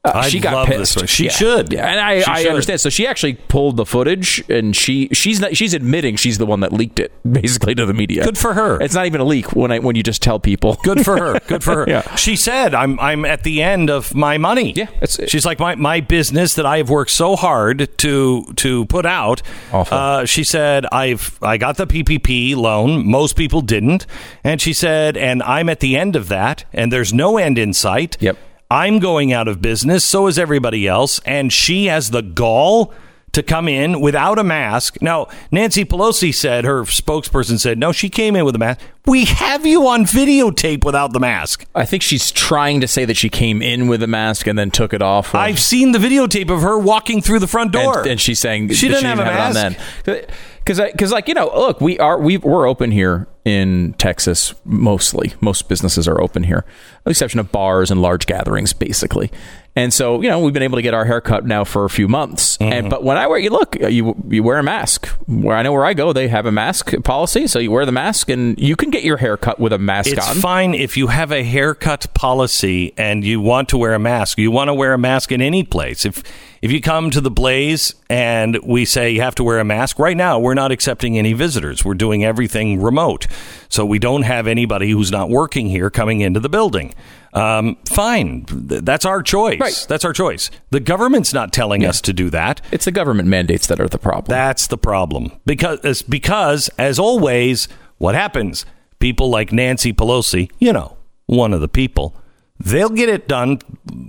Uh, 0.03 0.23
she 0.23 0.41
got 0.41 0.67
pissed. 0.67 1.07
She 1.09 1.25
Yeah. 1.25 1.31
should. 1.31 1.73
Yeah, 1.75 1.87
and 1.87 2.01
I, 2.01 2.21
She 2.21 2.25
I 2.27 2.41
should. 2.43 2.51
understand. 2.53 2.81
So 2.81 2.89
she 2.89 3.07
actually 3.07 3.35
pulled 3.35 3.77
the 3.77 3.85
footage, 3.85 4.43
and 4.49 4.75
she 4.75 5.09
she's 5.13 5.41
not, 5.41 5.55
she's 5.59 5.75
admitting 5.75 6.17
she's 6.17 6.39
the 6.39 6.47
one 6.47 6.61
that 6.61 6.73
leaked 6.73 6.99
it 6.99 7.13
basically 7.31 7.75
to 7.75 7.85
the 7.85 7.93
media. 7.93 8.25
Good 8.25 8.39
for 8.39 8.55
her. 8.55 8.81
It's 8.81 8.95
not 8.95 9.05
even 9.05 9.21
a 9.21 9.25
leak 9.25 9.53
when 9.55 9.71
I 9.71 9.79
when 9.79 9.97
you 9.97 10.03
just 10.03 10.23
tell 10.23 10.41
people. 10.41 10.79
Good 10.85 11.05
for 11.05 11.19
her. 11.19 11.39
Good 11.47 11.63
for 11.63 11.75
her. 11.75 11.85
Yeah. 11.91 12.15
She 12.17 12.35
said, 12.35 12.75
"I'm 12.75 12.99
I'm 12.99 13.27
at 13.27 13.43
the 13.43 13.63
end 13.63 13.91
of 13.91 14.15
my 14.15 14.39
money." 14.39 14.73
Yeah, 14.75 14.87
She's 15.27 15.45
like 15.45 15.59
my 15.59 15.75
my 15.75 16.01
business 16.01 16.55
that 16.55 16.65
I 16.65 16.79
have 16.79 16.89
worked 16.89 17.11
so 17.11 17.37
hard 17.37 17.89
to 17.99 18.45
to 18.57 18.87
put 18.87 19.05
out. 19.05 19.43
Awful. 19.71 19.99
Uh, 19.99 20.25
she 20.25 20.45
said, 20.45 20.87
"I've 20.93 21.39
I 21.43 21.59
got 21.59 21.77
the 21.77 21.87
PPP 21.87 22.57
loan. 22.57 23.07
Most 23.07 23.37
people 23.37 23.61
didn't." 23.61 24.07
And 24.45 24.63
she 24.63 24.73
said, 24.73 25.19
"And 25.19 25.43
I'm 25.43 25.69
at 25.69 25.81
the 25.81 25.95
end 25.99 26.17
of 26.17 26.29
that, 26.29 26.65
and 26.73 26.91
there's 26.91 27.13
no 27.13 27.37
end 27.37 27.59
in 27.59 27.75
sight." 27.75 28.17
Yep. 28.21 28.39
I'm 28.71 28.99
going 28.99 29.33
out 29.33 29.49
of 29.49 29.61
business. 29.61 30.05
So 30.05 30.27
is 30.27 30.39
everybody 30.39 30.87
else. 30.87 31.21
And 31.25 31.53
she 31.53 31.87
has 31.87 32.11
the 32.11 32.23
gall 32.23 32.93
to 33.33 33.43
come 33.45 33.69
in 33.69 34.01
without 34.01 34.39
a 34.41 34.45
mask. 34.45 35.01
Now, 35.01 35.29
Nancy 35.53 35.85
Pelosi 35.85 36.35
said, 36.35 36.65
her 36.65 36.83
spokesperson 36.83 37.61
said, 37.61 37.79
no, 37.79 37.93
she 37.93 38.09
came 38.09 38.35
in 38.35 38.45
with 38.45 38.57
a 38.57 38.59
mask. 38.59 38.81
We 39.07 39.25
have 39.27 39.65
you 39.65 39.87
on 39.87 40.05
videotape 40.05 40.85
without 40.85 41.13
the 41.13 41.21
mask. 41.21 41.65
I 41.75 41.85
think 41.85 42.03
she's 42.03 42.33
trying 42.33 42.81
to 42.81 42.89
say 42.89 43.05
that 43.05 43.17
she 43.17 43.29
came 43.29 43.63
in 43.63 43.87
with 43.87 44.03
a 44.03 44.09
mask 44.09 44.49
and 44.49 44.59
then 44.59 44.73
took 44.73 44.93
it 44.93 45.01
off. 45.01 45.33
I've 45.35 45.61
seen 45.61 45.93
the 45.93 45.99
videotape 46.01 46.51
of 46.51 46.63
her 46.63 46.77
walking 46.77 47.23
through 47.23 47.39
the 47.39 47.47
front 47.47 47.71
door. 47.73 48.01
and, 48.01 48.09
and 48.13 48.21
she's 48.21 48.41
saying 48.41 48.69
She 48.71 48.89
that 48.89 48.95
didn't 49.01 49.07
have 49.17 49.19
a 49.21 49.23
it 49.23 49.29
on 49.29 49.55
mask. 49.55 49.79
then. 50.05 50.27
Because, 50.65 50.81
because, 50.93 51.11
like 51.11 51.27
you 51.29 51.35
know, 51.35 51.51
look, 51.55 51.81
we 51.81 51.99
are 51.99 52.19
we 52.19 52.37
we're 52.37 52.69
open 52.69 52.91
here 52.91 53.27
in 53.45 53.95
Texas. 53.95 54.55
Mostly, 54.65 55.33
most 55.41 55.69
businesses 55.69 56.07
are 56.07 56.21
open 56.21 56.45
here, 56.45 56.65
with 56.67 57.05
the 57.05 57.11
exception 57.11 57.41
of 57.41 57.51
bars 57.51 57.91
and 57.91 58.01
large 58.01 58.27
gatherings, 58.27 58.73
basically. 58.73 59.31
And 59.77 59.95
so, 59.95 60.21
you 60.21 60.29
know, 60.29 60.41
we've 60.41 60.53
been 60.53 60.65
able 60.65 60.77
to 60.77 60.83
get 60.83 60.95
our 60.95 61.05
haircut 61.05 61.47
now 61.47 61.63
for 61.63 61.85
a 61.85 61.91
few 61.91 62.09
months. 62.09 62.57
Mm-hmm. 62.59 62.73
And 62.73 62.91
but 62.91 63.05
when 63.05 63.17
I 63.17 63.27
wear, 63.29 63.39
you 63.39 63.51
look, 63.51 63.77
you 63.81 64.17
you 64.29 64.43
wear 64.43 64.59
a 64.59 64.63
mask. 64.63 65.07
Where 65.27 65.57
I 65.57 65.63
know 65.63 65.73
where 65.73 65.85
I 65.85 65.95
go, 65.95 66.13
they 66.13 66.29
have 66.29 66.45
a 66.45 66.53
mask 66.53 66.93
policy, 67.05 67.47
so 67.47 67.59
you 67.59 67.71
wear 67.71 67.87
the 67.87 67.93
mask, 67.93 68.29
and 68.29 68.59
you 68.59 68.77
can 68.77 68.91
get 68.91 69.05
your 69.05 69.17
hair 69.17 69.37
cut 69.37 69.61
with 69.61 69.73
a 69.73 69.79
mask 69.79 70.11
It's 70.11 70.29
on. 70.29 70.37
fine 70.37 70.75
if 70.75 70.97
you 70.97 71.07
have 71.07 71.31
a 71.31 71.43
haircut 71.45 72.13
policy 72.15 72.93
and 72.97 73.25
you 73.25 73.41
want 73.41 73.69
to 73.71 73.79
wear 73.79 73.95
a 73.95 73.99
mask. 73.99 74.39
You 74.39 74.51
want 74.51 74.69
to 74.69 74.75
wear 74.75 74.93
a 74.93 74.99
mask 74.99 75.31
in 75.33 75.41
any 75.41 75.63
place. 75.63 76.05
If 76.05 76.23
if 76.63 76.71
you 76.71 76.81
come 76.81 77.11
to 77.11 77.21
the 77.21 77.31
Blaze 77.31 77.95
and 78.09 78.59
we 78.63 78.85
say 78.85 79.11
you 79.11 79.23
have 79.23 79.35
to 79.37 79.45
wear 79.45 79.59
a 79.59 79.65
mask, 79.65 79.99
right 79.99 80.17
now 80.17 80.39
we're 80.39 80.55
not 80.55 80.71
accepting 80.71 81.17
any 81.17 81.33
visitors. 81.33 81.85
We're 81.85 81.95
doing 81.95 82.25
everything 82.25 82.83
remote, 82.83 83.27
so 83.69 83.85
we 83.87 83.99
don't 83.99 84.23
have 84.23 84.47
anybody 84.47 84.91
who's 84.91 85.11
not 85.11 85.31
working 85.31 85.69
here 85.69 85.91
coming 85.91 86.21
into 86.21 86.41
the 86.41 86.49
building. 86.49 86.95
Um, 87.33 87.77
fine, 87.87 88.45
that's 88.49 89.05
our 89.05 89.23
choice. 89.23 89.61
Right. 89.61 89.87
That's 89.89 90.05
our 90.05 90.13
choice. 90.13 90.51
The 90.71 90.81
government's 90.81 91.33
not 91.33 91.53
telling 91.53 91.85
us 91.85 92.01
to 92.03 92.13
do 92.13 92.29
that. 92.31 92.61
It's 92.73 92.85
the 92.85 92.93
government 92.93 93.29
mandates 93.29 93.67
that 93.69 93.81
are 93.81 93.89
the 93.89 93.99
problem. 93.99 94.27
That's 94.29 94.67
the 94.67 94.79
problem. 94.79 95.33
Because 95.47 96.03
because 96.03 96.69
as 96.77 96.99
always, 96.99 97.69
what 97.99 98.15
happens? 98.15 98.67
People 98.99 99.31
like 99.31 99.53
Nancy 99.53 99.93
Pelosi, 99.93 100.51
you 100.59 100.73
know, 100.73 100.97
one 101.27 101.55
of 101.55 101.61
the 101.61 101.69
people, 101.69 102.17
they'll 102.61 102.89
get 102.91 103.09
it 103.09 103.27
done. 103.27 103.59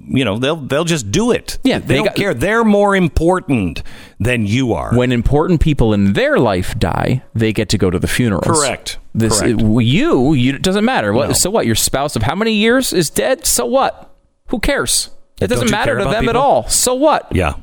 You 0.08 0.26
know, 0.26 0.38
they'll 0.38 0.58
they'll 0.58 0.84
just 0.84 1.10
do 1.12 1.32
it. 1.32 1.58
Yeah, 1.64 1.80
they, 1.80 1.86
they 1.88 1.96
don't 1.96 2.06
got- 2.08 2.16
care. 2.16 2.34
They're 2.34 2.64
more 2.64 2.96
important 2.96 3.82
than 4.20 4.46
you 4.46 4.74
are. 4.74 4.94
when 4.96 5.12
important 5.12 5.62
people 5.62 5.94
in 5.94 6.14
their 6.14 6.38
life 6.38 6.78
die, 6.78 7.24
they 7.34 7.54
get 7.54 7.70
to 7.70 7.78
go 7.78 7.90
to 7.90 7.98
the 7.98 8.08
funerals. 8.08 8.46
Correct. 8.46 9.00
This 9.16 9.40
Correct. 9.40 9.62
you, 9.62 10.34
you 10.34 10.56
it 10.56 10.62
doesn't 10.62 10.86
matter. 10.86 11.14
What 11.14 11.28
No. 11.30 11.34
so 11.34 11.50
what? 11.50 11.66
Your 11.66 11.76
spouse 11.76 12.16
of 12.16 12.24
how 12.24 12.36
many 12.36 12.54
years 12.54 12.94
is 12.94 13.10
dead? 13.10 13.46
So 13.46 13.66
what? 13.66 14.14
Who 14.48 14.60
cares? 14.60 15.10
It 15.42 15.48
doesn't 15.48 15.72
matter 15.72 15.98
to 15.98 16.04
them 16.06 16.30
at 16.30 16.36
all. 16.36 16.68
So 16.70 16.94
what? 16.94 17.28
yeah. 17.36 17.56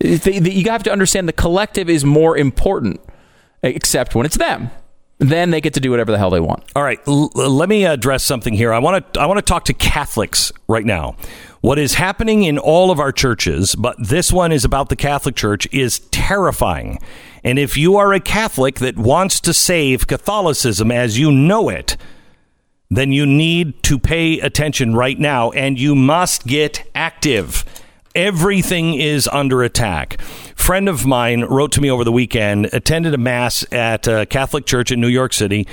You 0.00 0.70
have 0.70 0.84
to 0.84 0.92
understand 0.92 1.26
the 1.28 1.32
collective 1.32 1.90
is 1.90 2.04
more 2.04 2.36
important, 2.38 3.00
except 3.64 4.14
when 4.14 4.24
it's 4.24 4.36
them. 4.36 4.70
Then 5.18 5.50
they 5.50 5.60
get 5.60 5.74
to 5.74 5.80
do 5.80 5.90
whatever 5.90 6.12
the 6.12 6.18
hell 6.18 6.30
they 6.30 6.40
want. 6.40 6.64
All 6.76 6.82
right, 6.82 7.00
l- 7.08 7.30
let 7.34 7.68
me 7.68 7.84
address 7.84 8.24
something 8.24 8.54
here. 8.54 8.72
I 8.72 8.78
want 8.78 9.14
to 9.14 9.20
I 9.20 9.26
want 9.26 9.38
to 9.38 9.42
talk 9.42 9.64
to 9.64 9.72
Catholics 9.74 10.52
right 10.68 10.84
now. 10.84 11.16
What 11.60 11.78
is 11.78 11.94
happening 11.94 12.44
in 12.44 12.56
all 12.56 12.92
of 12.92 13.00
our 13.00 13.10
churches, 13.10 13.74
but 13.74 13.96
this 13.98 14.32
one 14.32 14.52
is 14.52 14.64
about 14.64 14.90
the 14.90 14.96
Catholic 14.96 15.34
Church, 15.34 15.66
is 15.72 15.98
terrifying. 16.12 17.00
And 17.42 17.58
if 17.58 17.76
you 17.76 17.96
are 17.96 18.12
a 18.12 18.20
Catholic 18.20 18.76
that 18.76 18.96
wants 18.96 19.40
to 19.40 19.52
save 19.52 20.06
Catholicism 20.06 20.92
as 20.92 21.18
you 21.18 21.32
know 21.32 21.68
it, 21.68 21.96
then 22.90 23.10
you 23.10 23.26
need 23.26 23.82
to 23.82 23.98
pay 23.98 24.38
attention 24.38 24.94
right 24.94 25.18
now 25.18 25.50
and 25.50 25.80
you 25.80 25.96
must 25.96 26.46
get 26.46 26.88
active. 26.94 27.64
Everything 28.14 28.94
is 28.94 29.28
under 29.32 29.62
attack. 29.62 30.20
Friend 30.58 30.88
of 30.88 31.06
mine 31.06 31.44
wrote 31.44 31.72
to 31.72 31.80
me 31.80 31.90
over 31.90 32.04
the 32.04 32.12
weekend, 32.12 32.68
attended 32.74 33.14
a 33.14 33.18
mass 33.18 33.64
at 33.72 34.06
a 34.06 34.26
Catholic 34.26 34.66
church 34.66 34.92
in 34.92 35.00
New 35.00 35.08
York 35.08 35.32
City. 35.32 35.66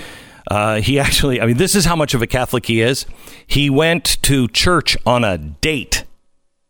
Uh, 0.49 0.79
he 0.79 0.99
actually, 1.05 1.41
I 1.41 1.47
mean, 1.47 1.57
this 1.57 1.75
is 1.75 1.83
how 1.83 1.97
much 1.97 2.13
of 2.13 2.21
a 2.21 2.27
Catholic 2.27 2.65
he 2.67 2.79
is. 2.79 3.05
He 3.45 3.69
went 3.69 4.21
to 4.21 4.47
church 4.47 4.95
on 5.05 5.25
a 5.25 5.37
date. 5.37 6.05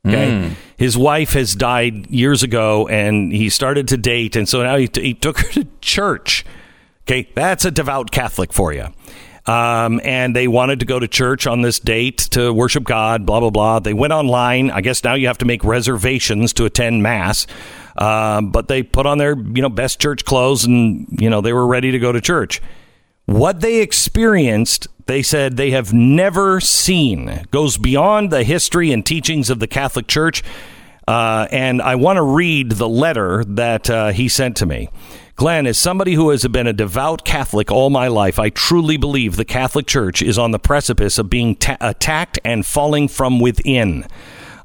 Okay. 0.08 0.56
His 0.78 0.98
wife 0.98 1.34
has 1.34 1.56
died 1.56 2.10
years 2.10 2.42
ago 2.42 2.88
and 2.88 3.32
he 3.32 3.50
started 3.50 3.88
to 3.90 3.98
date. 3.98 4.36
And 4.36 4.48
so 4.48 4.64
now 4.64 4.78
he, 4.78 4.90
he 4.94 5.14
took 5.14 5.40
her 5.40 5.52
to 5.54 5.68
church. 5.82 6.46
Okay. 7.04 7.30
That's 7.36 7.66
a 7.66 7.72
devout 7.72 8.12
Catholic 8.12 8.54
for 8.54 8.72
you. 8.72 8.88
Um, 9.48 10.02
and 10.04 10.36
they 10.36 10.48
wanted 10.48 10.80
to 10.80 10.86
go 10.86 11.00
to 11.00 11.08
church 11.08 11.46
on 11.46 11.62
this 11.62 11.80
date 11.80 12.18
to 12.32 12.52
worship 12.52 12.84
God, 12.84 13.26
blah, 13.26 13.40
blah, 13.40 13.52
blah. 13.52 13.80
They 13.80 13.94
went 13.94 14.14
online. 14.14 14.72
I 14.72 14.82
guess 14.82 15.04
now 15.04 15.14
you 15.16 15.28
have 15.28 15.38
to 15.40 15.46
make 15.46 15.64
reservations 15.64 16.54
to 16.54 16.66
attend 16.66 17.04
Mass. 17.04 17.46
Um, 17.96 18.52
but 18.52 18.68
they 18.68 18.84
put 18.84 19.06
on 19.06 19.18
their, 19.18 19.38
you 19.38 19.62
know, 19.62 19.70
best 19.70 20.00
church 20.00 20.26
clothes 20.26 20.66
and, 20.66 21.08
you 21.12 21.30
know, 21.30 21.42
they 21.42 21.54
were 21.54 21.66
ready 21.66 21.92
to 21.92 22.00
go 22.00 22.12
to 22.12 22.20
church. 22.20 22.62
What 23.26 23.62
they 23.62 23.82
experienced, 23.82 24.88
they 25.06 25.24
said 25.24 25.58
they 25.58 25.72
have 25.72 25.94
never 25.94 26.60
seen, 26.60 27.46
goes 27.52 27.78
beyond 27.78 28.32
the 28.32 28.44
history 28.44 28.92
and 28.92 29.06
teachings 29.06 29.50
of 29.50 29.60
the 29.60 29.68
Catholic 29.68 30.08
Church. 30.08 30.44
Uh, 31.08 31.48
and 31.52 31.82
I 31.82 31.96
want 31.96 32.18
to 32.18 32.24
read 32.24 32.72
the 32.74 32.90
letter 32.90 33.44
that 33.46 33.90
uh, 33.90 34.12
he 34.12 34.28
sent 34.28 34.58
to 34.58 34.66
me. 34.66 34.90
Glenn, 35.36 35.68
as 35.68 35.78
somebody 35.78 36.14
who 36.14 36.30
has 36.30 36.48
been 36.48 36.66
a 36.66 36.74
devout 36.74 37.26
Catholic 37.26 37.70
all 37.70 37.90
my 37.90 38.08
life, 38.08 38.40
I 38.40 38.50
truly 38.50 38.96
believe 38.96 39.36
the 39.36 39.46
Catholic 39.46 39.86
Church 39.86 40.22
is 40.22 40.38
on 40.38 40.52
the 40.52 40.60
precipice 40.60 41.18
of 41.18 41.30
being 41.30 41.56
ta- 41.56 41.78
attacked 41.82 42.40
and 42.46 42.66
falling 42.66 43.08
from 43.08 43.40
within. 43.40 44.06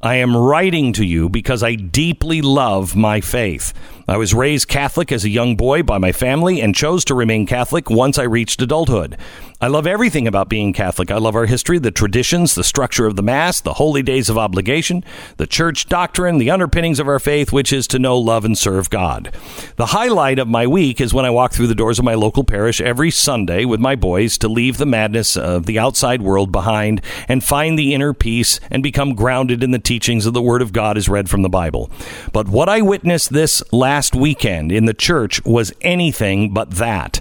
I 0.03 0.15
am 0.15 0.35
writing 0.35 0.95
to 0.95 1.05
you 1.05 1.29
because 1.29 1.63
I 1.63 1.75
deeply 1.75 2.41
love 2.41 2.97
my 2.97 3.21
faith. 3.21 3.75
I 4.11 4.17
was 4.17 4.35
raised 4.35 4.67
Catholic 4.67 5.13
as 5.13 5.25
a 5.25 5.29
young 5.29 5.55
boy 5.55 5.85
by 5.85 5.99
my 5.99 6.11
family 6.11 6.61
and 6.61 6.75
chose 6.75 7.05
to 7.05 7.15
remain 7.15 7.47
Catholic 7.47 7.89
once 7.89 8.19
I 8.19 8.25
reached 8.25 8.61
adulthood. 8.61 9.17
I 9.61 9.69
love 9.69 9.87
everything 9.87 10.27
about 10.27 10.49
being 10.49 10.73
Catholic. 10.73 11.13
I 11.13 11.19
love 11.19 11.37
our 11.37 11.47
history, 11.47 11.79
the 11.79 11.93
traditions, 11.93 12.57
the 12.57 12.65
structure 12.65 13.07
of 13.07 13.15
the 13.15 13.23
Mass, 13.23 13.61
the 13.61 13.75
holy 13.75 14.03
days 14.03 14.29
of 14.29 14.37
obligation, 14.37 15.05
the 15.37 15.47
church 15.47 15.87
doctrine, 15.89 16.39
the 16.39 16.51
underpinnings 16.51 16.99
of 16.99 17.07
our 17.07 17.21
faith, 17.21 17.53
which 17.53 17.73
is 17.73 17.87
to 17.89 18.01
know, 18.01 18.19
love, 18.19 18.45
and 18.45 18.59
serve 18.59 18.91
God. 18.91 19.33
The 19.77 19.87
highlight 19.87 20.41
of 20.41 20.49
my 20.49 20.67
week 20.67 21.01
is 21.01 21.15
when 21.15 21.27
I 21.27 21.31
walk 21.31 21.53
through 21.53 21.69
the 21.69 21.75
doors 21.77 22.01
of 22.01 22.05
my 22.05 22.15
local 22.15 22.43
parish 22.43 22.81
every 22.81 23.13
Sunday 23.13 23.65
with 23.65 23.79
my 23.79 23.95
boys 23.95 24.39
to 24.39 24.49
leave 24.49 24.79
the 24.79 24.87
madness 24.87 25.37
of 25.37 25.67
the 25.67 25.79
outside 25.79 26.23
world 26.23 26.51
behind 26.51 27.01
and 27.29 27.45
find 27.45 27.79
the 27.79 27.95
inner 27.95 28.13
peace 28.13 28.59
and 28.71 28.83
become 28.83 29.15
grounded 29.15 29.63
in 29.63 29.71
the 29.71 29.79
teachings 29.79 30.27
of 30.27 30.33
the 30.33 30.43
Word 30.43 30.63
of 30.63 30.73
God 30.73 30.97
as 30.97 31.09
read 31.09 31.29
from 31.29 31.43
the 31.43 31.49
Bible. 31.49 31.91
But 32.33 32.49
what 32.49 32.69
I 32.69 32.81
witnessed 32.81 33.31
this 33.31 33.63
last 33.73 34.00
weekend 34.15 34.73
in 34.73 34.87
the 34.87 34.95
church 34.95 35.45
was 35.45 35.73
anything 35.81 36.55
but 36.55 36.71
that. 36.73 37.21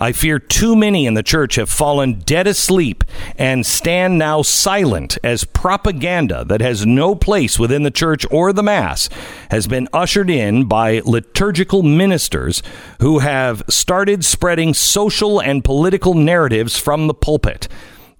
I 0.00 0.12
fear 0.12 0.38
too 0.38 0.76
many 0.76 1.06
in 1.06 1.14
the 1.14 1.24
church 1.24 1.56
have 1.56 1.68
fallen 1.68 2.20
dead 2.20 2.46
asleep 2.46 3.02
and 3.36 3.66
stand 3.66 4.16
now 4.16 4.42
silent 4.42 5.18
as 5.24 5.42
propaganda 5.42 6.44
that 6.44 6.60
has 6.60 6.86
no 6.86 7.16
place 7.16 7.58
within 7.58 7.82
the 7.82 7.90
church 7.90 8.24
or 8.30 8.52
the 8.52 8.62
Mass 8.62 9.08
has 9.50 9.66
been 9.66 9.88
ushered 9.92 10.30
in 10.30 10.66
by 10.66 11.02
liturgical 11.04 11.82
ministers 11.82 12.62
who 13.00 13.18
have 13.18 13.64
started 13.68 14.24
spreading 14.24 14.72
social 14.72 15.40
and 15.40 15.64
political 15.64 16.14
narratives 16.14 16.78
from 16.78 17.08
the 17.08 17.14
pulpit. 17.14 17.66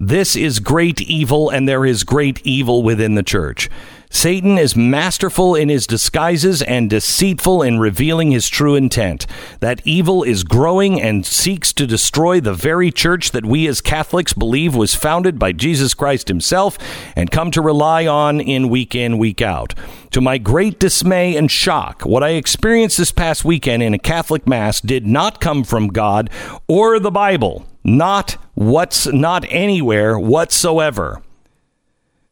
This 0.01 0.37
is 0.37 0.61
great 0.61 1.01
evil, 1.01 1.51
and 1.51 1.69
there 1.69 1.85
is 1.85 2.05
great 2.05 2.41
evil 2.47 2.85
within 2.85 3.17
the 3.17 3.23
church. 3.25 3.69
Satan 4.11 4.57
is 4.59 4.75
masterful 4.75 5.55
in 5.55 5.69
his 5.69 5.87
disguises 5.87 6.63
and 6.63 6.89
deceitful 6.89 7.63
in 7.63 7.79
revealing 7.79 8.31
his 8.31 8.49
true 8.49 8.75
intent. 8.75 9.27
That 9.61 9.83
evil 9.85 10.23
is 10.23 10.45
growing 10.45 11.01
and 11.01 11.27
seeks 11.27 11.73
to 11.75 11.87
destroy 11.87 12.41
the 12.41 12.55
very 12.55 12.91
church 12.91 13.33
that 13.33 13.45
we 13.45 13.67
as 13.69 13.81
Catholics 13.81 14.33
believe 14.33 14.75
was 14.75 14.95
founded 14.95 15.39
by 15.39 15.53
Jesus 15.53 15.95
Christ 15.95 16.29
himself 16.29 16.79
and 17.15 17.31
come 17.31 17.51
to 17.51 17.61
rely 17.61 18.07
on 18.07 18.41
in 18.41 18.69
week 18.69 18.95
in, 18.95 19.19
week 19.19 19.43
out. 19.43 19.75
To 20.13 20.21
my 20.21 20.39
great 20.39 20.81
dismay 20.81 21.37
and 21.37 21.51
shock, 21.51 22.03
what 22.03 22.25
I 22.25 22.31
experienced 22.31 22.97
this 22.97 23.13
past 23.13 23.45
weekend 23.45 23.83
in 23.83 23.93
a 23.93 23.99
Catholic 23.99 24.47
Mass 24.47 24.81
did 24.81 25.07
not 25.07 25.41
come 25.41 25.65
from 25.65 25.89
God 25.89 26.31
or 26.67 26.99
the 26.99 27.11
Bible. 27.11 27.67
Not 27.85 28.33
what's 28.55 29.07
not 29.07 29.45
anywhere 29.49 30.19
whatsoever. 30.19 31.23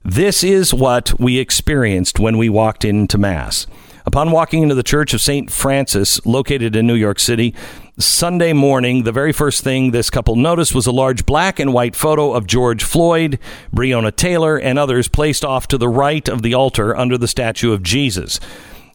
This 0.09 0.45
is 0.45 0.73
what 0.73 1.19
we 1.19 1.41
experienced 1.41 2.21
when 2.21 2.39
we 2.39 2.49
walked 2.49 2.85
into 2.85 3.19
Mass. 3.19 3.67
Upon 4.07 4.31
walking 4.31 4.63
into 4.63 4.77
the 4.77 4.85
Church 4.85 5.13
of 5.13 5.21
St. 5.21 5.51
Francis, 5.51 6.25
located 6.25 6.77
in 6.77 6.87
New 6.87 6.95
York 6.95 7.19
City, 7.19 7.57
Sunday 7.99 8.53
morning, 8.53 9.03
the 9.03 9.11
very 9.11 9.33
first 9.33 9.65
thing 9.65 9.91
this 9.91 10.09
couple 10.09 10.37
noticed 10.37 10.77
was 10.77 10.87
a 10.87 10.93
large 10.93 11.27
black 11.27 11.59
and 11.59 11.73
white 11.73 11.97
photo 11.97 12.35
of 12.35 12.47
George 12.47 12.85
Floyd, 12.85 13.41
Breonna 13.75 14.15
Taylor, 14.15 14.57
and 14.57 14.79
others 14.79 15.09
placed 15.09 15.45
off 15.45 15.67
to 15.67 15.77
the 15.77 15.89
right 15.89 16.29
of 16.29 16.43
the 16.43 16.55
altar 16.55 16.97
under 16.97 17.19
the 17.19 17.27
statue 17.27 17.73
of 17.73 17.83
Jesus. 17.83 18.39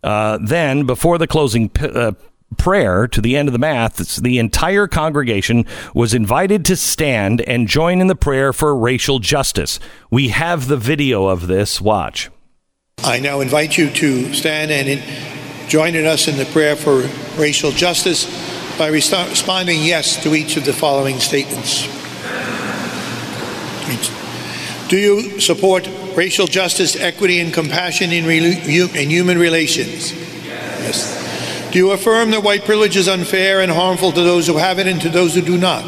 Uh, 0.02 0.40
then, 0.42 0.86
before 0.86 1.18
the 1.18 1.28
closing 1.28 1.68
p- 1.68 1.88
uh, 1.88 2.14
prayer 2.58 3.08
to 3.08 3.22
the 3.22 3.38
end 3.38 3.48
of 3.48 3.54
the 3.54 3.60
mass, 3.60 4.18
the 4.18 4.40
entire 4.40 4.88
congregation 4.88 5.66
was 5.94 6.14
invited 6.14 6.66
to 6.66 6.76
stand 6.76 7.42
and 7.42 7.68
join 7.68 8.02
in 8.02 8.08
the 8.08 8.16
prayer 8.16 8.54
for 8.54 8.76
racial 8.76 9.20
justice. 9.20 9.80
We 10.10 10.30
have 10.30 10.68
the 10.68 10.78
video 10.78 11.28
of 11.28 11.48
this. 11.48 11.82
Watch. 11.82 12.30
I 13.04 13.20
now 13.20 13.42
invite 13.42 13.78
you 13.78 13.90
to 13.90 14.34
stand 14.34 14.72
and 14.72 14.88
in, 14.88 15.68
join 15.68 15.96
in 15.96 16.06
us 16.06 16.28
in 16.28 16.38
the 16.38 16.46
prayer 16.46 16.76
for 16.76 17.02
racial 17.40 17.72
justice 17.72 18.26
by 18.78 18.88
responding 18.88 19.84
yes 19.84 20.22
to 20.24 20.36
each 20.36 20.58
of 20.58 20.66
the 20.66 20.74
following 20.74 21.20
statements. 21.20 21.88
Do 24.88 24.98
you 24.98 25.40
support 25.40 25.88
racial 26.16 26.48
justice, 26.48 26.96
equity, 26.96 27.40
and 27.40 27.54
compassion 27.54 28.12
in, 28.12 28.26
in 28.30 29.10
human 29.10 29.38
relations? 29.38 30.12
Yes. 30.44 31.22
Do 31.72 31.78
you 31.78 31.92
affirm 31.92 32.32
that 32.32 32.44
white 32.44 32.66
privilege 32.66 32.98
is 32.98 33.08
unfair 33.08 33.62
and 33.62 33.72
harmful 33.72 34.12
to 34.12 34.22
those 34.22 34.48
who 34.48 34.58
have 34.58 34.78
it 34.78 34.88
and 34.88 35.00
to 35.02 35.10
those 35.10 35.36
who 35.36 35.42
do 35.42 35.58
not? 35.58 35.86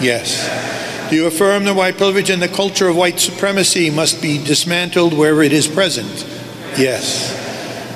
Yes. 0.00 1.10
Do 1.10 1.16
you 1.16 1.26
affirm 1.26 1.64
that 1.64 1.74
white 1.74 1.98
privilege 1.98 2.30
and 2.30 2.40
the 2.40 2.48
culture 2.48 2.88
of 2.88 2.96
white 2.96 3.20
supremacy 3.20 3.90
must 3.90 4.22
be 4.22 4.42
dismantled 4.42 5.12
wherever 5.12 5.42
it 5.42 5.52
is 5.52 5.68
present? 5.68 6.26
Yes. 6.78 7.36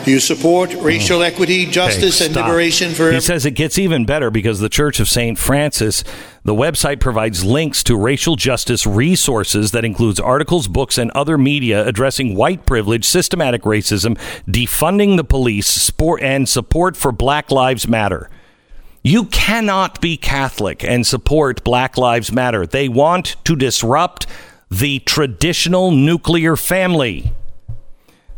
Do 0.05 0.11
you 0.11 0.21
support 0.21 0.73
hmm. 0.73 0.85
racial 0.85 1.23
equity, 1.23 1.65
justice, 1.65 2.19
Hey, 2.19 2.27
and 2.27 2.37
liberation 2.37 2.93
for 2.93 3.11
He 3.11 3.21
says 3.21 3.47
it 3.47 3.53
gets 3.53 3.79
even 3.79 4.05
better 4.05 4.31
because 4.31 4.61
the 4.61 4.69
Church 4.69 5.01
of 5.01 5.09
St. 5.09 5.39
Francis, 5.39 6.05
the 6.45 6.55
website 6.55 7.01
provides 7.01 7.43
links 7.43 7.83
to 7.85 7.97
racial 7.97 8.37
justice 8.37 8.87
resources 8.87 9.71
that 9.71 9.85
includes 9.85 10.21
articles, 10.21 10.69
books, 10.69 10.99
and 10.99 11.11
other 11.13 11.39
media 11.39 11.87
addressing 11.87 12.37
white 12.37 12.67
privilege, 12.67 13.07
systematic 13.07 13.63
racism, 13.63 14.19
defunding 14.47 15.17
the 15.17 15.25
police, 15.25 15.67
sport, 15.67 16.23
and 16.23 16.47
support 16.47 16.99
for 16.99 17.13
Black 17.13 17.51
Lives 17.51 17.89
Matter. 17.89 18.29
You 19.03 19.25
cannot 19.25 20.03
be 20.03 20.19
Catholic 20.19 20.85
and 20.85 21.07
support 21.07 21.65
Black 21.65 21.97
Lives 21.97 22.31
Matter. 22.31 22.67
They 22.67 22.91
want 22.91 23.37
to 23.45 23.57
disrupt 23.57 24.27
the 24.71 24.99
traditional 25.01 25.91
nuclear 25.91 26.57
family. 26.57 27.33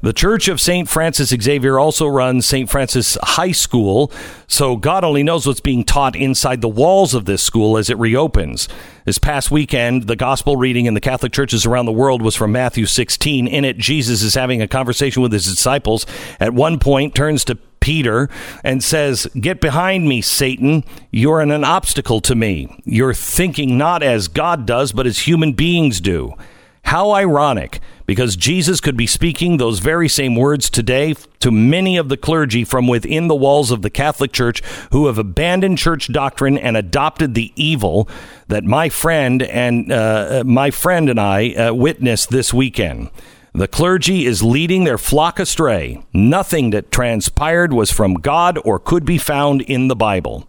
The 0.06 0.12
Church 0.12 0.46
of 0.46 0.60
St. 0.60 0.88
Francis 0.88 1.30
Xavier 1.30 1.80
also 1.80 2.06
runs 2.06 2.46
St. 2.46 2.70
Francis 2.70 3.18
High 3.20 3.50
School, 3.50 4.12
so 4.46 4.76
God 4.76 5.02
only 5.02 5.24
knows 5.24 5.48
what's 5.48 5.58
being 5.58 5.82
taught 5.82 6.14
inside 6.14 6.60
the 6.60 6.68
walls 6.68 7.12
of 7.12 7.24
this 7.24 7.42
school 7.42 7.76
as 7.76 7.90
it 7.90 7.98
reopens. 7.98 8.68
This 9.04 9.18
past 9.18 9.50
weekend, 9.50 10.04
the 10.04 10.14
gospel 10.14 10.56
reading 10.56 10.86
in 10.86 10.94
the 10.94 11.00
Catholic 11.00 11.32
churches 11.32 11.66
around 11.66 11.86
the 11.86 11.92
world 11.92 12.22
was 12.22 12.36
from 12.36 12.52
Matthew 12.52 12.86
16. 12.86 13.48
In 13.48 13.64
it, 13.64 13.78
Jesus 13.78 14.22
is 14.22 14.36
having 14.36 14.62
a 14.62 14.68
conversation 14.68 15.22
with 15.22 15.32
his 15.32 15.44
disciples. 15.44 16.06
At 16.38 16.54
one 16.54 16.78
point, 16.78 17.16
turns 17.16 17.44
to 17.46 17.56
Peter 17.80 18.30
and 18.62 18.84
says, 18.84 19.26
Get 19.40 19.60
behind 19.60 20.08
me, 20.08 20.20
Satan. 20.20 20.84
You're 21.10 21.40
an 21.40 21.64
obstacle 21.64 22.20
to 22.20 22.36
me. 22.36 22.80
You're 22.84 23.12
thinking 23.12 23.76
not 23.76 24.04
as 24.04 24.28
God 24.28 24.66
does, 24.66 24.92
but 24.92 25.08
as 25.08 25.26
human 25.26 25.52
beings 25.52 26.00
do. 26.00 26.36
How 26.86 27.10
ironic, 27.10 27.80
because 28.06 28.36
Jesus 28.36 28.80
could 28.80 28.96
be 28.96 29.06
speaking 29.06 29.56
those 29.56 29.80
very 29.80 30.08
same 30.08 30.36
words 30.36 30.70
today 30.70 31.14
to 31.40 31.50
many 31.50 31.96
of 31.96 32.08
the 32.08 32.16
clergy 32.16 32.64
from 32.64 32.86
within 32.86 33.28
the 33.28 33.34
walls 33.34 33.70
of 33.70 33.82
the 33.82 33.90
Catholic 33.90 34.32
Church 34.32 34.62
who 34.92 35.06
have 35.06 35.18
abandoned 35.18 35.78
church 35.78 36.10
doctrine 36.12 36.56
and 36.56 36.76
adopted 36.76 37.34
the 37.34 37.52
evil 37.56 38.08
that 38.48 38.64
my 38.64 38.88
friend 38.88 39.42
and 39.42 39.92
uh, 39.92 40.44
my 40.46 40.70
friend 40.70 41.10
and 41.10 41.20
I 41.20 41.52
uh, 41.52 41.74
witnessed 41.74 42.30
this 42.30 42.54
weekend. 42.54 43.10
The 43.52 43.68
clergy 43.68 44.26
is 44.26 44.42
leading 44.42 44.84
their 44.84 44.98
flock 44.98 45.38
astray. 45.38 46.04
Nothing 46.12 46.70
that 46.70 46.92
transpired 46.92 47.72
was 47.72 47.90
from 47.90 48.14
God 48.14 48.58
or 48.64 48.78
could 48.78 49.06
be 49.06 49.18
found 49.18 49.62
in 49.62 49.88
the 49.88 49.96
Bible. 49.96 50.48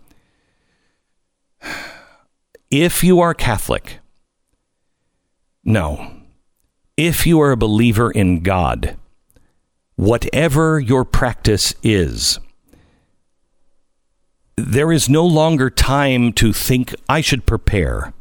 If 2.70 3.02
you 3.02 3.22
are 3.22 3.34
Catholic, 3.34 4.00
no. 5.64 6.17
If 6.98 7.28
you 7.28 7.40
are 7.42 7.52
a 7.52 7.58
believer 7.58 8.10
in 8.10 8.42
God, 8.42 8.98
whatever 9.98 10.80
your 10.80 11.06
practice 11.06 11.76
is, 11.84 12.40
there 14.56 14.92
is 14.92 15.08
no 15.08 15.24
longer 15.24 15.70
time 15.70 16.34
to 16.34 16.52
think, 16.52 16.96
I 17.08 17.22
should 17.22 17.46
prepare. 17.46 18.14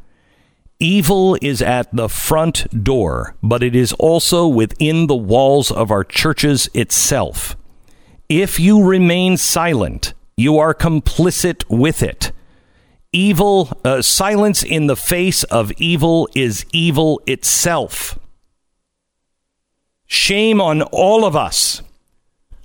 Evil 0.78 1.38
is 1.40 1.62
at 1.62 1.88
the 1.96 2.10
front 2.10 2.84
door, 2.84 3.34
but 3.42 3.62
it 3.62 3.74
is 3.74 3.94
also 3.94 4.46
within 4.46 5.06
the 5.06 5.16
walls 5.16 5.70
of 5.70 5.90
our 5.90 6.04
churches 6.04 6.68
itself. 6.74 7.56
If 8.28 8.60
you 8.60 8.84
remain 8.84 9.38
silent, 9.38 10.12
you 10.36 10.58
are 10.58 10.74
complicit 10.74 11.64
with 11.70 12.02
it. 12.02 12.30
Evil, 13.10 13.72
uh, 13.86 14.02
silence 14.02 14.62
in 14.62 14.86
the 14.86 14.96
face 14.96 15.44
of 15.44 15.72
evil 15.78 16.28
is 16.34 16.66
evil 16.74 17.22
itself. 17.26 18.18
Shame 20.06 20.60
on 20.60 20.82
all 20.82 21.24
of 21.24 21.34
us 21.34 21.82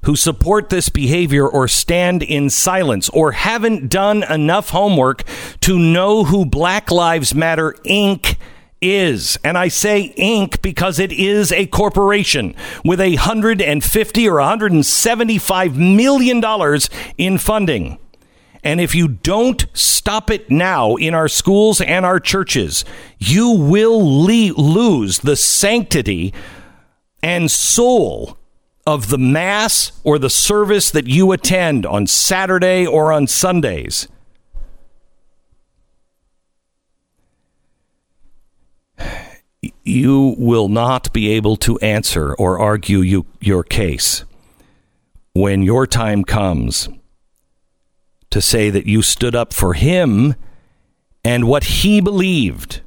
who 0.03 0.15
support 0.15 0.69
this 0.69 0.89
behavior 0.89 1.47
or 1.47 1.67
stand 1.67 2.23
in 2.23 2.49
silence 2.49 3.09
or 3.09 3.33
haven't 3.33 3.89
done 3.89 4.23
enough 4.23 4.69
homework 4.69 5.23
to 5.59 5.77
know 5.77 6.23
who 6.23 6.45
Black 6.45 6.89
Lives 6.89 7.35
Matter 7.35 7.75
Inc. 7.85 8.35
is. 8.81 9.37
And 9.43 9.57
I 9.57 9.67
say 9.67 10.13
Inc. 10.17 10.61
because 10.61 10.97
it 10.97 11.11
is 11.11 11.51
a 11.51 11.67
corporation 11.67 12.55
with 12.83 12.99
a 12.99 13.11
150 13.11 14.27
or 14.27 14.35
175 14.35 15.77
million 15.77 16.39
dollars 16.39 16.89
in 17.17 17.37
funding. 17.37 17.99
And 18.63 18.79
if 18.79 18.93
you 18.93 19.07
don't 19.07 19.65
stop 19.73 20.29
it 20.29 20.51
now 20.51 20.95
in 20.95 21.15
our 21.15 21.27
schools 21.27 21.81
and 21.81 22.05
our 22.05 22.19
churches, 22.19 22.85
you 23.17 23.49
will 23.51 23.99
le- 23.99 24.53
lose 24.53 25.19
the 25.19 25.35
sanctity 25.35 26.31
and 27.23 27.49
soul 27.49 28.37
of 28.85 29.09
the 29.09 29.17
Mass 29.17 29.91
or 30.03 30.17
the 30.17 30.29
service 30.29 30.89
that 30.91 31.07
you 31.07 31.31
attend 31.31 31.85
on 31.85 32.07
Saturday 32.07 32.85
or 32.85 33.11
on 33.11 33.27
Sundays. 33.27 34.07
you 39.83 40.35
will 40.37 40.69
not 40.69 41.11
be 41.13 41.31
able 41.31 41.55
to 41.55 41.77
answer 41.79 42.33
or 42.35 42.59
argue 42.59 42.99
you, 42.99 43.25
your 43.39 43.63
case 43.63 44.23
when 45.33 45.63
your 45.63 45.87
time 45.87 46.23
comes 46.23 46.89
to 48.29 48.41
say 48.41 48.69
that 48.69 48.85
you 48.85 49.01
stood 49.01 49.35
up 49.35 49.53
for 49.53 49.73
him 49.73 50.35
and 51.23 51.47
what 51.47 51.63
he 51.63 52.01
believed 52.01 52.81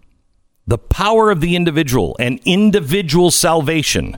the 0.66 0.78
power 0.78 1.30
of 1.30 1.40
the 1.40 1.56
individual 1.56 2.16
and 2.18 2.40
individual 2.44 3.30
salvation. 3.30 4.16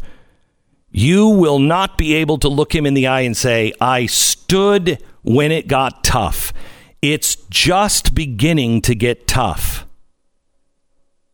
You 0.91 1.29
will 1.29 1.59
not 1.59 1.99
be 1.99 2.15
able 2.15 2.39
to 2.39 2.49
look 2.49 2.75
him 2.75 2.87
in 2.87 2.95
the 2.95 3.07
eye 3.07 3.23
and 3.23 3.37
say, 3.37 3.73
I 3.81 4.07
stood 4.07 5.03
when 5.23 5.51
it 5.53 5.69
got 5.69 6.05
tough. 6.05 6.53
It's 7.03 7.37
just 7.51 8.15
beginning 8.15 8.83
to 8.83 8.95
get 8.95 9.27
tough. 9.27 9.87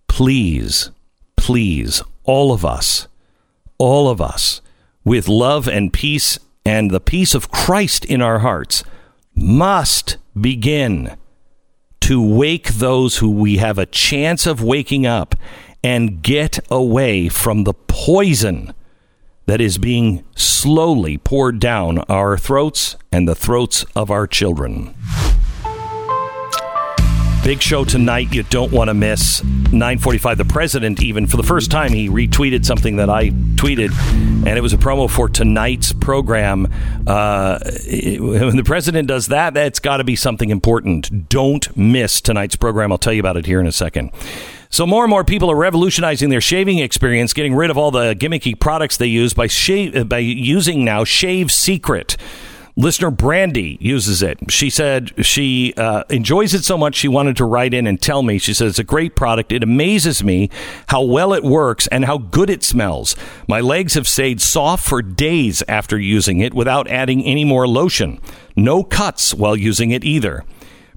Please, 0.09 0.91
please, 1.37 2.03
all 2.25 2.53
of 2.53 2.65
us, 2.65 3.07
all 3.79 4.09
of 4.09 4.21
us, 4.21 4.61
with 5.05 5.29
love 5.29 5.69
and 5.69 5.93
peace 5.93 6.39
and 6.65 6.91
the 6.91 7.01
peace 7.01 7.35
of 7.35 7.51
Christ 7.51 8.05
in 8.05 8.23
our 8.23 8.41
hearts, 8.41 8.85
must 9.35 10.17
begin 10.39 11.17
to 12.03 12.21
wake 12.21 12.69
those 12.75 13.19
who 13.19 13.31
we 13.31 13.59
have 13.59 13.79
a 13.79 13.87
chance 13.87 14.45
of 14.45 14.63
waking 14.63 15.07
up 15.07 15.37
and 15.85 16.21
get 16.23 16.59
away 16.71 17.29
from 17.29 17.63
the 17.63 17.75
poison 17.75 18.75
that 19.47 19.61
is 19.61 19.79
being 19.79 20.25
slowly 20.35 21.17
poured 21.17 21.61
down 21.61 21.99
our 22.09 22.37
throats 22.37 22.97
and 23.13 23.29
the 23.29 23.35
throats 23.35 23.85
of 23.95 24.11
our 24.11 24.27
children. 24.27 24.95
Big 27.45 27.61
show 27.61 27.85
tonight 27.85 28.33
you 28.33 28.45
don't 28.45 28.71
want 28.71 28.89
to 28.89 28.95
miss. 28.95 29.43
945 29.43 30.39
the 30.39 30.45
president 30.45 31.03
even 31.03 31.27
for 31.27 31.37
the 31.37 31.43
first 31.43 31.73
time 31.73 31.93
he 31.93 32.09
retweeted 32.09 32.65
something 32.65 32.97
that 32.97 33.11
I 33.11 33.31
tweeted 33.31 33.91
and 34.47 34.57
it 34.57 34.61
was 34.61 34.73
a 34.73 34.77
promo 34.77 35.11
for 35.11 35.29
tonight's 35.29 35.93
program. 35.93 36.73
Uh, 37.05 37.59
it- 37.65 38.21
when 38.23 38.57
the 38.57 38.63
president 38.63 39.09
does 39.09 39.27
that 39.27 39.55
that's 39.55 39.81
got 39.81 39.97
to 39.97 40.05
be 40.05 40.15
something 40.15 40.51
important. 40.51 41.29
Don't 41.29 41.77
miss 41.77 42.21
tonight's 42.21 42.55
program. 42.55 42.93
I'll 42.93 42.99
tell 42.99 43.13
you 43.13 43.21
about 43.21 43.37
it 43.37 43.45
here 43.47 43.61
in 43.61 43.67
a 43.67 43.73
second. 43.73 44.13
So 44.71 44.87
more 44.87 45.03
and 45.03 45.11
more 45.11 45.25
people 45.25 45.51
are 45.51 45.57
revolutionizing 45.57 46.31
their 46.31 46.41
shaving 46.41 46.79
experience, 46.79 47.33
getting 47.33 47.55
rid 47.57 47.71
of 47.71 47.77
all 47.77 47.91
the 47.91 48.15
gimmicky 48.15 48.59
products 48.59 48.97
they 48.97 49.07
use 49.07 49.35
by 49.35 49.49
shave 49.49 50.09
by 50.09 50.19
using 50.19 50.85
now 50.85 51.03
Shave 51.03 51.51
Secret. 51.51 52.17
Listener 52.75 53.11
Brandy 53.11 53.77
uses 53.81 54.23
it. 54.23 54.39
She 54.51 54.71
said 54.71 55.13
she 55.25 55.75
uh, 55.77 56.05
enjoys 56.09 56.55
it 56.55 56.65
so 56.65 56.79
much 56.79 56.95
she 56.95 57.09
wanted 57.09 57.37
to 57.37 57.45
write 57.45 57.75
in 57.75 57.87
and 57.87 58.01
tell 58.01 58.23
me. 58.23 58.39
She 58.39 58.55
says 58.55 58.71
it's 58.71 58.79
a 58.79 58.85
great 58.85 59.15
product. 59.15 59.53
It 59.53 59.63
amazes 59.63 60.25
me 60.25 60.49
how 60.89 61.03
well 61.03 61.35
it 61.35 61.45
works 61.45 61.87
and 61.89 62.07
how 62.07 62.17
good 62.17 62.49
it 62.49 62.65
smells. 62.65 63.15
My 63.47 63.61
legs 63.61 63.93
have 63.95 64.09
stayed 64.09 64.41
soft 64.41 64.89
for 64.89 65.03
days 65.03 65.63
after 65.69 65.99
using 65.99 66.41
it 66.41 66.55
without 66.55 66.89
adding 66.89 67.23
any 67.25 67.45
more 67.45 67.69
lotion. 67.69 68.19
No 68.57 68.83
cuts 68.83 69.35
while 69.35 69.57
using 69.57 69.91
it 69.91 70.03
either. 70.03 70.43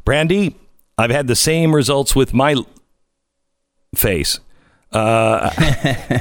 Brandy, 0.06 0.56
I've 0.98 1.12
had 1.12 1.28
the 1.28 1.36
same 1.36 1.76
results 1.76 2.16
with 2.16 2.34
my 2.34 2.56
face. 3.94 4.40
Uh, 4.94 5.50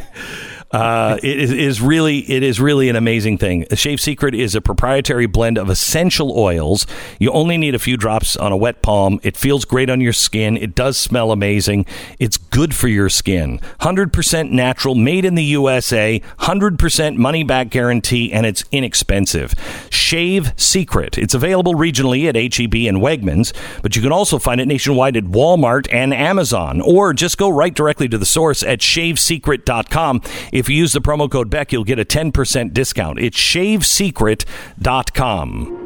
uh, 0.74 1.18
it 1.22 1.38
is, 1.38 1.52
is 1.52 1.80
really 1.80 2.18
it 2.28 2.42
is 2.42 2.60
really 2.60 2.88
an 2.88 2.96
amazing 2.96 3.38
thing. 3.38 3.64
Shave 3.74 4.00
Secret 4.00 4.34
is 4.34 4.56
a 4.56 4.60
proprietary 4.60 5.26
blend 5.26 5.56
of 5.56 5.70
essential 5.70 6.36
oils. 6.36 6.84
You 7.20 7.30
only 7.30 7.56
need 7.56 7.76
a 7.76 7.78
few 7.78 7.96
drops 7.96 8.36
on 8.36 8.50
a 8.50 8.56
wet 8.56 8.82
palm. 8.82 9.20
It 9.22 9.36
feels 9.36 9.64
great 9.64 9.88
on 9.88 10.00
your 10.00 10.12
skin. 10.12 10.56
It 10.56 10.74
does 10.74 10.96
smell 10.98 11.30
amazing. 11.30 11.86
It's 12.18 12.36
good 12.36 12.74
for 12.74 12.88
your 12.88 13.08
skin. 13.08 13.60
100% 13.82 14.50
natural, 14.50 14.96
made 14.96 15.24
in 15.24 15.36
the 15.36 15.44
USA, 15.44 16.20
100% 16.40 17.16
money 17.16 17.44
back 17.44 17.70
guarantee, 17.70 18.32
and 18.32 18.44
it's 18.44 18.64
inexpensive. 18.72 19.54
Shave 19.90 20.52
Secret. 20.56 21.16
It's 21.16 21.34
available 21.34 21.74
regionally 21.74 22.28
at 22.28 22.34
HEB 22.34 22.88
and 22.88 22.98
Wegmans, 22.98 23.52
but 23.80 23.94
you 23.94 24.02
can 24.02 24.10
also 24.10 24.40
find 24.40 24.60
it 24.60 24.66
nationwide 24.66 25.16
at 25.16 25.24
Walmart 25.24 25.86
and 25.92 26.12
Amazon, 26.12 26.80
or 26.80 27.12
just 27.12 27.38
go 27.38 27.48
right 27.48 27.72
directly 27.72 28.08
to 28.08 28.18
the 28.18 28.26
source 28.26 28.64
at 28.64 28.80
shavesecret.com. 28.80 30.20
If 30.52 30.63
you 30.68 30.76
use 30.76 30.92
the 30.92 31.00
promo 31.00 31.30
code 31.30 31.50
Beck, 31.50 31.72
you'll 31.72 31.84
get 31.84 31.98
a 31.98 32.04
10% 32.04 32.72
discount. 32.72 33.18
It's 33.18 33.36
shavesecret.com. 33.36 35.80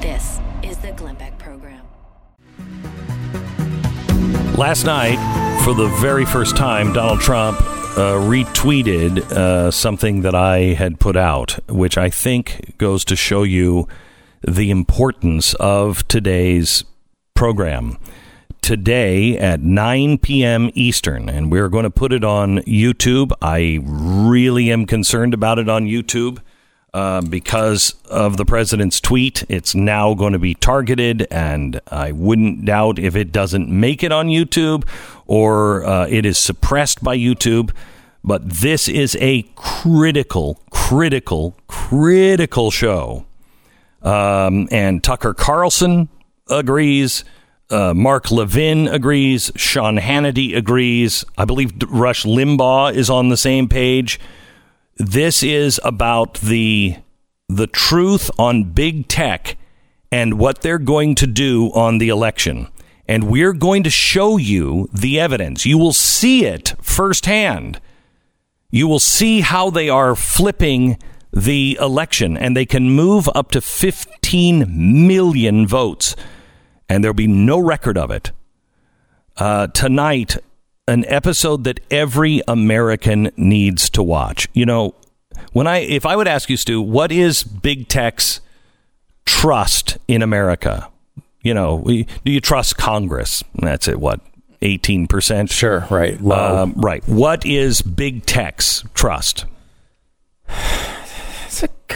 This 0.00 0.40
is 0.62 0.76
the 0.78 0.92
Glenn 0.92 1.16
Beck 1.16 1.38
Program. 1.38 1.84
Last 4.56 4.84
night, 4.84 5.18
for 5.64 5.74
the 5.74 5.88
very 6.00 6.24
first 6.24 6.56
time, 6.56 6.92
Donald 6.92 7.20
Trump 7.20 7.60
uh, 7.60 8.18
retweeted 8.20 9.18
uh, 9.32 9.70
something 9.70 10.22
that 10.22 10.34
I 10.34 10.74
had 10.74 11.00
put 11.00 11.16
out, 11.16 11.58
which 11.68 11.96
I 11.96 12.10
think 12.10 12.76
goes 12.78 13.04
to 13.06 13.16
show 13.16 13.42
you 13.42 13.88
the 14.46 14.70
importance 14.70 15.54
of 15.54 16.06
today's 16.08 16.84
program. 17.34 17.98
Today 18.66 19.38
at 19.38 19.60
9 19.60 20.18
p.m. 20.18 20.72
Eastern, 20.74 21.28
and 21.28 21.52
we're 21.52 21.68
going 21.68 21.84
to 21.84 21.90
put 21.90 22.12
it 22.12 22.24
on 22.24 22.58
YouTube. 22.62 23.30
I 23.40 23.78
really 23.80 24.72
am 24.72 24.86
concerned 24.86 25.34
about 25.34 25.60
it 25.60 25.68
on 25.68 25.84
YouTube 25.84 26.40
uh, 26.92 27.20
because 27.20 27.94
of 28.10 28.38
the 28.38 28.44
president's 28.44 29.00
tweet. 29.00 29.44
It's 29.48 29.76
now 29.76 30.14
going 30.14 30.32
to 30.32 30.40
be 30.40 30.56
targeted, 30.56 31.28
and 31.30 31.80
I 31.92 32.10
wouldn't 32.10 32.64
doubt 32.64 32.98
if 32.98 33.14
it 33.14 33.30
doesn't 33.30 33.68
make 33.68 34.02
it 34.02 34.10
on 34.10 34.26
YouTube 34.26 34.84
or 35.28 35.84
uh, 35.84 36.08
it 36.08 36.26
is 36.26 36.36
suppressed 36.36 37.04
by 37.04 37.16
YouTube. 37.16 37.70
But 38.24 38.50
this 38.50 38.88
is 38.88 39.16
a 39.20 39.42
critical, 39.54 40.60
critical, 40.70 41.56
critical 41.68 42.72
show. 42.72 43.26
Um, 44.02 44.66
and 44.72 45.04
Tucker 45.04 45.34
Carlson 45.34 46.08
agrees. 46.50 47.22
Uh, 47.68 47.92
Mark 47.94 48.30
Levin 48.30 48.86
agrees. 48.88 49.50
Sean 49.56 49.96
Hannity 49.96 50.56
agrees. 50.56 51.24
I 51.36 51.44
believe 51.44 51.72
Rush 51.88 52.24
Limbaugh 52.24 52.94
is 52.94 53.10
on 53.10 53.28
the 53.28 53.36
same 53.36 53.68
page 53.68 54.20
this 54.96 55.42
is 55.42 55.80
about 55.84 56.34
the 56.34 56.96
the 57.48 57.66
truth 57.66 58.30
on 58.38 58.64
big 58.64 59.06
tech 59.08 59.56
and 60.10 60.38
what 60.38 60.62
they're 60.62 60.78
going 60.78 61.14
to 61.14 61.26
do 61.26 61.70
on 61.74 61.98
the 61.98 62.08
election 62.08 62.66
and 63.06 63.30
we're 63.30 63.52
going 63.52 63.82
to 63.82 63.90
show 63.90 64.36
you 64.36 64.88
the 64.92 65.20
evidence 65.20 65.66
you 65.66 65.76
will 65.76 65.92
see 65.92 66.44
it 66.44 66.74
firsthand 66.80 67.80
you 68.70 68.88
will 68.88 68.98
see 68.98 69.42
how 69.42 69.70
they 69.70 69.88
are 69.88 70.16
flipping 70.16 70.98
the 71.32 71.78
election 71.80 72.36
and 72.36 72.56
they 72.56 72.66
can 72.66 72.90
move 72.90 73.28
up 73.34 73.50
to 73.50 73.60
15 73.60 75.06
million 75.06 75.66
votes 75.66 76.16
and 76.88 77.02
there'll 77.02 77.14
be 77.14 77.26
no 77.26 77.58
record 77.58 77.98
of 77.98 78.10
it 78.10 78.32
uh, 79.36 79.66
tonight 79.68 80.36
an 80.88 81.04
episode 81.06 81.64
that 81.64 81.80
every 81.90 82.42
American 82.46 83.30
needs 83.36 83.90
to 83.90 84.02
watch. 84.02 84.48
You 84.52 84.66
know, 84.66 84.94
when 85.52 85.66
I 85.66 85.78
if 85.78 86.06
I 86.06 86.16
would 86.16 86.28
ask 86.28 86.48
you, 86.48 86.56
Stu, 86.56 86.80
what 86.80 87.10
is 87.10 87.42
big 87.42 87.88
tech's 87.88 88.40
trust 89.24 89.98
in 90.06 90.22
America? 90.22 90.90
You 91.42 91.54
know, 91.54 91.76
we, 91.76 92.04
do 92.24 92.32
you 92.32 92.40
trust 92.40 92.76
Congress? 92.76 93.42
That's 93.54 93.88
it. 93.88 94.00
What 94.00 94.20
eighteen 94.62 95.06
percent? 95.06 95.50
Sure. 95.50 95.86
Right. 95.90 96.20
Low. 96.20 96.62
Um, 96.62 96.74
right. 96.76 97.06
What 97.08 97.44
is 97.44 97.82
big 97.82 98.26
tech's 98.26 98.84
trust? 98.94 99.44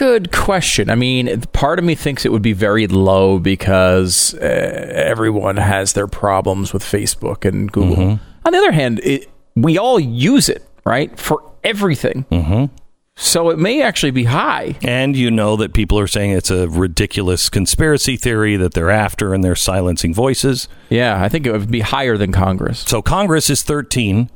Good 0.01 0.31
question. 0.31 0.89
I 0.89 0.95
mean, 0.95 1.41
part 1.53 1.77
of 1.77 1.85
me 1.85 1.93
thinks 1.93 2.25
it 2.25 2.31
would 2.31 2.41
be 2.41 2.53
very 2.53 2.87
low 2.87 3.37
because 3.37 4.33
uh, 4.33 4.39
everyone 4.39 5.57
has 5.57 5.93
their 5.93 6.07
problems 6.07 6.73
with 6.73 6.81
Facebook 6.81 7.45
and 7.45 7.71
Google. 7.71 7.95
Mm-hmm. 7.95 8.23
On 8.43 8.51
the 8.51 8.57
other 8.57 8.71
hand, 8.71 8.99
it, 9.03 9.29
we 9.55 9.77
all 9.77 9.99
use 9.99 10.49
it, 10.49 10.67
right, 10.85 11.15
for 11.19 11.43
everything. 11.63 12.25
Mm-hmm. 12.31 12.75
So 13.15 13.51
it 13.51 13.59
may 13.59 13.83
actually 13.83 14.09
be 14.09 14.23
high. 14.23 14.75
And 14.81 15.15
you 15.15 15.29
know 15.29 15.55
that 15.57 15.75
people 15.75 15.99
are 15.99 16.07
saying 16.07 16.31
it's 16.31 16.49
a 16.49 16.67
ridiculous 16.67 17.47
conspiracy 17.47 18.17
theory 18.17 18.55
that 18.55 18.73
they're 18.73 18.89
after 18.89 19.35
and 19.35 19.43
they're 19.43 19.55
silencing 19.55 20.15
voices. 20.15 20.67
Yeah, 20.89 21.21
I 21.21 21.29
think 21.29 21.45
it 21.45 21.51
would 21.51 21.69
be 21.69 21.81
higher 21.81 22.17
than 22.17 22.31
Congress. 22.31 22.79
So 22.79 23.03
Congress 23.03 23.51
is 23.51 23.61
13, 23.61 24.31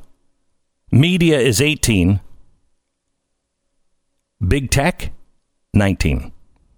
media 0.91 1.39
is 1.39 1.59
18, 1.59 2.19
big 4.47 4.69
tech 4.69 5.11
19. 5.75 6.31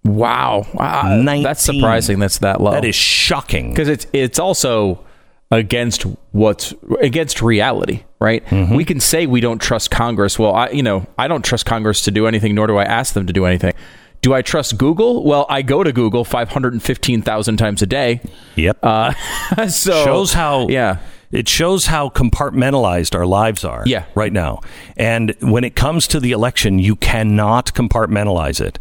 Wow, 0.04 0.66
wow. 0.74 1.16
19. 1.16 1.42
that's 1.42 1.62
surprising. 1.62 2.18
That's 2.18 2.38
that 2.38 2.60
low. 2.60 2.72
That 2.72 2.84
is 2.84 2.94
shocking. 2.94 3.70
because 3.70 3.88
it's 3.88 4.06
it's 4.12 4.38
also 4.38 5.04
against 5.50 6.02
what's 6.32 6.72
against 7.00 7.42
reality, 7.42 8.04
right? 8.20 8.44
Mm-hmm. 8.46 8.74
We 8.74 8.84
can 8.84 9.00
say 9.00 9.26
we 9.26 9.40
don't 9.40 9.60
trust 9.60 9.90
Congress. 9.90 10.38
Well, 10.38 10.54
I 10.54 10.70
you 10.70 10.82
know 10.82 11.06
I 11.18 11.28
don't 11.28 11.44
trust 11.44 11.66
Congress 11.66 12.02
to 12.02 12.10
do 12.10 12.26
anything, 12.26 12.54
nor 12.54 12.66
do 12.66 12.76
I 12.76 12.84
ask 12.84 13.14
them 13.14 13.26
to 13.26 13.32
do 13.32 13.44
anything. 13.44 13.74
Do 14.20 14.34
I 14.34 14.42
trust 14.42 14.76
Google? 14.78 15.24
Well, 15.24 15.46
I 15.48 15.62
go 15.62 15.84
to 15.84 15.92
Google 15.92 16.24
five 16.24 16.48
hundred 16.48 16.80
fifteen 16.82 17.22
thousand 17.22 17.56
times 17.58 17.82
a 17.82 17.86
day. 17.86 18.20
Yep. 18.56 18.78
Uh, 18.82 19.12
so 19.68 20.04
shows 20.04 20.32
how 20.32 20.68
yeah 20.68 20.98
it 21.30 21.48
shows 21.48 21.86
how 21.86 22.08
compartmentalized 22.08 23.14
our 23.14 23.26
lives 23.26 23.64
are 23.64 23.82
Yeah. 23.86 24.04
right 24.14 24.32
now. 24.32 24.60
And 24.96 25.34
when 25.40 25.64
it 25.64 25.74
comes 25.76 26.06
to 26.08 26.20
the 26.20 26.32
election, 26.32 26.78
you 26.78 26.96
cannot 26.96 27.74
compartmentalize 27.74 28.60
it. 28.60 28.78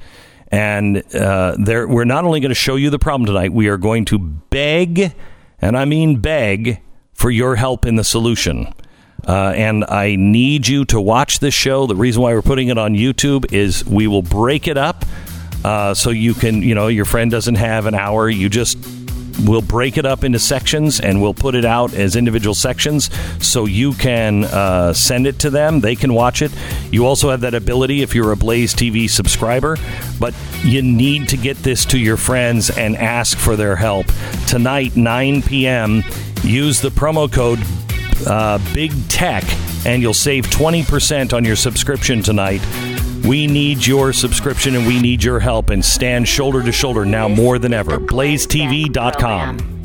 And 0.50 1.04
uh, 1.14 1.56
there, 1.60 1.88
we're 1.88 2.06
not 2.06 2.24
only 2.24 2.40
going 2.40 2.50
to 2.52 2.56
show 2.56 2.76
you 2.78 2.90
the 2.90 3.00
problem 3.00 3.26
tonight, 3.26 3.52
we 3.52 3.68
are 3.68 3.78
going 3.78 4.06
to 4.06 4.18
beg, 4.18 5.14
and 5.62 5.78
I 5.78 5.84
mean 5.86 6.20
beg, 6.20 6.80
for 7.14 7.30
your 7.30 7.56
help 7.58 7.86
in 7.86 7.96
the 7.98 8.04
solution. 8.04 8.74
Uh, 9.28 9.52
and 9.56 9.84
I 9.86 10.16
need 10.16 10.68
you 10.68 10.86
to 10.86 11.02
watch 11.02 11.40
this 11.40 11.54
show. 11.54 11.86
The 11.86 11.96
reason 11.96 12.22
why 12.22 12.34
we're 12.34 12.42
putting 12.44 12.70
it 12.70 12.78
on 12.78 12.94
YouTube 12.94 13.52
is 13.52 13.84
we 13.86 14.08
will 14.08 14.22
break 14.22 14.68
it 14.70 14.78
up 14.78 15.04
uh, 15.66 15.94
so 15.96 16.12
you 16.12 16.34
can, 16.34 16.62
you 16.62 16.76
know, 16.76 16.88
your 16.88 17.04
friend 17.04 17.30
doesn't 17.30 17.56
have 17.56 17.88
an 17.88 17.96
hour. 17.96 18.30
You 18.30 18.48
just 18.48 18.78
we'll 19.46 19.62
break 19.62 19.98
it 19.98 20.06
up 20.06 20.24
into 20.24 20.40
sections 20.40 21.00
and 21.00 21.22
we'll 21.22 21.34
put 21.34 21.56
it 21.56 21.66
out 21.66 21.94
as 21.94 22.16
individual 22.16 22.56
sections 22.56 23.10
so 23.44 23.66
you 23.66 23.94
can 23.94 24.46
uh, 24.46 24.94
send 24.94 25.28
it 25.28 25.40
to 25.40 25.50
them. 25.50 25.80
They 25.80 25.96
can 25.96 26.14
watch 26.14 26.42
it. 26.42 26.52
You 26.92 27.06
also 27.06 27.30
have 27.30 27.42
that 27.42 27.54
ability 27.54 28.02
if 28.02 28.16
you're 28.16 28.32
a 28.32 28.38
blaze 28.38 28.74
tv 28.74 29.10
subscriber 29.10 29.78
but 30.20 30.34
you 30.64 30.82
need 30.82 31.30
to 31.30 31.38
get 31.38 31.58
this 31.58 31.86
to 31.86 32.00
your 32.00 32.18
friends 32.18 32.70
and 32.70 32.96
ask 32.96 33.38
for 33.38 33.56
their 33.56 33.76
help. 33.76 34.08
Tonight 34.48 34.96
9 34.96 35.42
p.m 35.42 36.04
use 36.44 36.82
the 36.82 36.90
promo 36.90 37.32
code 37.32 37.60
uh, 38.28 38.60
big 38.74 38.92
tech 39.10 39.44
and 39.86 40.02
you'll 40.02 40.14
save 40.14 40.46
20% 40.48 41.34
on 41.34 41.46
your 41.46 41.56
subscription 41.56 42.22
tonight 42.22 42.62
we 43.26 43.48
need 43.48 43.86
your 43.86 44.14
subscription 44.14 44.76
and 44.76 44.86
we 44.86 45.00
need 45.00 45.24
your 45.24 45.40
help 45.40 45.70
and 45.70 45.84
stand 45.84 46.28
shoulder 46.28 46.64
to 46.64 46.72
shoulder 46.72 47.06
now 47.06 47.28
more 47.28 47.60
than 47.60 47.74
ever. 47.74 47.98
BlazeTV.com. 48.00 49.78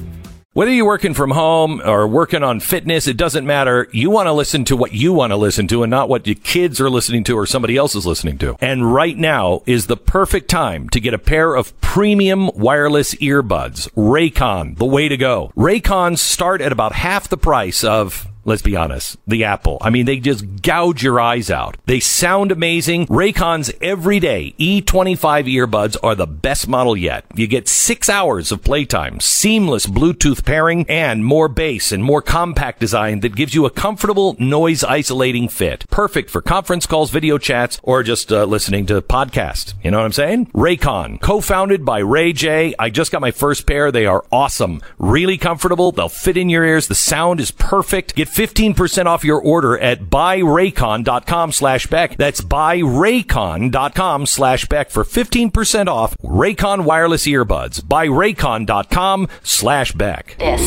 Whether 0.54 0.70
you're 0.70 0.84
working 0.84 1.14
from 1.14 1.30
home 1.30 1.80
or 1.82 2.06
working 2.06 2.42
on 2.42 2.60
fitness, 2.60 3.06
it 3.06 3.16
doesn't 3.16 3.46
matter. 3.46 3.88
You 3.90 4.10
want 4.10 4.26
to 4.26 4.34
listen 4.34 4.66
to 4.66 4.76
what 4.76 4.92
you 4.92 5.14
want 5.14 5.30
to 5.30 5.36
listen 5.36 5.66
to 5.68 5.82
and 5.82 5.90
not 5.90 6.10
what 6.10 6.26
your 6.26 6.36
kids 6.36 6.78
are 6.78 6.90
listening 6.90 7.24
to 7.24 7.38
or 7.38 7.46
somebody 7.46 7.74
else 7.78 7.94
is 7.94 8.04
listening 8.04 8.36
to. 8.38 8.56
And 8.60 8.92
right 8.92 9.16
now 9.16 9.62
is 9.64 9.86
the 9.86 9.96
perfect 9.96 10.50
time 10.50 10.90
to 10.90 11.00
get 11.00 11.14
a 11.14 11.18
pair 11.18 11.54
of 11.54 11.80
premium 11.80 12.50
wireless 12.54 13.14
earbuds. 13.14 13.88
Raycon, 13.92 14.76
the 14.76 14.84
way 14.84 15.08
to 15.08 15.16
go. 15.16 15.52
Raycons 15.56 16.18
start 16.18 16.60
at 16.60 16.70
about 16.70 16.92
half 16.92 17.28
the 17.30 17.38
price 17.38 17.82
of 17.82 18.28
Let's 18.44 18.62
be 18.62 18.76
honest. 18.76 19.16
The 19.26 19.44
Apple. 19.44 19.78
I 19.80 19.90
mean, 19.90 20.06
they 20.06 20.18
just 20.18 20.62
gouge 20.62 21.02
your 21.02 21.20
eyes 21.20 21.50
out. 21.50 21.76
They 21.86 22.00
sound 22.00 22.50
amazing. 22.50 23.06
Raycon's 23.06 23.72
everyday 23.80 24.54
E25 24.58 25.44
earbuds 25.46 25.96
are 26.02 26.14
the 26.14 26.26
best 26.26 26.66
model 26.66 26.96
yet. 26.96 27.24
You 27.34 27.46
get 27.46 27.68
six 27.68 28.08
hours 28.08 28.50
of 28.50 28.64
playtime, 28.64 29.20
seamless 29.20 29.86
Bluetooth 29.86 30.44
pairing, 30.44 30.86
and 30.88 31.24
more 31.24 31.48
bass 31.48 31.92
and 31.92 32.02
more 32.02 32.22
compact 32.22 32.80
design 32.80 33.20
that 33.20 33.36
gives 33.36 33.54
you 33.54 33.64
a 33.64 33.70
comfortable 33.70 34.34
noise 34.38 34.82
isolating 34.82 35.48
fit. 35.48 35.88
Perfect 35.90 36.28
for 36.30 36.42
conference 36.42 36.86
calls, 36.86 37.10
video 37.10 37.38
chats, 37.38 37.78
or 37.82 38.02
just 38.02 38.32
uh, 38.32 38.44
listening 38.44 38.86
to 38.86 39.00
podcasts. 39.02 39.74
You 39.84 39.90
know 39.90 39.98
what 39.98 40.06
I'm 40.06 40.12
saying? 40.12 40.46
Raycon, 40.46 41.20
co-founded 41.20 41.84
by 41.84 42.00
Ray 42.00 42.32
J. 42.32 42.74
I 42.78 42.90
just 42.90 43.12
got 43.12 43.20
my 43.20 43.30
first 43.30 43.66
pair. 43.66 43.92
They 43.92 44.06
are 44.06 44.24
awesome. 44.32 44.80
Really 44.98 45.38
comfortable. 45.38 45.92
They'll 45.92 46.08
fit 46.08 46.36
in 46.36 46.48
your 46.48 46.64
ears. 46.64 46.88
The 46.88 46.94
sound 46.94 47.38
is 47.38 47.50
perfect. 47.52 48.14
Get 48.14 48.28
15% 48.32 49.06
off 49.06 49.24
your 49.24 49.40
order 49.40 49.78
at 49.78 50.04
buyraycon.com 50.04 51.52
slash 51.52 51.86
Beck. 51.86 52.16
That's 52.16 52.40
buyraycon.com 52.40 54.26
slash 54.26 54.66
Beck 54.66 54.90
for 54.90 55.04
15% 55.04 55.86
off 55.86 56.16
Raycon 56.18 56.84
wireless 56.84 57.26
earbuds. 57.26 57.80
Buyraycon.com 57.80 59.28
slash 59.42 59.92
Beck. 59.92 60.36
This 60.38 60.62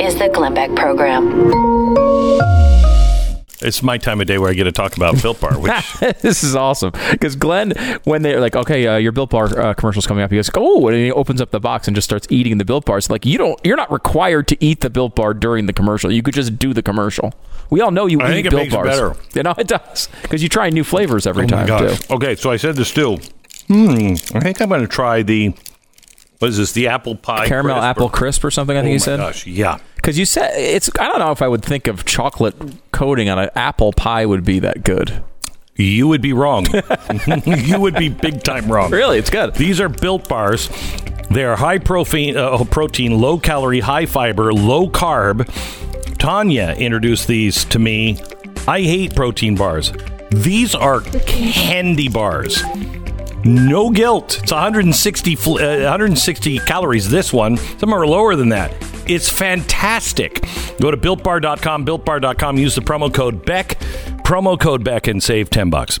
is 0.00 0.18
the 0.18 0.28
Glenn 0.32 0.54
Beck 0.54 0.74
Program. 0.74 1.24
It's 3.64 3.82
my 3.82 3.96
time 3.98 4.20
of 4.20 4.26
day 4.26 4.38
where 4.38 4.50
I 4.50 4.54
get 4.54 4.64
to 4.64 4.72
talk 4.72 4.96
about 4.96 5.20
Built 5.22 5.40
Bar, 5.40 5.58
which 5.58 5.72
this 6.20 6.44
is 6.44 6.54
awesome 6.54 6.92
because 7.10 7.34
Glenn, 7.34 7.72
when 8.04 8.22
they're 8.22 8.40
like, 8.40 8.54
"Okay, 8.56 8.86
uh, 8.86 8.96
your 8.96 9.10
Built 9.12 9.30
Bar 9.30 9.58
uh, 9.58 9.74
commercial's 9.74 10.06
coming 10.06 10.22
up," 10.22 10.30
he 10.30 10.36
goes, 10.36 10.50
"Oh!" 10.54 10.86
and 10.88 10.96
he 10.96 11.10
opens 11.10 11.40
up 11.40 11.50
the 11.50 11.60
box 11.60 11.88
and 11.88 11.94
just 11.94 12.04
starts 12.04 12.26
eating 12.30 12.58
the 12.58 12.64
Built 12.64 12.84
Bars. 12.84 13.08
Like 13.10 13.24
you 13.24 13.38
don't, 13.38 13.58
you're 13.64 13.76
not 13.76 13.90
required 13.90 14.46
to 14.48 14.64
eat 14.64 14.80
the 14.80 14.90
Built 14.90 15.14
Bar 15.16 15.34
during 15.34 15.66
the 15.66 15.72
commercial. 15.72 16.12
You 16.12 16.22
could 16.22 16.34
just 16.34 16.58
do 16.58 16.74
the 16.74 16.82
commercial. 16.82 17.32
We 17.70 17.80
all 17.80 17.90
know 17.90 18.06
you 18.06 18.20
I 18.20 18.26
eat 18.30 18.32
think 18.34 18.46
it 18.46 18.50
Built 18.50 18.62
makes 18.64 18.74
it 18.74 18.76
Bars. 18.76 18.88
better. 18.88 19.16
You 19.34 19.42
know 19.42 19.54
it 19.58 19.66
does 19.66 20.08
because 20.22 20.42
you 20.42 20.48
try 20.48 20.68
new 20.70 20.84
flavors 20.84 21.26
every 21.26 21.44
Oh 21.44 21.48
time 21.48 21.66
too. 21.66 21.96
Okay, 22.14 22.34
so 22.36 22.50
I 22.50 22.56
said 22.56 22.76
this 22.76 22.92
too. 22.92 23.16
Hmm. 23.68 24.14
I 24.36 24.40
think 24.40 24.60
I'm 24.60 24.68
going 24.68 24.82
to 24.82 24.86
try 24.86 25.22
the. 25.22 25.54
What 26.40 26.48
is 26.48 26.58
this? 26.58 26.72
The 26.72 26.88
apple 26.88 27.14
pie 27.16 27.46
Caramel 27.48 27.76
crisp 27.76 27.84
apple 27.86 28.06
or- 28.06 28.10
crisp 28.10 28.44
or 28.44 28.50
something. 28.50 28.76
I 28.76 28.80
think 28.82 28.88
oh 28.90 28.92
you 28.92 28.98
my 28.98 29.04
said. 29.04 29.16
Gosh, 29.16 29.46
yeah. 29.46 29.78
Because 30.04 30.18
you 30.18 30.26
said 30.26 30.50
it's. 30.54 30.90
I 31.00 31.08
don't 31.08 31.18
know 31.18 31.30
if 31.30 31.40
I 31.40 31.48
would 31.48 31.64
think 31.64 31.86
of 31.86 32.04
chocolate 32.04 32.54
coating 32.92 33.30
on 33.30 33.38
an 33.38 33.48
apple 33.54 33.90
pie 33.90 34.26
would 34.26 34.44
be 34.44 34.58
that 34.58 34.84
good. 34.84 35.24
You 35.76 36.08
would 36.08 36.20
be 36.20 36.34
wrong. 36.34 36.66
you 37.46 37.80
would 37.80 37.94
be 37.94 38.10
big 38.10 38.42
time 38.42 38.70
wrong. 38.70 38.90
Really, 38.90 39.16
it's 39.16 39.30
good. 39.30 39.54
These 39.54 39.80
are 39.80 39.88
built 39.88 40.28
bars. 40.28 40.68
They 41.30 41.42
are 41.42 41.56
high 41.56 41.78
protein, 41.78 42.36
uh, 42.36 42.62
protein, 42.64 43.18
low 43.18 43.38
calorie, 43.38 43.80
high 43.80 44.04
fiber, 44.04 44.52
low 44.52 44.90
carb. 44.90 45.48
Tania 46.18 46.74
introduced 46.74 47.26
these 47.26 47.64
to 47.64 47.78
me. 47.78 48.20
I 48.68 48.82
hate 48.82 49.16
protein 49.16 49.56
bars. 49.56 49.90
These 50.30 50.74
are 50.74 51.00
candy 51.00 52.10
bars. 52.10 52.62
No 53.42 53.88
guilt. 53.88 54.38
It's 54.42 54.52
160 54.52 55.34
fl- 55.34 55.60
uh, 55.60 55.84
160 55.84 56.58
calories. 56.58 57.08
This 57.08 57.32
one. 57.32 57.56
Some 57.56 57.94
are 57.94 58.06
lower 58.06 58.36
than 58.36 58.50
that. 58.50 58.70
It's 59.06 59.28
fantastic. 59.28 60.42
Go 60.80 60.90
to 60.90 60.96
builtbar.com, 60.96 61.84
builtbar.com. 61.84 62.58
Use 62.58 62.74
the 62.74 62.80
promo 62.80 63.12
code 63.12 63.44
Beck, 63.44 63.78
promo 64.24 64.58
code 64.58 64.82
Beck, 64.82 65.06
and 65.06 65.22
save 65.22 65.50
10 65.50 65.70
bucks. 65.70 66.00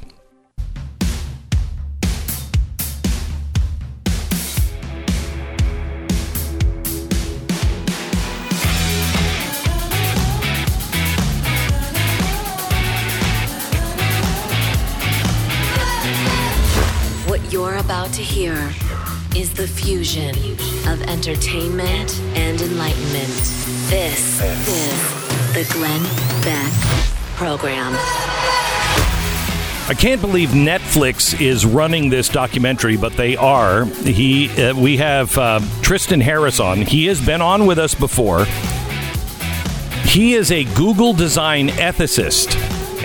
What 17.26 17.52
you're 17.52 17.76
about 17.76 18.12
to 18.14 18.22
hear 18.22 18.54
is 19.36 19.52
the 19.52 19.66
fusion 19.66 20.34
of 20.86 21.02
entertainment 21.02 22.20
and 22.34 22.60
enlightenment. 22.60 23.28
This 23.88 24.40
is 24.42 25.54
the 25.54 25.72
Glenn 25.72 26.02
Beck 26.42 26.72
Program. 27.36 27.94
I 29.86 29.94
can't 29.94 30.20
believe 30.20 30.50
Netflix 30.50 31.38
is 31.40 31.66
running 31.66 32.08
this 32.08 32.28
documentary, 32.28 32.96
but 32.96 33.14
they 33.16 33.36
are. 33.36 33.84
He, 33.84 34.48
uh, 34.62 34.74
we 34.74 34.96
have 34.96 35.36
uh, 35.36 35.60
Tristan 35.82 36.20
Harris 36.20 36.60
on. 36.60 36.82
He 36.82 37.06
has 37.06 37.24
been 37.24 37.42
on 37.42 37.66
with 37.66 37.78
us 37.78 37.94
before. 37.94 38.46
He 40.06 40.34
is 40.34 40.52
a 40.52 40.64
Google 40.74 41.12
design 41.12 41.68
ethicist, 41.68 42.54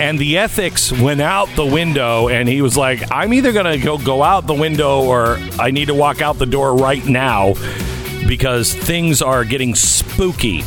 and 0.00 0.18
the 0.18 0.38
ethics 0.38 0.90
went 0.90 1.20
out 1.20 1.48
the 1.54 1.66
window. 1.66 2.28
And 2.28 2.48
he 2.48 2.62
was 2.62 2.76
like, 2.76 3.12
"I'm 3.12 3.32
either 3.34 3.52
going 3.52 3.66
to 3.66 3.78
go 3.78 3.98
go 3.98 4.22
out 4.22 4.46
the 4.46 4.54
window, 4.54 5.02
or 5.04 5.38
I 5.58 5.70
need 5.70 5.86
to 5.86 5.94
walk 5.94 6.20
out 6.20 6.38
the 6.38 6.46
door 6.46 6.74
right 6.74 7.04
now 7.04 7.54
because 8.26 8.74
things 8.74 9.22
are 9.22 9.44
getting 9.44 9.74
spooky." 9.74 10.64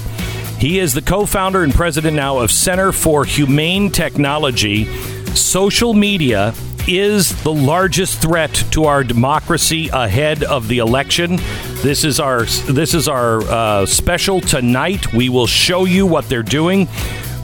He 0.60 0.80
is 0.80 0.94
the 0.94 1.02
co-founder 1.02 1.64
and 1.64 1.74
president 1.74 2.16
now 2.16 2.38
of 2.38 2.50
Center 2.50 2.94
for 2.94 3.26
Humane 3.26 3.90
Technology. 3.92 4.86
Social 5.34 5.94
media 5.94 6.54
is 6.88 7.42
the 7.44 7.52
largest 7.52 8.22
threat 8.22 8.54
to 8.72 8.86
our 8.86 9.04
democracy 9.04 9.90
ahead 9.90 10.44
of 10.44 10.68
the 10.68 10.80
election. 10.80 11.38
This 11.82 12.04
is 12.04 12.20
our 12.20 12.44
this 12.44 12.94
is 12.94 13.08
our 13.08 13.42
uh, 13.42 13.86
special 13.86 14.42
tonight. 14.42 15.14
We 15.14 15.30
will 15.30 15.48
show 15.48 15.86
you 15.86 16.06
what 16.06 16.30
they're 16.30 16.44
doing, 16.44 16.88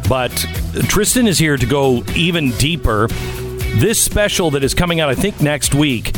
but 0.10 0.32
Tristan 0.88 1.28
is 1.28 1.38
here 1.38 1.56
to 1.56 1.66
go 1.68 2.04
even 2.16 2.50
deeper. 2.54 3.08
This 3.78 4.02
special 4.02 4.50
that 4.52 4.64
is 4.64 4.74
coming 4.74 5.00
out, 5.00 5.10
I 5.10 5.16
think 5.16 5.40
next 5.40 5.76
week. 5.76 6.12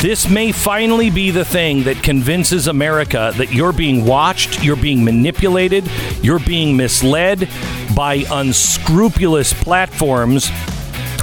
This 0.00 0.28
may 0.28 0.52
finally 0.52 1.10
be 1.10 1.30
the 1.30 1.44
thing 1.44 1.82
that 1.84 2.02
convinces 2.02 2.68
America 2.68 3.32
that 3.36 3.52
you're 3.52 3.72
being 3.72 4.06
watched, 4.06 4.62
you're 4.62 4.76
being 4.76 5.04
manipulated, 5.04 5.88
you're 6.22 6.40
being 6.40 6.76
misled 6.76 7.48
by 7.96 8.24
unscrupulous 8.30 9.52
platforms 9.52 10.48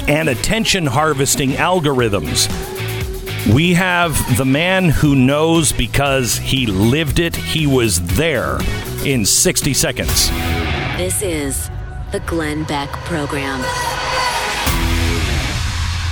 and 0.08 0.30
attention 0.30 0.86
harvesting 0.86 1.52
algorithms. 1.52 2.48
We 3.54 3.74
have 3.76 4.38
the 4.38 4.46
man 4.46 4.90
who 4.90 5.16
knows 5.16 5.72
because 5.72 6.38
he 6.38 6.66
lived 6.66 7.20
it, 7.20 7.36
he 7.36 7.68
was 7.68 8.02
there 8.16 8.60
in 9.06 9.26
60 9.26 9.74
seconds. 9.74 10.30
This 10.98 11.22
is 11.22 11.70
the 12.12 12.20
Glenn 12.22 12.64
Beck 12.64 12.90
Program. 12.90 13.60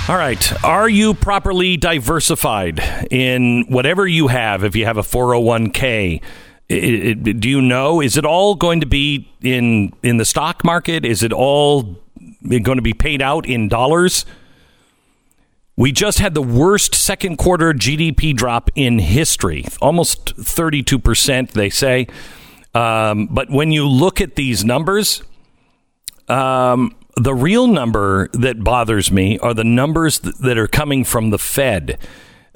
All 0.08 0.16
right. 0.16 0.64
Are 0.64 0.88
you 0.88 1.12
properly 1.12 1.76
diversified 1.76 2.80
in 3.10 3.64
whatever 3.68 4.06
you 4.06 4.28
have? 4.28 4.64
If 4.64 4.74
you 4.74 4.86
have 4.86 4.96
a 4.96 5.02
401k, 5.02 6.22
It, 6.68 6.84
it, 7.28 7.40
do 7.40 7.48
you 7.48 7.60
know? 7.60 8.00
Is 8.00 8.16
it 8.16 8.24
all 8.24 8.54
going 8.54 8.80
to 8.80 8.86
be 8.86 9.28
in 9.42 9.92
in 10.02 10.16
the 10.16 10.24
stock 10.24 10.64
market? 10.64 11.04
Is 11.04 11.22
it 11.22 11.32
all 11.32 11.96
going 12.48 12.76
to 12.76 12.82
be 12.82 12.94
paid 12.94 13.20
out 13.20 13.46
in 13.46 13.68
dollars? 13.68 14.24
We 15.76 15.92
just 15.92 16.18
had 16.18 16.34
the 16.34 16.42
worst 16.42 16.94
second 16.94 17.36
quarter 17.36 17.72
GDP 17.72 18.34
drop 18.34 18.70
in 18.74 18.98
history, 18.98 19.64
almost 19.80 20.34
32%, 20.36 21.52
they 21.52 21.70
say. 21.70 22.08
Um, 22.74 23.28
but 23.30 23.48
when 23.48 23.70
you 23.70 23.86
look 23.86 24.20
at 24.20 24.34
these 24.34 24.64
numbers, 24.64 25.22
um, 26.28 26.94
the 27.16 27.34
real 27.34 27.66
number 27.66 28.28
that 28.32 28.62
bothers 28.62 29.10
me 29.10 29.38
are 29.38 29.54
the 29.54 29.64
numbers 29.64 30.20
th- 30.20 30.36
that 30.36 30.58
are 30.58 30.68
coming 30.68 31.04
from 31.04 31.30
the 31.30 31.38
Fed. 31.38 31.98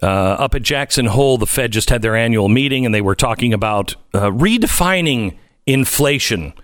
Uh, 0.03 0.07
up 0.07 0.55
at 0.55 0.63
Jackson 0.63 1.07
Hole, 1.07 1.39
the 1.39 1.47
Fed 1.47 1.73
just 1.73 1.91
had 1.91 2.03
their 2.03 2.17
annual 2.17 2.49
meeting 2.49 2.85
and 2.85 2.95
they 2.95 3.01
were 3.01 3.15
talking 3.15 3.53
about 3.53 3.95
uh, 4.15 4.31
redefining 4.31 5.37
inflation 5.67 6.55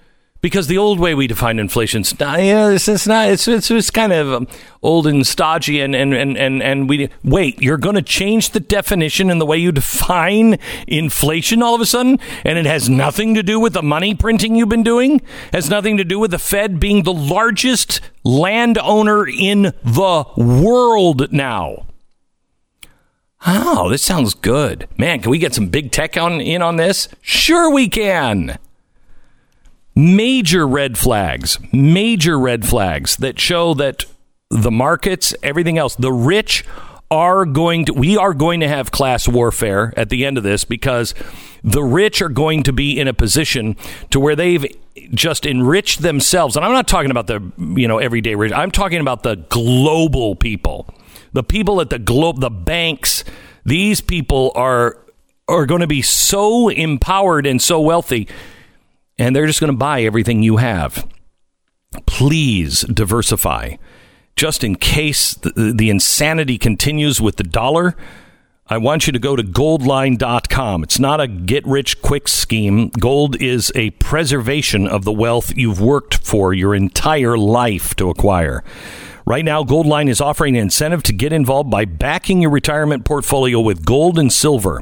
because 0.40 0.66
the 0.68 0.78
old 0.78 1.00
way 1.00 1.14
we 1.14 1.26
define 1.26 1.58
inflation 1.58 2.04
yeah, 2.20 2.70
it's, 2.70 2.88
it's 2.88 3.06
not 3.06 3.28
it's, 3.28 3.48
it's, 3.48 3.70
it's 3.70 3.90
kind 3.90 4.12
of 4.12 4.32
um, 4.32 4.48
old 4.82 5.06
and 5.06 5.26
stodgy 5.26 5.80
and 5.80 5.94
and 5.94 6.14
and 6.14 6.36
and, 6.36 6.62
and 6.62 6.88
we 6.88 7.08
wait 7.24 7.60
you're 7.60 7.76
going 7.76 7.94
to 7.94 8.02
change 8.02 8.50
the 8.50 8.60
definition 8.60 9.30
and 9.30 9.40
the 9.40 9.46
way 9.46 9.56
you 9.56 9.72
define 9.72 10.58
inflation 10.86 11.62
all 11.62 11.74
of 11.74 11.80
a 11.80 11.86
sudden? 11.86 12.18
And 12.44 12.58
it 12.58 12.66
has 12.66 12.88
nothing 12.88 13.34
to 13.34 13.42
do 13.42 13.58
with 13.58 13.72
the 13.72 13.82
money 13.82 14.14
printing 14.14 14.54
you've 14.54 14.68
been 14.68 14.82
doing? 14.82 15.20
Has 15.52 15.70
nothing 15.70 15.96
to 15.96 16.04
do 16.04 16.18
with 16.18 16.30
the 16.30 16.38
Fed 16.38 16.78
being 16.78 17.02
the 17.02 17.12
largest 17.12 18.00
landowner 18.24 19.26
in 19.26 19.72
the 19.84 20.24
world 20.36 21.32
now? 21.32 21.86
Oh, 23.46 23.88
this 23.88 24.02
sounds 24.02 24.34
good. 24.34 24.88
Man, 24.96 25.20
can 25.20 25.30
we 25.30 25.38
get 25.38 25.54
some 25.54 25.68
big 25.68 25.92
tech 25.92 26.16
on 26.16 26.40
in 26.40 26.60
on 26.60 26.76
this? 26.76 27.08
Sure 27.22 27.70
we 27.72 27.88
can 27.88 28.58
major 29.98 30.64
red 30.64 30.96
flags, 30.96 31.58
major 31.72 32.38
red 32.38 32.64
flags 32.64 33.16
that 33.16 33.40
show 33.40 33.74
that 33.74 34.04
the 34.48 34.70
markets, 34.70 35.34
everything 35.42 35.76
else, 35.76 35.96
the 35.96 36.12
rich 36.12 36.64
are 37.10 37.44
going 37.44 37.86
to 37.86 37.92
we 37.94 38.16
are 38.16 38.34
going 38.34 38.60
to 38.60 38.68
have 38.68 38.90
class 38.92 39.26
warfare 39.26 39.92
at 39.96 40.10
the 40.10 40.24
end 40.26 40.36
of 40.36 40.44
this 40.44 40.64
because 40.64 41.14
the 41.64 41.82
rich 41.82 42.20
are 42.22 42.28
going 42.28 42.62
to 42.62 42.72
be 42.72 43.00
in 43.00 43.08
a 43.08 43.14
position 43.14 43.74
to 44.10 44.20
where 44.20 44.36
they've 44.36 44.66
just 45.14 45.46
enriched 45.46 46.02
themselves. 46.02 46.54
And 46.54 46.64
I'm 46.64 46.72
not 46.72 46.86
talking 46.86 47.10
about 47.10 47.26
the 47.26 47.52
you 47.58 47.88
know 47.88 47.98
everyday 47.98 48.36
rich. 48.36 48.52
I'm 48.52 48.70
talking 48.70 49.00
about 49.00 49.24
the 49.24 49.36
global 49.36 50.36
people. 50.36 50.88
The 51.32 51.42
people 51.42 51.80
at 51.80 51.90
the 51.90 51.98
globe 51.98 52.40
the 52.40 52.50
banks 52.50 53.24
these 53.64 54.00
people 54.00 54.52
are 54.54 54.98
are 55.48 55.66
going 55.66 55.80
to 55.80 55.86
be 55.88 56.02
so 56.02 56.68
empowered 56.68 57.46
and 57.46 57.60
so 57.60 57.80
wealthy 57.80 58.28
and 59.18 59.34
they're 59.34 59.46
just 59.46 59.60
going 59.60 59.72
to 59.72 59.76
buy 59.76 60.02
everything 60.02 60.42
you 60.42 60.58
have. 60.58 61.06
Please 62.06 62.82
diversify. 62.82 63.76
Just 64.36 64.62
in 64.62 64.76
case 64.76 65.34
the, 65.34 65.74
the 65.76 65.90
insanity 65.90 66.58
continues 66.58 67.20
with 67.20 67.36
the 67.36 67.42
dollar, 67.42 67.96
I 68.70 68.76
want 68.76 69.06
you 69.06 69.12
to 69.14 69.18
go 69.18 69.34
to 69.34 69.42
goldline.com. 69.42 70.82
It's 70.82 70.98
not 70.98 71.20
a 71.20 71.26
get 71.26 71.66
rich 71.66 72.02
quick 72.02 72.28
scheme. 72.28 72.90
Gold 72.90 73.40
is 73.40 73.72
a 73.74 73.90
preservation 73.92 74.86
of 74.86 75.04
the 75.04 75.12
wealth 75.12 75.56
you've 75.56 75.80
worked 75.80 76.18
for 76.18 76.52
your 76.52 76.74
entire 76.74 77.38
life 77.38 77.96
to 77.96 78.10
acquire. 78.10 78.62
Right 79.24 79.44
now, 79.44 79.64
Goldline 79.64 80.08
is 80.08 80.20
offering 80.20 80.56
an 80.56 80.62
incentive 80.62 81.02
to 81.04 81.12
get 81.12 81.32
involved 81.32 81.70
by 81.70 81.84
backing 81.86 82.42
your 82.42 82.50
retirement 82.50 83.04
portfolio 83.04 83.58
with 83.58 83.84
gold 83.84 84.18
and 84.18 84.32
silver. 84.32 84.80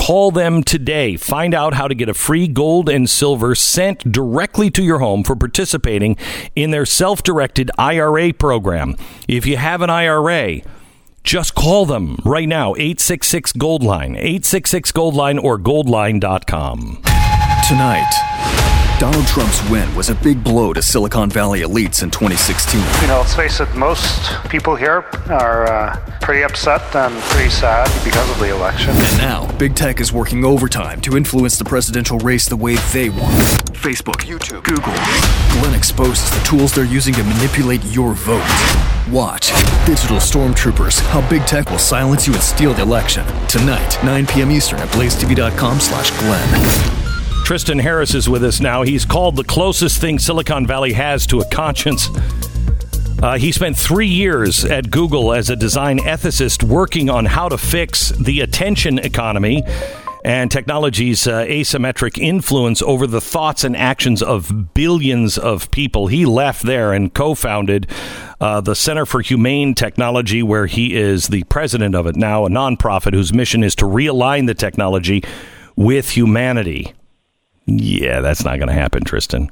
Call 0.00 0.30
them 0.30 0.64
today. 0.64 1.18
Find 1.18 1.54
out 1.54 1.74
how 1.74 1.86
to 1.86 1.94
get 1.94 2.08
a 2.08 2.14
free 2.14 2.48
gold 2.48 2.88
and 2.88 3.08
silver 3.08 3.54
sent 3.54 4.10
directly 4.10 4.70
to 4.70 4.82
your 4.82 4.98
home 4.98 5.22
for 5.22 5.36
participating 5.36 6.16
in 6.56 6.70
their 6.70 6.86
self 6.86 7.22
directed 7.22 7.70
IRA 7.78 8.32
program. 8.32 8.96
If 9.28 9.44
you 9.44 9.58
have 9.58 9.82
an 9.82 9.90
IRA, 9.90 10.62
just 11.22 11.54
call 11.54 11.84
them 11.84 12.16
right 12.24 12.48
now 12.48 12.74
866 12.76 13.52
Gold 13.52 13.82
Line, 13.82 14.16
866 14.16 14.90
Gold 14.92 15.14
Line, 15.14 15.38
or 15.38 15.58
goldline.com. 15.58 17.02
Tonight. 17.68 18.59
Donald 19.00 19.26
Trump's 19.28 19.66
win 19.70 19.94
was 19.94 20.10
a 20.10 20.14
big 20.16 20.44
blow 20.44 20.74
to 20.74 20.82
Silicon 20.82 21.30
Valley 21.30 21.60
elites 21.60 22.02
in 22.02 22.10
2016. 22.10 22.78
You 23.00 23.06
know, 23.06 23.20
let's 23.20 23.34
face 23.34 23.58
it, 23.58 23.74
most 23.74 24.30
people 24.50 24.76
here 24.76 25.06
are 25.30 25.66
uh, 25.66 26.18
pretty 26.20 26.42
upset 26.42 26.94
and 26.94 27.18
pretty 27.32 27.48
sad 27.48 27.88
because 28.04 28.28
of 28.30 28.38
the 28.38 28.54
election. 28.54 28.90
And 28.90 29.16
now, 29.16 29.50
big 29.56 29.74
tech 29.74 30.00
is 30.00 30.12
working 30.12 30.44
overtime 30.44 31.00
to 31.00 31.16
influence 31.16 31.56
the 31.56 31.64
presidential 31.64 32.18
race 32.18 32.46
the 32.46 32.58
way 32.58 32.76
they 32.92 33.08
want. 33.08 33.32
Facebook, 33.72 34.20
YouTube, 34.26 34.64
Google. 34.64 34.92
Glenn 35.58 35.74
exposes 35.74 36.30
the 36.30 36.44
tools 36.44 36.74
they're 36.74 36.84
using 36.84 37.14
to 37.14 37.24
manipulate 37.24 37.82
your 37.86 38.12
vote. 38.12 38.44
Watch 39.10 39.48
Digital 39.86 40.18
Stormtroopers, 40.18 41.00
how 41.06 41.26
big 41.30 41.46
tech 41.46 41.70
will 41.70 41.78
silence 41.78 42.26
you 42.26 42.34
and 42.34 42.42
steal 42.42 42.74
the 42.74 42.82
election. 42.82 43.24
Tonight, 43.48 43.96
9 44.04 44.26
p.m. 44.26 44.50
Eastern 44.50 44.78
at 44.80 44.88
blazetv.com 44.88 45.80
slash 45.80 46.10
Glenn. 46.20 46.99
Tristan 47.44 47.78
Harris 47.78 48.14
is 48.14 48.28
with 48.28 48.44
us 48.44 48.60
now. 48.60 48.82
He's 48.82 49.04
called 49.04 49.36
the 49.36 49.44
closest 49.44 50.00
thing 50.00 50.18
Silicon 50.18 50.66
Valley 50.66 50.92
has 50.92 51.26
to 51.28 51.40
a 51.40 51.48
conscience. 51.50 52.08
Uh, 53.22 53.36
he 53.36 53.52
spent 53.52 53.76
three 53.76 54.06
years 54.06 54.64
at 54.64 54.90
Google 54.90 55.32
as 55.32 55.50
a 55.50 55.56
design 55.56 55.98
ethicist 55.98 56.62
working 56.62 57.10
on 57.10 57.26
how 57.26 57.48
to 57.48 57.58
fix 57.58 58.10
the 58.10 58.40
attention 58.40 58.98
economy 58.98 59.62
and 60.24 60.50
technology's 60.50 61.26
uh, 61.26 61.44
asymmetric 61.44 62.18
influence 62.18 62.82
over 62.82 63.06
the 63.06 63.20
thoughts 63.20 63.64
and 63.64 63.76
actions 63.76 64.22
of 64.22 64.74
billions 64.74 65.38
of 65.38 65.70
people. 65.70 66.06
He 66.06 66.24
left 66.24 66.62
there 66.62 66.92
and 66.92 67.12
co 67.12 67.34
founded 67.34 67.90
uh, 68.40 68.60
the 68.60 68.74
Center 68.74 69.06
for 69.06 69.20
Humane 69.20 69.74
Technology, 69.74 70.42
where 70.42 70.66
he 70.66 70.94
is 70.94 71.28
the 71.28 71.44
president 71.44 71.94
of 71.94 72.06
it 72.06 72.16
now, 72.16 72.46
a 72.46 72.48
nonprofit 72.48 73.12
whose 73.12 73.32
mission 73.32 73.62
is 73.62 73.74
to 73.76 73.84
realign 73.84 74.46
the 74.46 74.54
technology 74.54 75.22
with 75.76 76.10
humanity. 76.10 76.94
Yeah, 77.78 78.20
that's 78.20 78.44
not 78.44 78.58
going 78.58 78.68
to 78.68 78.74
happen, 78.74 79.04
Tristan. 79.04 79.50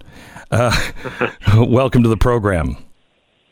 Uh, 0.51 0.75
welcome 1.57 2.03
to 2.03 2.09
the 2.09 2.17
program. 2.17 2.77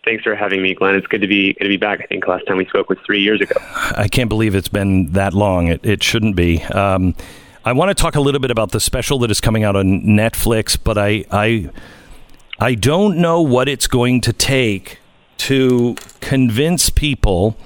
Thanks 0.05 0.22
for 0.22 0.34
having 0.34 0.62
me, 0.62 0.74
Glenn. 0.74 0.94
It's 0.94 1.06
good 1.06 1.20
to 1.20 1.26
be 1.26 1.55
good 1.55 1.64
to 1.64 1.68
be 1.68 1.76
back. 1.76 2.01
I 2.01 2.06
think 2.06 2.26
last 2.26 2.47
time 2.47 2.56
we 2.56 2.66
spoke 2.66 2.88
was 2.88 2.98
three 3.05 3.20
years 3.20 3.40
ago. 3.40 3.56
I 3.97 4.09
can't 4.09 4.28
believe 4.28 4.55
it's 4.55 4.68
been 4.68 5.12
that 5.12 5.34
long. 5.34 5.66
It, 5.66 5.84
it 5.84 6.02
shouldn't 6.02 6.36
be. 6.36 6.62
Um, 6.62 7.14
I 7.64 7.72
want 7.72 7.88
to 7.88 8.01
talk 8.01 8.14
a 8.14 8.20
little 8.20 8.40
bit 8.40 8.52
about 8.52 8.70
the 8.70 8.78
special 8.78 9.18
that 9.20 9.30
is 9.30 9.40
coming 9.40 9.64
out 9.64 9.74
on 9.74 10.02
Netflix, 10.02 10.78
but 10.82 10.97
I 10.97 11.24
I 11.32 11.70
I 12.60 12.74
don't 12.74 13.18
know 13.18 13.43
what 13.43 13.68
it's 13.68 13.88
going 13.88 14.20
to 14.22 14.32
take 14.32 15.01
to 15.38 15.97
convince 16.20 16.88
people 16.88 17.56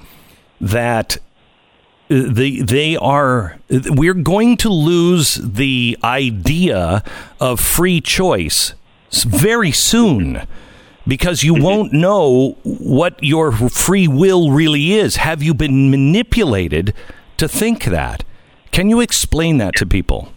that 0.61 1.19
they 2.11 2.57
they 2.57 2.97
are 2.97 3.57
we're 3.71 4.15
going 4.15 4.57
to 4.57 4.69
lose 4.69 5.37
the 5.37 5.97
idea 6.03 7.05
of 7.39 7.61
free 7.61 8.01
choice 8.01 8.75
very 9.13 9.71
soon 9.71 10.45
because 11.07 11.45
you 11.45 11.55
mm-hmm. 11.55 11.63
won't 11.63 11.93
know 11.93 12.57
what 12.65 13.23
your 13.23 13.53
free 13.53 14.09
will 14.09 14.51
really 14.51 14.95
is. 14.95 15.17
Have 15.17 15.43
you 15.43 15.55
been 15.55 15.91
manipulated 15.91 16.95
to 17.37 17.49
think 17.49 17.85
that? 17.85 18.25
Can 18.73 18.91
you 18.91 19.01
explain 19.01 19.59
that 19.59 19.77
to 19.77 19.87
people 19.87 20.33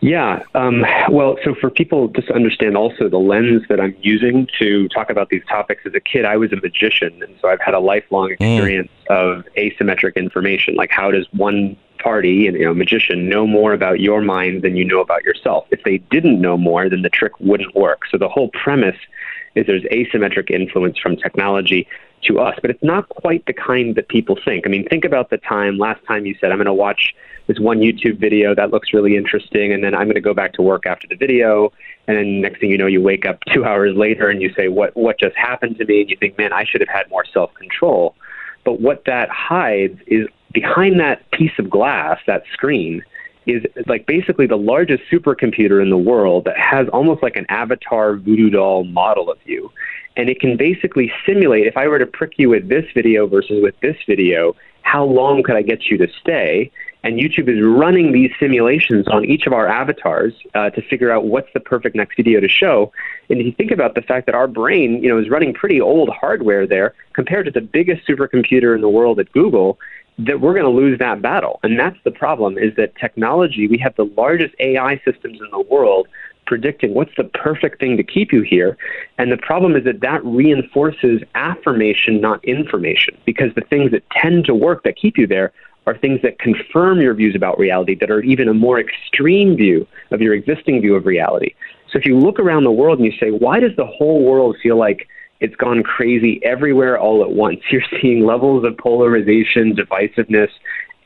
yeah. 0.00 0.42
Um, 0.54 0.84
well, 1.10 1.36
so 1.44 1.54
for 1.54 1.70
people 1.70 2.08
just 2.08 2.28
to 2.28 2.34
understand 2.34 2.76
also 2.76 3.08
the 3.08 3.18
lens 3.18 3.62
that 3.68 3.80
I'm 3.80 3.96
using 4.00 4.48
to 4.58 4.88
talk 4.88 5.10
about 5.10 5.28
these 5.28 5.42
topics 5.48 5.82
as 5.86 5.94
a 5.94 6.00
kid, 6.00 6.24
I 6.24 6.36
was 6.36 6.52
a 6.52 6.56
magician. 6.56 7.22
And 7.22 7.36
so 7.40 7.48
I've 7.48 7.60
had 7.60 7.74
a 7.74 7.80
lifelong 7.80 8.30
mm. 8.30 8.32
experience 8.32 8.90
mm. 9.08 9.14
of 9.14 9.44
asymmetric 9.56 10.16
information. 10.16 10.74
Like, 10.74 10.90
how 10.90 11.10
does 11.10 11.26
one 11.32 11.76
party 12.02 12.46
and 12.46 12.56
you 12.56 12.64
know 12.64 12.72
magician 12.72 13.28
know 13.28 13.46
more 13.46 13.74
about 13.74 14.00
your 14.00 14.22
mind 14.22 14.62
than 14.62 14.74
you 14.74 14.82
know 14.82 15.02
about 15.02 15.22
yourself 15.22 15.66
if 15.70 15.82
they 15.84 15.98
didn't 16.10 16.40
know 16.40 16.56
more 16.56 16.88
then 16.88 17.02
the 17.02 17.10
trick 17.10 17.38
wouldn't 17.40 17.74
work 17.74 18.04
so 18.10 18.16
the 18.16 18.26
whole 18.26 18.48
premise 18.54 18.96
is 19.54 19.66
there's 19.66 19.82
asymmetric 19.82 20.50
influence 20.50 20.98
from 20.98 21.14
technology 21.16 21.86
to 22.22 22.38
us, 22.38 22.58
but 22.60 22.70
it's 22.70 22.82
not 22.82 23.08
quite 23.08 23.44
the 23.46 23.52
kind 23.52 23.94
that 23.94 24.08
people 24.08 24.38
think. 24.44 24.66
I 24.66 24.70
mean, 24.70 24.86
think 24.88 25.04
about 25.04 25.30
the 25.30 25.38
time 25.38 25.78
last 25.78 26.04
time 26.06 26.26
you 26.26 26.34
said, 26.40 26.52
I'm 26.52 26.58
going 26.58 26.66
to 26.66 26.74
watch 26.74 27.14
this 27.50 27.58
one 27.58 27.80
YouTube 27.80 28.20
video 28.20 28.54
that 28.54 28.70
looks 28.70 28.94
really 28.94 29.16
interesting, 29.16 29.72
and 29.72 29.82
then 29.82 29.92
I'm 29.92 30.04
going 30.04 30.14
to 30.14 30.20
go 30.20 30.34
back 30.34 30.52
to 30.52 30.62
work 30.62 30.86
after 30.86 31.08
the 31.08 31.16
video. 31.16 31.72
And 32.06 32.16
then 32.16 32.40
next 32.40 32.60
thing 32.60 32.70
you 32.70 32.78
know, 32.78 32.86
you 32.86 33.02
wake 33.02 33.26
up 33.26 33.40
two 33.52 33.64
hours 33.64 33.96
later 33.96 34.28
and 34.28 34.40
you 34.40 34.52
say, 34.56 34.68
what, 34.68 34.96
what 34.96 35.18
just 35.18 35.36
happened 35.36 35.76
to 35.78 35.84
me? 35.84 36.02
And 36.02 36.10
you 36.10 36.16
think, 36.16 36.38
man, 36.38 36.52
I 36.52 36.64
should 36.64 36.80
have 36.80 36.88
had 36.88 37.10
more 37.10 37.24
self 37.24 37.52
control. 37.54 38.14
But 38.64 38.80
what 38.80 39.04
that 39.06 39.30
hides 39.30 39.98
is 40.06 40.28
behind 40.52 41.00
that 41.00 41.28
piece 41.32 41.58
of 41.58 41.68
glass, 41.68 42.20
that 42.28 42.44
screen, 42.52 43.02
is 43.46 43.64
like 43.86 44.06
basically 44.06 44.46
the 44.46 44.56
largest 44.56 45.02
supercomputer 45.10 45.82
in 45.82 45.90
the 45.90 45.98
world 45.98 46.44
that 46.44 46.56
has 46.56 46.86
almost 46.92 47.20
like 47.20 47.34
an 47.34 47.46
avatar 47.48 48.14
voodoo 48.14 48.50
doll 48.50 48.84
model 48.84 49.28
of 49.30 49.38
you 49.44 49.72
and 50.16 50.28
it 50.28 50.40
can 50.40 50.56
basically 50.56 51.12
simulate 51.26 51.66
if 51.66 51.76
I 51.76 51.88
were 51.88 51.98
to 51.98 52.06
prick 52.06 52.32
you 52.36 52.50
with 52.50 52.68
this 52.68 52.84
video 52.94 53.26
versus 53.26 53.62
with 53.62 53.78
this 53.80 53.96
video, 54.06 54.54
how 54.82 55.04
long 55.04 55.42
could 55.42 55.56
I 55.56 55.62
get 55.62 55.86
you 55.86 55.96
to 55.98 56.08
stay? 56.20 56.70
And 57.02 57.18
YouTube 57.18 57.48
is 57.48 57.62
running 57.62 58.12
these 58.12 58.30
simulations 58.38 59.08
on 59.08 59.24
each 59.24 59.46
of 59.46 59.52
our 59.52 59.66
avatars 59.66 60.34
uh, 60.54 60.70
to 60.70 60.82
figure 60.82 61.10
out 61.10 61.24
what's 61.24 61.48
the 61.54 61.60
perfect 61.60 61.96
next 61.96 62.16
video 62.16 62.40
to 62.40 62.48
show. 62.48 62.92
And 63.30 63.40
if 63.40 63.46
you 63.46 63.52
think 63.52 63.70
about 63.70 63.94
the 63.94 64.02
fact 64.02 64.26
that 64.26 64.34
our 64.34 64.46
brain, 64.46 65.02
you 65.02 65.08
know, 65.08 65.18
is 65.18 65.30
running 65.30 65.54
pretty 65.54 65.80
old 65.80 66.10
hardware 66.10 66.66
there 66.66 66.94
compared 67.14 67.46
to 67.46 67.50
the 67.50 67.62
biggest 67.62 68.06
supercomputer 68.06 68.74
in 68.74 68.82
the 68.82 68.88
world 68.88 69.18
at 69.18 69.32
Google, 69.32 69.78
that 70.18 70.40
we're 70.40 70.52
going 70.52 70.64
to 70.64 70.70
lose 70.70 70.98
that 70.98 71.22
battle. 71.22 71.58
And 71.62 71.78
that's 71.78 71.96
the 72.04 72.10
problem 72.10 72.58
is 72.58 72.76
that 72.76 72.94
technology, 72.96 73.66
we 73.66 73.78
have 73.78 73.96
the 73.96 74.04
largest 74.04 74.54
AI 74.58 75.00
systems 75.04 75.40
in 75.40 75.50
the 75.50 75.60
world 75.60 76.06
predicting 76.46 76.94
what's 76.94 77.12
the 77.16 77.24
perfect 77.24 77.78
thing 77.78 77.96
to 77.96 78.02
keep 78.02 78.32
you 78.32 78.42
here. 78.42 78.76
And 79.18 79.30
the 79.30 79.36
problem 79.36 79.76
is 79.76 79.84
that 79.84 80.00
that 80.00 80.22
reinforces 80.24 81.22
affirmation, 81.36 82.20
not 82.20 82.44
information, 82.44 83.16
because 83.24 83.54
the 83.54 83.60
things 83.60 83.92
that 83.92 84.02
tend 84.10 84.46
to 84.46 84.54
work 84.54 84.82
that 84.82 84.96
keep 84.96 85.16
you 85.16 85.28
there 85.28 85.52
are 85.86 85.96
things 85.96 86.20
that 86.22 86.38
confirm 86.38 87.00
your 87.00 87.14
views 87.14 87.34
about 87.34 87.58
reality 87.58 87.94
that 87.96 88.10
are 88.10 88.20
even 88.22 88.48
a 88.48 88.54
more 88.54 88.78
extreme 88.78 89.56
view 89.56 89.86
of 90.10 90.20
your 90.20 90.34
existing 90.34 90.80
view 90.80 90.94
of 90.94 91.06
reality. 91.06 91.54
So 91.90 91.98
if 91.98 92.06
you 92.06 92.18
look 92.18 92.38
around 92.38 92.64
the 92.64 92.70
world 92.70 92.98
and 92.98 93.06
you 93.06 93.18
say, 93.18 93.30
why 93.30 93.60
does 93.60 93.74
the 93.76 93.86
whole 93.86 94.22
world 94.24 94.56
feel 94.62 94.76
like 94.76 95.08
it's 95.40 95.56
gone 95.56 95.82
crazy 95.82 96.40
everywhere 96.44 96.98
all 96.98 97.22
at 97.22 97.30
once? 97.30 97.60
You're 97.70 97.82
seeing 98.00 98.24
levels 98.24 98.64
of 98.64 98.76
polarization, 98.76 99.74
divisiveness, 99.74 100.50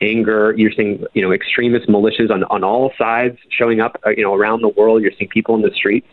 anger. 0.01 0.53
You're 0.57 0.71
seeing, 0.71 1.05
you 1.13 1.21
know, 1.21 1.31
extremist 1.31 1.87
militias 1.87 2.29
on, 2.29 2.43
on 2.45 2.63
all 2.63 2.91
sides 2.97 3.37
showing 3.49 3.79
up, 3.79 3.99
uh, 4.05 4.11
you 4.11 4.23
know, 4.23 4.33
around 4.33 4.61
the 4.61 4.69
world. 4.69 5.01
You're 5.01 5.13
seeing 5.17 5.29
people 5.29 5.55
in 5.55 5.61
the 5.61 5.71
streets. 5.71 6.07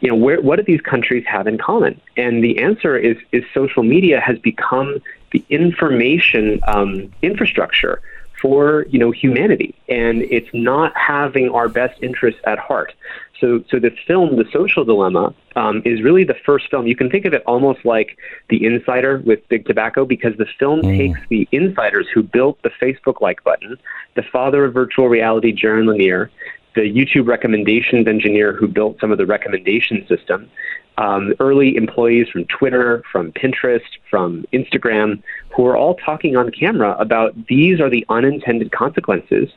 You 0.00 0.10
know, 0.10 0.14
where, 0.14 0.40
what 0.40 0.56
do 0.56 0.62
these 0.62 0.80
countries 0.80 1.24
have 1.26 1.46
in 1.46 1.58
common? 1.58 2.00
And 2.16 2.42
the 2.42 2.58
answer 2.58 2.96
is, 2.96 3.16
is 3.32 3.42
social 3.52 3.82
media 3.82 4.20
has 4.20 4.38
become 4.38 5.00
the 5.36 5.44
information 5.54 6.60
um, 6.66 7.12
infrastructure 7.22 8.00
for 8.40 8.86
you 8.90 8.98
know 8.98 9.10
humanity, 9.10 9.74
and 9.88 10.22
it's 10.22 10.48
not 10.52 10.96
having 10.96 11.50
our 11.50 11.68
best 11.68 12.02
interests 12.02 12.40
at 12.44 12.58
heart. 12.58 12.92
So, 13.40 13.62
so 13.70 13.78
this 13.78 13.92
film, 14.06 14.36
The 14.36 14.46
Social 14.50 14.82
Dilemma, 14.82 15.34
um, 15.56 15.82
is 15.84 16.00
really 16.02 16.24
the 16.24 16.36
first 16.46 16.70
film. 16.70 16.86
You 16.86 16.96
can 16.96 17.10
think 17.10 17.26
of 17.26 17.34
it 17.34 17.42
almost 17.46 17.84
like 17.84 18.16
The 18.48 18.64
Insider 18.64 19.18
with 19.26 19.46
Big 19.50 19.66
Tobacco, 19.66 20.06
because 20.06 20.34
the 20.38 20.46
film 20.58 20.80
mm. 20.80 20.96
takes 20.96 21.20
the 21.28 21.46
insiders 21.52 22.06
who 22.14 22.22
built 22.22 22.62
the 22.62 22.70
Facebook 22.80 23.20
like 23.20 23.44
button, 23.44 23.76
the 24.14 24.22
father 24.22 24.64
of 24.64 24.72
virtual 24.72 25.08
reality, 25.08 25.52
Jaron 25.54 25.86
Lanier, 25.86 26.30
the 26.74 26.80
YouTube 26.80 27.26
recommendations 27.26 28.06
engineer 28.06 28.54
who 28.54 28.68
built 28.68 29.00
some 29.00 29.12
of 29.12 29.18
the 29.18 29.26
recommendation 29.26 30.06
system, 30.08 30.48
um, 30.98 31.34
early 31.40 31.76
employees 31.76 32.28
from 32.28 32.44
Twitter, 32.46 33.02
from 33.10 33.32
Pinterest, 33.32 33.82
from 34.08 34.44
Instagram, 34.52 35.22
who 35.54 35.66
are 35.66 35.76
all 35.76 35.94
talking 35.96 36.36
on 36.36 36.50
camera 36.50 36.96
about 36.98 37.34
these 37.46 37.80
are 37.80 37.90
the 37.90 38.04
unintended 38.08 38.72
consequences 38.72 39.50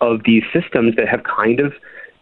of 0.00 0.22
these 0.24 0.42
systems 0.52 0.96
that 0.96 1.08
have 1.08 1.24
kind 1.24 1.60
of 1.60 1.72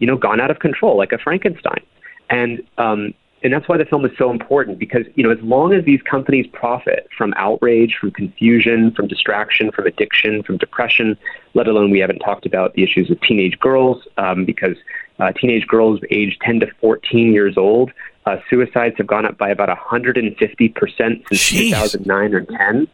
you 0.03 0.07
know, 0.09 0.16
gone 0.16 0.40
out 0.40 0.51
of 0.51 0.59
control 0.59 0.97
like 0.97 1.12
a 1.12 1.19
Frankenstein. 1.19 1.81
And 2.28 2.61
um, 2.77 3.15
and 3.44 3.53
that's 3.53 3.69
why 3.69 3.77
the 3.77 3.85
film 3.85 4.05
is 4.05 4.11
so 4.19 4.32
important 4.32 4.81
because 4.81 5.07
you 5.15 5.23
know 5.23 5.31
as 5.31 5.40
long 5.43 5.73
as 5.73 5.85
these 5.85 6.03
companies 6.03 6.44
profit 6.53 7.09
from 7.16 7.32
outrage, 7.36 7.97
from 8.01 8.11
confusion, 8.11 8.90
from 8.93 9.07
distraction, 9.07 9.70
from 9.70 9.86
addiction, 9.86 10.43
from 10.43 10.57
depression, 10.57 11.16
let 11.55 11.69
alone 11.69 11.90
we 11.93 12.01
haven't 12.01 12.19
talked 12.19 12.47
about 12.47 12.74
the 12.74 12.82
issues 12.82 13.12
of 13.12 13.20
teenage 13.20 13.59
girls 13.61 14.03
um, 14.16 14.44
because 14.44 14.77
uh, 15.20 15.31
teenage 15.32 15.69
girls 15.69 16.01
aged 16.11 16.40
10 16.40 16.61
to 16.61 16.66
14 16.81 17.32
years 17.32 17.57
old. 17.57 17.93
Uh, 18.24 18.36
suicides 18.49 18.94
have 18.99 19.07
gone 19.07 19.27
up 19.27 19.36
by 19.36 19.51
about 19.51 19.69
150 19.69 20.69
percent 20.69 21.24
since 21.28 21.40
Jeez. 21.40 21.70
2009 21.70 22.35
or 22.35 22.40
10 22.43 22.89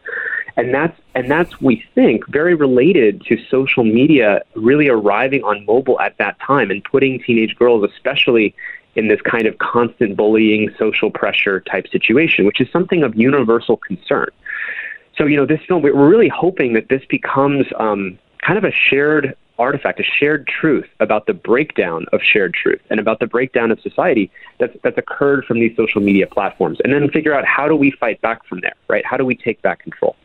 and 0.59 0.73
that's 0.73 0.99
and 1.15 1.31
that's 1.31 1.61
we 1.61 1.83
think 1.95 2.27
very 2.27 2.53
related 2.53 3.21
to 3.25 3.37
social 3.49 3.83
media 3.83 4.41
really 4.55 4.89
arriving 4.89 5.43
on 5.43 5.65
mobile 5.65 5.99
at 5.99 6.17
that 6.17 6.37
time 6.39 6.69
and 6.69 6.83
putting 6.83 7.21
teenage 7.21 7.55
girls 7.55 7.89
especially 7.89 8.53
in 8.95 9.07
this 9.07 9.21
kind 9.21 9.45
of 9.45 9.57
constant 9.59 10.17
bullying 10.17 10.69
social 10.77 11.09
pressure 11.09 11.61
type 11.61 11.87
situation 11.87 12.45
which 12.45 12.59
is 12.59 12.69
something 12.71 13.03
of 13.03 13.15
universal 13.15 13.77
concern 13.77 14.29
so 15.17 15.25
you 15.25 15.37
know 15.37 15.45
this 15.45 15.61
film 15.67 15.81
we're 15.81 15.93
really 15.93 16.29
hoping 16.29 16.73
that 16.73 16.89
this 16.89 17.03
becomes 17.09 17.65
um, 17.77 18.17
kind 18.45 18.57
of 18.57 18.63
a 18.63 18.71
shared 18.71 19.35
artifact, 19.59 19.99
a 19.99 20.03
shared 20.03 20.47
truth 20.47 20.87
about 20.99 21.27
the 21.27 21.33
breakdown 21.33 22.05
of 22.13 22.21
shared 22.21 22.53
truth 22.53 22.81
and 22.89 22.99
about 22.99 23.19
the 23.19 23.27
breakdown 23.27 23.69
of 23.71 23.79
society 23.81 24.31
that's, 24.57 24.75
that's 24.83 24.97
occurred 24.97 25.45
from 25.45 25.59
these 25.59 25.75
social 25.75 26.01
media 26.01 26.25
platforms. 26.25 26.79
And 26.83 26.93
then 26.93 27.09
figure 27.09 27.35
out 27.35 27.45
how 27.45 27.67
do 27.67 27.75
we 27.75 27.91
fight 27.91 28.21
back 28.21 28.45
from 28.45 28.61
there, 28.61 28.75
right? 28.87 29.05
How 29.05 29.17
do 29.17 29.25
we 29.25 29.35
take 29.35 29.61
back 29.61 29.79
control? 29.79 30.15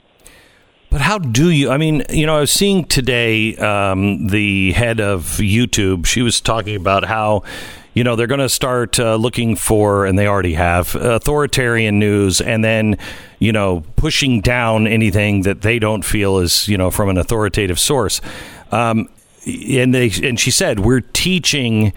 But 0.90 1.01
how 1.01 1.19
do 1.19 1.51
you? 1.51 1.70
I 1.70 1.77
mean, 1.77 2.05
you 2.09 2.24
know, 2.24 2.36
I 2.36 2.40
was 2.40 2.52
seeing 2.52 2.85
today 2.85 3.56
um, 3.56 4.28
the 4.28 4.70
head 4.73 5.01
of 5.01 5.24
YouTube. 5.39 6.06
She 6.06 6.23
was 6.23 6.40
talking 6.40 6.77
about 6.77 7.05
how, 7.05 7.43
you 7.94 8.05
know, 8.05 8.15
they're 8.15 8.28
going 8.28 8.39
to 8.39 8.48
start 8.48 9.01
uh, 9.01 9.16
looking 9.16 9.56
for, 9.56 10.06
and 10.06 10.16
they 10.16 10.28
already 10.28 10.55
have, 10.55 10.94
authoritarian 10.94 11.98
news, 11.98 12.40
and 12.40 12.65
then, 12.65 12.97
you 13.40 13.51
know, 13.51 13.82
pushing 13.97 14.40
down 14.40 14.86
anything 14.86 15.43
that 15.43 15.62
they 15.62 15.81
don't 15.81 16.05
feel 16.05 16.39
is, 16.39 16.69
you 16.69 16.78
know, 16.78 16.93
from 16.93 17.09
an 17.09 17.19
authoritative 17.19 17.81
source. 17.81 18.20
Um, 18.70 19.09
and 19.47 19.95
they 19.95 20.11
and 20.23 20.39
she 20.39 20.51
said 20.51 20.81
we're 20.81 21.01
teaching 21.01 21.93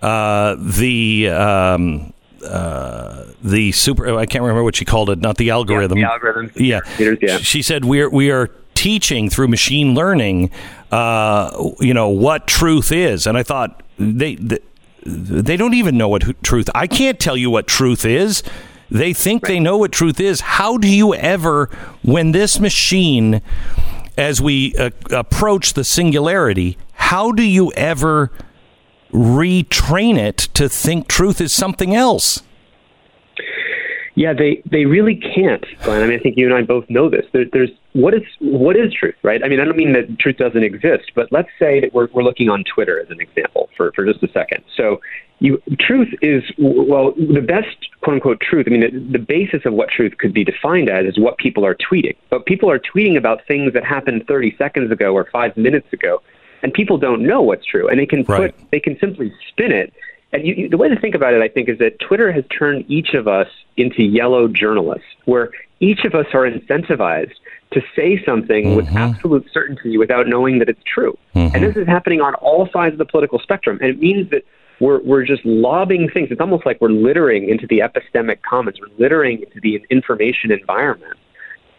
uh, 0.00 0.56
the 0.58 1.28
um, 1.28 2.12
uh, 2.44 3.24
the 3.42 3.72
super. 3.72 4.16
I 4.16 4.26
can't 4.26 4.42
remember 4.42 4.62
what 4.62 4.76
she 4.76 4.84
called 4.84 5.10
it. 5.10 5.20
Not 5.20 5.36
the 5.36 5.50
algorithm. 5.50 5.98
Yeah, 5.98 6.06
the 6.06 6.12
algorithm. 6.12 6.50
Yeah. 6.56 6.80
yeah. 7.20 7.38
She 7.38 7.62
said 7.62 7.84
we 7.84 8.00
are 8.00 8.10
we 8.10 8.30
are 8.30 8.50
teaching 8.74 9.30
through 9.30 9.48
machine 9.48 9.94
learning. 9.94 10.50
Uh, 10.90 11.70
you 11.80 11.94
know 11.94 12.08
what 12.08 12.46
truth 12.46 12.92
is, 12.92 13.26
and 13.26 13.38
I 13.38 13.42
thought 13.42 13.82
they, 13.98 14.34
they 14.36 14.58
they 15.04 15.56
don't 15.56 15.74
even 15.74 15.96
know 15.96 16.08
what 16.08 16.42
truth. 16.42 16.68
I 16.74 16.86
can't 16.86 17.18
tell 17.18 17.36
you 17.36 17.50
what 17.50 17.66
truth 17.66 18.04
is. 18.04 18.42
They 18.90 19.14
think 19.14 19.44
right. 19.44 19.54
they 19.54 19.60
know 19.60 19.78
what 19.78 19.90
truth 19.90 20.20
is. 20.20 20.40
How 20.40 20.76
do 20.76 20.86
you 20.86 21.14
ever, 21.14 21.70
when 22.02 22.32
this 22.32 22.60
machine, 22.60 23.40
as 24.18 24.42
we 24.42 24.74
uh, 24.76 24.90
approach 25.10 25.72
the 25.72 25.82
singularity, 25.82 26.76
how 27.02 27.32
do 27.32 27.42
you 27.42 27.72
ever 27.72 28.30
retrain 29.12 30.16
it 30.18 30.38
to 30.54 30.68
think 30.68 31.08
truth 31.08 31.40
is 31.40 31.52
something 31.52 31.94
else. 31.94 32.42
Yeah, 34.14 34.34
they, 34.34 34.62
they 34.70 34.84
really 34.84 35.16
can't, 35.16 35.64
Glenn. 35.84 36.02
I 36.02 36.06
mean, 36.06 36.18
I 36.18 36.22
think 36.22 36.36
you 36.36 36.44
and 36.44 36.54
I 36.54 36.60
both 36.62 36.88
know 36.90 37.08
this. 37.08 37.24
There, 37.32 37.46
there's 37.50 37.70
what 37.94 38.12
is 38.12 38.22
what 38.40 38.76
is 38.76 38.92
truth, 38.92 39.14
right? 39.22 39.42
I 39.42 39.48
mean, 39.48 39.58
I 39.58 39.64
don't 39.64 39.76
mean 39.76 39.94
that 39.94 40.18
truth 40.18 40.36
doesn't 40.36 40.62
exist, 40.62 41.12
but 41.14 41.32
let's 41.32 41.48
say 41.58 41.80
that 41.80 41.94
we're, 41.94 42.08
we're 42.12 42.22
looking 42.22 42.50
on 42.50 42.62
Twitter 42.64 43.00
as 43.00 43.08
an 43.10 43.20
example 43.22 43.70
for, 43.74 43.90
for 43.92 44.04
just 44.04 44.22
a 44.22 44.30
second. 44.32 44.64
So, 44.76 45.00
you, 45.38 45.62
truth 45.80 46.08
is 46.20 46.42
well, 46.58 47.12
the 47.12 47.40
best 47.40 47.74
quote 48.02 48.14
unquote 48.14 48.40
truth. 48.40 48.66
I 48.66 48.70
mean, 48.70 48.80
the, 48.82 49.18
the 49.18 49.24
basis 49.24 49.62
of 49.64 49.72
what 49.72 49.88
truth 49.88 50.18
could 50.18 50.34
be 50.34 50.44
defined 50.44 50.90
as 50.90 51.06
is 51.06 51.18
what 51.18 51.38
people 51.38 51.64
are 51.64 51.74
tweeting. 51.74 52.16
But 52.28 52.44
people 52.44 52.70
are 52.70 52.78
tweeting 52.78 53.16
about 53.16 53.40
things 53.48 53.72
that 53.72 53.84
happened 53.84 54.26
30 54.28 54.56
seconds 54.58 54.92
ago 54.92 55.14
or 55.14 55.26
five 55.32 55.56
minutes 55.56 55.90
ago 55.90 56.22
and 56.62 56.72
people 56.72 56.98
don't 56.98 57.22
know 57.22 57.42
what's 57.42 57.66
true, 57.66 57.88
and 57.88 57.98
they 57.98 58.06
can 58.06 58.22
right. 58.24 58.56
put 58.56 58.70
they 58.70 58.80
can 58.80 58.98
simply 58.98 59.32
spin 59.48 59.72
it. 59.72 59.92
And 60.32 60.46
you, 60.46 60.68
the 60.68 60.78
way 60.78 60.88
to 60.88 60.98
think 60.98 61.14
about 61.14 61.34
it, 61.34 61.42
I 61.42 61.48
think, 61.48 61.68
is 61.68 61.78
that 61.78 61.98
Twitter 61.98 62.32
has 62.32 62.44
turned 62.56 62.84
each 62.88 63.14
of 63.14 63.28
us 63.28 63.48
into 63.76 64.02
yellow 64.02 64.48
journalists, 64.48 65.06
where 65.26 65.50
each 65.80 66.04
of 66.04 66.14
us 66.14 66.26
are 66.32 66.48
incentivized 66.48 67.34
to 67.72 67.82
say 67.94 68.22
something 68.24 68.66
mm-hmm. 68.66 68.76
with 68.76 68.88
absolute 68.88 69.46
certainty 69.52 69.98
without 69.98 70.26
knowing 70.26 70.58
that 70.60 70.68
it's 70.68 70.82
true. 70.84 71.16
Mm-hmm. 71.34 71.54
And 71.54 71.64
this 71.64 71.76
is 71.76 71.86
happening 71.86 72.20
on 72.20 72.34
all 72.36 72.68
sides 72.72 72.94
of 72.94 72.98
the 72.98 73.04
political 73.04 73.38
spectrum, 73.38 73.78
and 73.80 73.90
it 73.90 73.98
means 73.98 74.30
that 74.30 74.44
we're 74.80 75.00
we're 75.02 75.24
just 75.24 75.44
lobbing 75.44 76.08
things. 76.08 76.28
It's 76.30 76.40
almost 76.40 76.64
like 76.64 76.80
we're 76.80 76.88
littering 76.88 77.48
into 77.48 77.66
the 77.66 77.80
epistemic 77.80 78.42
commons. 78.42 78.78
We're 78.80 78.96
littering 78.98 79.42
into 79.42 79.60
the 79.60 79.84
information 79.90 80.50
environment 80.50 81.18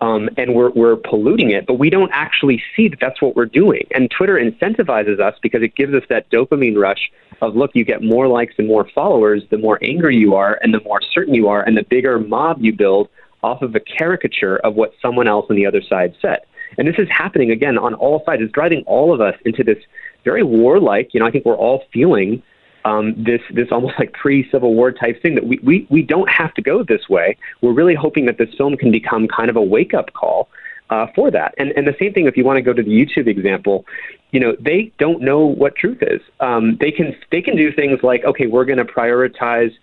um, 0.03 0.29
and 0.35 0.53
we're, 0.53 0.69
we're 0.71 0.97
polluting 0.97 1.51
it, 1.51 1.65
but 1.65 1.75
we 1.75 1.89
don't 1.89 2.11
actually 2.11 2.61
see 2.75 2.89
that 2.89 2.99
that's 2.99 3.21
what 3.21 3.37
we're 3.37 3.45
doing. 3.45 3.87
And 3.91 4.11
Twitter 4.11 4.35
incentivizes 4.35 5.21
us 5.21 5.33
because 5.41 5.63
it 5.63 5.75
gives 5.75 5.93
us 5.93 6.03
that 6.09 6.29
dopamine 6.29 6.77
rush 6.77 7.09
of 7.41 7.55
look, 7.55 7.71
you 7.73 7.85
get 7.85 8.03
more 8.03 8.27
likes 8.27 8.53
and 8.57 8.67
more 8.67 8.85
followers, 8.93 9.43
the 9.49 9.57
more 9.57 9.79
angry 9.81 10.17
you 10.17 10.35
are, 10.35 10.59
and 10.61 10.73
the 10.73 10.81
more 10.81 10.99
certain 11.13 11.33
you 11.33 11.47
are, 11.47 11.63
and 11.63 11.77
the 11.77 11.85
bigger 11.89 12.19
mob 12.19 12.57
you 12.59 12.73
build 12.73 13.07
off 13.43 13.61
of 13.61 13.75
a 13.75 13.79
caricature 13.79 14.57
of 14.57 14.75
what 14.75 14.91
someone 15.01 15.27
else 15.27 15.45
on 15.49 15.55
the 15.55 15.65
other 15.65 15.81
side 15.81 16.13
said. 16.21 16.39
And 16.77 16.85
this 16.85 16.95
is 16.97 17.07
happening 17.09 17.51
again 17.51 17.77
on 17.77 17.93
all 17.93 18.23
sides. 18.25 18.41
It's 18.41 18.51
driving 18.51 18.83
all 18.85 19.13
of 19.13 19.21
us 19.21 19.35
into 19.45 19.63
this 19.63 19.77
very 20.25 20.43
warlike, 20.43 21.13
you 21.13 21.21
know, 21.21 21.25
I 21.25 21.31
think 21.31 21.45
we're 21.45 21.55
all 21.55 21.83
feeling 21.93 22.43
um, 22.85 23.13
this 23.17 23.41
this 23.53 23.69
almost 23.71 23.95
like 23.99 24.13
pre 24.13 24.49
Civil 24.49 24.73
War 24.75 24.91
type 24.91 25.21
thing 25.21 25.35
that 25.35 25.45
we, 25.45 25.59
we 25.63 25.87
we 25.89 26.01
don't 26.01 26.29
have 26.29 26.53
to 26.55 26.61
go 26.61 26.83
this 26.83 27.09
way. 27.09 27.37
We're 27.61 27.73
really 27.73 27.95
hoping 27.95 28.25
that 28.25 28.37
this 28.37 28.53
film 28.55 28.77
can 28.77 28.91
become 28.91 29.27
kind 29.27 29.49
of 29.49 29.55
a 29.55 29.61
wake 29.61 29.93
up 29.93 30.13
call 30.13 30.49
uh, 30.89 31.07
for 31.15 31.31
that. 31.31 31.53
And 31.57 31.71
and 31.77 31.87
the 31.87 31.95
same 31.99 32.13
thing 32.13 32.25
if 32.27 32.35
you 32.37 32.43
want 32.43 32.57
to 32.57 32.61
go 32.61 32.73
to 32.73 32.83
the 32.83 32.91
YouTube 32.91 33.27
example, 33.27 33.85
you 34.31 34.39
know 34.39 34.55
they 34.59 34.91
don't 34.99 35.21
know 35.21 35.45
what 35.45 35.75
truth 35.75 35.99
is. 36.01 36.21
Um, 36.39 36.77
they 36.79 36.91
can 36.91 37.15
they 37.31 37.41
can 37.41 37.55
do 37.55 37.71
things 37.71 38.03
like 38.03 38.23
okay, 38.25 38.47
we're 38.47 38.65
going 38.65 38.79
to 38.79 38.85
prioritize. 38.85 39.73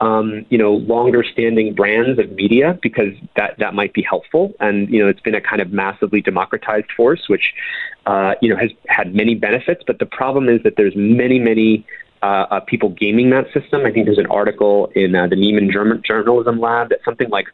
um, 0.00 0.46
you 0.48 0.58
know, 0.58 0.74
longer 0.74 1.24
standing 1.24 1.74
brands 1.74 2.20
of 2.20 2.30
media 2.30 2.78
because 2.80 3.12
that, 3.34 3.58
that 3.58 3.74
might 3.74 3.92
be 3.92 4.02
helpful. 4.02 4.52
And, 4.60 4.88
you 4.88 5.02
know, 5.02 5.08
it's 5.08 5.20
been 5.20 5.34
a 5.34 5.40
kind 5.40 5.60
of 5.60 5.72
massively 5.72 6.20
democratized 6.20 6.90
force, 6.96 7.28
which, 7.28 7.52
uh, 8.06 8.34
you 8.40 8.48
know, 8.48 8.56
has 8.56 8.70
had 8.86 9.12
many 9.12 9.34
benefits. 9.34 9.82
But 9.84 9.98
the 9.98 10.06
problem 10.06 10.48
is 10.48 10.62
that 10.62 10.76
there's 10.76 10.94
many, 10.94 11.40
many 11.40 11.84
uh, 12.22 12.26
uh, 12.50 12.60
people 12.60 12.90
gaming 12.90 13.30
that 13.30 13.46
system. 13.52 13.84
I 13.84 13.92
think 13.92 14.06
there's 14.06 14.18
an 14.18 14.26
article 14.26 14.90
in 14.94 15.14
uh, 15.14 15.26
the 15.26 15.36
Nieman 15.36 15.72
German 15.72 16.02
Journalism 16.04 16.58
Lab 16.60 16.88
that 16.90 16.98
something 17.04 17.28
like 17.30 17.46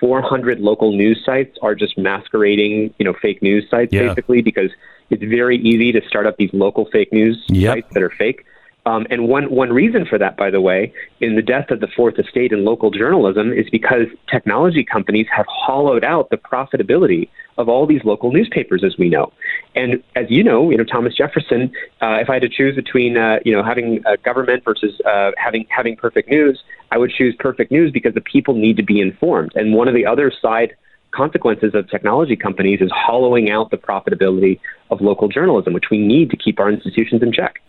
400 0.00 0.60
local 0.60 0.92
news 0.92 1.22
sites 1.24 1.56
are 1.62 1.74
just 1.74 1.96
masquerading, 1.98 2.92
you 2.98 3.04
know, 3.04 3.14
fake 3.20 3.42
news 3.42 3.68
sites 3.70 3.92
Yeah. 3.92 4.08
basically 4.08 4.42
because 4.42 4.70
it's 5.10 5.22
very 5.22 5.58
easy 5.58 5.92
to 5.92 6.00
start 6.08 6.26
up 6.26 6.36
these 6.36 6.50
local 6.52 6.86
fake 6.90 7.12
news 7.12 7.44
Yep. 7.48 7.74
sites 7.74 7.88
that 7.94 8.02
are 8.02 8.10
fake. 8.10 8.44
Um, 8.84 9.06
and 9.10 9.28
one 9.28 9.50
one 9.50 9.72
reason 9.72 10.04
for 10.04 10.18
that, 10.18 10.36
by 10.36 10.50
the 10.50 10.60
way, 10.60 10.92
in 11.20 11.36
the 11.36 11.42
death 11.42 11.70
of 11.70 11.78
the 11.78 11.86
fourth 11.86 12.18
estate 12.18 12.50
in 12.52 12.64
local 12.64 12.90
journalism, 12.90 13.52
is 13.52 13.70
because 13.70 14.06
technology 14.28 14.84
companies 14.84 15.26
have 15.30 15.46
hollowed 15.48 16.02
out 16.02 16.30
the 16.30 16.36
profitability 16.36 17.28
of 17.58 17.68
all 17.68 17.86
these 17.86 18.02
local 18.04 18.32
newspapers, 18.32 18.82
as 18.82 18.98
we 18.98 19.08
know. 19.08 19.32
And 19.76 20.02
as 20.16 20.26
you 20.30 20.42
know, 20.42 20.70
you 20.70 20.76
know 20.76 20.84
Thomas 20.84 21.14
Jefferson. 21.14 21.72
Uh, 22.00 22.18
if 22.20 22.28
I 22.28 22.34
had 22.34 22.42
to 22.42 22.48
choose 22.48 22.74
between 22.74 23.16
uh, 23.16 23.38
you 23.44 23.52
know 23.52 23.62
having 23.62 24.02
a 24.04 24.16
government 24.16 24.64
versus 24.64 25.00
uh, 25.02 25.30
having 25.36 25.64
having 25.68 25.94
perfect 25.94 26.28
news, 26.28 26.60
I 26.90 26.98
would 26.98 27.12
choose 27.12 27.36
perfect 27.38 27.70
news 27.70 27.92
because 27.92 28.14
the 28.14 28.20
people 28.20 28.54
need 28.54 28.76
to 28.78 28.82
be 28.82 29.00
informed. 29.00 29.52
And 29.54 29.74
one 29.74 29.86
of 29.86 29.94
the 29.94 30.06
other 30.06 30.32
side 30.42 30.74
consequences 31.12 31.74
of 31.74 31.88
technology 31.88 32.34
companies 32.34 32.80
is 32.80 32.90
hollowing 32.90 33.50
out 33.50 33.70
the 33.70 33.76
profitability 33.76 34.58
of 34.90 35.00
local 35.00 35.28
journalism, 35.28 35.72
which 35.72 35.90
we 35.90 35.98
need 35.98 36.30
to 36.30 36.36
keep 36.36 36.58
our 36.58 36.70
institutions 36.70 37.22
in 37.22 37.32
check. 37.32 37.60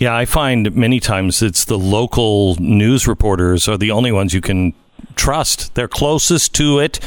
Yeah, 0.00 0.16
I 0.16 0.24
find 0.24 0.74
many 0.74 0.98
times 0.98 1.42
it's 1.42 1.66
the 1.66 1.78
local 1.78 2.56
news 2.56 3.06
reporters 3.06 3.68
are 3.68 3.76
the 3.76 3.90
only 3.90 4.10
ones 4.10 4.32
you 4.32 4.40
can 4.40 4.72
trust. 5.14 5.74
They're 5.74 5.88
closest 5.88 6.54
to 6.54 6.78
it. 6.78 7.00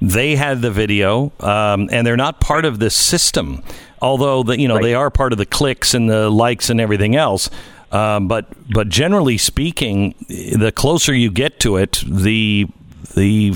They 0.00 0.36
had 0.36 0.62
the 0.62 0.70
video, 0.70 1.32
um, 1.40 1.88
and 1.90 2.06
they're 2.06 2.16
not 2.16 2.38
part 2.38 2.64
of 2.64 2.78
this 2.78 2.94
system. 2.94 3.64
Although 4.00 4.44
the, 4.44 4.60
you 4.60 4.68
know 4.68 4.80
they 4.80 4.94
are 4.94 5.10
part 5.10 5.32
of 5.32 5.38
the 5.38 5.46
clicks 5.46 5.92
and 5.92 6.08
the 6.08 6.30
likes 6.30 6.70
and 6.70 6.80
everything 6.80 7.16
else. 7.16 7.50
Um, 7.90 8.28
but 8.28 8.46
but 8.72 8.88
generally 8.90 9.38
speaking, 9.38 10.14
the 10.28 10.70
closer 10.70 11.12
you 11.12 11.32
get 11.32 11.58
to 11.60 11.78
it, 11.78 12.04
the 12.06 12.68
the 13.16 13.54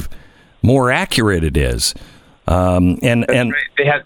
more 0.63 0.91
accurate 0.91 1.45
it 1.45 1.57
is. 1.57 1.95
Um, 2.49 2.99
and 3.05 3.31
and 3.31 3.55
they 3.79 3.87
have 3.87 4.03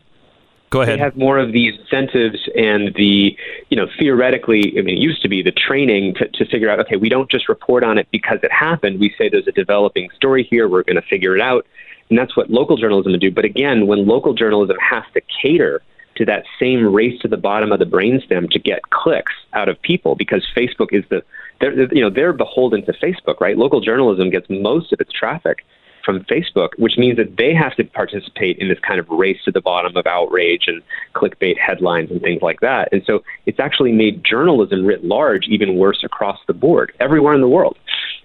go 0.75 0.83
ahead. 0.83 0.99
They 0.99 1.03
have 1.03 1.17
more 1.17 1.39
of 1.39 1.53
the 1.53 1.69
incentives 1.69 2.49
and 2.57 2.93
the, 2.95 3.37
you 3.71 3.77
know, 3.77 3.87
theoretically, 3.99 4.75
I 4.77 4.83
mean, 4.83 4.99
it 4.99 5.01
used 5.01 5.23
to 5.23 5.29
be 5.29 5.41
the 5.43 5.53
training 5.53 6.15
to, 6.17 6.29
to 6.29 6.45
figure 6.47 6.69
out, 6.69 6.81
okay, 6.81 6.97
we 6.97 7.09
don't 7.09 7.31
just 7.31 7.49
report 7.49 7.85
on 7.85 7.97
it 7.97 8.09
because 8.11 8.41
it 8.43 8.53
happened. 8.53 9.01
We 9.01 9.15
say 9.17 9.29
there's 9.29 9.47
a 9.47 9.53
developing 9.53 10.11
story 10.17 10.47
here. 10.51 10.69
We're 10.69 10.83
going 10.83 11.01
to 11.01 11.09
figure 11.09 11.35
it 11.37 11.41
out. 11.41 11.67
And 12.11 12.19
that's 12.19 12.37
what 12.37 12.51
local 12.51 12.77
journalism 12.77 13.13
would 13.13 13.21
do. 13.21 13.31
But 13.31 13.45
again, 13.45 13.87
when 13.87 14.07
local 14.07 14.35
journalism 14.35 14.77
has 14.81 15.05
to 15.15 15.23
cater 15.43 15.81
to 16.17 16.25
that 16.27 16.45
same 16.61 16.93
race 16.93 17.21
to 17.23 17.29
the 17.29 17.37
bottom 17.37 17.73
of 17.73 17.79
the 17.79 17.87
brainstem 17.87 18.51
to 18.51 18.59
get 18.59 18.83
clicks 18.91 19.33
out 19.53 19.69
of 19.69 19.81
people 19.83 20.15
because 20.15 20.47
Facebook 20.57 20.93
is 20.93 21.05
the, 21.09 21.23
they're, 21.61 21.93
you 21.95 22.03
know, 22.03 22.11
they're 22.11 22.33
beholden 22.33 22.85
to 22.87 22.93
Facebook, 22.95 23.41
right? 23.41 23.57
Local 23.57 23.81
journalism 23.81 24.31
gets 24.31 24.47
most 24.51 24.93
of 24.93 25.01
its 25.01 25.13
traffic 25.13 25.65
from 26.05 26.21
Facebook, 26.25 26.71
which 26.79 26.97
means 26.99 27.17
that 27.17 27.37
they 27.37 27.55
have 27.55 27.75
to 27.77 27.85
participate 27.85 28.59
in 28.59 28.69
this 28.69 28.79
kind 28.81 29.01
of 29.01 29.09
race 29.09 29.39
to 29.45 29.51
the 29.51 29.61
bottom 29.61 29.97
of 29.97 30.07
outrage 30.07 30.65
and 30.67 30.83
clickbait 31.15 31.59
headlines 31.59 32.11
and 32.11 32.21
things 32.21 32.43
like 32.43 32.61
that. 32.61 32.89
And 32.93 33.03
so 33.07 33.23
it's 33.47 33.61
actually 33.61 33.93
made 33.93 34.25
journalism 34.25 34.85
writ 34.85 35.05
large 35.05 35.47
even 35.49 35.77
worse 35.77 36.03
across 36.05 36.39
the 36.47 36.53
board, 36.53 36.93
everywhere 37.01 37.35
in 37.35 37.41
the 37.41 37.49
world. 37.49 37.79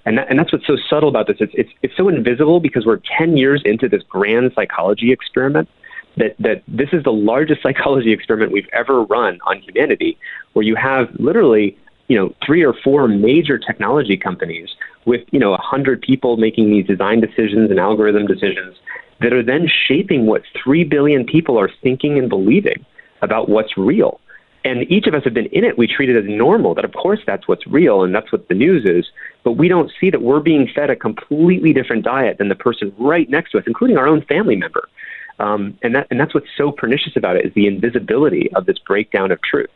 And, 0.06 0.18
that, 0.18 0.30
and 0.30 0.40
that's 0.40 0.52
what's 0.52 0.68
so 0.68 0.78
subtle 0.90 1.10
about 1.10 1.28
this. 1.28 1.38
It's, 1.40 1.54
it's, 1.56 1.70
it's 1.82 1.96
so 1.96 2.10
invisible 2.10 2.60
because 2.60 2.86
we're 2.86 3.02
10 3.18 3.38
years 3.38 3.62
into 3.66 3.88
this 3.88 4.04
grand 4.04 4.52
psychology 4.56 5.12
experiment 5.12 5.70
that, 6.18 6.36
that 6.40 6.64
this 6.68 6.90
is 6.94 7.04
the 7.04 7.12
largest 7.14 7.62
psychology 7.64 8.12
experiment 8.12 8.52
we've 8.52 8.70
ever 8.74 9.04
run 9.04 9.40
on 9.46 9.60
humanity, 9.60 10.18
where 10.54 10.64
you 10.64 10.76
have 10.76 11.10
literally 11.20 11.78
you 12.10 12.18
know 12.18 12.34
three 12.46 12.64
or 12.64 12.74
four 12.74 13.08
major 13.08 13.58
technology 13.58 14.18
companies 14.18 14.70
with 15.06 15.22
you 15.32 15.40
know 15.40 15.54
a 15.54 15.62
hundred 15.62 16.02
people 16.02 16.38
making 16.38 16.70
these 16.72 16.86
design 16.86 17.22
decisions 17.22 17.70
and 17.70 17.80
algorithm 17.80 18.28
decisions 18.28 18.76
that 19.22 19.34
are 19.34 19.44
then 19.44 19.68
shaping 19.88 20.26
what 20.26 20.44
three 20.64 20.84
billion 20.84 21.26
people 21.26 21.60
are 21.60 21.70
thinking 21.82 22.18
and 22.18 22.30
believing 22.30 22.86
about 23.22 23.50
what's 23.50 23.78
real. 23.78 24.20
And 24.66 24.90
each 24.92 25.08
of 25.08 25.14
us 25.14 25.24
have 25.24 25.34
been 25.34 25.46
in 25.48 25.64
it. 25.64 25.78
We 25.78 25.88
treat 25.88 26.10
it 26.10 26.18
as 26.18 26.26
normal. 26.28 26.76
That 26.76 26.86
of 26.86 26.94
course 26.94 27.20
that's 27.26 27.48
what's 27.48 27.66
real 27.68 28.04
and 28.04 28.14
that's 28.14 28.32
what 28.32 28.48
the 28.50 28.56
news 28.56 28.86
is. 28.86 29.10
But 29.44 29.54
we 29.54 29.68
don't 29.68 29.92
see 30.00 30.10
that 30.10 30.22
we're 30.22 30.42
being 30.42 30.68
fed 30.74 30.90
a 30.90 30.96
completely 30.96 31.74
different 31.74 32.04
diet 32.04 32.38
than 32.38 32.50
the 32.50 32.56
person 32.56 32.94
right 32.98 33.30
next 33.30 33.52
to 33.52 33.58
us, 33.58 33.64
including 33.68 33.98
our 33.98 34.08
own 34.08 34.22
family 34.24 34.56
member. 34.56 34.90
Um, 35.40 35.78
and 35.82 35.96
that 35.96 36.08
and 36.12 36.20
that's 36.20 36.34
what's 36.34 36.50
so 36.58 36.72
pernicious 36.72 37.16
about 37.16 37.38
it 37.38 37.46
is 37.46 37.54
the 37.54 37.68
invisibility 37.68 38.52
of 38.54 38.66
this 38.66 38.78
breakdown 38.78 39.32
of 39.32 39.42
truth, 39.42 39.70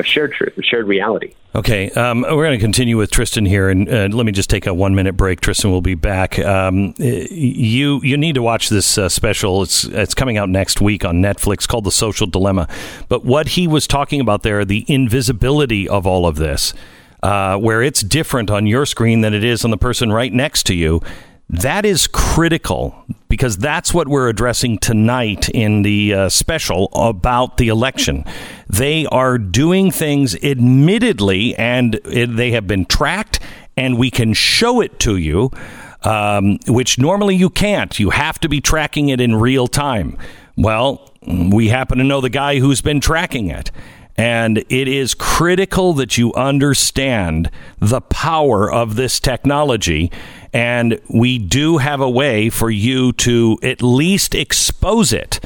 of 0.00 0.06
shared 0.06 0.32
truth, 0.32 0.58
of 0.58 0.64
shared 0.64 0.88
reality. 0.88 1.34
Okay, 1.54 1.90
um, 1.90 2.22
we're 2.22 2.44
going 2.44 2.58
to 2.58 2.64
continue 2.64 2.96
with 2.96 3.10
Tristan 3.10 3.44
here, 3.44 3.68
and 3.68 3.88
uh, 3.88 4.08
let 4.10 4.26
me 4.26 4.32
just 4.32 4.50
take 4.50 4.66
a 4.66 4.74
one 4.74 4.94
minute 4.94 5.16
break. 5.16 5.40
Tristan 5.40 5.70
will 5.70 5.82
be 5.82 5.94
back. 5.94 6.38
Um, 6.38 6.94
you 6.98 8.00
you 8.02 8.16
need 8.16 8.34
to 8.34 8.42
watch 8.42 8.68
this 8.68 8.98
uh, 8.98 9.08
special. 9.08 9.62
It's 9.62 9.84
it's 9.84 10.14
coming 10.14 10.36
out 10.36 10.48
next 10.48 10.80
week 10.80 11.04
on 11.04 11.16
Netflix 11.16 11.68
called 11.68 11.84
The 11.84 11.92
Social 11.92 12.26
Dilemma. 12.26 12.68
But 13.08 13.24
what 13.24 13.48
he 13.48 13.68
was 13.68 13.86
talking 13.86 14.20
about 14.20 14.42
there, 14.42 14.64
the 14.64 14.84
invisibility 14.88 15.88
of 15.88 16.06
all 16.06 16.26
of 16.26 16.36
this, 16.36 16.72
uh, 17.22 17.56
where 17.58 17.82
it's 17.82 18.00
different 18.00 18.50
on 18.50 18.66
your 18.66 18.86
screen 18.86 19.20
than 19.20 19.34
it 19.34 19.44
is 19.44 19.64
on 19.64 19.70
the 19.70 19.78
person 19.78 20.12
right 20.12 20.32
next 20.32 20.64
to 20.66 20.74
you. 20.74 21.00
That 21.52 21.84
is 21.84 22.06
critical 22.06 23.04
because 23.28 23.56
that's 23.56 23.92
what 23.92 24.06
we're 24.06 24.28
addressing 24.28 24.78
tonight 24.78 25.48
in 25.48 25.82
the 25.82 26.14
uh, 26.14 26.28
special 26.28 26.88
about 26.92 27.56
the 27.56 27.66
election. 27.66 28.24
They 28.68 29.04
are 29.06 29.36
doing 29.36 29.90
things 29.90 30.36
admittedly, 30.44 31.56
and 31.56 31.96
it, 32.04 32.36
they 32.36 32.52
have 32.52 32.68
been 32.68 32.84
tracked, 32.84 33.40
and 33.76 33.98
we 33.98 34.12
can 34.12 34.32
show 34.32 34.80
it 34.80 35.00
to 35.00 35.16
you, 35.16 35.50
um, 36.04 36.60
which 36.68 37.00
normally 37.00 37.34
you 37.34 37.50
can't. 37.50 37.98
You 37.98 38.10
have 38.10 38.38
to 38.40 38.48
be 38.48 38.60
tracking 38.60 39.08
it 39.08 39.20
in 39.20 39.34
real 39.34 39.66
time. 39.66 40.16
Well, 40.56 41.12
we 41.26 41.68
happen 41.68 41.98
to 41.98 42.04
know 42.04 42.20
the 42.20 42.30
guy 42.30 42.60
who's 42.60 42.80
been 42.80 43.00
tracking 43.00 43.48
it. 43.48 43.72
And 44.16 44.58
it 44.68 44.86
is 44.86 45.14
critical 45.14 45.94
that 45.94 46.18
you 46.18 46.34
understand 46.34 47.50
the 47.78 48.02
power 48.02 48.70
of 48.70 48.96
this 48.96 49.18
technology. 49.18 50.12
And 50.52 51.00
we 51.08 51.38
do 51.38 51.78
have 51.78 52.00
a 52.00 52.10
way 52.10 52.50
for 52.50 52.70
you 52.70 53.12
to 53.14 53.58
at 53.62 53.82
least 53.82 54.34
expose 54.34 55.12
it. 55.12 55.40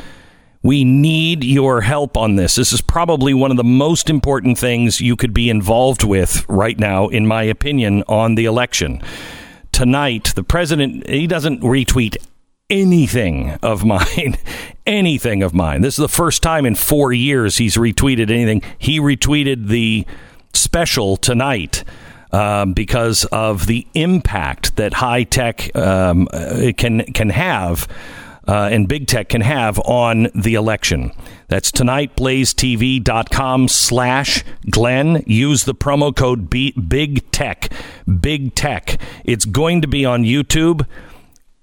We 0.62 0.82
need 0.82 1.44
your 1.44 1.82
help 1.82 2.16
on 2.16 2.36
this. 2.36 2.54
This 2.54 2.72
is 2.72 2.80
probably 2.80 3.34
one 3.34 3.50
of 3.50 3.58
the 3.58 3.64
most 3.64 4.08
important 4.08 4.56
things 4.56 5.00
you 5.00 5.14
could 5.14 5.34
be 5.34 5.50
involved 5.50 6.04
with 6.04 6.48
right 6.48 6.78
now, 6.78 7.08
in 7.08 7.26
my 7.26 7.42
opinion, 7.42 8.02
on 8.08 8.34
the 8.34 8.46
election. 8.46 9.02
Tonight, 9.72 10.32
the 10.34 10.42
president, 10.42 11.06
he 11.06 11.26
doesn't 11.26 11.60
retweet 11.60 12.16
anything 12.70 13.58
of 13.62 13.84
mine. 13.84 14.38
anything 14.86 15.42
of 15.42 15.54
mine. 15.54 15.80
This 15.80 15.94
is 15.94 16.02
the 16.02 16.08
first 16.08 16.42
time 16.42 16.66
in 16.66 16.74
four 16.74 17.12
years 17.12 17.56
he's 17.56 17.76
retweeted 17.76 18.30
anything. 18.30 18.62
He 18.78 19.00
retweeted 19.00 19.68
the 19.68 20.06
special 20.52 21.16
tonight. 21.16 21.84
Um, 22.34 22.72
because 22.72 23.24
of 23.26 23.68
the 23.68 23.86
impact 23.94 24.74
that 24.74 24.94
high 24.94 25.22
tech 25.22 25.70
um, 25.76 26.26
uh, 26.32 26.72
can 26.76 27.04
can 27.12 27.30
have 27.30 27.86
uh, 28.46 28.68
and 28.70 28.88
big 28.88 29.06
tech 29.06 29.28
can 29.28 29.40
have 29.40 29.78
on 29.80 30.28
the 30.34 30.54
election. 30.54 31.12
That's 31.48 31.70
tonight, 31.70 32.16
blazetv.com 32.16 33.68
slash 33.68 34.44
Glenn. 34.70 35.22
Use 35.26 35.64
the 35.64 35.74
promo 35.74 36.14
code 36.14 36.50
Big 36.50 37.30
Tech. 37.30 37.72
Big 38.20 38.54
Tech. 38.54 39.00
It's 39.24 39.44
going 39.44 39.82
to 39.82 39.88
be 39.88 40.04
on 40.04 40.24
YouTube, 40.24 40.86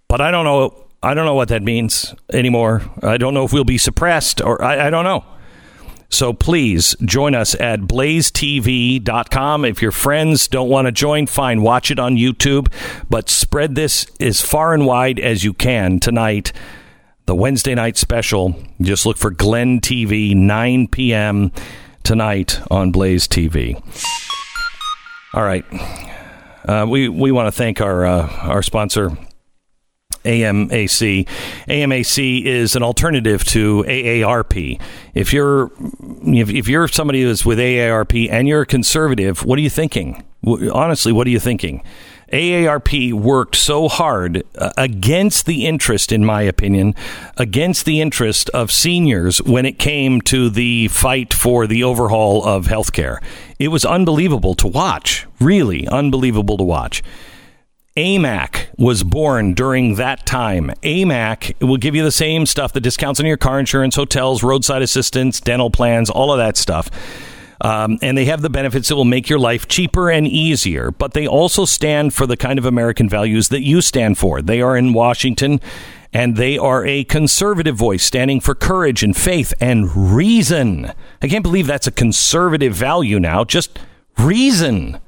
but 0.07 0.21
I 0.21 0.31
don't 0.31 0.45
know. 0.45 0.77
I 1.03 1.15
don't 1.15 1.25
know 1.25 1.33
what 1.33 1.49
that 1.49 1.63
means 1.63 2.13
anymore. 2.31 2.83
I 3.01 3.17
don't 3.17 3.33
know 3.33 3.43
if 3.43 3.51
we'll 3.51 3.63
be 3.63 3.79
suppressed 3.79 4.39
or 4.39 4.63
I, 4.63 4.87
I 4.87 4.89
don't 4.91 5.03
know. 5.03 5.25
So 6.11 6.33
please 6.33 6.95
join 7.03 7.33
us 7.33 7.55
at 7.55 7.81
blazetv.com. 7.81 9.65
If 9.65 9.81
your 9.81 9.91
friends 9.91 10.47
don't 10.47 10.69
want 10.69 10.85
to 10.87 10.91
join, 10.91 11.25
fine, 11.25 11.61
watch 11.61 11.89
it 11.89 11.99
on 11.99 12.17
YouTube, 12.17 12.71
but 13.09 13.29
spread 13.29 13.75
this 13.75 14.05
as 14.19 14.41
far 14.41 14.73
and 14.73 14.85
wide 14.85 15.19
as 15.19 15.43
you 15.43 15.53
can 15.53 15.99
tonight. 15.99 16.51
The 17.27 17.35
Wednesday 17.35 17.75
night 17.75 17.97
special. 17.97 18.55
Just 18.81 19.05
look 19.05 19.17
for 19.17 19.31
Glenn 19.31 19.79
TV, 19.79 20.35
9 20.35 20.87
p.m. 20.89 21.51
tonight 22.03 22.59
on 22.69 22.91
Blaze 22.91 23.27
TV. 23.27 23.81
All 25.33 25.43
right. 25.43 25.63
Uh, 26.67 26.85
we 26.89 27.07
we 27.07 27.31
want 27.31 27.47
to 27.47 27.51
thank 27.51 27.79
our 27.79 28.05
uh, 28.05 28.27
our 28.41 28.61
sponsor, 28.61 29.17
AMAC. 30.23 31.27
AMAC 31.67 32.45
is 32.45 32.75
an 32.75 32.83
alternative 32.83 33.43
to 33.45 33.83
AARP. 33.87 34.81
If 35.13 35.33
you're 35.33 35.71
if, 36.23 36.67
you're 36.67 36.87
somebody 36.87 37.23
who's 37.23 37.45
with 37.45 37.59
AARP 37.59 38.29
and 38.31 38.47
you're 38.47 38.61
a 38.61 38.65
conservative, 38.65 39.43
what 39.45 39.57
are 39.57 39.61
you 39.61 39.69
thinking? 39.69 40.23
Honestly, 40.45 41.11
what 41.11 41.27
are 41.27 41.31
you 41.31 41.39
thinking? 41.39 41.83
AARP 42.31 43.11
worked 43.13 43.55
so 43.55 43.89
hard 43.89 44.43
uh, 44.57 44.71
against 44.77 45.45
the 45.45 45.65
interest, 45.65 46.11
in 46.11 46.23
my 46.23 46.41
opinion, 46.41 46.95
against 47.37 47.85
the 47.85 47.99
interest 47.99 48.49
of 48.51 48.71
seniors 48.71 49.41
when 49.41 49.65
it 49.65 49.77
came 49.77 50.21
to 50.21 50.49
the 50.49 50.87
fight 50.87 51.33
for 51.33 51.67
the 51.67 51.83
overhaul 51.83 52.43
of 52.45 52.67
healthcare. 52.67 53.21
It 53.59 53.67
was 53.67 53.83
unbelievable 53.83 54.55
to 54.55 54.67
watch, 54.67 55.27
really 55.39 55.87
unbelievable 55.87 56.57
to 56.57 56.63
watch. 56.63 57.03
AMAC 57.97 58.67
was 58.77 59.03
born 59.03 59.53
during 59.53 59.95
that 59.95 60.25
time. 60.25 60.71
AMAC 60.81 61.59
will 61.59 61.77
give 61.77 61.93
you 61.93 62.03
the 62.03 62.11
same 62.11 62.45
stuff 62.45 62.71
the 62.71 62.79
discounts 62.79 63.19
on 63.19 63.25
your 63.25 63.37
car 63.37 63.59
insurance, 63.59 63.95
hotels, 63.95 64.43
roadside 64.43 64.81
assistance, 64.81 65.41
dental 65.41 65.69
plans, 65.69 66.09
all 66.09 66.31
of 66.31 66.37
that 66.37 66.55
stuff. 66.55 66.89
Um, 67.59 67.99
and 68.01 68.17
they 68.17 68.25
have 68.25 68.41
the 68.41 68.49
benefits 68.49 68.87
that 68.87 68.95
will 68.95 69.05
make 69.05 69.29
your 69.29 69.39
life 69.39 69.67
cheaper 69.67 70.09
and 70.09 70.25
easier. 70.25 70.89
But 70.89 71.13
they 71.13 71.27
also 71.27 71.65
stand 71.65 72.13
for 72.13 72.25
the 72.25 72.37
kind 72.37 72.57
of 72.57 72.65
American 72.65 73.09
values 73.09 73.49
that 73.49 73.61
you 73.61 73.81
stand 73.81 74.17
for. 74.17 74.41
They 74.41 74.61
are 74.61 74.77
in 74.77 74.93
Washington 74.93 75.59
and 76.13 76.37
they 76.37 76.57
are 76.57 76.85
a 76.85 77.03
conservative 77.03 77.75
voice 77.75 78.03
standing 78.03 78.39
for 78.39 78.55
courage 78.55 79.03
and 79.03 79.15
faith 79.15 79.53
and 79.59 80.15
reason. 80.15 80.91
I 81.21 81.27
can't 81.27 81.43
believe 81.43 81.67
that's 81.67 81.87
a 81.87 81.91
conservative 81.91 82.73
value 82.73 83.19
now. 83.19 83.43
Just 83.43 83.79
reason. 84.17 84.99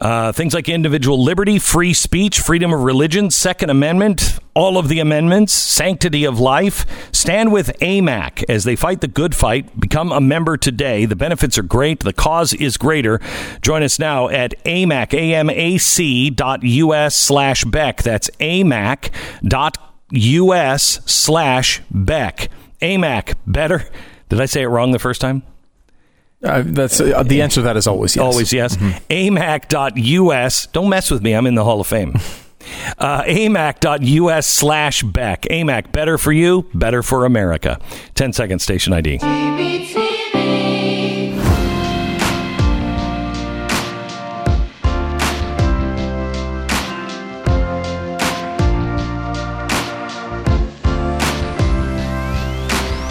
Uh, 0.00 0.30
things 0.32 0.54
like 0.54 0.68
individual 0.68 1.22
liberty, 1.22 1.58
free 1.58 1.92
speech, 1.92 2.38
freedom 2.40 2.72
of 2.72 2.82
religion, 2.82 3.30
Second 3.30 3.70
Amendment, 3.70 4.38
all 4.54 4.78
of 4.78 4.88
the 4.88 5.00
amendments, 5.00 5.52
sanctity 5.52 6.24
of 6.24 6.38
life. 6.38 6.86
Stand 7.12 7.52
with 7.52 7.76
AMAC 7.80 8.44
as 8.48 8.64
they 8.64 8.76
fight 8.76 9.00
the 9.00 9.08
good 9.08 9.34
fight. 9.34 9.78
Become 9.78 10.12
a 10.12 10.20
member 10.20 10.56
today. 10.56 11.04
The 11.04 11.16
benefits 11.16 11.58
are 11.58 11.62
great. 11.62 12.00
The 12.00 12.12
cause 12.12 12.54
is 12.54 12.76
greater. 12.76 13.20
Join 13.60 13.82
us 13.82 13.98
now 13.98 14.28
at 14.28 14.54
AMAC, 14.64 15.14
A-M-A-C 15.14 16.30
dot 16.30 16.62
U-S 16.62 17.16
slash 17.16 17.64
Beck. 17.64 18.02
That's 18.02 18.30
AMAC 18.38 19.10
dot 19.42 19.78
U-S 20.10 21.00
slash 21.06 21.82
Beck. 21.90 22.48
AMAC, 22.80 23.34
better. 23.46 23.88
Did 24.28 24.40
I 24.40 24.46
say 24.46 24.62
it 24.62 24.66
wrong 24.66 24.92
the 24.92 24.98
first 24.98 25.20
time? 25.20 25.42
Uh, 26.42 26.62
that's 26.64 27.00
uh, 27.00 27.22
the 27.24 27.42
answer 27.42 27.56
to 27.56 27.62
that 27.62 27.76
is 27.76 27.86
always 27.86 28.14
yes. 28.14 28.22
Always 28.22 28.52
yes. 28.52 28.76
Mm-hmm. 28.76 29.36
AMAC.us. 29.36 30.66
Don't 30.68 30.88
mess 30.88 31.10
with 31.10 31.22
me. 31.22 31.34
I'm 31.34 31.46
in 31.46 31.54
the 31.54 31.64
Hall 31.64 31.80
of 31.80 31.86
Fame. 31.86 32.14
Uh, 32.98 33.22
AMAC.us 33.22 34.46
slash 34.46 35.02
Beck. 35.02 35.42
AMAC, 35.42 35.90
better 35.90 36.18
for 36.18 36.32
you, 36.32 36.68
better 36.74 37.02
for 37.02 37.24
America. 37.24 37.80
10 38.14 38.34
second 38.34 38.58
station 38.58 38.92
ID. 38.92 39.18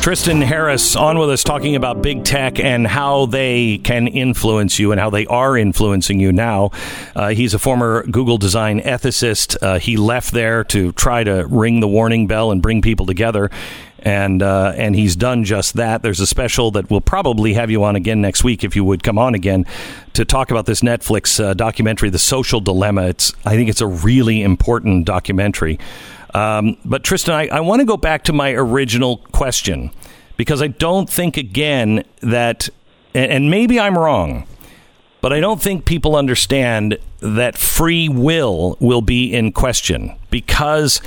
Tristan 0.08 0.42
Harris 0.42 0.96
on 0.96 1.20
with 1.20 1.30
us 1.30 1.44
talking 1.44 1.76
about 1.76 2.02
big 2.02 2.24
tech 2.24 2.62
and 2.62 2.88
how 2.88 3.26
they 3.26 3.78
can 3.80 4.08
influence 4.08 4.80
you 4.80 4.94
and 4.94 5.02
how 5.02 5.10
they 5.10 5.26
are 5.26 5.58
influencing 5.58 6.18
you 6.18 6.32
now. 6.32 6.72
Uh, 7.14 7.28
he's 7.32 7.54
a 7.54 7.60
former 7.60 8.04
Google 8.04 8.38
design 8.38 8.80
ethicist. 8.80 9.58
Uh, 9.62 9.80
he 9.80 9.98
left 9.98 10.32
there 10.32 10.64
to 10.64 10.94
try 10.94 11.26
to 11.26 11.46
ring 11.48 11.82
the 11.82 11.90
warning 11.90 12.26
bell 12.26 12.52
and 12.52 12.62
bring 12.62 12.82
people 12.82 13.06
together. 13.06 13.52
And 14.00 14.42
uh, 14.42 14.72
and 14.78 14.96
he's 14.96 15.18
done 15.18 15.44
just 15.44 15.74
that. 15.74 16.04
There's 16.04 16.22
a 16.22 16.28
special 16.28 16.72
that 16.72 16.90
we'll 16.90 17.02
probably 17.02 17.56
have 17.56 17.70
you 17.70 17.84
on 17.84 17.98
again 17.98 18.22
next 18.22 18.46
week 18.46 18.64
if 18.64 18.78
you 18.78 18.86
would 18.86 19.04
come 19.04 19.18
on 19.18 19.36
again 19.36 19.66
to 20.14 20.24
talk 20.24 20.52
about 20.52 20.68
this 20.68 20.80
Netflix 20.80 21.44
uh, 21.44 21.54
documentary, 21.54 22.10
The 22.10 22.20
Social 22.20 22.62
Dilemma. 22.62 23.08
It's 23.08 23.34
I 23.46 23.56
think 23.58 23.70
it's 23.70 23.82
a 23.82 23.88
really 23.88 24.42
important 24.42 25.04
documentary. 25.06 25.80
Um, 26.38 26.78
but 26.86 27.04
Tristan, 27.04 27.34
I, 27.34 27.48
I 27.48 27.60
want 27.62 27.80
to 27.80 27.86
go 27.86 27.98
back 27.98 28.26
to 28.26 28.34
my 28.34 28.52
original 28.52 29.18
question 29.32 29.90
because 30.36 30.62
I 30.62 30.68
don't 30.68 31.10
think, 31.10 31.36
again, 31.36 32.04
that, 32.22 32.70
and, 33.16 33.32
and 33.32 33.50
maybe 33.50 33.80
I'm 33.80 33.98
wrong, 33.98 34.46
but 35.22 35.34
I 35.34 35.40
don't 35.40 35.60
think 35.60 35.86
people 35.86 36.16
understand 36.16 37.00
that 37.22 37.58
free 37.58 38.08
will 38.08 38.78
will 38.80 39.02
be 39.02 39.34
in 39.34 39.52
question 39.52 40.16
because 40.30 41.02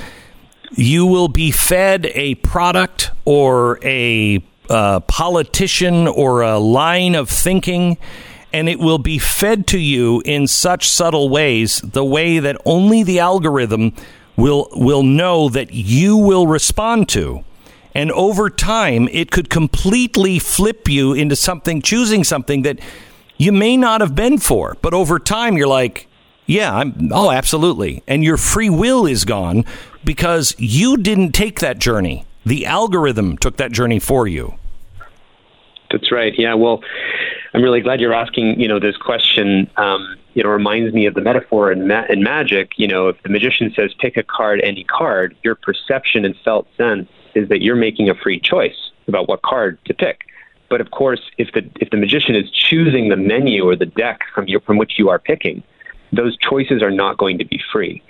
you 0.71 1.05
will 1.05 1.29
be 1.29 1.49
fed 1.49 2.07
a 2.13 2.35
product 2.35 3.11
or 3.23 3.79
a 3.83 4.43
uh, 4.69 4.99
politician 5.01 6.09
or 6.09 6.41
a 6.41 6.59
line 6.59 7.15
of 7.15 7.29
thinking 7.29 7.97
and 8.53 8.67
it 8.67 8.79
will 8.79 8.97
be 8.97 9.17
fed 9.17 9.65
to 9.67 9.79
you 9.79 10.21
in 10.25 10.45
such 10.45 10.89
subtle 10.89 11.29
ways 11.29 11.79
the 11.79 12.03
way 12.03 12.39
that 12.39 12.57
only 12.65 13.01
the 13.01 13.19
algorithm 13.19 13.93
will 14.35 14.67
will 14.71 15.03
know 15.03 15.49
that 15.49 15.73
you 15.73 16.17
will 16.17 16.47
respond 16.47 17.09
to. 17.09 17.43
And 17.93 18.11
over 18.11 18.49
time, 18.49 19.09
it 19.11 19.31
could 19.31 19.49
completely 19.49 20.39
flip 20.39 20.87
you 20.87 21.13
into 21.13 21.35
something, 21.35 21.81
choosing 21.81 22.23
something 22.23 22.61
that 22.61 22.79
you 23.37 23.51
may 23.51 23.75
not 23.75 24.01
have 24.01 24.15
been 24.15 24.37
for. 24.37 24.77
But 24.81 24.93
over 24.93 25.19
time, 25.19 25.57
you're 25.57 25.67
like, 25.67 26.07
yeah, 26.45 26.73
I'm, 26.73 27.09
oh, 27.11 27.31
absolutely. 27.31 28.01
And 28.07 28.23
your 28.23 28.37
free 28.37 28.69
will 28.69 29.05
is 29.05 29.25
gone 29.25 29.65
because 30.03 30.55
you 30.57 30.97
didn't 30.97 31.33
take 31.33 31.59
that 31.59 31.79
journey. 31.79 32.25
The 32.45 32.65
algorithm 32.65 33.37
took 33.37 33.57
that 33.57 33.71
journey 33.71 33.99
for 33.99 34.27
you. 34.27 34.55
That's 35.91 36.11
right. 36.11 36.33
Yeah. 36.37 36.53
Well, 36.53 36.81
I'm 37.53 37.61
really 37.61 37.81
glad 37.81 37.99
you're 37.99 38.13
asking, 38.13 38.59
you 38.59 38.67
know, 38.67 38.79
this 38.79 38.97
question. 38.97 39.69
Um, 39.77 40.17
you 40.33 40.43
know, 40.43 40.49
reminds 40.49 40.93
me 40.93 41.05
of 41.05 41.13
the 41.13 41.21
metaphor 41.21 41.71
in, 41.71 41.87
ma- 41.87 42.05
in 42.09 42.23
magic. 42.23 42.71
You 42.77 42.87
know, 42.87 43.09
if 43.09 43.21
the 43.23 43.29
magician 43.29 43.73
says, 43.75 43.93
pick 43.99 44.15
a 44.15 44.23
card, 44.23 44.61
any 44.63 44.85
card, 44.85 45.35
your 45.43 45.55
perception 45.55 46.23
and 46.23 46.35
felt 46.45 46.67
sense 46.77 47.09
is 47.35 47.49
that 47.49 47.61
you're 47.61 47.75
making 47.75 48.09
a 48.09 48.15
free 48.15 48.39
choice 48.39 48.91
about 49.07 49.27
what 49.27 49.41
card 49.41 49.77
to 49.85 49.93
pick. 49.93 50.21
But 50.69 50.79
of 50.79 50.91
course, 50.91 51.19
if 51.37 51.51
the 51.51 51.69
if 51.81 51.89
the 51.89 51.97
magician 51.97 52.33
is 52.33 52.49
choosing 52.49 53.09
the 53.09 53.17
menu 53.17 53.65
or 53.65 53.75
the 53.75 53.85
deck 53.85 54.21
from 54.33 54.47
your, 54.47 54.61
from 54.61 54.77
which 54.77 54.97
you 54.97 55.09
are 55.09 55.19
picking, 55.19 55.63
those 56.13 56.37
choices 56.37 56.81
are 56.81 56.91
not 56.91 57.17
going 57.17 57.37
to 57.39 57.45
be 57.45 57.61
free. 57.73 58.01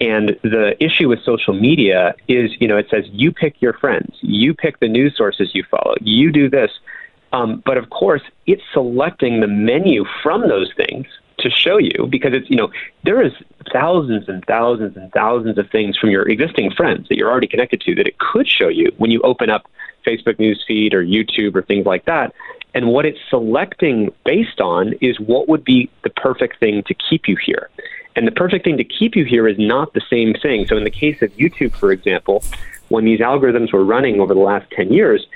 And 0.00 0.38
the 0.42 0.76
issue 0.78 1.08
with 1.08 1.20
social 1.24 1.54
media 1.54 2.14
is, 2.28 2.50
you 2.60 2.68
know, 2.68 2.76
it 2.76 2.86
says 2.90 3.06
you 3.10 3.32
pick 3.32 3.60
your 3.60 3.72
friends, 3.72 4.16
you 4.20 4.54
pick 4.54 4.78
the 4.78 4.88
news 4.88 5.16
sources 5.16 5.50
you 5.52 5.64
follow, 5.68 5.94
you 6.00 6.30
do 6.30 6.48
this. 6.48 6.70
Um, 7.36 7.62
but 7.66 7.76
of 7.76 7.90
course, 7.90 8.22
it's 8.46 8.62
selecting 8.72 9.40
the 9.40 9.46
menu 9.46 10.04
from 10.22 10.48
those 10.48 10.72
things 10.74 11.06
to 11.38 11.50
show 11.50 11.76
you 11.76 12.08
because 12.08 12.32
it's 12.32 12.48
you 12.48 12.56
know 12.56 12.72
there 13.04 13.20
is 13.20 13.32
thousands 13.70 14.26
and 14.26 14.42
thousands 14.46 14.96
and 14.96 15.12
thousands 15.12 15.58
of 15.58 15.68
things 15.70 15.98
from 15.98 16.10
your 16.10 16.26
existing 16.26 16.70
friends 16.70 17.08
that 17.08 17.16
you're 17.16 17.30
already 17.30 17.46
connected 17.46 17.80
to 17.82 17.94
that 17.94 18.06
it 18.06 18.18
could 18.18 18.48
show 18.48 18.68
you 18.68 18.90
when 18.96 19.10
you 19.10 19.20
open 19.20 19.50
up 19.50 19.70
Facebook 20.06 20.36
newsfeed 20.36 20.94
or 20.94 21.04
YouTube 21.04 21.54
or 21.54 21.62
things 21.62 21.84
like 21.84 22.06
that. 22.06 22.32
And 22.74 22.88
what 22.88 23.04
it's 23.04 23.18
selecting 23.28 24.12
based 24.24 24.60
on 24.60 24.94
is 25.02 25.20
what 25.20 25.46
would 25.48 25.64
be 25.64 25.90
the 26.04 26.10
perfect 26.10 26.58
thing 26.58 26.82
to 26.84 26.94
keep 26.94 27.28
you 27.28 27.36
here. 27.36 27.68
And 28.14 28.26
the 28.26 28.32
perfect 28.32 28.64
thing 28.64 28.78
to 28.78 28.84
keep 28.84 29.14
you 29.14 29.26
here 29.26 29.46
is 29.46 29.58
not 29.58 29.92
the 29.92 30.02
same 30.08 30.32
thing. 30.34 30.66
So 30.66 30.76
in 30.78 30.84
the 30.84 30.90
case 30.90 31.20
of 31.20 31.30
YouTube, 31.36 31.72
for 31.76 31.92
example, 31.92 32.42
when 32.88 33.04
these 33.04 33.20
algorithms 33.20 33.72
were 33.72 33.84
running 33.84 34.20
over 34.20 34.32
the 34.32 34.40
last 34.40 34.70
10 34.70 34.92
years, 34.92 35.26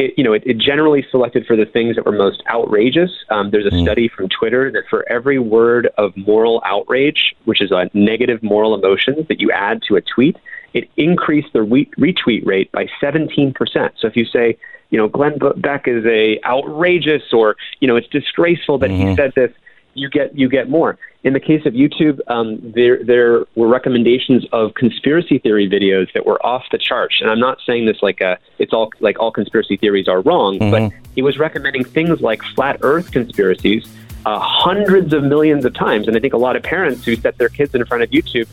it, 0.00 0.14
you 0.16 0.24
know, 0.24 0.32
it, 0.32 0.42
it, 0.46 0.56
generally 0.56 1.04
selected 1.10 1.46
for 1.46 1.56
the 1.56 1.66
things 1.66 1.94
that 1.96 2.06
were 2.06 2.12
most 2.12 2.42
outrageous. 2.48 3.10
Um, 3.28 3.50
there's 3.50 3.66
a 3.66 3.70
mm. 3.70 3.82
study 3.82 4.08
from 4.08 4.30
Twitter 4.30 4.70
that 4.72 4.84
for 4.88 5.06
every 5.12 5.38
word 5.38 5.90
of 5.98 6.16
moral 6.16 6.62
outrage, 6.64 7.36
which 7.44 7.60
is 7.60 7.70
a 7.70 7.90
negative 7.92 8.42
moral 8.42 8.74
emotions 8.74 9.28
that 9.28 9.40
you 9.40 9.50
add 9.52 9.82
to 9.88 9.96
a 9.96 10.00
tweet, 10.00 10.38
it 10.72 10.88
increased 10.96 11.52
the 11.52 11.62
re- 11.62 11.90
retweet 11.98 12.46
rate 12.46 12.72
by 12.72 12.88
17%. 13.02 13.54
So 13.98 14.06
if 14.06 14.16
you 14.16 14.24
say, 14.24 14.56
you 14.88 14.96
know, 14.96 15.06
Glenn 15.06 15.38
Beck 15.58 15.86
is 15.86 16.04
a 16.06 16.40
outrageous 16.44 17.22
or, 17.32 17.56
you 17.80 17.86
know, 17.86 17.96
it's 17.96 18.08
disgraceful 18.08 18.78
that 18.78 18.90
mm-hmm. 18.90 19.08
he 19.10 19.16
said 19.16 19.32
this, 19.36 19.52
you 19.92 20.08
get 20.08 20.36
you 20.38 20.48
get 20.48 20.70
more. 20.70 20.98
In 21.22 21.34
the 21.34 21.40
case 21.40 21.66
of 21.66 21.74
YouTube, 21.74 22.18
um, 22.28 22.58
there 22.74 23.04
there 23.04 23.44
were 23.54 23.68
recommendations 23.68 24.46
of 24.52 24.72
conspiracy 24.74 25.38
theory 25.38 25.68
videos 25.68 26.10
that 26.14 26.24
were 26.24 26.44
off 26.44 26.64
the 26.72 26.78
charts. 26.78 27.16
And 27.20 27.30
I'm 27.30 27.40
not 27.40 27.58
saying 27.66 27.84
this 27.86 27.98
like 28.02 28.20
a 28.22 28.38
it's 28.58 28.72
all 28.72 28.90
like 29.00 29.18
all 29.20 29.30
conspiracy 29.30 29.76
theories 29.76 30.08
are 30.08 30.22
wrong, 30.22 30.58
mm-hmm. 30.58 30.70
but 30.70 30.92
he 31.14 31.20
was 31.20 31.38
recommending 31.38 31.84
things 31.84 32.22
like 32.22 32.42
flat 32.54 32.78
Earth 32.80 33.12
conspiracies 33.12 33.86
uh, 34.26 34.38
hundreds 34.38 35.12
of 35.12 35.22
millions 35.24 35.64
of 35.64 35.74
times. 35.74 36.06
And 36.06 36.16
I 36.16 36.20
think 36.20 36.34
a 36.34 36.38
lot 36.38 36.56
of 36.56 36.62
parents 36.62 37.04
who 37.04 37.16
set 37.16 37.38
their 37.38 37.48
kids 37.48 37.74
in 37.74 37.84
front 37.84 38.02
of 38.02 38.10
YouTube 38.10 38.48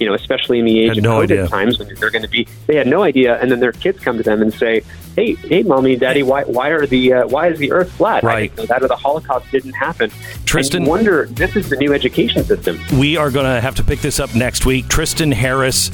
you 0.00 0.06
know, 0.06 0.14
especially 0.14 0.58
in 0.58 0.64
the 0.64 0.80
age 0.80 0.96
of 0.96 1.04
no 1.04 1.18
COVID 1.18 1.24
idea. 1.24 1.48
times 1.48 1.78
when 1.78 1.94
they're 1.94 2.10
going 2.10 2.22
to 2.22 2.28
be, 2.28 2.48
they 2.66 2.76
had 2.76 2.86
no 2.86 3.02
idea, 3.02 3.38
and 3.40 3.50
then 3.50 3.60
their 3.60 3.72
kids 3.72 4.00
come 4.00 4.16
to 4.16 4.22
them 4.22 4.42
and 4.42 4.52
say, 4.52 4.82
"Hey, 5.14 5.34
hey, 5.34 5.62
mommy, 5.62 5.94
daddy, 5.94 6.22
why, 6.22 6.44
why 6.44 6.70
are 6.70 6.86
the, 6.86 7.12
uh, 7.12 7.26
why 7.28 7.48
is 7.48 7.58
the 7.58 7.70
Earth 7.70 7.92
flat? 7.92 8.22
Right. 8.22 8.54
that 8.56 8.82
or 8.82 8.88
the 8.88 8.96
Holocaust 8.96 9.50
didn't 9.52 9.74
happen." 9.74 10.10
Tristan, 10.46 10.78
and 10.78 10.86
you 10.86 10.90
wonder, 10.90 11.26
this 11.26 11.54
is 11.54 11.68
the 11.68 11.76
new 11.76 11.92
education 11.92 12.42
system. 12.44 12.80
We 12.98 13.16
are 13.16 13.30
going 13.30 13.46
to 13.46 13.60
have 13.60 13.76
to 13.76 13.84
pick 13.84 14.00
this 14.00 14.18
up 14.18 14.34
next 14.34 14.66
week. 14.66 14.88
Tristan 14.88 15.30
Harris. 15.30 15.90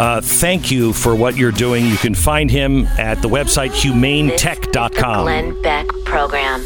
Uh, 0.00 0.20
thank 0.22 0.70
you 0.70 0.92
for 0.92 1.16
what 1.16 1.36
you're 1.36 1.50
doing. 1.50 1.84
You 1.86 1.96
can 1.96 2.14
find 2.14 2.48
him 2.50 2.86
at 2.98 3.20
the 3.20 3.28
website 3.28 3.70
humanetech.com. 3.70 5.24
Glenn 5.24 5.60
Beck 5.62 5.86
program. 6.04 6.64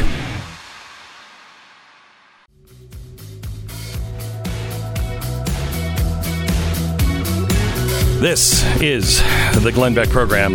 This 8.23 8.63
is 8.81 9.19
the 9.61 9.69
Glenn 9.73 9.93
Beck 9.93 10.07
program. 10.07 10.53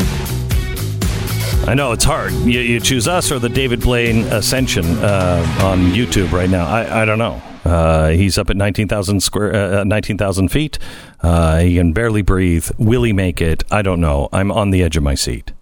I 1.68 1.74
know 1.74 1.92
it's 1.92 2.02
hard. 2.02 2.32
You, 2.32 2.60
you 2.60 2.80
choose 2.80 3.06
us 3.06 3.30
or 3.30 3.38
the 3.38 3.50
David 3.50 3.82
Blaine 3.82 4.20
Ascension 4.28 4.86
uh, 4.86 5.44
on 5.62 5.80
YouTube 5.92 6.32
right 6.32 6.48
now. 6.48 6.66
I, 6.66 7.02
I 7.02 7.04
don't 7.04 7.18
know. 7.18 7.42
Uh, 7.66 8.08
he's 8.08 8.38
up 8.38 8.48
at 8.48 8.56
19,000 8.56 9.20
square, 9.20 9.80
uh, 9.80 9.84
19,000 9.84 10.48
feet. 10.48 10.78
Uh, 11.20 11.58
he 11.58 11.76
can 11.76 11.92
barely 11.92 12.22
breathe. 12.22 12.70
Will 12.78 13.02
he 13.02 13.12
make 13.12 13.42
it? 13.42 13.64
I 13.70 13.82
don't 13.82 14.00
know. 14.00 14.30
I'm 14.32 14.50
on 14.50 14.70
the 14.70 14.82
edge 14.82 14.96
of 14.96 15.02
my 15.02 15.14
seat. 15.14 15.52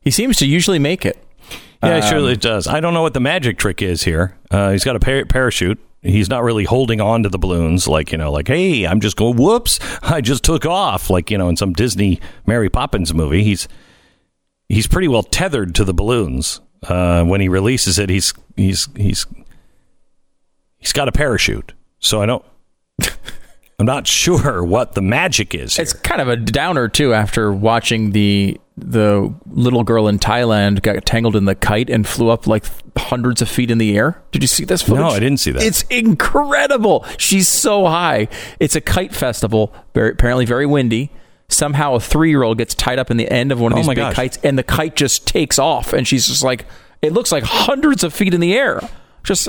He 0.00 0.10
seems 0.10 0.38
to 0.38 0.46
usually 0.46 0.80
make 0.80 1.06
it. 1.06 1.24
Yeah, 1.84 1.98
Um, 1.98 2.02
surely 2.02 2.32
it 2.32 2.40
does. 2.40 2.66
I 2.66 2.80
don't 2.80 2.94
know 2.94 3.02
what 3.02 3.14
the 3.14 3.20
magic 3.20 3.58
trick 3.58 3.80
is 3.80 4.02
here. 4.02 4.36
Uh, 4.50 4.72
he's 4.72 4.82
got 4.82 4.96
a 4.96 4.98
par- 4.98 5.24
parachute. 5.26 5.78
He's 6.00 6.28
not 6.28 6.44
really 6.44 6.64
holding 6.64 7.00
on 7.00 7.24
to 7.24 7.28
the 7.28 7.38
balloons, 7.38 7.88
like 7.88 8.12
you 8.12 8.18
know, 8.18 8.30
like 8.30 8.48
hey, 8.48 8.86
I'm 8.86 9.00
just 9.00 9.16
going. 9.16 9.36
Whoops, 9.36 9.80
I 10.02 10.20
just 10.20 10.44
took 10.44 10.64
off, 10.64 11.10
like 11.10 11.30
you 11.30 11.38
know, 11.38 11.48
in 11.48 11.56
some 11.56 11.72
Disney 11.72 12.20
Mary 12.46 12.70
Poppins 12.70 13.12
movie. 13.12 13.42
He's 13.42 13.66
he's 14.68 14.86
pretty 14.86 15.08
well 15.08 15.22
tethered 15.22 15.74
to 15.76 15.84
the 15.84 15.94
balloons. 15.94 16.60
Uh, 16.82 17.24
when 17.24 17.40
he 17.40 17.48
releases 17.48 17.98
it, 17.98 18.08
he's 18.08 18.32
he's 18.56 18.88
he's 18.96 19.26
he's 20.78 20.92
got 20.92 21.08
a 21.08 21.12
parachute. 21.12 21.72
So 21.98 22.22
I 22.22 22.26
don't. 22.26 22.44
I'm 23.80 23.86
not 23.86 24.06
sure 24.06 24.64
what 24.64 24.94
the 24.94 25.02
magic 25.02 25.54
is. 25.54 25.76
Here. 25.76 25.82
It's 25.82 25.92
kind 25.92 26.20
of 26.20 26.28
a 26.28 26.36
downer 26.36 26.88
too 26.88 27.14
after 27.14 27.52
watching 27.52 28.10
the 28.10 28.60
the 28.80 29.34
little 29.46 29.84
girl 29.84 30.08
in 30.08 30.18
Thailand 30.18 30.82
got 30.82 31.04
tangled 31.06 31.36
in 31.36 31.44
the 31.44 31.54
kite 31.54 31.90
and 31.90 32.06
flew 32.06 32.28
up 32.30 32.46
like 32.46 32.64
hundreds 32.96 33.40
of 33.42 33.48
feet 33.48 33.70
in 33.70 33.78
the 33.78 33.96
air. 33.96 34.20
Did 34.32 34.42
you 34.42 34.48
see 34.48 34.64
this 34.64 34.82
footage? 34.82 35.00
No, 35.00 35.08
I 35.08 35.18
didn't 35.18 35.38
see 35.38 35.50
that. 35.52 35.62
It's 35.62 35.82
incredible. 35.84 37.04
She's 37.16 37.48
so 37.48 37.86
high. 37.86 38.28
It's 38.60 38.76
a 38.76 38.80
kite 38.80 39.14
festival, 39.14 39.72
very, 39.94 40.10
apparently 40.10 40.44
very 40.44 40.66
windy. 40.66 41.10
Somehow 41.48 41.94
a 41.94 42.00
three 42.00 42.28
year 42.30 42.42
old 42.42 42.58
gets 42.58 42.74
tied 42.74 42.98
up 42.98 43.10
in 43.10 43.16
the 43.16 43.30
end 43.30 43.52
of 43.52 43.60
one 43.60 43.72
of 43.72 43.76
Oh 43.76 43.80
these 43.80 43.86
my 43.86 43.94
big 43.94 44.02
gosh. 44.02 44.14
kites 44.14 44.38
and 44.44 44.58
the 44.58 44.62
kite 44.62 44.96
just 44.96 45.26
takes 45.26 45.58
off 45.58 45.92
and 45.94 46.06
she's 46.06 46.26
just 46.28 46.42
like 46.44 46.66
it 47.00 47.12
looks 47.14 47.32
like 47.32 47.42
hundreds 47.44 48.04
of 48.04 48.12
feet 48.12 48.34
in 48.34 48.40
the 48.40 48.52
air. 48.54 48.86
Just 49.24 49.48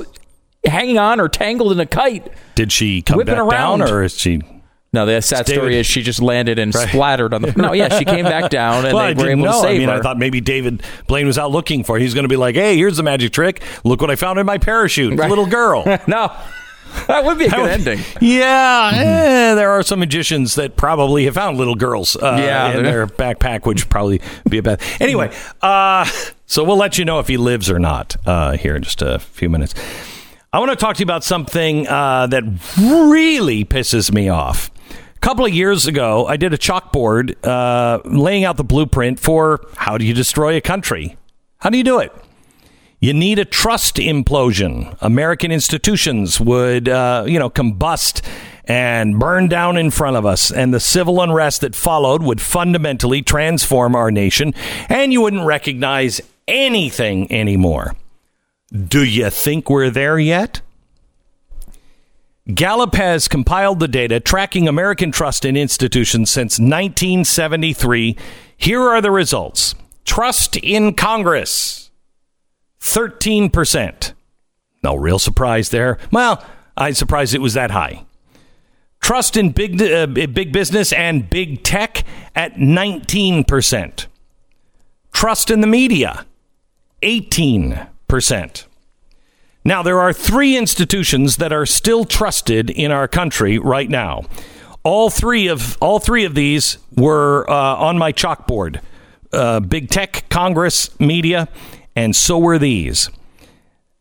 hanging 0.66 0.98
on 0.98 1.20
or 1.20 1.28
tangled 1.28 1.72
in 1.74 1.80
a 1.80 1.86
kite. 1.86 2.32
Did 2.56 2.72
she 2.72 3.02
come 3.02 3.20
back 3.24 3.38
around. 3.38 3.80
down, 3.80 3.90
or 3.90 4.04
is 4.04 4.18
she? 4.18 4.42
No, 4.92 5.06
the 5.06 5.22
sad 5.22 5.46
David- 5.46 5.60
story 5.60 5.78
is 5.80 5.86
she 5.86 6.02
just 6.02 6.20
landed 6.22 6.58
and 6.58 6.74
Right. 6.74 6.88
splattered 6.90 7.34
on 7.34 7.44
the. 7.44 7.52
No, 7.56 7.74
yeah, 7.74 7.98
she 8.00 8.06
came 8.06 8.26
back 8.26 8.50
down 8.50 8.86
and 8.86 8.94
well, 8.96 9.06
they 9.14 9.22
I 9.22 9.24
were 9.24 9.30
able 9.30 9.44
know. 9.46 9.52
to 9.52 9.60
save 9.60 9.76
I 9.76 9.78
mean, 9.80 9.90
her. 9.90 9.96
I 9.96 10.02
thought 10.02 10.18
maybe 10.18 10.42
David 10.42 10.82
Blaine 11.08 11.28
was 11.28 11.38
out 11.38 11.52
looking 11.52 11.84
for. 11.84 11.98
it. 11.98 12.02
He's 12.02 12.14
going 12.16 12.24
to 12.24 12.30
be 12.30 12.38
like, 12.38 12.56
"Hey, 12.56 12.76
here's 12.76 12.98
the 12.98 13.04
magic 13.04 13.32
trick. 13.32 13.62
Look 13.84 14.02
what 14.02 14.10
I 14.10 14.16
found 14.16 14.40
in 14.40 14.46
my 14.48 14.58
parachute, 14.58 15.18
Right. 15.20 15.30
little 15.30 15.46
girl." 15.46 15.84
no, 16.08 16.32
that 17.08 17.24
would 17.24 17.38
be 17.38 17.46
a 17.46 17.50
good 17.52 17.60
would- 17.62 17.70
ending. 17.70 18.00
Yeah, 18.20 18.92
eh, 18.96 19.54
there 19.54 19.70
are 19.70 19.84
some 19.84 20.00
magicians 20.00 20.56
that 20.56 20.76
probably 20.76 21.26
have 21.26 21.36
found 21.36 21.60
little 21.60 21.76
girls 21.76 22.16
uh, 22.16 22.38
Yeah, 22.44 22.76
in 22.76 22.84
their 22.84 23.06
backpack, 23.06 23.68
which 23.68 23.84
would 23.84 23.92
probably 23.92 24.22
be 24.50 24.58
a 24.58 24.64
bad. 24.64 24.82
Anyway, 25.00 25.32
uh, 25.62 26.06
so 26.48 26.64
we'll 26.64 26.78
let 26.78 26.98
you 26.98 27.06
know 27.06 27.20
if 27.20 27.28
he 27.28 27.38
lives 27.38 27.70
or 27.70 27.78
not 27.78 28.16
uh, 28.26 28.58
here 28.58 28.76
in 28.76 28.82
just 28.82 29.04
a 29.04 29.20
few 29.20 29.52
minutes. 29.52 29.76
I 30.52 30.58
want 30.58 30.72
to 30.72 30.76
talk 30.76 30.96
to 30.96 31.00
you 31.02 31.06
about 31.06 31.24
something 31.24 31.88
uh, 31.88 32.26
that 32.26 32.44
really 32.80 33.64
pisses 33.66 34.12
me 34.12 34.30
off. 34.30 34.72
A 35.20 35.22
couple 35.22 35.44
of 35.44 35.54
years 35.54 35.86
ago, 35.86 36.26
I 36.28 36.38
did 36.38 36.54
a 36.54 36.58
chalkboard 36.58 37.36
uh, 37.46 38.00
laying 38.06 38.46
out 38.46 38.56
the 38.56 38.64
blueprint 38.64 39.20
for 39.20 39.60
how 39.76 39.98
do 39.98 40.06
you 40.06 40.14
destroy 40.14 40.56
a 40.56 40.62
country? 40.62 41.18
How 41.58 41.70
do 41.70 41.78
you 41.78 41.84
do 41.84 42.00
it? 42.00 42.14
You 43.02 43.14
need 43.14 43.38
a 43.38 43.44
trust 43.44 43.98
implosion. 43.98 44.98
American 45.02 45.52
institutions 45.52 46.40
would, 46.40 46.88
uh, 46.88 47.26
you 47.28 47.38
know, 47.38 47.50
combust 47.50 48.26
and 48.64 49.20
burn 49.20 49.50
down 49.50 49.76
in 49.76 49.92
front 49.92 50.16
of 50.16 50.26
us, 50.26 50.54
and 50.54 50.74
the 50.74 50.80
civil 50.80 51.22
unrest 51.22 51.60
that 51.62 51.76
followed 51.76 52.24
would 52.24 52.40
fundamentally 52.40 53.22
transform 53.22 53.96
our 53.96 54.12
nation, 54.12 54.54
and 54.88 55.12
you 55.12 55.20
wouldn't 55.20 55.46
recognize 55.46 56.22
anything 56.48 57.30
anymore. 57.30 57.94
Do 58.72 59.04
you 59.04 59.30
think 59.32 59.70
we're 59.70 59.90
there 59.90 60.18
yet? 60.18 60.62
Gallup 62.54 62.96
has 62.96 63.28
compiled 63.28 63.80
the 63.80 63.88
data 63.88 64.20
tracking 64.20 64.68
American 64.68 65.12
trust 65.12 65.46
in 65.46 65.56
institutions 65.56 66.32
since 66.32 66.58
1973. 66.58 68.18
Here 68.58 68.82
are 68.82 69.02
the 69.02 69.12
results 69.12 69.76
Trust 70.04 70.58
in 70.58 70.96
Congress, 70.96 71.92
13%. 72.82 74.14
No 74.84 74.96
real 74.96 75.20
surprise 75.20 75.70
there. 75.70 76.00
Well, 76.12 76.44
I'm 76.76 76.96
surprised 76.96 77.36
it 77.36 77.42
was 77.42 77.54
that 77.54 77.72
high. 77.72 78.06
Trust 79.02 79.38
in 79.38 79.52
big, 79.52 79.80
uh, 79.82 80.08
big 80.08 80.52
business 80.52 80.92
and 80.92 81.30
big 81.30 81.64
tech 81.64 82.04
at 82.36 82.56
19%. 82.56 84.08
Trust 85.14 85.52
in 85.52 85.62
the 85.62 85.68
media, 85.68 86.26
18%. 87.04 88.66
Now, 89.70 89.84
there 89.84 90.02
are 90.02 90.14
three 90.14 90.58
institutions 90.58 91.38
that 91.38 91.54
are 91.54 91.68
still 91.68 92.04
trusted 92.04 92.72
in 92.72 92.92
our 92.92 93.08
country 93.08 93.60
right 93.60 93.88
now. 93.88 94.24
All 94.82 95.12
three 95.12 95.46
of 95.46 95.78
all 95.80 96.00
three 96.00 96.26
of 96.26 96.34
these 96.34 96.80
were 96.98 97.48
uh, 97.48 97.76
on 97.76 98.00
my 98.00 98.12
chalkboard: 98.12 98.82
uh, 99.32 99.60
big 99.60 99.92
tech, 99.92 100.28
Congress, 100.30 101.00
media, 101.00 101.48
and 101.96 102.16
so 102.16 102.40
were 102.40 102.58
these. 102.58 103.12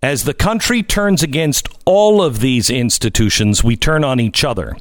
As 0.02 0.24
the 0.24 0.32
country 0.32 0.82
turns 0.82 1.22
against 1.22 1.68
all 1.84 2.22
of 2.22 2.40
these 2.40 2.70
institutions, 2.70 3.62
we 3.62 3.76
turn 3.76 4.04
on 4.04 4.20
each 4.20 4.44
other. 4.44 4.74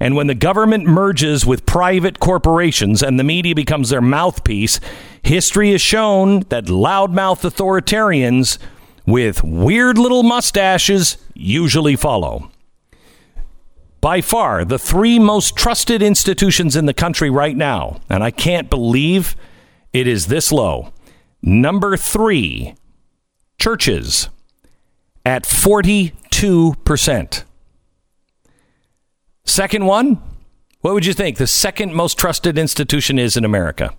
And 0.00 0.16
when 0.16 0.26
the 0.26 0.34
government 0.34 0.86
merges 0.86 1.44
with 1.44 1.66
private 1.66 2.18
corporations 2.18 3.02
and 3.02 3.18
the 3.18 3.24
media 3.24 3.54
becomes 3.54 3.90
their 3.90 4.00
mouthpiece, 4.00 4.80
history 5.22 5.72
has 5.72 5.82
shown 5.82 6.40
that 6.48 6.64
loudmouth 6.64 7.42
authoritarians 7.42 8.56
with 9.10 9.42
weird 9.42 9.98
little 9.98 10.22
mustaches 10.22 11.18
usually 11.34 11.96
follow. 11.96 12.50
By 14.00 14.20
far, 14.20 14.64
the 14.64 14.78
three 14.78 15.18
most 15.18 15.56
trusted 15.56 16.02
institutions 16.02 16.76
in 16.76 16.86
the 16.86 16.94
country 16.94 17.28
right 17.28 17.56
now, 17.56 18.00
and 18.08 18.22
I 18.22 18.30
can't 18.30 18.70
believe 18.70 19.36
it 19.92 20.06
is 20.06 20.28
this 20.28 20.50
low. 20.50 20.92
Number 21.42 21.96
three, 21.96 22.74
churches 23.58 24.30
at 25.26 25.44
42%. 25.44 27.44
Second 29.44 29.86
one, 29.86 30.22
What 30.80 30.94
would 30.94 31.04
you 31.04 31.12
think 31.12 31.36
the 31.36 31.46
second 31.46 31.94
most 31.94 32.16
trusted 32.16 32.56
institution 32.56 33.18
is 33.18 33.36
in 33.36 33.44
America? 33.44 33.94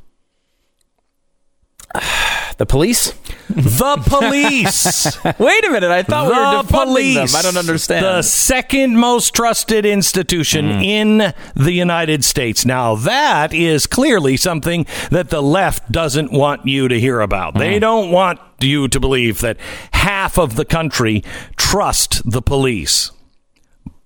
The 2.57 2.65
police? 2.67 3.13
The 3.49 4.03
police. 4.05 5.17
Wait 5.39 5.65
a 5.65 5.69
minute. 5.71 5.89
I 5.89 6.03
thought 6.03 6.25
we 6.25 6.37
were 6.37 6.61
the 6.61 6.69
defunding 6.69 6.85
police. 6.85 7.31
them. 7.31 7.39
I 7.39 7.41
don't 7.41 7.57
understand. 7.57 8.05
The 8.05 8.21
second 8.21 8.99
most 8.99 9.33
trusted 9.33 9.83
institution 9.83 10.65
hmm. 10.65 10.81
in 10.81 11.33
the 11.55 11.71
United 11.71 12.23
States. 12.23 12.63
Now, 12.63 12.93
that 12.97 13.51
is 13.51 13.87
clearly 13.87 14.37
something 14.37 14.85
that 15.09 15.29
the 15.29 15.41
left 15.41 15.91
doesn't 15.91 16.31
want 16.31 16.67
you 16.67 16.87
to 16.87 16.99
hear 16.99 17.21
about. 17.21 17.55
They 17.55 17.75
hmm. 17.75 17.79
don't 17.79 18.11
want 18.11 18.39
you 18.59 18.87
to 18.89 18.99
believe 18.99 19.41
that 19.41 19.57
half 19.93 20.37
of 20.37 20.55
the 20.55 20.65
country 20.65 21.23
trust 21.57 22.29
the 22.29 22.43
police. 22.43 23.09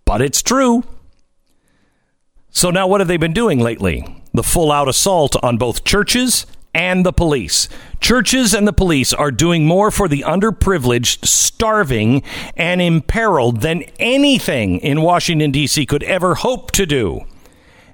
But 0.05 0.21
it's 0.21 0.41
true. 0.41 0.85
So 2.51 2.69
now 2.69 2.87
what 2.87 3.01
have 3.01 3.09
they 3.09 3.17
been 3.17 3.33
doing 3.33 3.59
lately? 3.59 4.23
The 4.33 4.43
full 4.43 4.71
out 4.71 4.87
assault 4.87 5.35
on 5.43 5.57
both 5.57 5.83
churches 5.83 6.45
and 6.75 7.05
the 7.05 7.13
police. 7.13 7.69
Churches 8.01 8.53
and 8.53 8.67
the 8.67 8.73
police 8.73 9.13
are 9.13 9.31
doing 9.31 9.65
more 9.65 9.89
for 9.89 10.09
the 10.09 10.23
underprivileged, 10.27 11.25
starving, 11.25 12.21
and 12.55 12.81
imperiled 12.81 13.61
than 13.61 13.83
anything 13.97 14.77
in 14.79 15.01
Washington, 15.01 15.51
D.C. 15.51 15.85
could 15.85 16.03
ever 16.03 16.35
hope 16.35 16.71
to 16.71 16.85
do. 16.85 17.21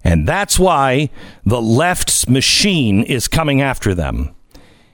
And 0.03 0.27
that's 0.27 0.57
why 0.57 1.11
the 1.45 1.61
left's 1.61 2.27
machine 2.27 3.03
is 3.03 3.27
coming 3.27 3.61
after 3.61 3.93
them. 3.93 4.33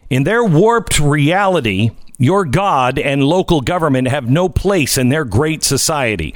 In 0.10 0.26
their 0.26 0.44
warped 0.44 1.00
reality, 1.00 1.92
your 2.18 2.44
God 2.44 3.00
and 3.00 3.24
local 3.24 3.62
government 3.62 4.10
have 4.10 4.30
no 4.30 4.50
place 4.50 4.98
in 4.98 5.08
their 5.08 5.24
great 5.24 5.64
society. 5.64 6.36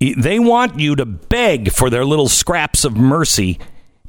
They 0.00 0.38
want 0.38 0.80
you 0.80 0.96
to 0.96 1.06
beg 1.06 1.70
for 1.70 1.88
their 1.88 2.04
little 2.04 2.28
scraps 2.28 2.84
of 2.84 2.96
mercy 2.96 3.60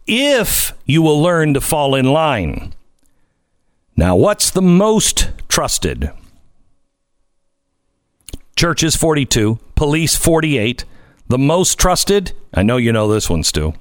if 0.08 0.74
you 0.86 1.02
will 1.02 1.22
learn 1.22 1.54
to 1.54 1.62
fall 1.62 1.96
in 1.96 2.06
line. 2.06 2.74
Now, 3.96 4.16
what's 4.16 4.50
the 4.50 4.62
most 4.62 5.30
trusted? 5.48 6.12
Churches 8.56 8.96
42, 8.96 9.60
police 9.76 10.16
48. 10.16 10.86
The 11.28 11.38
most 11.38 11.80
trusted? 11.80 12.34
I 12.54 12.64
know 12.64 12.78
you 12.78 12.92
know 12.92 13.08
this 13.12 13.30
one, 13.30 13.44
Stu. 13.44 13.74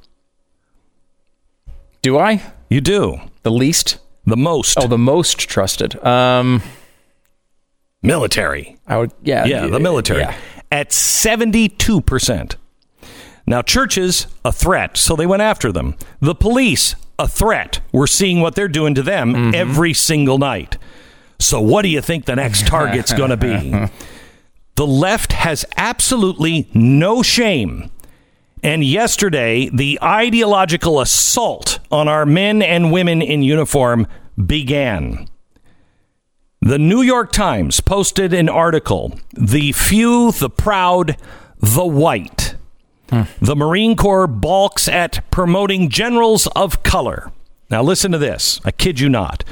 Do 2.03 2.19
I? 2.19 2.43
You 2.69 2.81
do. 2.81 3.21
The 3.43 3.51
least? 3.51 3.99
The 4.27 4.37
most. 4.37 4.79
Oh, 4.79 4.87
the 4.87 4.99
most 4.99 5.39
trusted. 5.41 6.03
Um, 6.05 6.63
military. 8.03 8.79
I 8.87 8.99
would. 8.99 9.13
Yeah. 9.23 9.45
Yeah, 9.45 9.67
the 9.67 9.81
military. 9.81 10.21
Yeah. 10.21 10.37
At 10.71 10.91
72%. 10.91 12.55
Now, 13.51 13.63
churches, 13.63 14.29
a 14.45 14.53
threat, 14.53 14.97
so 14.97 15.17
they 15.17 15.27
went 15.27 15.43
after 15.43 15.73
them. 15.73 15.97
The 16.21 16.37
police, 16.37 16.95
a 17.19 17.27
threat. 17.27 17.81
We're 17.91 18.07
seeing 18.07 18.41
what 18.41 18.55
they're 18.55 18.69
doing 18.69 18.95
to 18.95 19.03
them 19.03 19.35
Mm-hmm. 19.35 19.55
every 19.57 19.93
single 19.93 20.39
night. 20.39 20.79
So, 21.41 21.61
what 21.61 21.83
do 21.83 21.89
you 21.89 22.01
think 22.01 22.27
the 22.27 22.37
next 22.37 22.69
target's 22.69 23.13
going 23.13 23.31
to 23.31 23.37
be? 23.37 23.75
The 24.77 24.87
left 24.87 25.33
has 25.33 25.67
absolutely 25.77 26.71
no 26.73 27.23
shame. 27.23 27.91
And 28.63 28.83
yesterday, 28.83 29.69
the 29.69 29.99
ideological 30.03 31.01
assault 31.01 31.81
on 31.91 32.09
our 32.09 32.25
men 32.25 32.63
and 32.63 32.91
women 32.93 33.21
in 33.21 33.43
uniform 33.43 34.07
began. 34.47 35.27
The 36.63 36.79
New 36.79 37.03
York 37.03 37.33
Times 37.33 37.81
posted 37.81 38.33
an 38.33 38.49
article 38.49 39.19
The 39.35 39.73
Few, 39.73 40.33
the 40.33 40.49
Proud, 40.49 41.17
the 41.59 41.85
White. 41.85 42.55
The 43.41 43.57
Marine 43.57 43.97
Corps 43.97 44.27
balks 44.27 44.89
at 44.89 45.29
promoting 45.31 45.89
generals 45.89 46.47
of 46.49 46.83
color. 46.83 47.33
Now, 47.71 47.83
listen 47.83 48.13
to 48.13 48.19
this. 48.19 48.61
I 48.65 48.71
kid 48.73 48.99
you 49.01 49.09
not. 49.09 49.45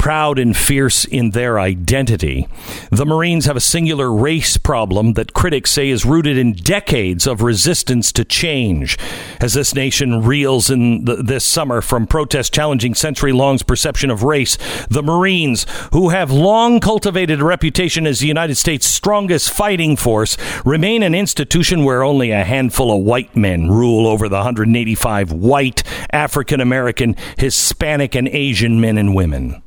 Proud 0.00 0.38
and 0.38 0.56
fierce 0.56 1.04
in 1.04 1.32
their 1.32 1.60
identity, 1.60 2.48
the 2.90 3.04
Marines 3.04 3.44
have 3.44 3.56
a 3.56 3.60
singular 3.60 4.10
race 4.10 4.56
problem 4.56 5.12
that 5.12 5.34
critics 5.34 5.70
say 5.72 5.90
is 5.90 6.06
rooted 6.06 6.38
in 6.38 6.54
decades 6.54 7.26
of 7.26 7.42
resistance 7.42 8.10
to 8.12 8.24
change. 8.24 8.96
As 9.42 9.52
this 9.52 9.74
nation 9.74 10.22
reels 10.22 10.70
in 10.70 11.04
the, 11.04 11.16
this 11.16 11.44
summer 11.44 11.82
from 11.82 12.06
protests 12.06 12.48
challenging 12.48 12.94
century 12.94 13.32
long's 13.32 13.62
perception 13.62 14.10
of 14.10 14.22
race, 14.22 14.56
the 14.88 15.02
Marines, 15.02 15.66
who 15.92 16.08
have 16.08 16.30
long 16.30 16.80
cultivated 16.80 17.42
a 17.42 17.44
reputation 17.44 18.06
as 18.06 18.20
the 18.20 18.26
United 18.26 18.54
States' 18.54 18.86
strongest 18.86 19.50
fighting 19.50 19.98
force, 19.98 20.38
remain 20.64 21.02
an 21.02 21.14
institution 21.14 21.84
where 21.84 22.02
only 22.02 22.30
a 22.30 22.42
handful 22.42 22.90
of 22.90 23.04
white 23.04 23.36
men 23.36 23.68
rule 23.68 24.06
over 24.06 24.30
the 24.30 24.36
185 24.36 25.30
white, 25.30 25.82
African 26.10 26.62
American, 26.62 27.16
Hispanic, 27.36 28.14
and 28.14 28.28
Asian 28.28 28.80
men 28.80 28.96
and 28.96 29.14
women. 29.14 29.62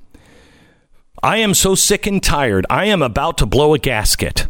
I 1.23 1.37
am 1.37 1.53
so 1.53 1.73
sick 1.73 2.05
and 2.05 2.21
tired. 2.21 2.65
I 2.69 2.85
am 2.85 3.01
about 3.01 3.37
to 3.37 3.45
blow 3.45 3.73
a 3.73 3.79
gasket. 3.79 4.45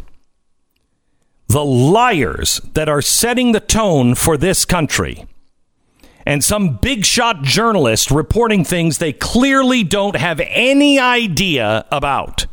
The 1.46 1.64
liars 1.64 2.60
that 2.74 2.88
are 2.88 3.00
setting 3.00 3.52
the 3.52 3.60
tone 3.60 4.16
for 4.16 4.36
this 4.36 4.64
country 4.64 5.24
and 6.26 6.42
some 6.42 6.78
big 6.78 7.04
shot 7.04 7.42
journalist 7.42 8.10
reporting 8.10 8.64
things 8.64 8.98
they 8.98 9.12
clearly 9.12 9.84
don't 9.84 10.16
have 10.16 10.40
any 10.40 10.98
idea 10.98 11.84
about. 11.92 12.46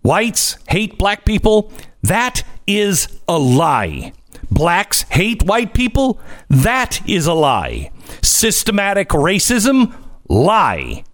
Whites 0.00 0.56
hate 0.68 0.96
black 0.96 1.26
people. 1.26 1.70
That 2.02 2.44
is 2.66 3.20
a 3.28 3.38
lie. 3.38 4.14
Blacks 4.50 5.02
hate 5.02 5.42
white 5.42 5.74
people. 5.74 6.18
That 6.48 7.06
is 7.06 7.26
a 7.26 7.34
lie. 7.34 7.90
Systematic 8.22 9.10
racism. 9.10 9.94
Lie. 10.28 11.04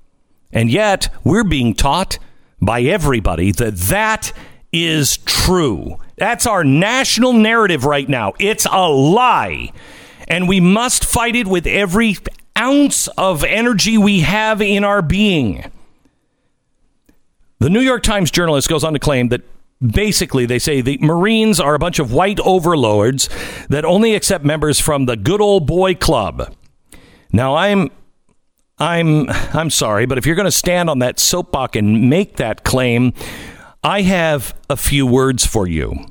And 0.52 0.70
yet, 0.70 1.08
we're 1.24 1.44
being 1.44 1.74
taught 1.74 2.18
by 2.60 2.82
everybody 2.82 3.52
that 3.52 3.76
that 3.76 4.32
is 4.72 5.18
true. 5.18 5.98
That's 6.16 6.46
our 6.46 6.64
national 6.64 7.32
narrative 7.32 7.84
right 7.84 8.08
now. 8.08 8.32
It's 8.38 8.66
a 8.70 8.88
lie. 8.88 9.72
And 10.28 10.48
we 10.48 10.60
must 10.60 11.04
fight 11.04 11.34
it 11.36 11.46
with 11.46 11.66
every 11.66 12.16
ounce 12.56 13.08
of 13.18 13.44
energy 13.44 13.98
we 13.98 14.20
have 14.20 14.62
in 14.62 14.84
our 14.84 15.02
being. 15.02 15.70
The 17.58 17.70
New 17.70 17.80
York 17.80 18.02
Times 18.02 18.30
journalist 18.30 18.68
goes 18.68 18.84
on 18.84 18.92
to 18.92 18.98
claim 18.98 19.28
that 19.28 19.42
basically 19.80 20.46
they 20.46 20.58
say 20.58 20.80
the 20.80 20.98
Marines 20.98 21.60
are 21.60 21.74
a 21.74 21.78
bunch 21.78 21.98
of 21.98 22.12
white 22.12 22.40
overlords 22.40 23.28
that 23.68 23.84
only 23.84 24.14
accept 24.14 24.44
members 24.44 24.80
from 24.80 25.06
the 25.06 25.16
good 25.16 25.40
old 25.40 25.66
boy 25.66 25.94
club. 25.94 26.54
Now, 27.32 27.56
I'm 27.56 27.90
I'm 28.78 29.28
I'm 29.30 29.70
sorry, 29.70 30.06
but 30.06 30.18
if 30.18 30.26
you're 30.26 30.36
going 30.36 30.46
to 30.46 30.50
stand 30.50 30.90
on 30.90 30.98
that 31.00 31.20
soapbox 31.20 31.76
and 31.76 32.08
make 32.08 32.36
that 32.36 32.64
claim, 32.64 33.12
I 33.84 34.02
have 34.02 34.54
a 34.70 34.76
few 34.76 35.06
words 35.06 35.46
for 35.46 35.66
you. 35.66 36.06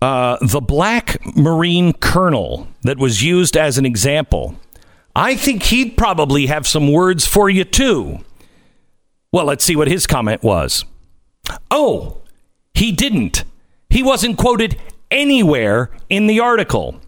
Uh, 0.00 0.36
the 0.42 0.60
black 0.60 1.16
Marine 1.36 1.92
colonel 1.94 2.68
that 2.82 2.98
was 2.98 3.22
used 3.22 3.56
as 3.56 3.78
an 3.78 3.86
example, 3.86 4.56
I 5.16 5.34
think 5.34 5.62
he'd 5.64 5.96
probably 5.96 6.46
have 6.46 6.66
some 6.66 6.92
words 6.92 7.26
for 7.26 7.48
you 7.48 7.64
too. 7.64 8.18
Well, 9.32 9.46
let's 9.46 9.64
see 9.64 9.76
what 9.76 9.88
his 9.88 10.06
comment 10.06 10.42
was. 10.42 10.84
Oh, 11.70 12.18
he 12.74 12.92
didn't. 12.92 13.44
He 13.88 14.02
wasn't 14.02 14.38
quoted 14.38 14.78
anywhere 15.10 15.90
in 16.10 16.26
the 16.26 16.40
article. 16.40 17.00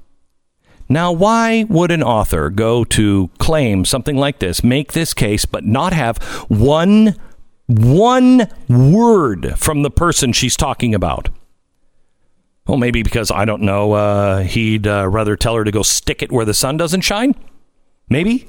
Now, 0.88 1.10
why 1.12 1.64
would 1.68 1.90
an 1.90 2.02
author 2.02 2.50
go 2.50 2.84
to 2.84 3.30
claim 3.38 3.84
something 3.84 4.16
like 4.16 4.38
this, 4.38 4.62
make 4.62 4.92
this 4.92 5.14
case, 5.14 5.44
but 5.44 5.64
not 5.64 5.92
have 5.92 6.18
one 6.48 7.16
one 7.66 8.46
word 8.68 9.58
from 9.58 9.82
the 9.82 9.90
person 9.90 10.32
she's 10.32 10.56
talking 10.56 10.94
about? 10.94 11.28
Well, 12.66 12.76
maybe 12.76 13.02
because 13.02 13.30
I 13.30 13.44
don't 13.44 13.62
know. 13.62 13.92
Uh, 13.92 14.40
he'd 14.42 14.86
uh, 14.86 15.08
rather 15.08 15.36
tell 15.36 15.54
her 15.54 15.64
to 15.64 15.70
go 15.70 15.82
stick 15.82 16.22
it 16.22 16.32
where 16.32 16.44
the 16.44 16.54
sun 16.54 16.76
doesn't 16.76 17.02
shine. 17.02 17.34
Maybe. 18.08 18.48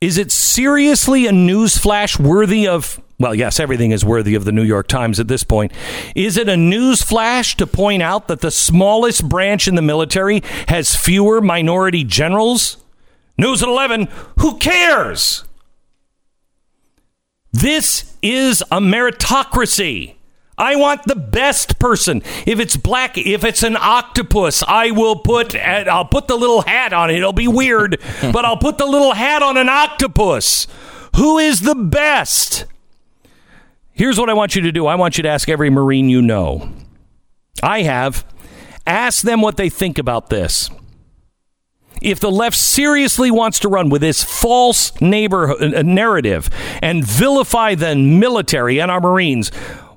Is 0.00 0.18
it 0.18 0.30
seriously 0.30 1.26
a 1.26 1.32
news 1.32 1.78
flash 1.78 2.18
worthy 2.18 2.68
of? 2.68 3.00
Well, 3.18 3.34
yes, 3.34 3.60
everything 3.60 3.92
is 3.92 4.04
worthy 4.04 4.34
of 4.34 4.44
the 4.44 4.52
New 4.52 4.64
York 4.64 4.88
Times 4.88 5.20
at 5.20 5.28
this 5.28 5.44
point. 5.44 5.72
Is 6.16 6.36
it 6.36 6.48
a 6.48 6.56
news 6.56 7.00
flash 7.00 7.56
to 7.56 7.66
point 7.66 8.02
out 8.02 8.26
that 8.28 8.40
the 8.40 8.50
smallest 8.50 9.28
branch 9.28 9.68
in 9.68 9.76
the 9.76 9.82
military 9.82 10.42
has 10.68 10.96
fewer 10.96 11.40
minority 11.40 12.02
generals? 12.02 12.78
News 13.38 13.62
at 13.62 13.68
11, 13.68 14.08
who 14.40 14.58
cares? 14.58 15.44
This 17.52 18.16
is 18.20 18.62
a 18.62 18.80
meritocracy. 18.80 20.16
I 20.58 20.76
want 20.76 21.04
the 21.04 21.16
best 21.16 21.78
person. 21.78 22.22
If 22.46 22.58
it's 22.60 22.76
black, 22.76 23.16
if 23.16 23.44
it's 23.44 23.62
an 23.62 23.76
octopus, 23.76 24.62
I 24.66 24.90
will 24.90 25.16
put 25.16 25.56
I'll 25.56 26.04
put 26.04 26.28
the 26.28 26.36
little 26.36 26.62
hat 26.62 26.92
on 26.92 27.10
it. 27.10 27.16
It'll 27.16 27.32
be 27.32 27.48
weird, 27.48 28.00
but 28.32 28.44
I'll 28.44 28.56
put 28.56 28.78
the 28.78 28.86
little 28.86 29.14
hat 29.14 29.42
on 29.42 29.56
an 29.56 29.68
octopus. 29.68 30.66
Who 31.16 31.38
is 31.38 31.60
the 31.60 31.74
best? 31.74 32.66
Here's 33.94 34.18
what 34.18 34.28
I 34.28 34.34
want 34.34 34.56
you 34.56 34.62
to 34.62 34.72
do. 34.72 34.86
I 34.86 34.96
want 34.96 35.16
you 35.16 35.22
to 35.22 35.28
ask 35.28 35.48
every 35.48 35.70
Marine 35.70 36.08
you 36.08 36.20
know. 36.20 36.68
I 37.62 37.82
have. 37.82 38.26
Ask 38.86 39.22
them 39.22 39.40
what 39.40 39.56
they 39.56 39.70
think 39.70 39.98
about 39.98 40.30
this. 40.30 40.68
If 42.02 42.18
the 42.18 42.30
left 42.30 42.56
seriously 42.56 43.30
wants 43.30 43.60
to 43.60 43.68
run 43.68 43.88
with 43.88 44.02
this 44.02 44.22
false 44.24 45.00
neighbor 45.00 45.52
uh, 45.52 45.82
narrative 45.82 46.50
and 46.82 47.04
vilify 47.04 47.76
the 47.76 47.94
military 47.94 48.80
and 48.80 48.90
our 48.90 49.00
Marines, 49.00 49.50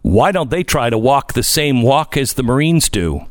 why 0.03 0.31
don't 0.31 0.51
they 0.51 0.63
try 0.63 0.91
to 0.91 0.97
walk 0.97 1.33
the 1.33 1.43
same 1.43 1.81
walk 1.81 2.15
as 2.15 2.33
the 2.33 2.43
Marines 2.43 2.89
do? 2.89 3.25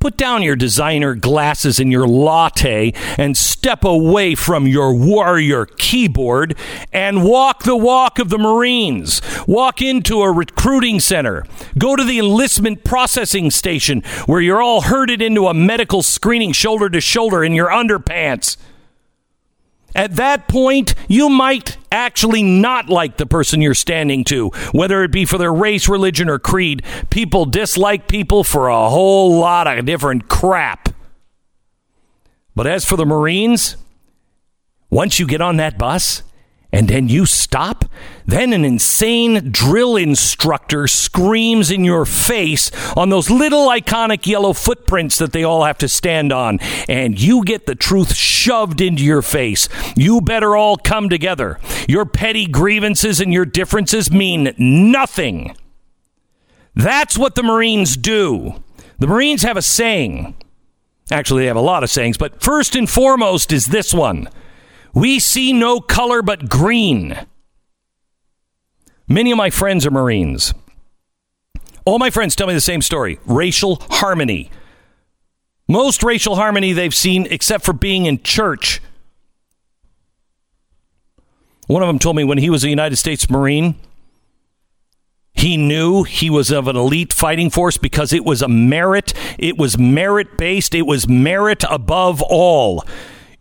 Put 0.00 0.16
down 0.16 0.42
your 0.42 0.56
designer 0.56 1.14
glasses 1.14 1.78
and 1.78 1.92
your 1.92 2.08
latte 2.08 2.94
and 3.18 3.36
step 3.36 3.84
away 3.84 4.34
from 4.34 4.66
your 4.66 4.94
warrior 4.94 5.66
keyboard 5.66 6.56
and 6.90 7.22
walk 7.22 7.64
the 7.64 7.76
walk 7.76 8.18
of 8.18 8.30
the 8.30 8.38
Marines. 8.38 9.20
Walk 9.46 9.82
into 9.82 10.22
a 10.22 10.32
recruiting 10.32 11.00
center. 11.00 11.44
Go 11.76 11.96
to 11.96 12.02
the 12.02 12.18
enlistment 12.18 12.82
processing 12.82 13.50
station 13.50 14.02
where 14.24 14.40
you're 14.40 14.62
all 14.62 14.80
herded 14.80 15.20
into 15.20 15.48
a 15.48 15.54
medical 15.54 16.02
screening 16.02 16.52
shoulder 16.52 16.88
to 16.88 17.00
shoulder 17.02 17.44
in 17.44 17.52
your 17.52 17.68
underpants. 17.68 18.56
At 19.94 20.16
that 20.16 20.48
point, 20.48 20.94
you 21.08 21.28
might 21.28 21.69
actually 21.92 22.42
not 22.42 22.88
like 22.88 23.16
the 23.16 23.26
person 23.26 23.60
you're 23.60 23.74
standing 23.74 24.24
to, 24.24 24.48
whether 24.72 25.02
it 25.02 25.12
be 25.12 25.24
for 25.24 25.38
their 25.38 25.52
race, 25.52 25.88
religion, 25.88 26.28
or 26.28 26.38
creed. 26.38 26.82
People 27.10 27.46
dislike 27.46 28.08
people 28.08 28.44
for 28.44 28.68
a 28.68 28.88
whole 28.88 29.38
lot 29.38 29.66
of 29.66 29.84
different 29.84 30.28
crap. 30.28 30.88
But 32.54 32.66
as 32.66 32.84
for 32.84 32.96
the 32.96 33.06
Marines, 33.06 33.76
once 34.90 35.18
you 35.18 35.26
get 35.26 35.40
on 35.40 35.56
that 35.56 35.78
bus, 35.78 36.22
and 36.72 36.88
then 36.88 37.08
you 37.08 37.26
stop, 37.26 37.84
then 38.26 38.52
an 38.52 38.64
insane 38.64 39.50
drill 39.50 39.96
instructor 39.96 40.86
screams 40.86 41.70
in 41.70 41.84
your 41.84 42.04
face 42.04 42.70
on 42.96 43.08
those 43.08 43.30
little 43.30 43.68
iconic 43.68 44.26
yellow 44.26 44.52
footprints 44.52 45.18
that 45.18 45.32
they 45.32 45.42
all 45.42 45.64
have 45.64 45.78
to 45.78 45.88
stand 45.88 46.32
on, 46.32 46.58
and 46.88 47.20
you 47.20 47.44
get 47.44 47.66
the 47.66 47.74
truth 47.74 48.14
shoved 48.14 48.80
into 48.80 49.02
your 49.02 49.22
face. 49.22 49.68
You 49.96 50.20
better 50.20 50.56
all 50.56 50.76
come 50.76 51.08
together. 51.08 51.58
Your 51.88 52.06
petty 52.06 52.46
grievances 52.46 53.20
and 53.20 53.32
your 53.32 53.44
differences 53.44 54.12
mean 54.12 54.54
nothing. 54.58 55.56
That's 56.74 57.18
what 57.18 57.34
the 57.34 57.42
Marines 57.42 57.96
do. 57.96 58.62
The 58.98 59.06
Marines 59.06 59.42
have 59.42 59.56
a 59.56 59.62
saying. 59.62 60.36
Actually, 61.10 61.42
they 61.42 61.48
have 61.48 61.56
a 61.56 61.60
lot 61.60 61.82
of 61.82 61.90
sayings, 61.90 62.16
but 62.16 62.40
first 62.40 62.76
and 62.76 62.88
foremost 62.88 63.52
is 63.52 63.66
this 63.66 63.92
one. 63.92 64.28
We 64.92 65.18
see 65.18 65.52
no 65.52 65.80
color 65.80 66.22
but 66.22 66.48
green. 66.48 67.18
Many 69.08 69.30
of 69.30 69.38
my 69.38 69.50
friends 69.50 69.86
are 69.86 69.90
Marines. 69.90 70.54
All 71.84 71.98
my 71.98 72.10
friends 72.10 72.36
tell 72.36 72.46
me 72.46 72.54
the 72.54 72.60
same 72.60 72.82
story 72.82 73.18
racial 73.26 73.76
harmony. 73.90 74.50
Most 75.68 76.02
racial 76.02 76.36
harmony 76.36 76.72
they've 76.72 76.94
seen, 76.94 77.26
except 77.30 77.64
for 77.64 77.72
being 77.72 78.06
in 78.06 78.22
church. 78.22 78.80
One 81.68 81.82
of 81.82 81.86
them 81.86 82.00
told 82.00 82.16
me 82.16 82.24
when 82.24 82.38
he 82.38 82.50
was 82.50 82.64
a 82.64 82.68
United 82.68 82.96
States 82.96 83.30
Marine, 83.30 83.76
he 85.32 85.56
knew 85.56 86.02
he 86.02 86.28
was 86.28 86.50
of 86.50 86.66
an 86.66 86.76
elite 86.76 87.12
fighting 87.12 87.50
force 87.50 87.76
because 87.76 88.12
it 88.12 88.24
was 88.24 88.42
a 88.42 88.48
merit. 88.48 89.14
It 89.38 89.56
was 89.56 89.78
merit 89.78 90.36
based. 90.36 90.74
It 90.74 90.82
was 90.82 91.08
merit 91.08 91.64
above 91.70 92.20
all 92.22 92.84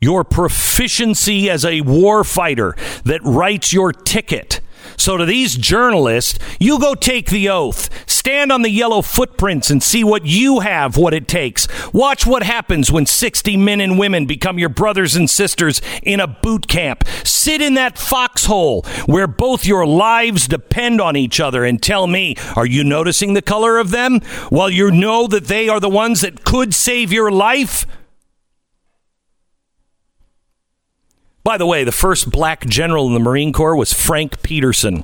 your 0.01 0.23
proficiency 0.23 1.49
as 1.49 1.65
a 1.65 1.81
war 1.81 2.23
fighter 2.23 2.76
that 3.03 3.21
writes 3.23 3.73
your 3.73 3.91
ticket. 3.91 4.61
So, 4.97 5.17
to 5.17 5.26
these 5.26 5.55
journalists, 5.55 6.39
you 6.59 6.80
go 6.80 6.93
take 6.93 7.30
the 7.30 7.49
oath, 7.49 7.89
stand 8.09 8.51
on 8.51 8.63
the 8.63 8.69
yellow 8.69 9.01
footprints 9.01 9.69
and 9.69 9.81
see 9.81 10.03
what 10.03 10.26
you 10.26 10.59
have, 10.59 10.97
what 10.97 11.13
it 11.13 11.27
takes. 11.27 11.67
Watch 11.93 12.26
what 12.26 12.43
happens 12.43 12.91
when 12.91 13.05
60 13.05 13.55
men 13.55 13.80
and 13.81 13.97
women 13.97 14.26
become 14.26 14.59
your 14.59 14.69
brothers 14.69 15.15
and 15.15 15.30
sisters 15.30 15.81
in 16.03 16.19
a 16.19 16.27
boot 16.27 16.67
camp. 16.67 17.05
Sit 17.23 17.61
in 17.61 17.76
that 17.76 17.97
foxhole 17.97 18.84
where 19.05 19.27
both 19.27 19.65
your 19.65 19.85
lives 19.85 20.47
depend 20.47 20.99
on 20.99 21.15
each 21.15 21.39
other 21.39 21.63
and 21.63 21.81
tell 21.81 22.07
me, 22.07 22.35
are 22.55 22.65
you 22.65 22.84
noticing 22.84 23.34
the 23.34 23.41
color 23.41 23.77
of 23.77 23.91
them? 23.91 24.19
While 24.49 24.69
you 24.69 24.91
know 24.91 25.27
that 25.27 25.45
they 25.45 25.69
are 25.69 25.80
the 25.80 25.89
ones 25.89 26.21
that 26.21 26.43
could 26.43 26.73
save 26.73 27.13
your 27.13 27.31
life? 27.31 27.85
By 31.43 31.57
the 31.57 31.65
way, 31.65 31.83
the 31.83 31.91
first 31.91 32.29
black 32.29 32.65
general 32.65 33.07
in 33.07 33.13
the 33.13 33.19
Marine 33.19 33.53
Corps 33.53 33.75
was 33.75 33.93
Frank 33.93 34.41
Petersen. 34.43 35.03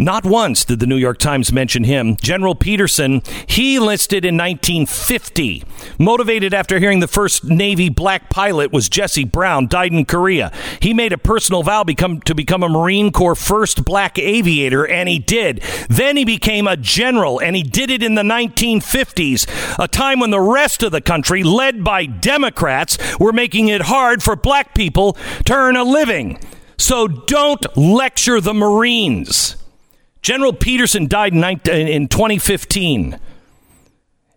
Not 0.00 0.24
once 0.24 0.64
did 0.64 0.80
the 0.80 0.86
New 0.86 0.96
York 0.96 1.18
Times 1.18 1.52
mention 1.52 1.84
him. 1.84 2.16
General 2.16 2.54
Petersen, 2.54 3.20
he 3.46 3.76
enlisted 3.76 4.24
in 4.24 4.34
1950. 4.34 5.62
Motivated 5.98 6.54
after 6.54 6.78
hearing 6.78 7.00
the 7.00 7.06
first 7.06 7.44
Navy 7.44 7.90
black 7.90 8.30
pilot 8.30 8.72
was 8.72 8.88
Jesse 8.88 9.24
Brown, 9.24 9.66
died 9.66 9.92
in 9.92 10.06
Korea. 10.06 10.52
He 10.80 10.94
made 10.94 11.12
a 11.12 11.18
personal 11.18 11.62
vow 11.62 11.84
become, 11.84 12.22
to 12.22 12.34
become 12.34 12.62
a 12.62 12.68
Marine 12.70 13.12
Corps 13.12 13.34
first 13.34 13.84
black 13.84 14.18
aviator, 14.18 14.88
and 14.88 15.06
he 15.06 15.18
did. 15.18 15.62
Then 15.90 16.16
he 16.16 16.24
became 16.24 16.66
a 16.66 16.78
general, 16.78 17.38
and 17.38 17.54
he 17.54 17.62
did 17.62 17.90
it 17.90 18.02
in 18.02 18.14
the 18.14 18.22
1950s, 18.22 19.46
a 19.78 19.86
time 19.86 20.20
when 20.20 20.30
the 20.30 20.40
rest 20.40 20.82
of 20.82 20.92
the 20.92 21.02
country, 21.02 21.42
led 21.42 21.84
by 21.84 22.06
Democrats, 22.06 22.96
were 23.18 23.34
making 23.34 23.68
it 23.68 23.82
hard 23.82 24.22
for 24.22 24.34
black 24.34 24.74
people 24.74 25.12
to 25.44 25.52
earn 25.52 25.76
a 25.76 25.84
living. 25.84 26.40
So 26.78 27.06
don't 27.06 27.76
lecture 27.76 28.40
the 28.40 28.54
Marines. 28.54 29.59
General 30.22 30.52
Petersen 30.52 31.06
died 31.06 31.32
in 31.34 32.08
2015. 32.08 33.18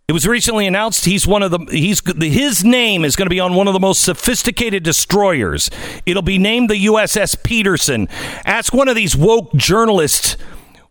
It 0.07 0.11
was 0.11 0.27
recently 0.27 0.67
announced 0.67 1.05
he's 1.05 1.25
one 1.25 1.43
of 1.43 1.51
the 1.51 1.59
he's 1.71 2.01
his 2.21 2.63
name 2.63 3.05
is 3.05 3.15
going 3.15 3.25
to 3.25 3.29
be 3.29 3.39
on 3.39 3.53
one 3.55 3.67
of 3.67 3.73
the 3.73 3.79
most 3.79 4.03
sophisticated 4.03 4.83
destroyers. 4.83 5.69
It'll 6.05 6.21
be 6.21 6.37
named 6.37 6.69
the 6.69 6.85
USS 6.85 7.41
Petersen. 7.41 8.09
Ask 8.45 8.73
one 8.73 8.89
of 8.89 8.95
these 8.95 9.15
woke 9.15 9.53
journalists 9.55 10.35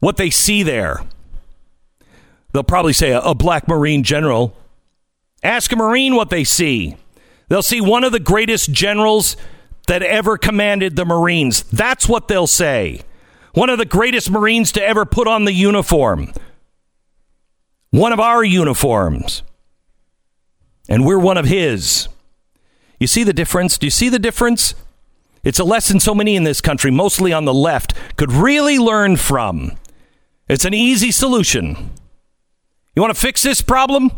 what 0.01 0.17
they 0.17 0.31
see 0.31 0.63
there. 0.63 1.03
They'll 2.53 2.63
probably 2.63 2.95
say 2.95 3.13
a, 3.13 3.21
a 3.21 3.35
black 3.35 3.69
marine 3.69 4.03
general. 4.03 4.57
Ask 5.43 5.73
a 5.73 5.77
marine 5.77 6.15
what 6.15 6.31
they 6.31 6.45
see. 6.45 6.97
They'll 7.49 7.63
see 7.63 7.81
one 7.81 8.05
of 8.05 8.13
the 8.13 8.21
greatest 8.21 8.73
generals 8.73 9.37
that 9.89 10.03
ever 10.03 10.39
commanded 10.39 10.97
the 10.97 11.05
Marines. 11.05 11.65
That's 11.65 12.09
what 12.09 12.29
they'll 12.29 12.47
say 12.47 13.03
one 13.53 13.71
of 13.71 13.79
the 13.79 13.85
greatest 13.85 14.31
Marines 14.31 14.73
to 14.73 14.85
ever 14.85 15.05
put 15.05 15.29
on 15.29 15.45
the 15.45 15.53
uniform. 15.53 16.33
One 17.91 18.13
of 18.13 18.21
our 18.21 18.43
uniforms. 18.43 19.43
And 20.89 21.05
we're 21.05 21.19
one 21.19 21.37
of 21.37 21.45
his. 21.45 22.09
You 22.99 23.07
see 23.07 23.25
the 23.25 23.33
difference? 23.33 23.79
Do 23.79 23.87
you 23.87 23.91
see 23.91 24.09
the 24.09 24.19
difference? 24.19 24.75
It's 25.45 25.59
a 25.59 25.65
lesson 25.65 26.01
so 26.01 26.15
many 26.15 26.37
in 26.37 26.45
this 26.45 26.61
country, 26.61 26.91
mostly 26.91 27.33
on 27.33 27.45
the 27.45 27.55
left, 27.55 27.95
could 28.17 28.33
really 28.33 28.79
learn 28.79 29.17
from. 29.17 29.73
It's 30.49 30.65
an 30.65 30.75
easy 30.75 31.11
solution. 31.11 31.91
You 32.95 33.03
want 33.03 33.15
to 33.15 33.21
fix 33.21 33.43
this 33.43 33.61
problem? 33.61 34.11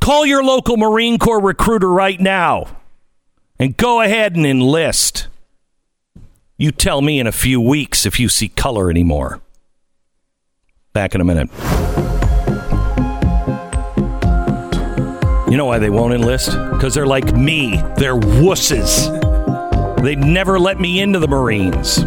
Call 0.00 0.24
your 0.24 0.42
local 0.42 0.76
Marine 0.76 1.18
Corps 1.18 1.42
recruiter 1.42 1.90
right 1.90 2.20
now 2.20 2.78
and 3.58 3.76
go 3.76 4.00
ahead 4.00 4.36
and 4.36 4.46
enlist. 4.46 5.26
You 6.60 6.72
tell 6.72 7.02
me 7.02 7.20
in 7.20 7.28
a 7.28 7.32
few 7.32 7.60
weeks 7.60 8.04
if 8.04 8.18
you 8.18 8.28
see 8.28 8.48
color 8.48 8.90
anymore. 8.90 9.40
Back 10.92 11.14
in 11.14 11.20
a 11.20 11.24
minute. 11.24 11.48
You 15.48 15.56
know 15.56 15.66
why 15.66 15.78
they 15.78 15.88
won't 15.88 16.14
enlist? 16.14 16.50
Because 16.72 16.94
they're 16.94 17.06
like 17.06 17.32
me. 17.36 17.76
They're 17.96 18.18
wusses. 18.18 19.06
They'd 20.02 20.18
never 20.18 20.58
let 20.58 20.80
me 20.80 21.00
into 21.00 21.20
the 21.20 21.28
Marines. 21.28 21.98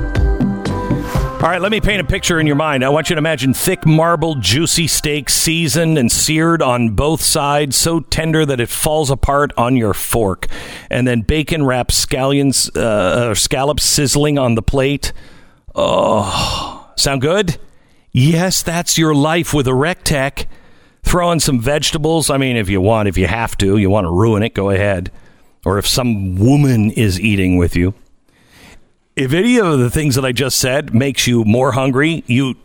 All 1.41 1.49
right, 1.49 1.59
let 1.59 1.71
me 1.71 1.81
paint 1.81 1.99
a 1.99 2.03
picture 2.03 2.39
in 2.39 2.45
your 2.45 2.55
mind. 2.55 2.85
I 2.85 2.89
want 2.89 3.09
you 3.09 3.15
to 3.15 3.17
imagine 3.17 3.55
thick, 3.55 3.83
marbled, 3.83 4.43
juicy 4.43 4.85
steak, 4.85 5.27
seasoned 5.27 5.97
and 5.97 6.11
seared 6.11 6.61
on 6.61 6.89
both 6.89 7.23
sides, 7.23 7.75
so 7.75 8.01
tender 8.01 8.45
that 8.45 8.59
it 8.59 8.69
falls 8.69 9.09
apart 9.09 9.51
on 9.57 9.75
your 9.75 9.95
fork, 9.95 10.45
and 10.91 11.07
then 11.07 11.21
bacon 11.21 11.65
wrapped 11.65 11.93
scallions, 11.93 12.69
uh, 12.77 13.33
scallops 13.33 13.83
sizzling 13.83 14.37
on 14.37 14.53
the 14.53 14.61
plate. 14.61 15.13
Oh, 15.73 16.91
sound 16.95 17.21
good? 17.21 17.57
Yes, 18.11 18.61
that's 18.61 18.99
your 18.99 19.15
life 19.15 19.51
with 19.51 19.67
a 19.67 19.71
RecTeq. 19.71 20.45
Throw 21.01 21.31
in 21.31 21.39
some 21.39 21.59
vegetables. 21.59 22.29
I 22.29 22.37
mean, 22.37 22.55
if 22.55 22.69
you 22.69 22.81
want, 22.81 23.07
if 23.07 23.17
you 23.17 23.25
have 23.25 23.57
to, 23.57 23.77
you 23.77 23.89
want 23.89 24.05
to 24.05 24.11
ruin 24.11 24.43
it, 24.43 24.53
go 24.53 24.69
ahead. 24.69 25.11
Or 25.65 25.79
if 25.79 25.87
some 25.87 26.35
woman 26.35 26.91
is 26.91 27.19
eating 27.19 27.57
with 27.57 27.75
you 27.75 27.95
if 29.21 29.33
any 29.33 29.59
of 29.59 29.77
the 29.77 29.91
things 29.91 30.15
that 30.15 30.25
I 30.25 30.31
just 30.31 30.57
said 30.57 30.95
makes 30.95 31.27
you 31.27 31.45
more 31.45 31.73
hungry, 31.73 32.23
you 32.25 32.55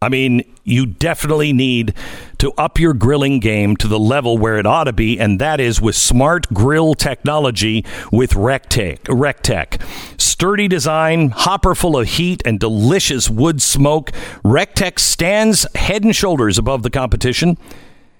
I 0.00 0.10
mean, 0.10 0.44
you 0.64 0.84
definitely 0.84 1.54
need 1.54 1.94
to 2.38 2.52
up 2.58 2.78
your 2.78 2.92
grilling 2.92 3.40
game 3.40 3.74
to 3.78 3.88
the 3.88 3.98
level 3.98 4.36
where 4.36 4.58
it 4.58 4.66
ought 4.66 4.84
to 4.84 4.92
be, 4.92 5.18
and 5.18 5.40
that 5.40 5.60
is 5.60 5.80
with 5.80 5.96
smart 5.96 6.46
grill 6.52 6.94
technology 6.94 7.86
with 8.12 8.32
RecTeq. 8.32 8.98
RecTeq. 9.04 10.20
Sturdy 10.20 10.68
design, 10.68 11.30
hopper 11.30 11.74
full 11.74 11.96
of 11.96 12.06
heat, 12.06 12.42
and 12.44 12.60
delicious 12.60 13.30
wood 13.30 13.62
smoke. 13.62 14.12
RecTeq 14.44 14.98
stands 14.98 15.66
head 15.74 16.04
and 16.04 16.14
shoulders 16.14 16.58
above 16.58 16.82
the 16.82 16.90
competition. 16.90 17.56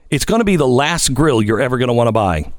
It's 0.09 0.25
going 0.25 0.41
to 0.41 0.45
be 0.45 0.57
the 0.57 0.67
last 0.67 1.13
grill 1.13 1.43
you're 1.43 1.61
ever 1.61 1.77
going 1.77 1.89
to 1.89 1.95
want 1.95 2.09
to 2.09 2.13
buy. 2.13 2.51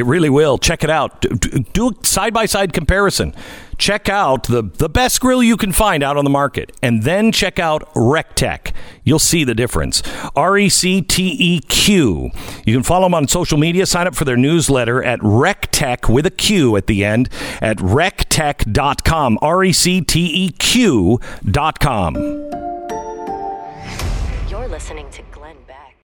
It 0.00 0.06
really 0.06 0.30
will. 0.30 0.56
Check 0.56 0.82
it 0.82 0.88
out. 0.88 1.20
Do- 1.20 1.90
a 1.90 2.06
side 2.06 2.32
by 2.32 2.46
side 2.46 2.72
comparison. 2.72 3.34
Check 3.76 4.08
out 4.08 4.44
the, 4.44 4.62
the 4.62 4.88
best 4.88 5.20
grill 5.20 5.42
you 5.42 5.58
can 5.58 5.72
find 5.72 6.02
out 6.02 6.16
on 6.16 6.24
the 6.24 6.30
market, 6.30 6.72
and 6.82 7.02
then 7.02 7.32
check 7.32 7.58
out 7.58 7.82
RecTeq. 7.92 8.72
You'll 9.04 9.18
see 9.18 9.44
the 9.44 9.54
difference. 9.54 10.02
R 10.34 10.56
E 10.56 10.70
C 10.70 11.02
T 11.02 11.36
E 11.38 11.60
Q. 11.60 12.30
You 12.64 12.74
can 12.74 12.82
follow 12.82 13.04
them 13.04 13.14
on 13.14 13.28
social 13.28 13.58
media. 13.58 13.84
Sign 13.84 14.06
up 14.06 14.14
for 14.14 14.24
their 14.24 14.38
newsletter 14.38 15.02
at 15.02 15.20
RecTeq 15.20 16.10
with 16.10 16.24
a 16.24 16.30
Q 16.30 16.76
at 16.76 16.86
the 16.86 17.04
end 17.04 17.28
at 17.60 17.76
recteq.com. 17.76 19.38
R 19.42 19.64
E 19.64 19.72
C 19.74 20.00
T 20.00 20.46
E 20.46 20.50
Q.com. 20.52 22.14
You're 24.48 24.68
listening 24.68 25.10
to 25.10 25.22
Glenn 25.30 25.56
Beck. 25.66 25.96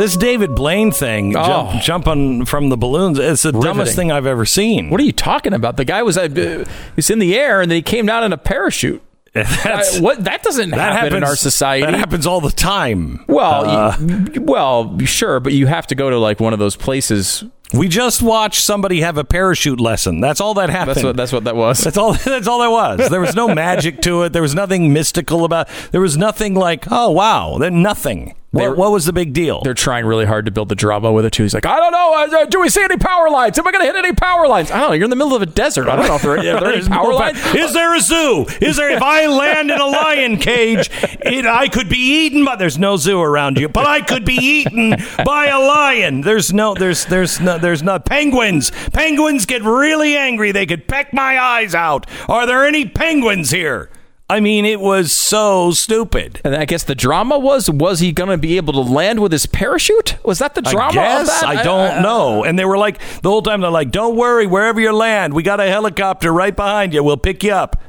This 0.00 0.16
David 0.16 0.54
Blaine 0.54 0.90
thing, 0.92 1.36
Oh. 1.36 1.44
jump, 1.44 1.82
jumping 1.82 2.44
from 2.46 2.70
the 2.70 2.76
balloons, 2.76 3.18
it's 3.18 3.42
the 3.42 3.52
dumbest 3.52 3.94
thing 3.94 4.10
I've 4.10 4.26
ever 4.26 4.46
seen. 4.46 4.88
What 4.90 5.00
are 5.00 5.04
you 5.04 5.12
talking 5.12 5.52
about? 5.52 5.76
The 5.76 5.84
guy 5.84 6.02
was 6.02 6.16
uh, 6.16 6.64
he's 6.96 7.10
in 7.10 7.18
the 7.18 7.36
air 7.38 7.60
and 7.60 7.70
then 7.70 7.76
he 7.76 7.82
came 7.82 8.06
down 8.06 8.24
in 8.24 8.32
a 8.32 8.38
parachute. 8.38 9.02
That's- 9.34 9.98
Uh, 9.98 10.02
what 10.02 10.24
that 10.24 10.42
doesn't 10.42 10.70
that 10.70 10.92
happen 10.94 11.14
in 11.18 11.22
our 11.24 11.36
society. 11.36 11.84
That 11.84 11.94
happens 11.94 12.26
all 12.26 12.40
the 12.40 12.50
time. 12.50 13.24
Well, 13.28 13.64
Uh, 13.68 13.96
y- 14.00 14.26
well, 14.40 14.98
sure, 15.04 15.38
but 15.38 15.52
you 15.52 15.66
have 15.66 15.86
to 15.88 15.94
go 15.94 16.10
to 16.10 16.18
like 16.18 16.40
one 16.40 16.52
of 16.52 16.58
those 16.58 16.74
places. 16.76 17.44
we 17.72 17.86
just 17.86 18.22
watched 18.22 18.60
somebody 18.62 19.02
have 19.02 19.16
a 19.18 19.22
parachute 19.22 19.78
lesson. 19.80 20.20
That's 20.20 20.40
all 20.40 20.54
that 20.54 20.68
happened. 20.70 20.96
That's 20.96 21.04
what 21.04 21.16
that's 21.16 21.32
what 21.32 21.44
that 21.44 21.54
was. 21.54 21.78
That's 21.84 21.96
all. 21.96 22.14
That's 22.24 22.48
all 22.48 22.58
there 22.58 22.70
was. 22.70 23.08
There 23.08 23.20
was 23.20 23.36
no 23.36 23.46
magic 23.54 24.00
to 24.02 24.22
it. 24.24 24.32
There 24.32 24.42
was 24.42 24.54
nothing 24.56 24.92
mystical 24.92 25.44
about. 25.44 25.68
There 25.92 26.00
was 26.00 26.16
nothing 26.16 26.54
like, 26.54 26.86
oh 26.90 27.10
wow, 27.10 27.58
then 27.58 27.82
nothing. 27.82 28.34
What, 28.52 28.76
what 28.76 28.90
was 28.90 29.06
the 29.06 29.12
big 29.12 29.32
deal? 29.32 29.60
They're 29.62 29.74
trying 29.74 30.06
really 30.06 30.24
hard 30.24 30.46
to 30.46 30.50
build 30.50 30.68
the 30.68 30.74
drama 30.74 31.12
with 31.12 31.24
it 31.24 31.32
too. 31.32 31.44
He's 31.44 31.54
like, 31.54 31.66
I 31.66 31.76
don't 31.76 31.92
know. 31.92 32.46
Do 32.46 32.60
we 32.60 32.68
see 32.68 32.82
any 32.82 32.96
power 32.96 33.30
lines? 33.30 33.56
Am 33.58 33.66
I 33.66 33.70
going 33.70 33.86
to 33.86 33.92
hit 33.92 33.96
any 33.96 34.12
power 34.12 34.48
lines? 34.48 34.72
I 34.72 34.80
don't 34.80 34.88
know. 34.88 34.94
You're 34.94 35.04
in 35.04 35.10
the 35.10 35.16
middle 35.16 35.36
of 35.36 35.42
a 35.42 35.46
desert. 35.46 35.88
I 35.88 35.94
don't 35.94 36.08
know 36.08 36.16
if 36.16 36.22
there, 36.22 36.36
are 36.36 36.42
there 36.42 36.72
any 36.72 36.88
power 36.88 37.12
lines. 37.14 37.38
Is 37.54 37.72
there 37.72 37.94
a 37.94 38.00
zoo? 38.00 38.46
Is 38.60 38.76
there? 38.76 38.90
If 38.90 39.02
I 39.02 39.26
land 39.28 39.70
in 39.70 39.80
a 39.80 39.86
lion 39.86 40.36
cage, 40.36 40.90
it, 41.20 41.46
I 41.46 41.68
could 41.68 41.88
be 41.88 41.98
eaten. 41.98 42.44
But 42.44 42.58
there's 42.58 42.78
no 42.78 42.96
zoo 42.96 43.20
around 43.20 43.56
you. 43.56 43.68
But 43.68 43.86
I 43.86 44.00
could 44.00 44.24
be 44.24 44.34
eaten 44.34 44.96
by 45.24 45.46
a 45.46 45.58
lion. 45.60 46.22
There's 46.22 46.52
no. 46.52 46.74
There's. 46.74 47.04
There's 47.04 47.38
no. 47.40 47.56
There's 47.56 47.84
no 47.84 48.00
penguins. 48.00 48.72
Penguins 48.92 49.46
get 49.46 49.62
really 49.62 50.16
angry. 50.16 50.50
They 50.50 50.66
could 50.66 50.88
peck 50.88 51.12
my 51.12 51.38
eyes 51.38 51.74
out. 51.74 52.08
Are 52.28 52.46
there 52.46 52.66
any 52.66 52.84
penguins 52.84 53.50
here? 53.52 53.90
I 54.30 54.40
mean, 54.40 54.64
it 54.64 54.80
was 54.80 55.12
so 55.12 55.72
stupid. 55.72 56.40
And 56.44 56.54
I 56.54 56.64
guess 56.64 56.84
the 56.84 56.94
drama 56.94 57.38
was 57.38 57.68
was 57.68 58.00
he 58.00 58.12
going 58.12 58.30
to 58.30 58.38
be 58.38 58.56
able 58.56 58.72
to 58.74 58.80
land 58.80 59.20
with 59.20 59.32
his 59.32 59.46
parachute? 59.46 60.16
Was 60.24 60.38
that 60.38 60.54
the 60.54 60.62
drama 60.62 60.90
I 60.90 60.92
guess 60.94 61.20
of 61.20 61.26
that? 61.40 61.44
I 61.58 61.62
don't 61.62 62.02
know. 62.02 62.44
And 62.44 62.58
they 62.58 62.64
were 62.64 62.78
like 62.78 62.98
the 63.22 63.28
whole 63.30 63.42
time. 63.42 63.60
They're 63.60 63.70
like, 63.70 63.90
"Don't 63.90 64.16
worry, 64.16 64.46
wherever 64.46 64.80
you 64.80 64.92
land, 64.92 65.34
we 65.34 65.42
got 65.42 65.58
a 65.60 65.66
helicopter 65.68 66.32
right 66.32 66.54
behind 66.54 66.94
you. 66.94 67.02
We'll 67.02 67.16
pick 67.16 67.42
you 67.42 67.52
up." 67.52 67.82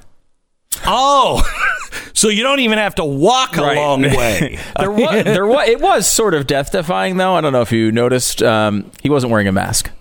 Oh, 0.85 1.43
so 2.13 2.29
you 2.29 2.43
don't 2.43 2.59
even 2.59 2.77
have 2.77 2.95
to 2.95 3.05
walk 3.05 3.57
a 3.57 3.61
Right. 3.61 3.77
long 3.77 4.01
way. 4.01 4.57
there 4.79 4.89
was, 4.91 5.23
there 5.23 5.45
was, 5.45 5.69
it 5.69 5.79
was 5.81 6.07
sort 6.07 6.33
of 6.33 6.47
death 6.47 6.71
defying 6.71 7.17
though. 7.17 7.35
I 7.35 7.41
don't 7.41 7.53
know 7.53 7.61
if 7.61 7.71
you 7.71 7.91
noticed. 7.91 8.41
Um, 8.41 8.89
he 9.03 9.09
wasn't 9.09 9.31
wearing 9.31 9.47
a 9.47 9.51
mask 9.51 9.91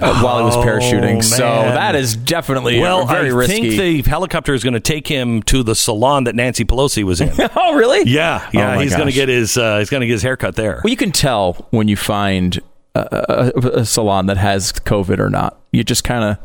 uh, 0.00 0.20
while 0.20 0.38
he 0.38 0.44
was 0.44 0.56
Oh, 0.56 0.62
parachuting, 0.62 1.22
so 1.22 1.44
that 1.44 1.94
is 1.94 2.16
definitely 2.16 2.80
well, 2.80 3.06
very 3.06 3.30
I 3.30 3.34
risky. 3.34 3.76
think 3.76 4.04
the 4.04 4.10
helicopter 4.10 4.54
is 4.54 4.62
going 4.64 4.74
to 4.74 4.80
take 4.80 5.06
him 5.06 5.42
to 5.44 5.62
the 5.62 5.74
salon 5.74 6.24
that 6.24 6.34
Nancy 6.34 6.64
Pelosi 6.64 7.04
was 7.04 7.20
in. 7.20 7.32
oh, 7.56 7.74
really? 7.74 8.10
yeah, 8.10 8.48
yeah. 8.52 8.76
Oh, 8.76 8.80
he's 8.80 8.94
going 8.94 9.08
to 9.08 9.12
get 9.12 9.28
his 9.28 9.56
uh, 9.56 9.78
he's 9.78 9.90
going 9.90 10.00
to 10.02 10.06
get 10.06 10.14
his 10.14 10.22
haircut 10.22 10.56
there. 10.56 10.80
Well, 10.82 10.90
you 10.90 10.96
can 10.96 11.12
tell 11.12 11.54
when 11.70 11.88
you 11.88 11.96
find 11.96 12.60
a, 12.94 13.52
a, 13.54 13.68
a 13.80 13.84
salon 13.84 14.26
that 14.26 14.36
has 14.36 14.72
COVID 14.72 15.18
or 15.18 15.30
not. 15.30 15.60
You 15.72 15.84
just 15.84 16.04
kind 16.04 16.24
of 16.24 16.38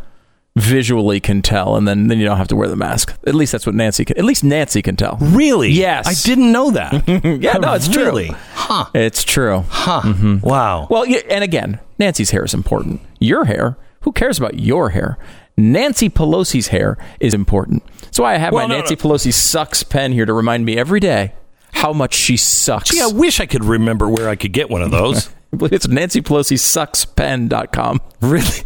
visually 0.57 1.19
can 1.19 1.41
tell, 1.41 1.76
and 1.76 1.88
then, 1.88 2.07
then 2.07 2.18
you 2.19 2.26
don't 2.26 2.38
have 2.38 2.48
to 2.48 2.56
wear 2.56 2.68
the 2.68 2.76
mask. 2.76 3.18
At 3.27 3.36
least 3.36 3.52
that's 3.52 3.65
what 3.65 3.76
Nancy 3.76 4.06
can. 4.06 4.18
At 4.18 4.23
least 4.26 4.44
Nancy 4.44 4.82
can 4.82 4.95
tell. 4.95 5.18
Really? 5.19 5.69
Yes. 5.69 6.07
I 6.07 6.27
didn't 6.27 6.52
know 6.52 6.72
that. 6.72 7.03
Yeah, 7.45 7.53
no, 7.57 7.73
it's 7.73 7.88
true. 7.88 8.27
Huh? 8.53 8.86
It's 8.94 9.23
true. 9.23 9.64
Huh? 9.68 10.02
Mm-hmm. 10.03 10.40
Wow. 10.40 10.88
Well, 10.90 11.06
yeah, 11.06 11.19
and 11.30 11.44
again, 11.44 11.80
Nancy's 11.99 12.30
hair 12.32 12.44
is 12.45 12.53
important. 12.53 13.02
Your 13.19 13.45
hair, 13.45 13.77
who 14.02 14.11
cares 14.11 14.38
about 14.38 14.60
your 14.60 14.90
hair? 14.91 15.18
Nancy 15.57 16.10
Pelosi's 16.10 16.68
hair 16.69 16.98
is 17.19 17.34
important. 17.34 17.84
That's 18.02 18.19
why 18.19 18.34
I 18.36 18.38
have 18.38 18.53
Well, 18.53 18.68
my 18.68 18.73
no, 18.73 18.80
Nancy 18.80 18.95
no. 18.95 19.02
Pelosi 19.02 19.34
sucks 19.34 19.84
pen 19.84 20.11
here 20.14 20.26
to 20.26 20.34
remind 20.34 20.65
me 20.65 20.77
every 20.77 20.99
day 20.99 21.34
how 21.73 21.94
much 21.94 22.14
she 22.14 22.38
sucks. 22.38 22.90
Gee, 22.90 23.02
I 23.02 23.07
wish 23.07 23.40
I 23.40 23.45
could 23.45 23.64
remember 23.65 24.07
where 24.10 24.30
I 24.30 24.36
could 24.36 24.53
get 24.53 24.69
one 24.69 24.82
of 24.82 24.91
those. 24.91 25.30
I 25.56 25.57
believe 25.57 25.72
it's 25.73 25.88
Nancy 25.88 26.22
Pelosi 26.22 26.60
sucks 26.60 27.06
pen.com. 27.06 28.02
really? 28.22 28.60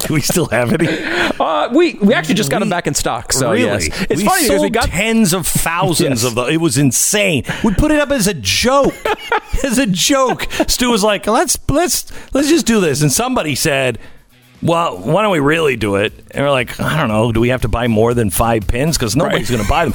Do 0.00 0.12
we 0.12 0.20
still 0.20 0.44
have 0.46 0.70
any? 0.70 0.86
Uh, 1.40 1.70
we 1.72 1.94
we 1.94 2.12
actually 2.12 2.34
just 2.34 2.50
got 2.50 2.58
them 2.58 2.68
back 2.68 2.86
in 2.86 2.92
stock. 2.92 3.32
So 3.32 3.52
really? 3.52 3.86
yes. 3.86 4.06
it's 4.10 4.20
we 4.20 4.26
funny 4.26 4.42
because 4.42 4.46
sold 4.48 4.62
we 4.62 4.68
got 4.68 4.90
tens 4.90 5.32
of 5.32 5.46
thousands 5.46 6.22
Yes. 6.22 6.24
of 6.24 6.34
them. 6.34 6.50
It 6.50 6.60
was 6.60 6.76
insane. 6.76 7.44
We 7.64 7.72
put 7.72 7.90
it 7.90 8.00
up 8.00 8.10
as 8.10 8.26
a 8.26 8.34
joke, 8.34 8.94
as 9.64 9.78
a 9.78 9.86
joke. 9.86 10.46
Stu 10.68 10.90
was 10.90 11.02
like, 11.02 11.26
"Let's 11.26 11.58
let's 11.70 12.12
let's 12.34 12.48
just 12.48 12.66
do 12.66 12.80
this," 12.80 13.00
and 13.00 13.10
somebody 13.10 13.54
said. 13.54 13.98
Well, 14.62 14.96
why 14.96 15.20
don't 15.22 15.32
we 15.32 15.38
really 15.38 15.76
do 15.76 15.96
it? 15.96 16.14
And 16.30 16.42
we're 16.42 16.50
like, 16.50 16.80
I 16.80 16.96
don't 16.96 17.08
know. 17.08 17.30
Do 17.30 17.40
we 17.40 17.50
have 17.50 17.60
to 17.62 17.68
buy 17.68 17.88
more 17.88 18.14
than 18.14 18.30
five 18.30 18.66
pins? 18.66 18.96
Because 18.96 19.14
nobody's 19.14 19.50
going 19.50 19.62
to 19.62 19.68
buy 19.68 19.84
them. 19.84 19.94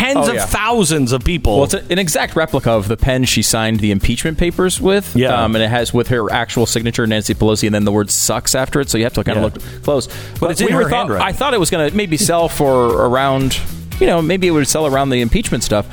Tens 0.00 0.16
Oh, 0.16 0.30
of 0.30 0.34
yeah. 0.34 0.46
thousands 0.46 1.12
of 1.12 1.22
people. 1.24 1.56
Well, 1.56 1.64
it's 1.64 1.74
a, 1.74 1.84
an 1.92 1.98
exact 1.98 2.34
replica 2.36 2.70
of 2.70 2.88
the 2.88 2.96
pen 2.96 3.24
she 3.24 3.42
signed 3.42 3.80
the 3.80 3.90
impeachment 3.90 4.38
papers 4.38 4.80
with. 4.80 5.14
Yeah. 5.14 5.42
Um, 5.44 5.54
and 5.54 5.62
it 5.62 5.68
has 5.68 5.92
with 5.92 6.08
her 6.08 6.32
actual 6.32 6.64
signature, 6.66 7.06
Nancy 7.06 7.34
Pelosi, 7.34 7.66
and 7.66 7.74
then 7.74 7.84
the 7.84 7.92
word 7.92 8.10
sucks 8.10 8.54
after 8.54 8.80
it. 8.80 8.88
So 8.88 8.96
you 8.98 9.04
have 9.04 9.12
to 9.14 9.24
kind 9.24 9.38
Yeah. 9.38 9.46
of 9.46 9.54
look 9.54 9.82
close. 9.82 10.08
But, 10.40 10.52
it's 10.52 10.60
in 10.60 10.66
we 10.68 10.72
her 10.72 10.84
were 10.84 10.90
thought. 10.90 11.10
I 11.10 11.32
thought 11.32 11.52
it 11.54 11.60
was 11.60 11.70
going 11.70 11.90
to 11.90 11.96
maybe 11.96 12.16
sell 12.16 12.48
for 12.48 12.86
around, 13.06 13.58
you 14.00 14.06
know, 14.06 14.22
maybe 14.22 14.46
it 14.48 14.52
would 14.52 14.66
sell 14.66 14.86
around 14.86 15.10
the 15.10 15.20
impeachment 15.20 15.62
stuff. 15.64 15.86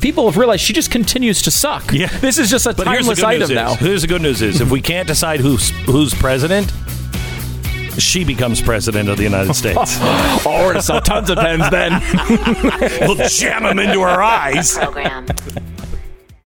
People 0.00 0.26
have 0.26 0.36
realized 0.36 0.62
she 0.62 0.74
just 0.74 0.90
continues 0.90 1.40
to 1.42 1.50
suck. 1.50 1.92
Yeah. 1.92 2.08
This 2.18 2.36
is 2.38 2.50
just 2.50 2.66
a 2.66 2.74
But 2.74 2.84
timeless 2.84 3.22
item 3.22 3.48
news 3.48 3.50
now. 3.50 3.74
Here's 3.74 4.02
the 4.02 4.08
good 4.08 4.20
news 4.22 4.42
is 4.42 4.60
if 4.60 4.70
we 4.70 4.82
can't 4.82 5.08
decide 5.08 5.40
who's 5.40 5.70
who's 5.86 6.12
president, 6.12 6.70
she 7.98 8.24
becomes 8.24 8.60
president 8.60 9.08
of 9.08 9.16
the 9.16 9.24
United 9.24 9.54
States. 9.62 9.98
oh, 10.00 10.44
we're 10.46 10.72
going 10.72 10.74
to 10.76 10.82
sell 10.82 11.00
tons 11.00 11.30
of 11.30 11.38
pens 11.38 11.68
then. 11.70 12.00
we'll 13.08 13.28
jam 13.28 13.62
them 13.64 13.78
into 13.78 14.00
her 14.00 14.22
eyes. 14.22 14.76
Program. 14.76 15.26